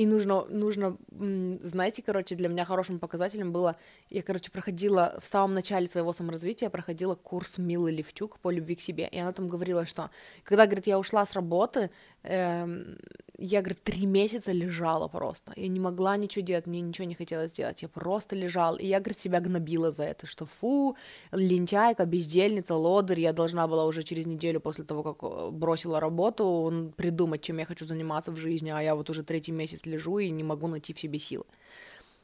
И 0.00 0.06
нужно, 0.06 0.46
нужно, 0.46 0.96
знаете, 1.62 2.00
короче, 2.00 2.34
для 2.34 2.48
меня 2.48 2.64
хорошим 2.64 2.98
показателем 2.98 3.52
было, 3.52 3.76
я, 4.08 4.22
короче, 4.22 4.50
проходила 4.50 5.18
в 5.20 5.26
самом 5.26 5.52
начале 5.52 5.88
своего 5.88 6.14
саморазвития, 6.14 6.70
проходила 6.70 7.14
курс 7.14 7.58
Милы 7.58 7.90
Левчук 7.90 8.38
по 8.38 8.50
любви 8.50 8.76
к 8.76 8.80
себе, 8.80 9.06
и 9.12 9.18
она 9.18 9.32
там 9.34 9.50
говорила, 9.50 9.84
что 9.84 10.08
когда, 10.42 10.64
говорит, 10.64 10.86
я 10.86 10.98
ушла 10.98 11.26
с 11.26 11.34
работы, 11.34 11.90
эм, 12.22 12.96
я, 13.42 13.60
говорит, 13.60 13.82
три 13.82 14.04
месяца 14.04 14.52
лежала 14.52 15.08
просто. 15.08 15.52
Я 15.56 15.68
не 15.68 15.80
могла 15.80 16.16
ничего 16.18 16.44
делать, 16.44 16.66
мне 16.66 16.82
ничего 16.82 17.06
не 17.06 17.14
хотелось 17.14 17.52
делать. 17.52 17.80
Я 17.80 17.88
просто 17.88 18.36
лежала. 18.36 18.76
И 18.76 18.86
я, 18.86 18.98
говорит, 19.00 19.18
себя 19.18 19.40
гнобила 19.40 19.92
за 19.92 20.04
это, 20.04 20.26
что 20.26 20.44
фу, 20.44 20.96
лентяйка, 21.32 22.04
бездельница, 22.04 22.74
лодырь. 22.74 23.20
Я 23.20 23.32
должна 23.32 23.66
была 23.66 23.86
уже 23.86 24.02
через 24.02 24.26
неделю 24.26 24.60
после 24.60 24.84
того, 24.84 25.02
как 25.02 25.22
э, 25.22 25.50
бросила 25.50 26.00
работу, 26.00 26.92
придумать, 26.96 27.40
чем 27.40 27.58
я 27.58 27.64
хочу 27.64 27.86
заниматься 27.86 28.30
в 28.30 28.36
жизни, 28.36 28.70
а 28.70 28.82
я 28.82 28.94
вот 28.94 29.08
уже 29.08 29.22
третий 29.22 29.52
месяц 29.52 29.86
лежу 29.86 30.18
и 30.18 30.30
не 30.30 30.44
могу 30.44 30.66
найти 30.68 30.92
в 30.92 31.00
себе 31.00 31.18
силы. 31.18 31.44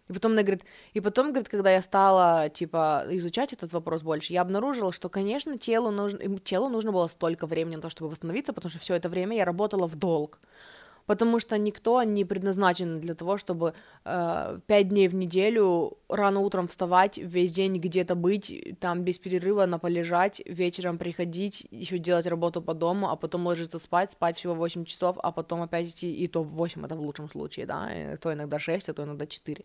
И 0.08 0.12
потом 0.12 0.32
она 0.32 0.42
говорит, 0.42 0.64
и 0.94 1.00
потом, 1.00 1.28
говорит, 1.28 1.48
когда 1.48 1.72
я 1.72 1.82
стала, 1.82 2.48
типа, 2.48 3.04
изучать 3.10 3.52
этот 3.52 3.72
вопрос 3.72 4.02
больше, 4.02 4.32
я 4.32 4.42
обнаружила, 4.42 4.92
что, 4.92 5.08
конечно, 5.08 5.58
телу 5.58 5.90
нужно, 5.90 6.38
телу 6.38 6.68
нужно 6.68 6.92
было 6.92 7.08
столько 7.08 7.46
времени 7.46 7.76
на 7.76 7.82
то, 7.82 7.90
чтобы 7.90 8.10
восстановиться, 8.10 8.52
потому 8.52 8.70
что 8.70 8.78
все 8.78 8.94
это 8.94 9.08
время 9.08 9.36
я 9.36 9.44
работала 9.44 9.88
в 9.88 9.96
долг 9.96 10.38
потому 11.06 11.40
что 11.40 11.56
никто 11.58 12.02
не 12.02 12.24
предназначен 12.24 13.00
для 13.00 13.14
того, 13.14 13.36
чтобы 13.36 13.72
э, 14.04 14.58
дней 14.68 15.08
в 15.08 15.14
неделю 15.14 15.98
рано 16.08 16.40
утром 16.40 16.66
вставать, 16.68 17.18
весь 17.18 17.52
день 17.52 17.78
где-то 17.78 18.14
быть, 18.14 18.78
там 18.80 19.02
без 19.02 19.18
перерыва 19.18 19.66
на 19.66 19.78
полежать, 19.78 20.42
вечером 20.46 20.98
приходить, 20.98 21.66
еще 21.70 21.98
делать 21.98 22.26
работу 22.26 22.62
по 22.62 22.74
дому, 22.74 23.08
а 23.10 23.16
потом 23.16 23.46
ложиться 23.46 23.78
спать, 23.78 24.12
спать 24.12 24.36
всего 24.36 24.54
8 24.54 24.84
часов, 24.84 25.16
а 25.22 25.32
потом 25.32 25.62
опять 25.62 25.88
идти, 25.90 26.12
и 26.12 26.28
то 26.28 26.42
8, 26.42 26.84
это 26.84 26.94
в 26.94 27.00
лучшем 27.00 27.28
случае, 27.28 27.66
да, 27.66 28.12
и 28.12 28.16
то 28.16 28.32
иногда 28.32 28.58
6, 28.58 28.88
а 28.88 28.94
то 28.94 29.04
иногда 29.04 29.26
4. 29.26 29.64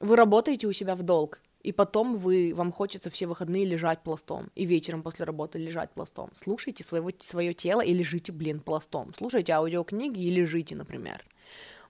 Вы 0.00 0.16
работаете 0.16 0.66
у 0.66 0.72
себя 0.72 0.94
в 0.94 1.02
долг, 1.02 1.40
и 1.62 1.72
потом 1.72 2.16
вы, 2.16 2.52
вам 2.54 2.72
хочется 2.72 3.10
все 3.10 3.26
выходные 3.26 3.64
лежать 3.64 4.02
пластом, 4.02 4.50
и 4.54 4.64
вечером 4.64 5.02
после 5.02 5.24
работы 5.24 5.58
лежать 5.58 5.90
пластом. 5.90 6.30
Слушайте 6.34 6.84
своего, 6.84 7.10
свое 7.18 7.54
тело 7.54 7.82
и 7.82 7.92
лежите, 7.92 8.32
блин, 8.32 8.60
пластом. 8.60 9.12
Слушайте 9.16 9.52
аудиокниги 9.52 10.20
и 10.20 10.30
лежите, 10.30 10.74
например. 10.74 11.24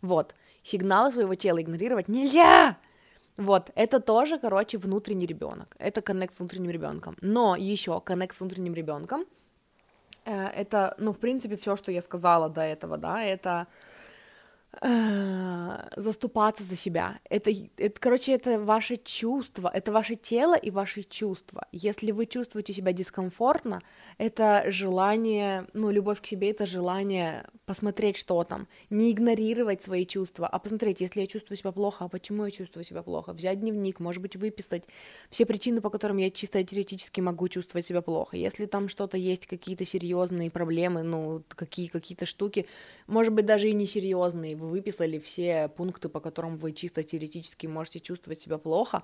Вот. 0.02 0.34
Сигналы 0.62 1.12
своего 1.12 1.34
тела 1.34 1.62
игнорировать 1.62 2.08
нельзя! 2.08 2.76
Вот, 3.36 3.70
это 3.74 4.00
тоже, 4.00 4.38
короче, 4.38 4.76
внутренний 4.76 5.24
ребенок. 5.24 5.74
Это 5.78 6.02
коннект 6.02 6.34
с 6.34 6.40
внутренним 6.40 6.70
ребенком. 6.70 7.16
Но 7.22 7.56
еще 7.56 7.98
коннект 8.00 8.36
с 8.36 8.40
внутренним 8.40 8.74
ребенком. 8.74 9.24
Э, 10.26 10.48
это, 10.48 10.94
ну, 10.98 11.12
в 11.12 11.18
принципе, 11.18 11.56
все, 11.56 11.76
что 11.76 11.92
я 11.92 12.02
сказала 12.02 12.48
до 12.48 12.60
этого, 12.60 12.98
да, 12.98 13.22
это 13.22 13.66
заступаться 15.96 16.62
за 16.62 16.76
себя. 16.76 17.18
Это, 17.28 17.50
это, 17.76 18.00
короче, 18.00 18.32
это 18.32 18.60
ваше 18.60 18.96
чувство, 18.96 19.70
это 19.72 19.90
ваше 19.90 20.14
тело 20.14 20.54
и 20.54 20.70
ваши 20.70 21.02
чувства. 21.02 21.66
Если 21.72 22.12
вы 22.12 22.26
чувствуете 22.26 22.72
себя 22.72 22.92
дискомфортно, 22.92 23.82
это 24.16 24.64
желание, 24.68 25.66
ну, 25.72 25.90
любовь 25.90 26.20
к 26.20 26.26
себе, 26.26 26.50
это 26.50 26.66
желание 26.66 27.46
посмотреть, 27.66 28.16
что 28.16 28.44
там, 28.44 28.68
не 28.90 29.10
игнорировать 29.10 29.82
свои 29.82 30.06
чувства, 30.06 30.46
а 30.46 30.58
посмотреть, 30.60 31.00
если 31.00 31.20
я 31.20 31.26
чувствую 31.26 31.56
себя 31.56 31.72
плохо, 31.72 32.04
а 32.04 32.08
почему 32.08 32.44
я 32.44 32.50
чувствую 32.50 32.84
себя 32.84 33.02
плохо, 33.02 33.32
взять 33.32 33.60
дневник, 33.60 33.98
может 33.98 34.22
быть, 34.22 34.36
выписать 34.36 34.84
все 35.30 35.46
причины, 35.46 35.80
по 35.80 35.90
которым 35.90 36.18
я 36.18 36.30
чисто 36.30 36.62
теоретически 36.62 37.20
могу 37.20 37.48
чувствовать 37.48 37.86
себя 37.86 38.02
плохо. 38.02 38.36
Если 38.36 38.66
там 38.66 38.88
что-то 38.88 39.16
есть, 39.16 39.46
какие-то 39.46 39.84
серьезные 39.84 40.50
проблемы, 40.50 41.02
ну, 41.02 41.42
какие, 41.48 41.88
какие-то 41.88 42.24
штуки, 42.24 42.66
может 43.08 43.32
быть, 43.32 43.46
даже 43.46 43.68
и 43.68 43.72
не 43.72 43.86
серьезные, 43.86 44.59
вы 44.60 44.68
выписали 44.68 45.18
все 45.18 45.68
пункты, 45.68 46.08
по 46.08 46.20
которым 46.20 46.56
вы 46.56 46.72
чисто 46.72 47.02
теоретически 47.02 47.66
можете 47.66 48.00
чувствовать 48.00 48.40
себя 48.40 48.58
плохо, 48.58 49.02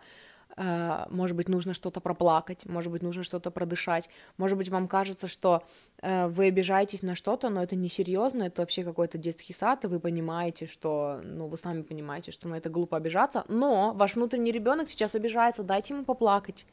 э, 0.56 1.06
может 1.10 1.36
быть, 1.36 1.48
нужно 1.48 1.74
что-то 1.74 2.00
проплакать, 2.00 2.66
может 2.66 2.92
быть, 2.92 3.02
нужно 3.02 3.22
что-то 3.22 3.50
продышать, 3.50 4.10
может 4.36 4.58
быть, 4.58 4.68
вам 4.68 4.86
кажется, 4.86 5.26
что 5.26 5.62
э, 6.02 6.28
вы 6.28 6.46
обижаетесь 6.46 7.02
на 7.02 7.14
что-то, 7.14 7.48
но 7.48 7.62
это 7.62 7.74
не 7.74 7.88
серьезно, 7.88 8.44
это 8.44 8.62
вообще 8.62 8.84
какой-то 8.84 9.18
детский 9.18 9.54
сад, 9.54 9.84
и 9.84 9.88
вы 9.88 9.98
понимаете, 9.98 10.66
что, 10.66 11.20
ну, 11.24 11.48
вы 11.48 11.56
сами 11.58 11.82
понимаете, 11.82 12.30
что 12.30 12.48
на 12.48 12.56
это 12.56 12.68
глупо 12.68 12.96
обижаться, 12.96 13.44
но 13.48 13.92
ваш 13.94 14.14
внутренний 14.16 14.52
ребенок 14.52 14.90
сейчас 14.90 15.14
обижается, 15.14 15.62
дайте 15.62 15.94
ему 15.94 16.04
поплакать. 16.04 16.66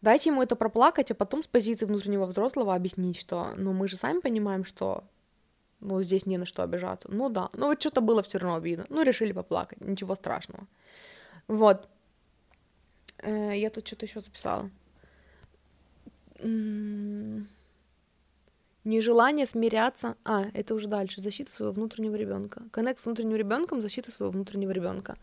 Дайте 0.00 0.30
ему 0.30 0.42
это 0.42 0.54
проплакать, 0.54 1.10
а 1.10 1.14
потом 1.14 1.42
с 1.42 1.48
позиции 1.48 1.84
внутреннего 1.84 2.26
взрослого 2.26 2.74
объяснить, 2.74 3.18
что, 3.18 3.48
ну, 3.56 3.72
мы 3.72 3.88
же 3.88 3.96
сами 3.96 4.20
понимаем, 4.20 4.64
что 4.64 5.02
ну, 5.80 6.02
здесь 6.02 6.26
не 6.26 6.38
на 6.38 6.46
что 6.46 6.62
обижаться. 6.62 7.08
Ну 7.10 7.28
да, 7.28 7.50
ну 7.52 7.66
вот 7.66 7.80
что-то 7.80 8.00
было 8.00 8.22
все 8.22 8.38
равно 8.38 8.56
обидно. 8.56 8.86
Ну, 8.88 9.02
решили 9.02 9.32
поплакать, 9.32 9.80
ничего 9.80 10.16
страшного. 10.16 10.66
Вот. 11.46 11.88
Э, 13.18 13.52
я 13.54 13.70
тут 13.70 13.86
что-то 13.86 14.06
еще 14.06 14.20
записала. 14.20 14.70
Нежелание 18.84 19.46
смиряться. 19.46 20.16
А, 20.24 20.46
это 20.52 20.74
уже 20.74 20.88
дальше. 20.88 21.20
Защита 21.20 21.54
своего 21.54 21.72
внутреннего 21.72 22.16
ребенка. 22.16 22.62
Коннект 22.72 23.00
с 23.00 23.06
внутренним 23.06 23.36
ребенком, 23.36 23.80
защита 23.80 24.10
своего 24.10 24.32
внутреннего 24.32 24.72
ребенка. 24.72 25.16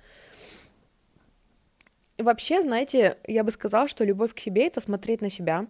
Вообще, 2.18 2.61
знаете, 2.61 3.18
я 3.27 3.44
бы 3.44 3.52
сказала, 3.52 3.90
что 3.90 4.06
любовь 4.06 4.34
к 4.34 4.40
себе 4.40 4.68
это 4.68 4.80
смотреть 4.80 5.22
на 5.22 5.30
себя 5.30 5.68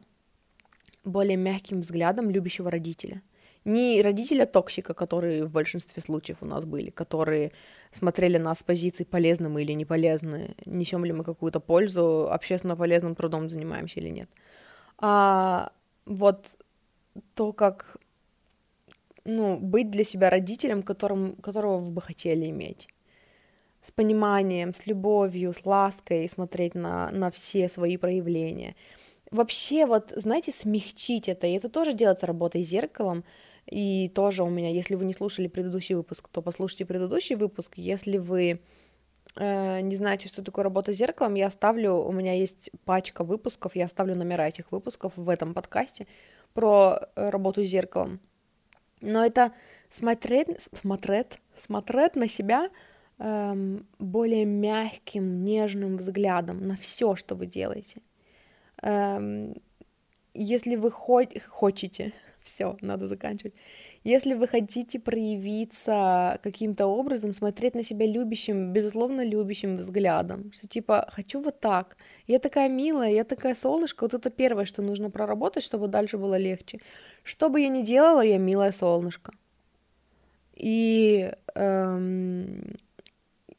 более 1.03 1.37
мягким 1.37 1.81
взглядом 1.81 2.29
любящего 2.29 2.69
родителя— 2.69 3.23
не 3.65 4.01
родителя-токсика, 4.01 4.93
которые 4.93 5.43
в 5.43 5.51
большинстве 5.51 6.01
случаев 6.01 6.37
у 6.41 6.45
нас 6.45 6.65
были, 6.65 6.91
которые 6.91 7.51
смотрели 7.91 8.37
нас 8.37 8.59
с 8.59 8.63
позиции 8.63 9.03
полезны 9.03 9.49
мы 9.49 9.63
или 9.63 9.73
не 9.73 9.85
полезны, 9.85 10.55
несем 10.65 11.03
ли 11.03 11.11
мы 11.11 11.23
какую-то 11.23 11.59
пользу, 11.59 12.29
общественно 12.31 12.75
полезным 12.75 13.15
трудом 13.15 13.49
занимаемся 13.49 13.99
или 13.99 14.09
нет. 14.09 14.29
А 14.99 15.71
вот 16.05 16.55
то, 17.33 17.53
как 17.53 17.97
ну, 19.25 19.57
быть 19.57 19.89
для 19.89 20.03
себя 20.03 20.29
родителем, 20.29 20.83
которым, 20.83 21.35
которого 21.37 21.79
вы 21.79 21.91
бы 21.91 22.01
хотели 22.01 22.49
иметь. 22.49 22.87
С 23.81 23.91
пониманием, 23.91 24.73
с 24.73 24.85
любовью, 24.85 25.53
с 25.53 25.65
лаской 25.65 26.29
смотреть 26.29 26.75
на, 26.75 27.09
на 27.11 27.31
все 27.31 27.67
свои 27.67 27.97
проявления. 27.97 28.75
Вообще, 29.31 29.85
вот, 29.85 30.13
знаете, 30.15 30.51
смягчить 30.51 31.27
это, 31.27 31.47
и 31.47 31.53
это 31.53 31.69
тоже 31.69 31.93
делается 31.93 32.27
работой 32.27 32.63
с 32.63 32.67
зеркалом, 32.67 33.23
и 33.67 34.09
тоже 34.09 34.43
у 34.43 34.49
меня, 34.49 34.69
если 34.69 34.95
вы 34.95 35.05
не 35.05 35.13
слушали 35.13 35.47
предыдущий 35.47 35.95
выпуск, 35.95 36.27
то 36.29 36.41
послушайте 36.41 36.85
предыдущий 36.85 37.35
выпуск. 37.35 37.73
Если 37.77 38.17
вы 38.17 38.59
э, 39.37 39.81
не 39.81 39.95
знаете, 39.95 40.27
что 40.27 40.43
такое 40.43 40.63
работа 40.63 40.93
с 40.93 40.97
зеркалом, 40.97 41.33
я 41.35 41.47
оставлю, 41.47 41.95
у 41.95 42.11
меня 42.11 42.33
есть 42.33 42.69
пачка 42.85 43.23
выпусков, 43.23 43.75
я 43.75 43.85
оставлю 43.85 44.15
номера 44.15 44.47
этих 44.47 44.71
выпусков 44.71 45.13
в 45.15 45.29
этом 45.29 45.53
подкасте 45.53 46.05
про 46.53 46.99
э, 47.15 47.29
работу 47.29 47.63
с 47.63 47.67
зеркалом. 47.67 48.19
Но 49.01 49.25
это 49.25 49.51
смотреть, 49.89 50.47
смотреть, 50.73 51.39
смотреть 51.59 52.15
на 52.15 52.27
себя 52.27 52.69
эм, 53.19 53.85
более 53.99 54.45
мягким, 54.45 55.43
нежным 55.43 55.97
взглядом 55.97 56.65
на 56.65 56.77
все, 56.77 57.15
что 57.15 57.35
вы 57.35 57.45
делаете. 57.45 58.01
Эм, 58.81 59.53
если 60.33 60.75
вы 60.75 60.91
хоть, 60.91 61.39
хотите, 61.41 62.13
все, 62.45 62.77
надо 62.81 63.07
заканчивать. 63.07 63.53
Если 64.03 64.35
вы 64.35 64.47
хотите 64.47 64.99
проявиться 64.99 66.39
каким-то 66.43 66.87
образом, 66.87 67.33
смотреть 67.33 67.75
на 67.75 67.83
себя 67.83 68.05
любящим, 68.05 68.71
безусловно, 68.71 69.25
любящим 69.25 69.75
взглядом, 69.75 70.51
что 70.53 70.67
типа 70.67 71.07
хочу 71.11 71.41
вот 71.41 71.59
так, 71.59 71.97
я 72.27 72.39
такая 72.39 72.69
милая, 72.69 73.11
я 73.11 73.23
такая 73.23 73.55
солнышко, 73.55 74.03
вот 74.03 74.13
это 74.13 74.29
первое, 74.29 74.65
что 74.65 74.81
нужно 74.81 75.09
проработать, 75.09 75.63
чтобы 75.63 75.87
дальше 75.87 76.17
было 76.17 76.37
легче. 76.37 76.79
Что 77.23 77.49
бы 77.49 77.59
я 77.61 77.69
ни 77.69 77.81
делала, 77.81 78.21
я 78.21 78.37
милое 78.37 78.71
солнышко. 78.71 79.33
И 80.55 81.31
эм, 81.55 82.77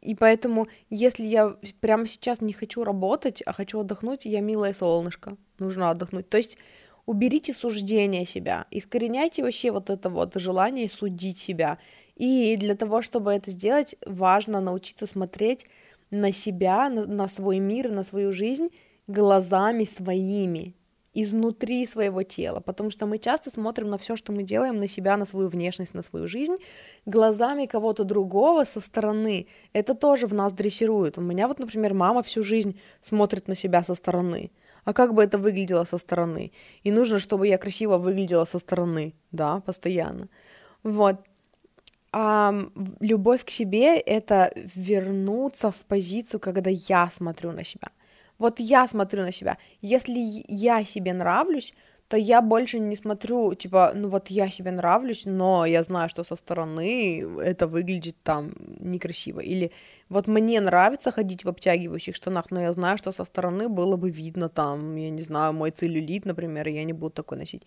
и 0.06 0.14
поэтому, 0.14 0.68
если 0.88 1.24
я 1.24 1.56
прямо 1.80 2.06
сейчас 2.06 2.40
не 2.40 2.52
хочу 2.52 2.84
работать, 2.84 3.42
а 3.44 3.52
хочу 3.52 3.80
отдохнуть, 3.80 4.24
я 4.24 4.40
милое 4.40 4.72
солнышко. 4.72 5.36
Нужно 5.58 5.90
отдохнуть. 5.90 6.28
То 6.28 6.36
есть 6.36 6.58
уберите 7.06 7.54
суждение 7.54 8.26
себя, 8.26 8.66
искореняйте 8.70 9.42
вообще 9.42 9.70
вот 9.70 9.90
это 9.90 10.10
вот 10.10 10.34
желание 10.34 10.90
судить 10.90 11.38
себя. 11.38 11.78
И 12.16 12.56
для 12.56 12.74
того, 12.74 13.00
чтобы 13.00 13.32
это 13.32 13.50
сделать, 13.50 13.96
важно 14.04 14.60
научиться 14.60 15.06
смотреть 15.06 15.66
на 16.10 16.32
себя, 16.32 16.88
на, 16.88 17.06
на 17.06 17.28
свой 17.28 17.58
мир, 17.58 17.90
на 17.90 18.04
свою 18.04 18.32
жизнь 18.32 18.68
глазами 19.06 19.84
своими, 19.84 20.74
изнутри 21.14 21.86
своего 21.86 22.22
тела, 22.24 22.60
потому 22.60 22.90
что 22.90 23.06
мы 23.06 23.18
часто 23.18 23.50
смотрим 23.50 23.88
на 23.88 23.98
все, 23.98 24.16
что 24.16 24.32
мы 24.32 24.42
делаем, 24.42 24.76
на 24.78 24.88
себя, 24.88 25.16
на 25.16 25.24
свою 25.24 25.48
внешность, 25.48 25.94
на 25.94 26.02
свою 26.02 26.26
жизнь, 26.26 26.56
глазами 27.06 27.66
кого-то 27.66 28.04
другого 28.04 28.64
со 28.64 28.80
стороны. 28.80 29.46
Это 29.72 29.94
тоже 29.94 30.26
в 30.26 30.34
нас 30.34 30.52
дрессирует. 30.52 31.18
У 31.18 31.20
меня 31.20 31.46
вот, 31.46 31.60
например, 31.60 31.94
мама 31.94 32.22
всю 32.22 32.42
жизнь 32.42 32.78
смотрит 33.00 33.46
на 33.46 33.54
себя 33.54 33.82
со 33.84 33.94
стороны 33.94 34.50
а 34.86 34.92
как 34.92 35.12
бы 35.14 35.22
это 35.22 35.36
выглядело 35.36 35.84
со 35.84 35.98
стороны. 35.98 36.52
И 36.84 36.92
нужно, 36.92 37.18
чтобы 37.18 37.48
я 37.48 37.58
красиво 37.58 37.98
выглядела 37.98 38.46
со 38.46 38.58
стороны, 38.58 39.14
да, 39.32 39.60
постоянно. 39.60 40.28
Вот. 40.84 41.16
А 42.12 42.54
любовь 43.00 43.44
к 43.44 43.50
себе— 43.50 43.98
это 44.06 44.52
вернуться 44.76 45.70
в 45.70 45.84
позицию, 45.86 46.40
когда 46.40 46.70
я 46.70 47.10
смотрю 47.10 47.52
на 47.52 47.64
себя. 47.64 47.88
Вот 48.38 48.60
я 48.60 48.86
смотрю 48.86 49.22
на 49.22 49.32
себя. 49.32 49.58
Если 49.82 50.44
я 50.48 50.84
себе 50.84 51.12
нравлюсь, 51.12 51.74
то 52.08 52.16
я 52.16 52.40
больше 52.40 52.78
не 52.78 52.94
смотрю, 52.96 53.54
типа, 53.54 53.92
ну 53.94 54.08
вот 54.08 54.28
я 54.30 54.48
себе 54.50 54.70
нравлюсь, 54.70 55.24
но 55.26 55.66
я 55.66 55.82
знаю, 55.82 56.08
что 56.08 56.22
со 56.22 56.36
стороны 56.36 57.24
это 57.42 57.66
выглядит 57.66 58.16
там 58.22 58.52
некрасиво. 58.78 59.40
Или 59.40 59.72
вот 60.08 60.28
мне 60.28 60.60
нравится 60.60 61.10
ходить 61.10 61.44
в 61.44 61.48
обтягивающих 61.48 62.14
штанах, 62.14 62.50
но 62.50 62.60
я 62.60 62.72
знаю, 62.72 62.96
что 62.96 63.12
со 63.12 63.24
стороны 63.24 63.68
было 63.68 63.96
бы 63.96 64.10
видно 64.10 64.48
там, 64.48 64.94
я 64.96 65.10
не 65.10 65.22
знаю, 65.22 65.52
мой 65.52 65.70
целлюлит, 65.72 66.24
например, 66.24 66.68
я 66.68 66.84
не 66.84 66.92
буду 66.92 67.10
такой 67.10 67.38
носить. 67.38 67.64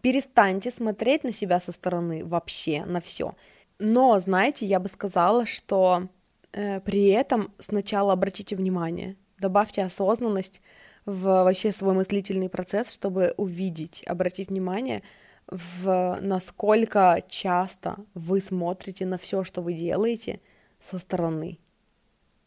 Перестаньте 0.00 0.70
смотреть 0.70 1.24
на 1.24 1.32
себя 1.32 1.60
со 1.60 1.70
стороны 1.70 2.24
вообще, 2.24 2.84
на 2.86 3.00
все. 3.00 3.34
Но, 3.78 4.18
знаете, 4.20 4.64
я 4.64 4.80
бы 4.80 4.88
сказала, 4.88 5.44
что 5.44 6.08
э, 6.52 6.80
при 6.80 7.08
этом 7.08 7.52
сначала 7.58 8.14
обратите 8.14 8.56
внимание, 8.56 9.16
добавьте 9.38 9.82
осознанность 9.82 10.62
в 11.04 11.44
вообще 11.44 11.72
свой 11.72 11.94
мыслительный 11.94 12.48
процесс, 12.48 12.90
чтобы 12.92 13.34
увидеть, 13.36 14.02
обратить 14.06 14.48
внимание, 14.48 15.02
в 15.48 16.18
насколько 16.20 17.22
часто 17.28 17.96
вы 18.14 18.40
смотрите 18.40 19.04
на 19.04 19.18
все, 19.18 19.44
что 19.44 19.60
вы 19.60 19.74
делаете 19.74 20.40
со 20.80 20.98
стороны, 20.98 21.58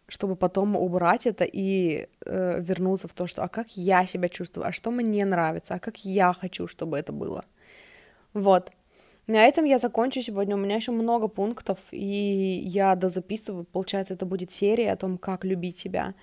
чтобы 0.07 0.35
потом 0.35 0.75
убрать 0.75 1.27
это 1.27 1.45
и 1.45 2.07
э, 2.25 2.61
вернуться 2.61 3.07
в 3.07 3.13
то, 3.13 3.27
что 3.27 3.43
а 3.43 3.47
как 3.47 3.77
я 3.77 4.05
себя 4.05 4.29
чувствую, 4.29 4.67
а 4.67 4.71
что 4.71 4.91
мне 4.91 5.25
нравится, 5.25 5.75
а 5.75 5.79
как 5.79 6.05
я 6.05 6.33
хочу, 6.33 6.67
чтобы 6.67 6.97
это 6.97 7.11
было. 7.11 7.45
Вот. 8.33 8.71
На 9.27 9.47
этом 9.47 9.65
я 9.65 9.79
закончу 9.79 10.21
сегодня. 10.21 10.55
У 10.55 10.59
меня 10.59 10.75
еще 10.75 10.91
много 10.91 11.27
пунктов, 11.27 11.79
и 11.91 12.61
я 12.63 12.95
дозаписываю. 12.95 13.63
Получается, 13.63 14.13
это 14.13 14.25
будет 14.25 14.51
серия 14.51 14.91
о 14.91 14.97
том, 14.97 15.17
как 15.17 15.45
любить 15.45 15.79
себя. 15.79 16.13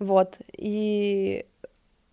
Вот. 0.00 0.38
И, 0.56 1.46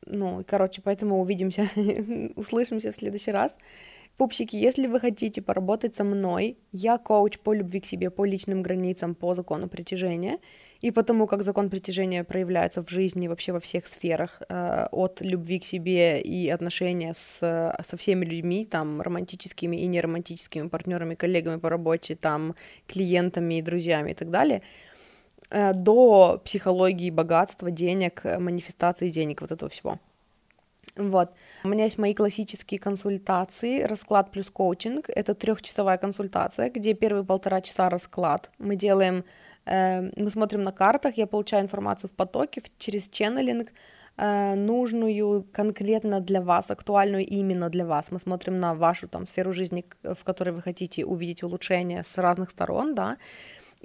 ну, 0.05 0.43
короче, 0.45 0.81
поэтому 0.83 1.19
увидимся, 1.19 1.67
услышимся 2.35 2.91
в 2.91 2.95
следующий 2.95 3.31
раз. 3.31 3.57
Пупсики, 4.17 4.55
если 4.55 4.87
вы 4.87 4.99
хотите 4.99 5.41
поработать 5.41 5.95
со 5.95 6.03
мной, 6.03 6.57
я 6.71 6.97
коуч 6.97 7.39
по 7.39 7.53
любви 7.53 7.79
к 7.79 7.85
себе, 7.85 8.09
по 8.09 8.23
личным 8.23 8.61
границам, 8.61 9.15
по 9.15 9.33
закону 9.33 9.67
притяжения, 9.67 10.39
и 10.85 10.91
потому 10.91 11.25
как 11.27 11.41
закон 11.41 11.69
притяжения 11.69 12.23
проявляется 12.23 12.83
в 12.83 12.89
жизни 12.91 13.27
вообще 13.27 13.51
во 13.51 13.59
всех 13.59 13.87
сферах, 13.87 14.41
э, 14.49 14.87
от 14.91 15.21
любви 15.21 15.59
к 15.59 15.65
себе 15.65 16.21
и 16.21 16.47
отношения 16.53 17.13
с, 17.15 17.39
со 17.83 17.97
всеми 17.97 18.25
людьми, 18.25 18.65
там, 18.65 19.01
романтическими 19.01 19.77
и 19.77 19.87
неромантическими 19.87 20.67
партнерами, 20.67 21.15
коллегами 21.15 21.59
по 21.59 21.69
работе, 21.69 22.15
там, 22.15 22.53
клиентами 22.85 23.55
и 23.55 23.61
друзьями 23.63 24.11
и 24.11 24.13
так 24.13 24.29
далее, 24.29 24.61
э, 25.49 25.73
до 25.73 26.39
психологии 26.45 27.09
богатства, 27.09 27.71
денег, 27.71 28.23
манифестации 28.23 29.09
денег, 29.09 29.41
вот 29.41 29.51
этого 29.51 29.69
всего. 29.69 29.97
Вот. 30.97 31.31
У 31.63 31.67
меня 31.67 31.85
есть 31.85 31.97
мои 31.97 32.13
классические 32.13 32.79
консультации, 32.79 33.81
расклад 33.81 34.31
плюс 34.31 34.49
коучинг. 34.49 35.09
Это 35.09 35.33
трехчасовая 35.33 35.97
консультация, 35.97 36.69
где 36.69 36.93
первые 36.93 37.25
полтора 37.25 37.61
часа 37.61 37.89
расклад. 37.89 38.51
Мы 38.59 38.75
делаем, 38.75 39.23
мы 39.65 40.29
смотрим 40.31 40.61
на 40.61 40.71
картах, 40.71 41.17
я 41.17 41.27
получаю 41.27 41.63
информацию 41.63 42.09
в 42.09 42.13
потоке 42.13 42.61
через 42.77 43.09
ченнелинг, 43.09 43.71
э, 44.17 44.55
нужную 44.55 45.43
конкретно 45.51 46.19
для 46.19 46.41
вас, 46.41 46.71
актуальную 46.71 47.25
именно 47.25 47.69
для 47.69 47.85
вас. 47.85 48.11
Мы 48.11 48.19
смотрим 48.19 48.59
на 48.59 48.73
вашу 48.73 49.07
там 49.07 49.27
сферу 49.27 49.53
жизни, 49.53 49.83
в 50.03 50.23
которой 50.23 50.51
вы 50.51 50.61
хотите 50.61 51.05
увидеть 51.05 51.43
улучшение 51.43 52.03
с 52.03 52.17
разных 52.17 52.51
сторон, 52.51 52.95
да, 52.95 53.17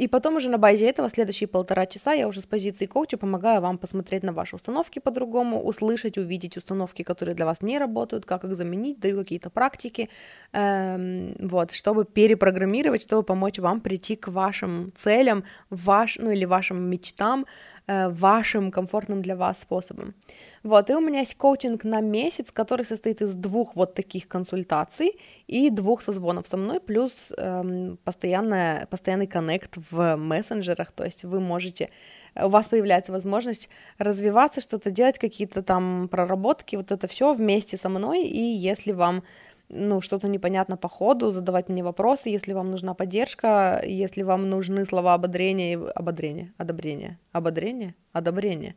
и 0.01 0.09
потом 0.09 0.37
уже 0.37 0.49
на 0.49 0.57
базе 0.57 0.87
этого 0.89 1.11
следующие 1.11 1.47
полтора 1.47 1.85
часа 1.85 2.15
я 2.15 2.27
уже 2.27 2.41
с 2.41 2.47
позиции 2.47 2.87
коуча 2.87 3.19
помогаю 3.19 3.61
вам 3.61 3.77
посмотреть 3.77 4.23
на 4.23 4.33
ваши 4.33 4.57
установки 4.57 4.99
по-другому, 4.99 5.63
услышать, 5.63 6.17
увидеть 6.17 6.57
установки, 6.57 7.03
которые 7.03 7.35
для 7.35 7.45
вас 7.45 7.61
не 7.61 7.79
работают, 7.79 8.25
как 8.25 8.45
их 8.45 8.57
заменить, 8.57 8.99
даю 8.99 9.19
какие-то 9.19 9.51
практики, 9.51 10.09
эм, 10.53 11.35
вот, 11.39 11.73
чтобы 11.73 12.07
перепрограммировать, 12.07 13.03
чтобы 13.03 13.25
помочь 13.25 13.59
вам 13.59 13.83
прийти 13.83 14.17
к 14.17 14.29
вашим 14.29 14.91
целям, 14.97 15.45
ваш, 15.69 16.17
ну 16.19 16.31
или 16.31 16.47
вашим 16.47 16.83
мечтам, 16.89 17.45
вашим 17.87 18.71
комфортным 18.71 19.23
для 19.23 19.37
вас 19.37 19.61
способом. 19.61 20.15
Вот, 20.63 20.91
и 20.91 20.95
у 20.95 21.01
меня 21.01 21.21
есть 21.21 21.37
коучинг 21.37 21.85
на 21.85 22.01
месяц, 22.01 22.53
который 22.53 22.85
состоит 22.85 23.23
из 23.23 23.35
двух 23.35 23.77
вот 23.77 23.95
таких 23.95 24.29
консультаций 24.29 25.19
и 25.47 25.71
двух 25.71 26.03
созвонов 26.03 26.47
со 26.47 26.57
мной, 26.57 26.81
плюс 26.81 27.33
эм, 27.37 27.99
постоянная, 28.05 28.87
постоянный 28.87 29.27
коннект 29.27 29.79
в 29.91 30.17
мессенджерах, 30.17 30.93
то 30.93 31.05
есть 31.05 31.25
вы 31.25 31.41
можете 31.41 31.91
у 32.37 32.49
вас 32.49 32.69
появляется 32.69 33.13
возможность 33.13 33.69
развиваться, 33.99 34.61
что-то 34.61 34.91
делать, 34.91 35.19
какие-то 35.19 35.63
там 35.63 36.09
проработки, 36.09 36.77
вот 36.77 36.93
это 36.93 37.07
все 37.07 37.33
вместе 37.33 37.77
со 37.77 37.89
мной, 37.89 38.25
и 38.25 38.41
если 38.41 38.93
вам 38.93 39.23
ну, 39.71 40.01
что-то 40.01 40.29
непонятно 40.29 40.77
по 40.77 40.89
ходу, 40.89 41.31
задавать 41.31 41.69
мне 41.69 41.83
вопросы, 41.83 42.29
если 42.29 42.53
вам 42.53 42.71
нужна 42.71 42.95
поддержка, 42.95 43.81
если 43.87 44.23
вам 44.23 44.51
нужны 44.51 44.85
слова 44.85 45.15
ободрения, 45.15 45.79
ободрения, 45.95 46.53
одобрения, 46.59 47.19
ободрения, 47.33 47.95
одобрения, 48.13 48.75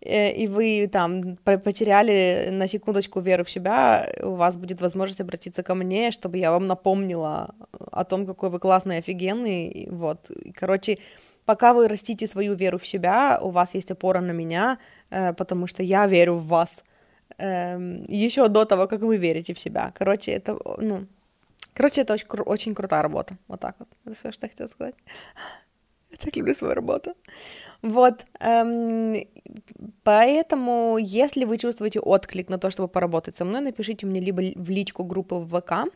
э, 0.00 0.32
и 0.32 0.46
вы 0.46 0.88
там 0.92 1.36
потеряли 1.44 2.50
на 2.52 2.68
секундочку 2.68 3.20
веру 3.20 3.44
в 3.44 3.50
себя, 3.50 4.08
у 4.22 4.34
вас 4.34 4.56
будет 4.56 4.80
возможность 4.80 5.20
обратиться 5.20 5.62
ко 5.62 5.74
мне, 5.74 6.10
чтобы 6.10 6.36
я 6.36 6.52
вам 6.52 6.66
напомнила 6.66 7.54
о 7.90 8.04
том, 8.04 8.26
какой 8.26 8.50
вы 8.50 8.58
классный, 8.58 8.98
офигенный, 8.98 9.88
вот, 9.90 10.30
короче, 10.54 10.98
пока 11.46 11.72
вы 11.72 11.88
растите 11.88 12.26
свою 12.26 12.54
веру 12.54 12.78
в 12.78 12.86
себя, 12.86 13.38
у 13.42 13.48
вас 13.48 13.74
есть 13.74 13.90
опора 13.90 14.20
на 14.20 14.32
меня, 14.32 14.78
э, 15.10 15.32
потому 15.32 15.66
что 15.66 15.82
я 15.82 16.06
верю 16.06 16.34
в 16.34 16.46
вас, 16.48 16.84
эм, 17.38 18.04
еще 18.08 18.48
до 18.48 18.64
того, 18.64 18.86
как 18.86 19.00
вы 19.00 19.16
верите 19.18 19.52
в 19.52 19.60
себя. 19.60 19.92
Короче, 19.94 20.32
это, 20.32 20.58
ну, 20.78 21.06
короче, 21.74 22.00
это 22.00 22.14
очень, 22.14 22.26
очень 22.46 22.74
крутая 22.74 23.02
работа. 23.02 23.36
Вот 23.48 23.60
так 23.60 23.76
вот. 23.78 23.88
Это 24.04 24.16
все, 24.16 24.32
что 24.32 24.46
я 24.46 24.50
хотела 24.50 24.68
сказать. 24.68 24.94
Я 26.10 26.16
так 26.16 26.36
люблю 26.36 26.54
свою 26.54 26.74
работу. 26.74 27.14
Вот, 27.82 28.24
эм, 28.40 29.14
поэтому, 30.02 30.96
если 30.98 31.44
вы 31.44 31.58
чувствуете 31.58 32.00
отклик 32.00 32.48
на 32.48 32.58
то, 32.58 32.70
чтобы 32.70 32.88
поработать 32.88 33.36
со 33.36 33.44
мной, 33.44 33.60
напишите 33.60 34.06
мне 34.06 34.20
либо 34.20 34.40
в 34.56 34.70
личку 34.70 35.04
группы 35.04 35.34
в 35.34 35.60
ВК, 35.60 35.92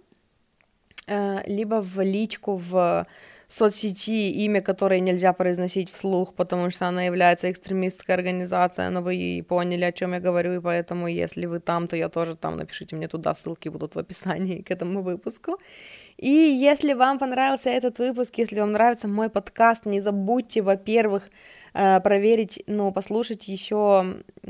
э, 1.07 1.43
либо 1.47 1.81
в 1.81 2.01
личку 2.03 2.57
в 2.57 3.07
соцсети, 3.53 4.31
имя 4.47 4.61
которой 4.63 5.01
нельзя 5.01 5.33
произносить 5.33 5.91
вслух, 5.91 6.35
потому 6.35 6.71
что 6.71 6.89
она 6.89 7.05
является 7.05 7.51
экстремистской 7.51 8.15
организацией, 8.15 8.91
но 8.91 9.03
вы 9.03 9.45
поняли, 9.47 9.85
о 9.85 9.93
чем 9.93 10.15
я 10.15 10.21
говорю, 10.21 10.55
и 10.55 10.61
поэтому, 10.61 11.07
если 11.07 11.47
вы 11.47 11.61
там, 11.61 11.87
то 11.87 11.97
я 11.97 12.09
тоже 12.09 12.35
там, 12.35 12.57
напишите 12.57 12.97
мне 12.97 13.09
туда, 13.09 13.35
ссылки 13.35 13.69
будут 13.69 13.95
в 13.95 13.99
описании 13.99 14.63
к 14.63 14.71
этому 14.71 15.03
выпуску. 15.03 15.59
И 16.23 16.31
если 16.31 16.93
вам 16.93 17.19
понравился 17.19 17.69
этот 17.69 17.99
выпуск, 17.99 18.39
если 18.39 18.61
вам 18.61 18.71
нравится 18.71 19.09
мой 19.09 19.29
подкаст, 19.29 19.87
не 19.87 20.01
забудьте, 20.01 20.63
во-первых, 20.63 21.29
э, 21.75 22.01
проверить, 22.01 22.63
ну, 22.69 22.93
послушать 22.93 23.49
еще, 23.49 24.05
у 24.45 24.49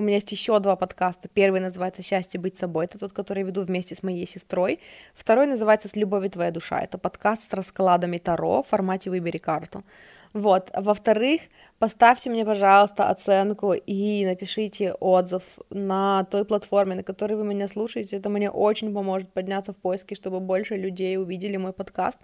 меня 0.00 0.14
есть 0.14 0.32
еще 0.32 0.58
два 0.60 0.76
подкаста. 0.76 1.28
Первый 1.28 1.60
называется 1.60 2.00
«Счастье 2.00 2.40
быть 2.40 2.56
собой», 2.56 2.86
это 2.86 2.98
тот, 2.98 3.12
который 3.12 3.40
я 3.40 3.46
веду 3.46 3.62
вместе 3.62 3.94
с 3.94 4.02
моей 4.02 4.26
сестрой. 4.26 4.80
Второй 5.14 5.46
называется 5.46 5.88
«С 5.88 5.96
любовью 5.96 6.30
твоя 6.30 6.50
душа», 6.50 6.80
это 6.80 6.96
подкаст 6.96 7.50
с 7.50 7.52
раскладами 7.52 8.16
Таро 8.16 8.62
в 8.62 8.66
формате 8.66 9.10
«Выбери 9.10 9.36
карту». 9.36 9.84
Вот. 10.34 10.70
Во-вторых, 10.74 11.42
поставьте 11.78 12.28
мне, 12.28 12.44
пожалуйста, 12.44 13.08
оценку 13.08 13.72
и 13.72 14.26
напишите 14.26 14.92
отзыв 14.94 15.42
на 15.70 16.24
той 16.24 16.44
платформе, 16.44 16.96
на 16.96 17.04
которой 17.04 17.34
вы 17.34 17.44
меня 17.44 17.68
слушаете. 17.68 18.16
Это 18.16 18.28
мне 18.28 18.50
очень 18.50 18.92
поможет 18.92 19.32
подняться 19.32 19.72
в 19.72 19.76
поиске, 19.76 20.16
чтобы 20.16 20.40
больше 20.40 20.74
людей 20.74 21.16
увидели 21.18 21.56
мой 21.56 21.72
подкаст. 21.72 22.18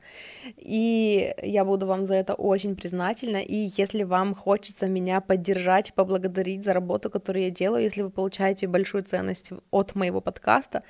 И 0.56 1.32
я 1.40 1.64
буду 1.64 1.86
вам 1.86 2.04
за 2.04 2.14
это 2.14 2.34
очень 2.34 2.74
признательна. 2.74 3.42
И 3.42 3.70
если 3.76 4.02
вам 4.02 4.34
хочется 4.34 4.88
меня 4.88 5.20
поддержать, 5.20 5.94
поблагодарить 5.94 6.64
за 6.64 6.72
работу, 6.72 7.10
которую 7.10 7.44
я 7.44 7.50
делаю, 7.50 7.84
если 7.84 8.02
вы 8.02 8.10
получаете 8.10 8.66
большую 8.66 9.04
ценность 9.04 9.52
от 9.70 9.94
моего 9.94 10.20
подкаста, 10.20 10.82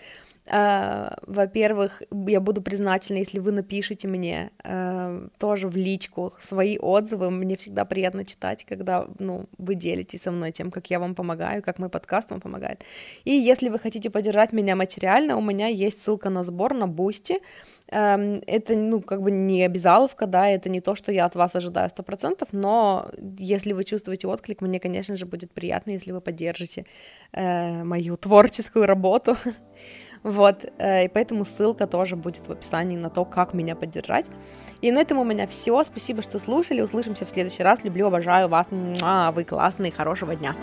во-первых, 0.53 2.03
я 2.27 2.41
буду 2.41 2.61
признательна, 2.61 3.19
если 3.19 3.39
вы 3.39 3.53
напишите 3.53 4.09
мне 4.09 4.51
uh, 4.65 5.31
тоже 5.39 5.69
в 5.69 5.77
личку 5.77 6.33
свои 6.41 6.77
отзывы. 6.77 7.31
Мне 7.31 7.57
всегда 7.57 7.85
приятно 7.85 8.25
читать, 8.25 8.65
когда 8.65 9.07
ну, 9.21 9.47
вы 9.59 9.77
делитесь 9.77 10.23
со 10.23 10.33
мной 10.33 10.51
тем, 10.51 10.73
как 10.73 10.91
я 10.91 10.99
вам 10.99 11.15
помогаю, 11.15 11.63
как 11.63 11.79
мой 11.79 11.89
подкаст 11.89 12.31
вам 12.31 12.41
помогает. 12.41 12.83
И 13.25 13.31
если 13.31 13.69
вы 13.69 13.79
хотите 13.79 14.11
поддержать 14.11 14.53
меня 14.53 14.75
материально, 14.75 15.37
у 15.37 15.41
меня 15.41 15.69
есть 15.69 16.03
ссылка 16.03 16.31
на 16.31 16.43
сбор 16.43 16.75
на 16.75 16.89
Boosty. 16.89 17.39
Uh, 17.93 18.43
это, 18.49 18.75
ну, 18.75 19.01
как 19.03 19.23
бы 19.23 19.31
не 19.31 19.65
обязаловка, 19.65 20.27
да, 20.27 20.49
это 20.49 20.69
не 20.69 20.81
то, 20.81 20.97
что 20.97 21.13
я 21.13 21.27
от 21.27 21.37
вас 21.37 21.55
ожидаю 21.55 21.91
100%, 21.91 22.49
но 22.53 23.09
если 23.39 23.73
вы 23.73 23.85
чувствуете 23.85 24.27
отклик, 24.27 24.63
мне, 24.63 24.81
конечно 24.81 25.17
же, 25.17 25.27
будет 25.27 25.53
приятно, 25.53 25.91
если 25.91 26.13
вы 26.13 26.21
поддержите 26.21 26.87
э, 27.33 27.85
мою 27.85 28.17
творческую 28.17 28.87
работу. 28.87 29.37
Вот, 30.23 30.65
э, 30.79 31.05
и 31.05 31.09
поэтому 31.09 31.45
ссылка 31.45 31.87
тоже 31.87 32.17
будет 32.17 32.47
в 32.47 32.53
описании 32.53 32.97
на 32.97 33.09
то, 33.09 33.25
как 33.25 33.55
меня 33.55 33.75
поддержать. 33.75 34.27
И 34.83 34.93
на 34.93 35.01
этом 35.01 35.19
у 35.19 35.25
меня 35.25 35.47
все. 35.47 35.83
Спасибо, 35.85 36.23
что 36.23 36.39
слушали. 36.39 36.81
Услышимся 36.81 37.27
в 37.27 37.31
следующий 37.31 37.63
раз. 37.63 37.85
Люблю, 37.85 38.07
обожаю 38.07 38.49
вас. 38.49 38.67
Вы 38.71 39.45
классные. 39.45 39.93
Хорошего 39.93 40.35
дня. 40.35 40.55